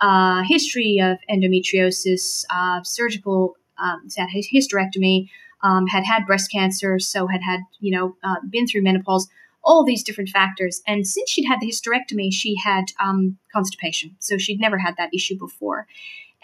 a 0.00 0.42
history 0.42 1.00
of 1.00 1.18
endometriosis, 1.30 2.46
uh, 2.48 2.82
surgical, 2.82 3.56
um, 3.78 4.08
hysterectomy 4.54 5.28
um, 5.62 5.86
had 5.86 6.04
had 6.04 6.26
breast 6.26 6.50
cancer, 6.50 6.98
so 6.98 7.26
had 7.26 7.42
had, 7.42 7.60
you 7.80 7.90
know, 7.90 8.16
uh, 8.22 8.36
been 8.48 8.66
through 8.66 8.82
menopause, 8.82 9.28
all 9.64 9.84
these 9.84 10.04
different 10.04 10.30
factors. 10.30 10.82
And 10.86 11.06
since 11.06 11.30
she'd 11.30 11.46
had 11.46 11.60
the 11.60 11.68
hysterectomy, 11.68 12.32
she 12.32 12.56
had 12.56 12.84
um, 13.00 13.38
constipation. 13.52 14.16
So 14.20 14.38
she'd 14.38 14.60
never 14.60 14.78
had 14.78 14.94
that 14.96 15.10
issue 15.12 15.38
before. 15.38 15.86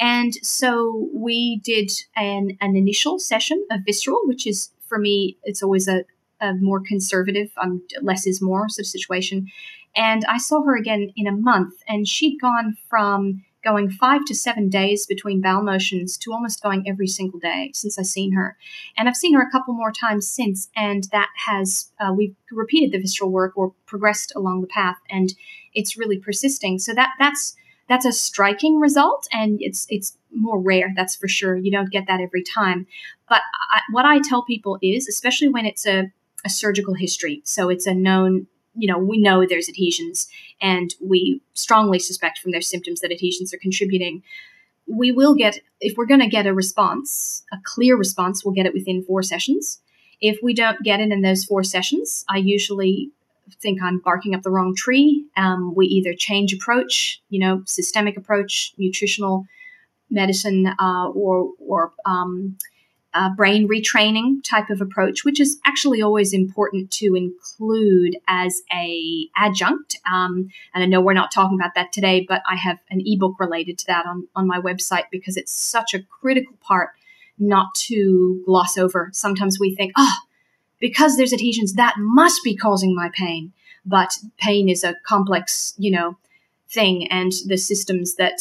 And 0.00 0.34
so 0.42 1.08
we 1.14 1.60
did 1.62 1.92
an, 2.16 2.56
an 2.60 2.74
initial 2.76 3.18
session 3.18 3.64
of 3.70 3.80
visceral, 3.86 4.20
which 4.24 4.46
is 4.46 4.70
for 4.88 4.98
me, 4.98 5.38
it's 5.44 5.62
always 5.62 5.86
a, 5.86 6.04
a 6.40 6.54
more 6.54 6.80
conservative, 6.80 7.50
um, 7.56 7.82
less 8.02 8.26
is 8.26 8.42
more 8.42 8.68
sort 8.68 8.84
of 8.84 8.88
situation. 8.88 9.46
And 9.94 10.24
I 10.24 10.38
saw 10.38 10.62
her 10.64 10.76
again 10.76 11.12
in 11.16 11.26
a 11.26 11.32
month, 11.32 11.74
and 11.86 12.08
she'd 12.08 12.40
gone 12.40 12.76
from 12.88 13.44
going 13.64 13.90
five 13.90 14.24
to 14.26 14.34
seven 14.34 14.68
days 14.68 15.06
between 15.06 15.40
bowel 15.40 15.62
motions 15.62 16.16
to 16.18 16.32
almost 16.32 16.62
going 16.62 16.88
every 16.88 17.06
single 17.06 17.38
day 17.38 17.70
since 17.74 17.98
I've 17.98 18.06
seen 18.06 18.32
her. 18.32 18.56
And 18.96 19.08
I've 19.08 19.16
seen 19.16 19.34
her 19.34 19.42
a 19.42 19.50
couple 19.50 19.74
more 19.74 19.92
times 19.92 20.28
since, 20.28 20.68
and 20.76 21.04
that 21.12 21.28
has, 21.46 21.92
uh, 22.00 22.12
we've 22.12 22.34
repeated 22.50 22.92
the 22.92 22.98
visceral 22.98 23.30
work 23.30 23.56
or 23.56 23.72
progressed 23.86 24.32
along 24.34 24.60
the 24.60 24.66
path, 24.66 24.96
and 25.10 25.32
it's 25.74 25.96
really 25.96 26.18
persisting. 26.18 26.78
So 26.78 26.94
that 26.94 27.10
that's 27.18 27.56
that's 27.88 28.04
a 28.06 28.12
striking 28.12 28.78
result, 28.78 29.26
and 29.32 29.58
it's 29.60 29.86
it's 29.88 30.16
more 30.34 30.58
rare, 30.58 30.92
that's 30.96 31.16
for 31.16 31.28
sure. 31.28 31.56
You 31.56 31.70
don't 31.70 31.90
get 31.90 32.06
that 32.06 32.20
every 32.20 32.42
time. 32.42 32.86
But 33.28 33.42
I, 33.70 33.80
what 33.90 34.04
I 34.04 34.20
tell 34.20 34.42
people 34.44 34.78
is, 34.82 35.08
especially 35.08 35.48
when 35.48 35.66
it's 35.66 35.86
a, 35.86 36.10
a 36.44 36.50
surgical 36.50 36.94
history, 36.94 37.42
so 37.44 37.68
it's 37.68 37.86
a 37.86 37.94
known 37.94 38.46
you 38.74 38.88
know, 38.88 38.98
we 38.98 39.18
know 39.18 39.46
there's 39.46 39.68
adhesions 39.68 40.28
and 40.60 40.94
we 41.00 41.40
strongly 41.54 41.98
suspect 41.98 42.38
from 42.38 42.52
their 42.52 42.60
symptoms 42.60 43.00
that 43.00 43.12
adhesions 43.12 43.52
are 43.52 43.58
contributing. 43.58 44.22
We 44.86 45.12
will 45.12 45.34
get, 45.34 45.58
if 45.80 45.96
we're 45.96 46.06
going 46.06 46.20
to 46.20 46.26
get 46.26 46.46
a 46.46 46.54
response, 46.54 47.44
a 47.52 47.58
clear 47.62 47.96
response, 47.96 48.44
we'll 48.44 48.54
get 48.54 48.66
it 48.66 48.74
within 48.74 49.04
four 49.04 49.22
sessions. 49.22 49.80
If 50.20 50.38
we 50.42 50.54
don't 50.54 50.82
get 50.82 51.00
it 51.00 51.10
in 51.10 51.22
those 51.22 51.44
four 51.44 51.64
sessions, 51.64 52.24
I 52.28 52.38
usually 52.38 53.10
think 53.60 53.82
I'm 53.82 53.98
barking 53.98 54.34
up 54.34 54.42
the 54.42 54.50
wrong 54.50 54.74
tree. 54.74 55.26
Um, 55.36 55.74
we 55.74 55.86
either 55.86 56.14
change 56.14 56.52
approach, 56.52 57.20
you 57.28 57.40
know, 57.40 57.62
systemic 57.66 58.16
approach, 58.16 58.72
nutritional 58.78 59.46
medicine, 60.10 60.66
uh, 60.78 61.08
or 61.08 61.50
or 61.58 61.92
um, 62.06 62.56
uh, 63.14 63.30
brain 63.34 63.68
retraining 63.68 64.42
type 64.42 64.70
of 64.70 64.80
approach, 64.80 65.24
which 65.24 65.38
is 65.38 65.58
actually 65.66 66.00
always 66.00 66.32
important 66.32 66.90
to 66.90 67.14
include 67.14 68.16
as 68.26 68.62
a 68.72 69.28
adjunct. 69.36 69.98
Um, 70.10 70.50
and 70.74 70.82
I 70.82 70.86
know 70.86 71.00
we're 71.00 71.12
not 71.12 71.30
talking 71.30 71.58
about 71.58 71.74
that 71.74 71.92
today, 71.92 72.24
but 72.26 72.42
I 72.50 72.56
have 72.56 72.78
an 72.90 73.02
ebook 73.04 73.38
related 73.38 73.78
to 73.78 73.86
that 73.88 74.06
on, 74.06 74.28
on 74.34 74.46
my 74.46 74.58
website 74.58 75.04
because 75.10 75.36
it's 75.36 75.52
such 75.52 75.94
a 75.94 76.02
critical 76.02 76.56
part 76.62 76.90
not 77.38 77.74
to 77.74 78.42
gloss 78.46 78.78
over. 78.78 79.10
Sometimes 79.12 79.58
we 79.60 79.74
think, 79.74 79.92
oh, 79.96 80.16
because 80.78 81.16
there's 81.16 81.32
adhesions, 81.32 81.74
that 81.74 81.96
must 81.98 82.42
be 82.42 82.56
causing 82.56 82.94
my 82.94 83.10
pain. 83.14 83.52
But 83.84 84.16
pain 84.38 84.68
is 84.68 84.84
a 84.84 84.96
complex, 85.04 85.74
you 85.76 85.90
know, 85.90 86.16
thing, 86.70 87.08
and 87.08 87.32
the 87.46 87.58
systems 87.58 88.14
that 88.14 88.40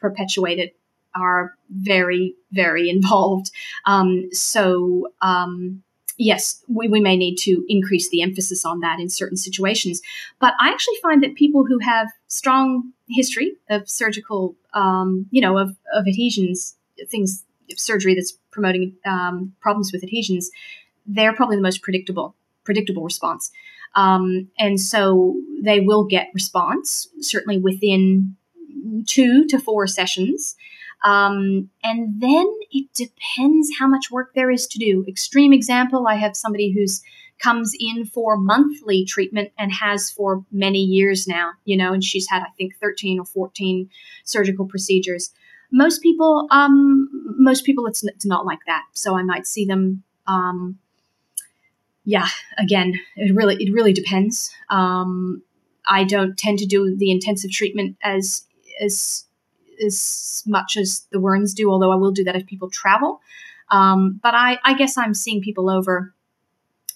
perpetuate 0.00 0.58
it 0.58 0.76
are 1.14 1.54
very, 1.70 2.34
very 2.52 2.88
involved. 2.88 3.50
Um, 3.86 4.32
so, 4.32 5.08
um, 5.22 5.82
yes, 6.18 6.62
we, 6.68 6.88
we 6.88 7.00
may 7.00 7.16
need 7.16 7.36
to 7.36 7.64
increase 7.68 8.08
the 8.10 8.22
emphasis 8.22 8.64
on 8.64 8.80
that 8.80 9.00
in 9.00 9.08
certain 9.08 9.36
situations. 9.36 10.00
But 10.38 10.54
I 10.60 10.68
actually 10.68 10.98
find 11.02 11.22
that 11.22 11.34
people 11.34 11.64
who 11.64 11.78
have 11.78 12.08
strong 12.28 12.92
history 13.08 13.56
of 13.68 13.88
surgical, 13.88 14.54
um, 14.74 15.26
you 15.30 15.40
know, 15.40 15.58
of, 15.58 15.76
of 15.94 16.06
adhesions, 16.06 16.76
things, 17.08 17.44
surgery 17.76 18.14
that's 18.14 18.32
promoting 18.50 18.94
um, 19.06 19.52
problems 19.60 19.92
with 19.92 20.02
adhesions, 20.02 20.50
they're 21.06 21.32
probably 21.32 21.56
the 21.56 21.62
most 21.62 21.82
predictable, 21.82 22.34
predictable 22.64 23.02
response. 23.02 23.50
Um, 23.94 24.48
and 24.58 24.80
so 24.80 25.40
they 25.62 25.80
will 25.80 26.04
get 26.04 26.28
response 26.34 27.08
certainly 27.20 27.58
within 27.58 28.36
two 29.06 29.46
to 29.46 29.58
four 29.58 29.86
sessions. 29.86 30.56
Um, 31.02 31.70
and 31.82 32.20
then 32.20 32.46
it 32.70 32.92
depends 32.94 33.70
how 33.78 33.86
much 33.86 34.10
work 34.10 34.32
there 34.34 34.50
is 34.50 34.66
to 34.68 34.78
do. 34.78 35.04
Extreme 35.08 35.52
example 35.52 36.06
I 36.06 36.16
have 36.16 36.36
somebody 36.36 36.72
who's 36.72 37.02
comes 37.40 37.72
in 37.80 38.04
for 38.04 38.36
monthly 38.36 39.04
treatment 39.04 39.50
and 39.58 39.72
has 39.72 40.10
for 40.10 40.44
many 40.52 40.80
years 40.80 41.26
now, 41.26 41.52
you 41.64 41.76
know, 41.76 41.92
and 41.92 42.04
she's 42.04 42.28
had, 42.28 42.42
I 42.42 42.50
think, 42.56 42.76
13 42.76 43.18
or 43.18 43.24
14 43.24 43.88
surgical 44.24 44.66
procedures. 44.66 45.30
Most 45.72 46.02
people, 46.02 46.46
um, 46.50 47.08
most 47.38 47.64
people, 47.64 47.86
it's, 47.86 48.04
it's 48.04 48.26
not 48.26 48.44
like 48.44 48.58
that. 48.66 48.82
So 48.92 49.16
I 49.16 49.22
might 49.22 49.46
see 49.46 49.64
them, 49.64 50.02
um, 50.26 50.78
yeah, 52.04 52.28
again, 52.58 53.00
it 53.16 53.34
really, 53.34 53.56
it 53.56 53.72
really 53.72 53.92
depends. 53.92 54.54
Um, 54.68 55.42
I 55.88 56.04
don't 56.04 56.36
tend 56.36 56.58
to 56.58 56.66
do 56.66 56.94
the 56.94 57.10
intensive 57.10 57.50
treatment 57.50 57.96
as, 58.02 58.44
as 58.82 59.24
as 59.84 60.42
much 60.46 60.76
as 60.76 61.06
the 61.10 61.18
Wurns 61.18 61.54
do, 61.54 61.70
although 61.70 61.92
I 61.92 61.96
will 61.96 62.12
do 62.12 62.24
that 62.24 62.36
if 62.36 62.46
people 62.46 62.70
travel. 62.70 63.20
Um, 63.70 64.20
but 64.22 64.34
I, 64.34 64.58
I 64.64 64.74
guess 64.74 64.98
I'm 64.98 65.14
seeing 65.14 65.40
people 65.40 65.70
over 65.70 66.14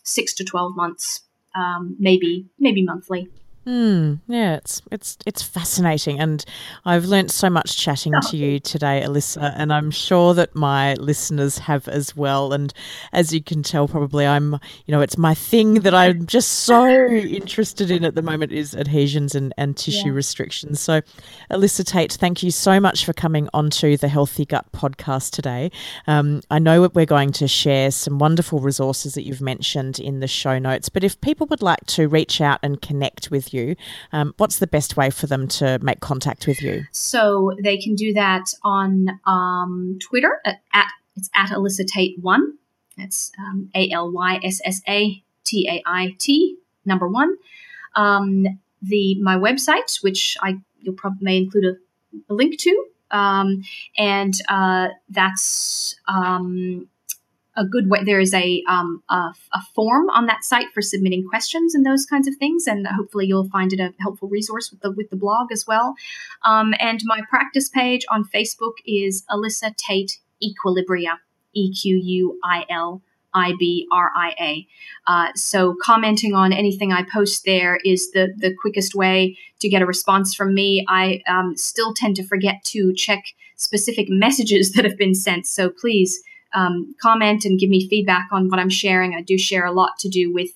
six 0.03 0.35
to 0.35 0.45
12 0.45 0.77
months, 0.77 1.23
um, 1.55 1.97
maybe, 1.99 2.47
maybe 2.59 2.83
monthly. 2.83 3.29
Hmm. 3.65 4.17
yeah, 4.27 4.57
it's 4.57 4.83
it's 4.91 5.17
it's 5.25 5.43
fascinating, 5.43 6.21
and 6.21 6.45
I've 6.85 7.07
learnt 7.07 7.31
so 7.31 7.49
much 7.49 7.79
chatting 7.79 8.13
to 8.29 8.37
you 8.37 8.61
today, 8.75 9.03
Alyssa, 9.03 9.55
and 9.57 9.73
I'm 9.73 9.91
sure 9.91 10.35
that 10.35 10.55
my 10.55 10.95
listeners 10.95 11.57
have 11.59 11.89
as 11.89 12.15
well. 12.15 12.53
And 12.53 12.75
as 13.15 13.33
you 13.33 13.43
can 13.43 13.63
tell, 13.63 13.89
probably 13.89 14.27
I'm, 14.27 14.53
you 14.85 14.93
know, 14.93 15.01
it's 15.01 15.17
my 15.17 15.33
thing 15.33 15.81
that 15.81 15.95
I'm 15.95 16.27
just 16.27 16.51
so 16.51 16.87
interested 16.87 17.91
in 17.91 18.05
at 18.05 18.15
the 18.15 18.21
moment 18.21 18.53
is 18.53 18.75
adhesions 18.75 19.35
and, 19.35 19.55
and 19.57 19.75
tissue 19.79 20.09
yeah. 20.09 20.13
restrictions. 20.13 20.81
So, 20.81 21.01
Alyssa 21.51 21.87
Tait, 21.87 22.13
thank 22.13 22.43
you 22.43 22.51
so 22.51 22.79
much 22.79 23.07
for 23.07 23.15
coming 23.15 23.49
onto 23.55 23.97
the 23.97 24.09
Healthy 24.09 24.45
Gut 24.45 24.67
podcast 24.73 25.31
today. 25.31 25.71
Um, 26.07 26.43
I 26.51 26.59
know 26.59 26.91
we're 26.93 27.07
going 27.07 27.33
to 27.33 27.49
share 27.49 27.91
some 27.91 28.19
wonderful 28.19 28.61
resources 28.61 29.15
that 29.15 29.23
you've 29.23 29.41
mentioned 29.41 29.99
in 29.99 30.21
the 30.21 30.29
show 30.29 30.59
notes, 30.59 30.91
but 30.91 31.03
if 31.03 31.19
people 31.23 31.47
would 31.47 31.63
like 31.63 31.85
to 31.87 32.09
reach 32.09 32.43
out 32.43 32.59
and 32.63 32.83
connect 32.83 33.31
with 33.31 33.54
you, 33.55 33.77
um, 34.13 34.35
what's 34.37 34.59
the 34.59 34.67
best 34.67 34.97
way 34.97 35.11
for 35.11 35.27
them 35.27 35.49
to 35.49 35.79
make 35.81 36.01
contact 36.01 36.47
with 36.47 36.61
you? 36.61 36.85
So 36.93 37.53
they 37.63 37.79
can 37.79 37.95
do 37.95 38.13
that 38.15 38.53
on 38.63 39.21
um, 39.27 39.99
Twitter 40.03 40.41
at, 40.45 40.61
at, 40.73 40.89
it's 41.17 41.31
at 41.35 41.51
Alyssa 41.51 41.87
Tait 41.87 42.19
one. 42.21 42.59
It's 42.99 43.33
um, 43.39 43.71
A 43.75 43.91
L 43.91 44.11
Y 44.13 44.41
S 44.43 44.61
S 44.65 44.83
A 44.89 45.23
T 45.45 45.69
A 45.71 45.83
I 45.87 46.17
T 46.19 46.57
number 46.85 47.09
one. 47.09 47.37
Um, 47.97 48.47
the 48.83 49.21
my 49.21 49.37
website, 49.37 50.03
which 50.03 50.37
I 50.43 50.59
you'll 50.81 50.95
probably 50.95 51.25
may 51.25 51.37
include 51.39 51.65
a, 51.65 52.33
a 52.33 52.35
link 52.35 52.59
to, 52.61 52.85
um, 53.11 53.63
and 53.97 54.35
uh, 54.49 54.89
that's 55.09 55.97
um, 56.07 56.89
a 57.57 57.65
good 57.65 57.89
way. 57.89 58.03
There 58.05 58.21
is 58.21 58.35
a, 58.35 58.63
um, 58.69 59.03
a, 59.09 59.33
a 59.53 59.63
form 59.75 60.11
on 60.11 60.27
that 60.27 60.45
site 60.45 60.73
for 60.73 60.83
submitting 60.83 61.27
questions 61.29 61.75
and 61.75 61.87
those 61.87 62.05
kinds 62.07 62.27
of 62.27 62.35
things, 62.37 62.67
and 62.67 62.87
hopefully 62.87 63.27
you'll 63.27 63.49
find 63.49 63.73
it 63.73 63.81
a 63.81 63.95
helpful 64.01 64.29
resource 64.29 64.71
with 64.71 64.81
the 64.81 64.91
with 64.91 65.11
the 65.11 65.17
blog 65.17 65.53
as 65.53 65.67
well. 65.67 65.95
Um, 66.45 66.75
and 66.81 67.01
my 67.05 67.21
practice 67.29 67.69
page 67.69 68.05
on 68.11 68.25
Facebook 68.25 68.75
is 68.87 69.25
Alyssa 69.31 69.77
Tait 69.77 70.19
Equilibria, 70.43 71.19
E 71.53 71.73
Q 71.73 71.97
U 71.97 72.39
I 72.43 72.65
L 72.69 73.03
I 73.33 73.55
B 73.59 73.87
R 73.93 74.11
I 74.17 74.35
A. 74.41 74.67
Uh, 75.07 75.33
so 75.35 75.77
commenting 75.83 76.35
on 76.35 76.53
anything 76.53 76.93
I 76.93 77.03
post 77.03 77.45
there 77.45 77.79
is 77.85 78.11
the 78.13 78.35
the 78.37 78.55
quickest 78.55 78.95
way 78.95 79.37
to 79.61 79.69
get 79.69 79.83
a 79.83 79.87
response 79.87 80.35
from 80.35 80.55
me. 80.55 80.85
I 80.89 81.23
um, 81.29 81.57
still 81.57 81.95
tend 81.95 82.17
to 82.17 82.25
forget 82.25 82.65
to 82.67 82.93
check 82.95 83.25
specific 83.57 84.09
messages 84.09 84.73
that 84.75 84.85
have 84.85 84.97
been 84.97 85.15
sent, 85.15 85.47
so 85.47 85.71
please 85.71 86.23
um, 86.55 86.95
comment 87.01 87.45
and 87.45 87.59
give 87.59 87.71
me 87.71 87.89
feedback 87.89 88.29
on 88.33 88.49
what 88.49 88.61
I'm 88.61 88.71
sharing. 88.71 89.15
I 89.15 89.23
do 89.23 89.37
share 89.37 89.67
a 89.67 89.73
lot 89.73 89.99
to 90.01 90.09
do 90.09 90.33
with 90.33 90.51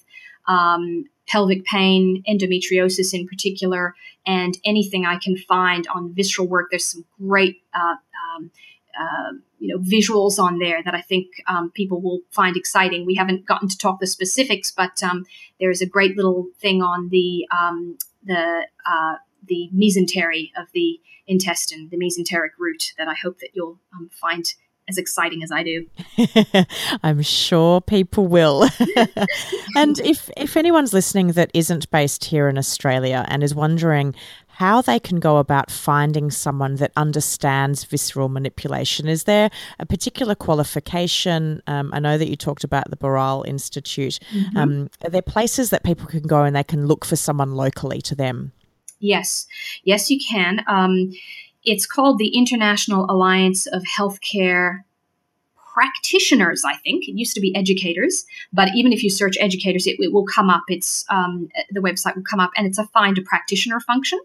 um, 0.46 1.04
pelvic 1.26 1.64
pain, 1.64 2.22
endometriosis 2.28 3.12
in 3.12 3.26
particular, 3.26 3.94
and 4.26 4.56
anything 4.64 5.04
I 5.04 5.18
can 5.18 5.36
find 5.36 5.86
on 5.88 6.14
visceral 6.14 6.48
work. 6.48 6.68
There's 6.70 6.86
some 6.86 7.04
great. 7.20 7.62
Uh, 7.74 7.96
um, 8.36 8.50
uh, 8.98 9.32
you 9.58 9.68
know 9.68 9.78
visuals 9.78 10.38
on 10.38 10.58
there 10.58 10.82
that 10.82 10.94
I 10.94 11.00
think 11.00 11.26
um, 11.46 11.70
people 11.70 12.00
will 12.00 12.20
find 12.30 12.56
exciting. 12.56 13.06
We 13.06 13.14
haven't 13.14 13.46
gotten 13.46 13.68
to 13.68 13.78
talk 13.78 14.00
the 14.00 14.06
specifics, 14.06 14.70
but 14.70 15.02
um, 15.02 15.24
there 15.60 15.70
is 15.70 15.82
a 15.82 15.86
great 15.86 16.16
little 16.16 16.48
thing 16.60 16.82
on 16.82 17.08
the 17.08 17.46
um, 17.50 17.98
the 18.24 18.66
uh, 18.86 19.14
the 19.46 19.70
mesentery 19.74 20.50
of 20.56 20.66
the 20.74 21.00
intestine, 21.26 21.88
the 21.90 21.96
mesenteric 21.96 22.50
root, 22.58 22.92
that 22.98 23.08
I 23.08 23.14
hope 23.14 23.38
that 23.40 23.50
you'll 23.52 23.78
um, 23.94 24.10
find 24.12 24.52
as 24.88 24.98
exciting 24.98 25.42
as 25.42 25.52
I 25.52 25.62
do. 25.62 25.86
I'm 27.02 27.22
sure 27.22 27.80
people 27.80 28.26
will. 28.26 28.62
and 29.76 29.98
if 30.00 30.30
if 30.36 30.56
anyone's 30.56 30.92
listening 30.92 31.28
that 31.32 31.50
isn't 31.54 31.90
based 31.90 32.24
here 32.24 32.48
in 32.48 32.58
Australia 32.58 33.24
and 33.28 33.42
is 33.42 33.54
wondering 33.54 34.14
how 34.58 34.82
they 34.82 34.98
can 34.98 35.20
go 35.20 35.36
about 35.36 35.70
finding 35.70 36.32
someone 36.32 36.74
that 36.76 36.90
understands 36.96 37.84
visceral 37.84 38.28
manipulation. 38.28 39.06
Is 39.06 39.22
there 39.22 39.50
a 39.78 39.86
particular 39.86 40.34
qualification? 40.34 41.62
Um, 41.68 41.90
I 41.94 42.00
know 42.00 42.18
that 42.18 42.28
you 42.28 42.34
talked 42.34 42.64
about 42.64 42.90
the 42.90 42.96
Barral 42.96 43.44
Institute. 43.46 44.18
Mm-hmm. 44.32 44.56
Um, 44.56 44.90
are 45.04 45.10
there 45.10 45.22
places 45.22 45.70
that 45.70 45.84
people 45.84 46.06
can 46.08 46.22
go 46.22 46.42
and 46.42 46.56
they 46.56 46.64
can 46.64 46.88
look 46.88 47.04
for 47.04 47.14
someone 47.14 47.52
locally 47.52 48.00
to 48.02 48.16
them? 48.16 48.50
Yes, 48.98 49.46
yes, 49.84 50.10
you 50.10 50.18
can. 50.28 50.64
Um, 50.66 51.12
it's 51.62 51.86
called 51.86 52.18
the 52.18 52.36
International 52.36 53.06
Alliance 53.10 53.66
of 53.66 53.82
Healthcare 53.98 54.84
practitioners, 55.78 56.64
I 56.64 56.74
think. 56.78 57.06
It 57.06 57.16
used 57.16 57.34
to 57.34 57.40
be 57.40 57.54
educators, 57.54 58.24
but 58.52 58.68
even 58.74 58.92
if 58.92 59.04
you 59.04 59.10
search 59.10 59.36
educators, 59.38 59.86
it, 59.86 59.94
it 60.00 60.12
will 60.12 60.26
come 60.26 60.50
up. 60.50 60.64
It's 60.66 61.04
um, 61.08 61.48
the 61.70 61.78
website 61.78 62.16
will 62.16 62.24
come 62.28 62.40
up, 62.40 62.50
and 62.56 62.66
it's 62.66 62.78
a 62.78 62.86
find 62.88 63.16
a 63.16 63.22
practitioner 63.22 63.78
function, 63.78 64.18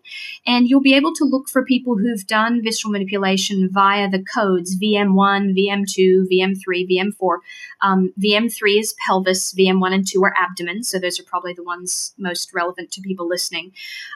and 0.47 0.67
you'll 0.67 0.81
be 0.81 0.95
able 0.95 1.13
to 1.13 1.25
look 1.25 1.47
for 1.49 1.63
people 1.63 1.95
who've 1.95 2.25
done 2.25 2.63
visceral 2.63 2.91
manipulation 2.91 3.69
via 3.71 4.09
the 4.09 4.23
codes 4.33 4.75
VM1, 4.81 5.55
VM2, 5.55 6.25
VM3, 6.31 6.89
VM4. 6.89 7.37
Um, 7.83 8.13
VM3 8.19 8.79
is 8.79 8.95
pelvis, 9.05 9.53
VM1 9.53 9.93
and 9.93 10.07
2 10.07 10.23
are 10.23 10.33
abdomen, 10.35 10.83
so 10.83 10.97
those 10.97 11.19
are 11.19 11.23
probably 11.23 11.53
the 11.53 11.63
ones 11.63 12.15
most 12.17 12.51
relevant 12.51 12.89
to 12.93 13.01
people 13.01 13.27
listening. 13.27 13.73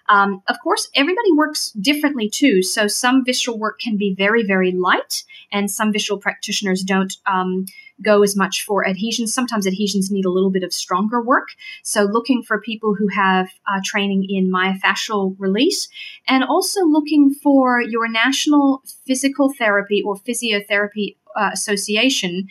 Um, 0.09 0.41
of 0.47 0.55
course, 0.63 0.89
everybody 0.95 1.33
works 1.33 1.71
differently 1.73 2.29
too, 2.29 2.63
so 2.63 2.87
some 2.87 3.23
visceral 3.23 3.59
work 3.59 3.79
can 3.79 3.95
be 3.95 4.15
very, 4.17 4.43
very 4.43 4.71
light, 4.71 5.23
and 5.51 5.69
some 5.69 5.93
visceral 5.93 6.17
practitioners 6.17 6.81
don't 6.81 7.13
um, 7.27 7.65
go 8.03 8.23
as 8.23 8.35
much 8.35 8.63
for 8.63 8.87
adhesions. 8.87 9.33
Sometimes 9.33 9.65
adhesions 9.65 10.11
need 10.11 10.25
a 10.25 10.29
little 10.29 10.51
bit 10.51 10.63
of 10.63 10.73
stronger 10.73 11.21
work. 11.21 11.49
So, 11.83 12.03
looking 12.03 12.43
for 12.43 12.59
people 12.61 12.95
who 12.95 13.07
have 13.07 13.49
uh, 13.67 13.79
training 13.83 14.27
in 14.29 14.51
myofascial 14.51 15.35
release 15.39 15.87
and 16.27 16.43
also 16.43 16.85
looking 16.85 17.33
for 17.33 17.81
your 17.81 18.07
National 18.07 18.83
Physical 19.05 19.53
Therapy 19.57 20.01
or 20.01 20.15
Physiotherapy 20.15 21.17
uh, 21.35 21.49
Association 21.53 22.47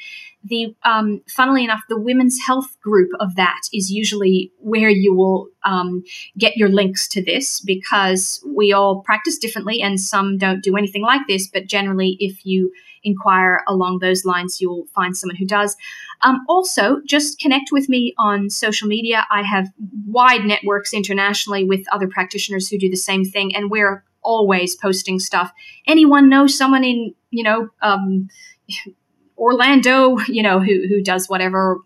the 0.49 0.75
um, 0.85 1.23
funnily 1.29 1.65
enough 1.65 1.83
the 1.89 1.99
women's 1.99 2.39
health 2.47 2.79
group 2.81 3.11
of 3.21 3.35
that 3.37 3.63
is 3.73 3.91
usually 3.91 4.53
where 4.59 4.89
you 4.89 5.15
will 5.15 5.49
um, 5.65 6.05
get 6.39 6.57
your 6.57 6.69
links 6.69 7.09
to 7.09 7.25
this 7.25 7.61
because 7.61 8.43
we 8.47 8.73
all 8.73 9.03
practice 9.03 9.39
differently 9.39 9.83
and 9.83 10.01
some 10.01 10.39
don't 10.39 10.63
do 10.63 10.77
anything 10.77 11.03
like 11.03 11.23
this 11.29 11.49
but 11.49 11.67
generally 11.67 12.17
if 12.21 12.45
you 12.45 12.73
inquire 13.07 13.63
along 13.67 14.01
those 14.01 14.25
lines, 14.25 14.61
you'll 14.61 14.87
find 14.95 15.17
someone 15.17 15.37
who 15.37 15.47
does. 15.47 15.77
Um, 16.23 16.45
also, 16.49 17.01
just 17.07 17.39
connect 17.39 17.71
with 17.73 17.89
me 17.89 18.15
on 18.19 18.51
social 18.51 18.89
media. 18.89 19.25
I 19.31 19.43
have 19.43 19.69
wide 20.07 20.45
networks 20.45 20.93
internationally 20.93 21.65
with 21.65 21.85
other 21.93 22.09
practitioners 22.09 22.69
who 22.69 22.79
do 22.79 22.91
the 22.91 22.97
same 22.97 23.25
thing, 23.25 23.55
and 23.55 23.71
we're 23.71 24.05
always 24.23 24.75
posting 24.75 25.19
stuff. 25.21 25.53
Anyone 25.87 26.29
know 26.29 26.47
someone 26.47 26.85
in, 26.85 27.15
you 27.31 27.45
know, 27.45 27.71
um, 27.81 28.29
Orlando, 29.39 30.19
you 30.29 30.43
know, 30.43 30.61
who, 30.61 30.87
who 30.89 31.03
does 31.03 31.29
whatever. 31.29 31.79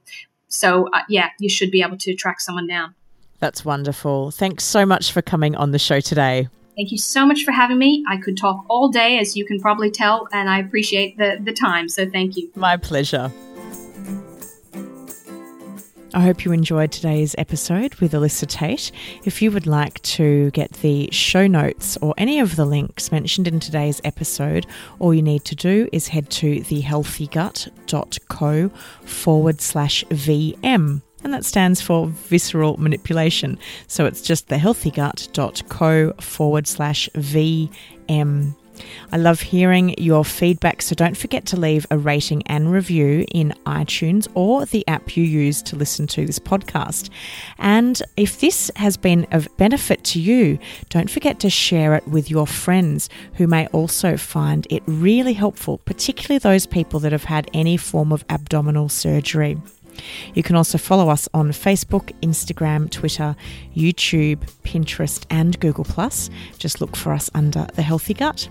So, 0.49 0.89
uh, 0.93 1.03
yeah, 1.09 1.31
you 1.39 1.49
should 1.49 1.71
be 1.71 1.83
able 1.83 1.99
to 1.99 2.15
track 2.15 2.41
someone 2.41 2.67
down. 2.67 2.95
That's 3.41 3.65
wonderful. 3.65 4.31
Thanks 4.31 4.65
so 4.65 4.87
much 4.87 5.13
for 5.13 5.23
coming 5.23 5.57
on 5.57 5.73
the 5.73 5.79
show 5.79 6.01
today. 6.01 6.49
Thank 6.77 6.93
you 6.93 6.99
so 6.99 7.27
much 7.27 7.45
for 7.45 7.53
having 7.53 7.79
me. 7.79 8.05
I 8.09 8.17
could 8.17 8.37
talk 8.37 8.65
all 8.69 8.89
day, 8.89 9.19
as 9.19 9.37
you 9.37 9.45
can 9.45 9.61
probably 9.61 9.91
tell, 9.91 10.29
and 10.33 10.49
I 10.49 10.61
appreciate 10.61 11.19
the, 11.19 11.39
the 11.41 11.53
time. 11.53 11.89
So 11.89 12.09
thank 12.09 12.37
you. 12.37 12.51
My 12.55 12.77
pleasure. 12.77 13.33
I 16.13 16.23
hope 16.23 16.45
you 16.45 16.51
enjoyed 16.51 16.91
today's 16.91 17.37
episode 17.39 17.95
with 17.97 18.15
Alyssa 18.15 18.49
Tait. 18.49 18.91
If 19.25 19.41
you 19.41 19.53
would 19.53 19.69
like 19.69 20.03
to 20.03 20.51
get 20.51 20.73
the 20.75 21.09
show 21.13 21.47
notes 21.47 21.97
or 21.99 22.15
any 22.19 22.41
of 22.41 22.57
the 22.57 22.65
links 22.65 23.13
mentioned 23.13 23.47
in 23.47 23.61
today's 23.61 24.01
episode, 24.03 24.67
all 24.99 25.15
you 25.15 25.23
need 25.23 25.45
to 25.45 25.55
do 25.55 25.89
is 25.93 26.09
head 26.09 26.29
to 26.31 26.63
thehealthygut.co 26.63 28.69
forward 29.05 29.61
slash 29.61 30.05
VM 30.07 31.03
and 31.23 31.33
that 31.35 31.45
stands 31.45 31.81
for 31.81 32.09
visceral 32.09 32.77
manipulation. 32.79 33.59
So 33.87 34.07
it's 34.07 34.23
just 34.23 34.49
thehealthygut.co 34.49 36.13
forward 36.21 36.67
slash 36.67 37.09
VM. 37.15 38.55
I 39.13 39.17
love 39.17 39.41
hearing 39.41 39.95
your 39.99 40.25
feedback, 40.25 40.83
so 40.83 40.95
don't 40.95 41.17
forget 41.17 41.45
to 41.47 41.59
leave 41.59 41.87
a 41.91 41.99
rating 41.99 42.43
and 42.47 42.73
review 42.73 43.27
in 43.33 43.55
iTunes 43.67 44.29
or 44.35 44.65
the 44.67 44.87
app 44.89 45.17
you 45.17 45.25
use 45.25 45.63
to 45.63 45.77
listen 45.77 46.07
to 46.09 46.25
this 46.25 46.39
podcast. 46.39 47.11
And 47.59 48.01
if 48.17 48.41
this 48.41 48.71
has 48.77 48.97
been 48.97 49.27
of 49.33 49.49
benefit 49.57 50.05
to 50.05 50.21
you, 50.21 50.59
don't 50.89 51.11
forget 51.11 51.41
to 51.41 51.51
share 51.51 51.95
it 51.95 52.07
with 52.09 52.31
your 52.31 52.47
friends 52.47 53.09
who 53.35 53.47
may 53.47 53.67
also 53.69 54.17
find 54.17 54.67
it 54.71 54.83
really 54.87 55.33
helpful, 55.33 55.79
particularly 55.79 56.39
those 56.39 56.67
people 56.67 57.01
that 57.01 57.13
have 57.13 57.25
had 57.25 57.51
any 57.53 57.77
form 57.77 58.13
of 58.13 58.25
abdominal 58.29 58.89
surgery. 58.89 59.59
You 60.35 60.43
can 60.43 60.57
also 60.57 60.79
follow 60.79 61.09
us 61.09 61.29
on 61.35 61.51
Facebook, 61.51 62.13
Instagram, 62.21 62.91
Twitter, 62.91 63.37
YouTube, 63.77 64.49
Pinterest, 64.65 65.25
and 65.31 65.59
Google. 65.61 65.85
Just 66.59 66.81
look 66.81 66.97
for 66.97 67.13
us 67.13 67.31
under 67.35 67.67
The 67.75 67.83
Healthy 67.83 68.15
Gut. 68.15 68.49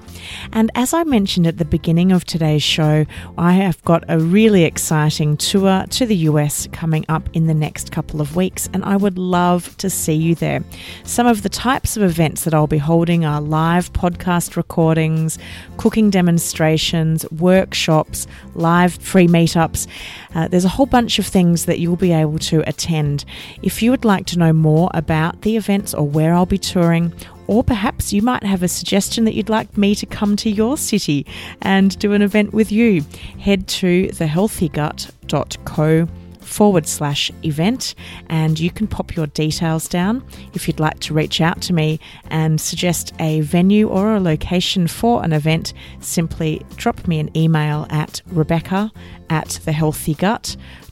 And 0.51 0.71
as 0.75 0.93
I 0.93 1.03
mentioned 1.03 1.47
at 1.47 1.57
the 1.57 1.65
beginning 1.65 2.11
of 2.11 2.25
today's 2.25 2.63
show, 2.63 3.05
I 3.37 3.53
have 3.53 3.83
got 3.85 4.03
a 4.07 4.19
really 4.19 4.63
exciting 4.63 5.37
tour 5.37 5.85
to 5.89 6.05
the 6.05 6.15
US 6.17 6.67
coming 6.71 7.05
up 7.07 7.29
in 7.33 7.47
the 7.47 7.53
next 7.53 7.91
couple 7.91 8.19
of 8.19 8.35
weeks, 8.35 8.69
and 8.73 8.83
I 8.83 8.97
would 8.97 9.17
love 9.17 9.75
to 9.77 9.89
see 9.89 10.13
you 10.13 10.35
there. 10.35 10.63
Some 11.03 11.27
of 11.27 11.43
the 11.43 11.49
types 11.49 11.97
of 11.97 12.03
events 12.03 12.43
that 12.43 12.53
I'll 12.53 12.67
be 12.67 12.77
holding 12.77 13.25
are 13.25 13.41
live 13.41 13.93
podcast 13.93 14.55
recordings, 14.55 15.37
cooking 15.77 16.09
demonstrations, 16.09 17.29
workshops, 17.31 18.27
live 18.55 18.95
free 18.95 19.27
meetups. 19.27 19.87
Uh, 20.35 20.47
there's 20.47 20.65
a 20.65 20.69
whole 20.69 20.85
bunch 20.85 21.19
of 21.19 21.25
things 21.25 21.38
that 21.65 21.79
you'll 21.79 21.95
be 21.95 22.11
able 22.11 22.39
to 22.39 22.67
attend. 22.67 23.25
If 23.61 23.81
you 23.81 23.91
would 23.91 24.05
like 24.05 24.25
to 24.27 24.39
know 24.39 24.53
more 24.53 24.89
about 24.93 25.41
the 25.41 25.55
events 25.57 25.93
or 25.93 26.07
where 26.07 26.33
I'll 26.33 26.45
be 26.45 26.57
touring, 26.57 27.13
or 27.47 27.63
perhaps 27.63 28.13
you 28.13 28.21
might 28.21 28.43
have 28.43 28.61
a 28.61 28.67
suggestion 28.67 29.25
that 29.25 29.33
you'd 29.33 29.49
like 29.49 29.75
me 29.77 29.95
to 29.95 30.05
come 30.05 30.35
to 30.35 30.49
your 30.49 30.77
city 30.77 31.25
and 31.61 31.97
do 31.97 32.13
an 32.13 32.21
event 32.21 32.53
with 32.53 32.71
you. 32.71 33.03
Head 33.39 33.67
to 33.69 34.07
thehealthygut.co 34.09 36.07
forward 36.49 36.87
slash 36.87 37.31
event 37.43 37.95
and 38.27 38.59
you 38.59 38.71
can 38.71 38.87
pop 38.87 39.15
your 39.15 39.27
details 39.27 39.87
down 39.87 40.23
if 40.53 40.67
you'd 40.67 40.79
like 40.79 40.99
to 40.99 41.13
reach 41.13 41.41
out 41.41 41.61
to 41.61 41.73
me 41.73 41.99
and 42.29 42.59
suggest 42.59 43.13
a 43.19 43.41
venue 43.41 43.87
or 43.87 44.15
a 44.15 44.19
location 44.19 44.87
for 44.87 45.23
an 45.23 45.31
event 45.31 45.73
simply 45.99 46.65
drop 46.75 47.07
me 47.07 47.19
an 47.19 47.35
email 47.37 47.85
at 47.89 48.21
rebecca 48.27 48.91
at 49.29 49.59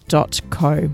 thehealthygut.co 0.07 0.89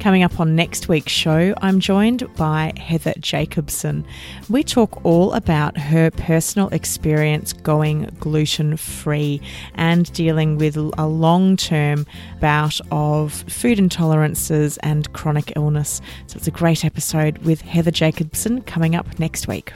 Coming 0.00 0.24
up 0.24 0.40
on 0.40 0.56
next 0.56 0.88
week's 0.88 1.12
show, 1.12 1.54
I'm 1.58 1.78
joined 1.78 2.26
by 2.34 2.72
Heather 2.76 3.14
Jacobson. 3.20 4.04
We 4.50 4.64
talk 4.64 5.04
all 5.04 5.32
about 5.32 5.78
her 5.78 6.10
personal 6.10 6.68
experience 6.70 7.52
going 7.52 8.10
gluten 8.18 8.76
free 8.76 9.40
and 9.76 10.12
dealing 10.12 10.58
with 10.58 10.76
a 10.76 11.06
long 11.06 11.56
term 11.56 12.04
bout 12.40 12.80
of 12.90 13.32
food 13.48 13.78
intolerances 13.78 14.76
and 14.82 15.12
chronic 15.12 15.52
illness. 15.54 16.00
So 16.26 16.36
it's 16.36 16.48
a 16.48 16.52
great 16.52 16.84
episode 16.84 17.38
with 17.38 17.60
Heather 17.60 17.92
Jacobson 17.92 18.62
coming 18.62 18.96
up 18.96 19.20
next 19.20 19.46
week. 19.46 19.72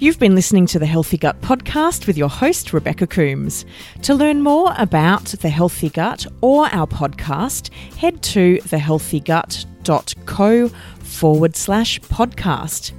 You've 0.00 0.18
been 0.18 0.34
listening 0.34 0.66
to 0.68 0.78
the 0.78 0.86
Healthy 0.86 1.18
Gut 1.18 1.38
podcast 1.42 2.06
with 2.06 2.16
your 2.16 2.30
host, 2.30 2.72
Rebecca 2.72 3.06
Coombes. 3.06 3.66
To 4.00 4.14
learn 4.14 4.40
more 4.40 4.72
about 4.78 5.26
the 5.26 5.50
Healthy 5.50 5.90
Gut 5.90 6.26
or 6.40 6.74
our 6.74 6.86
podcast, 6.86 7.70
head 7.98 8.22
to 8.22 8.56
thehealthygut.co 8.62 10.68
forward 11.00 11.54
slash 11.54 12.00
podcast. 12.00 12.92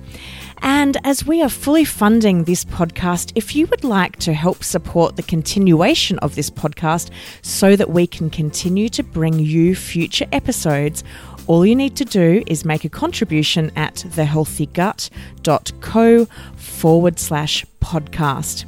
And 0.62 0.98
as 1.04 1.26
we 1.26 1.42
are 1.42 1.50
fully 1.50 1.86
funding 1.86 2.44
this 2.44 2.64
podcast, 2.64 3.32
if 3.34 3.56
you 3.56 3.66
would 3.66 3.84
like 3.84 4.18
to 4.18 4.34
help 4.34 4.64
support 4.64 5.16
the 5.16 5.24
continuation 5.24 6.20
of 6.20 6.36
this 6.36 6.52
podcast 6.52 7.10
so 7.42 7.76
that 7.76 7.90
we 7.90 8.06
can 8.06 8.30
continue 8.30 8.90
to 8.90 9.02
bring 9.02 9.40
you 9.40 9.76
future 9.76 10.28
episodes, 10.32 11.04
all 11.48 11.66
you 11.66 11.76
need 11.76 11.96
to 11.98 12.06
do 12.06 12.44
is 12.48 12.64
make 12.66 12.86
a 12.86 12.90
contribution 12.90 13.72
at 13.76 13.96
thehealthygut.co 13.96 16.26
forward 16.56 17.20
slash 17.20 17.66
podcast. 17.82 18.66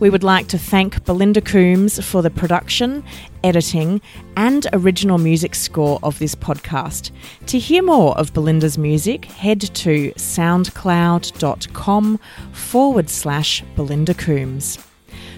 We 0.00 0.10
would 0.10 0.24
like 0.24 0.48
to 0.48 0.58
thank 0.58 1.04
Belinda 1.04 1.40
Coombs 1.40 2.04
for 2.04 2.22
the 2.22 2.30
production, 2.30 3.04
editing, 3.42 4.00
and 4.36 4.66
original 4.72 5.18
music 5.18 5.54
score 5.54 5.98
of 6.02 6.18
this 6.18 6.34
podcast. 6.34 7.10
To 7.46 7.58
hear 7.58 7.82
more 7.82 8.16
of 8.18 8.32
Belinda's 8.32 8.78
music, 8.78 9.26
head 9.26 9.60
to 9.60 10.12
soundcloud.com 10.12 12.20
forward 12.52 13.10
slash 13.10 13.62
Belinda 13.76 14.14
Coombs. 14.14 14.78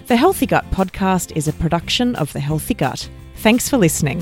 The 0.07 0.17
Healthy 0.17 0.45
Gut 0.45 0.69
podcast 0.71 1.35
is 1.35 1.47
a 1.47 1.53
production 1.53 2.15
of 2.15 2.33
The 2.33 2.39
Healthy 2.39 2.75
Gut. 2.75 3.09
Thanks 3.37 3.69
for 3.69 3.77
listening. 3.77 4.21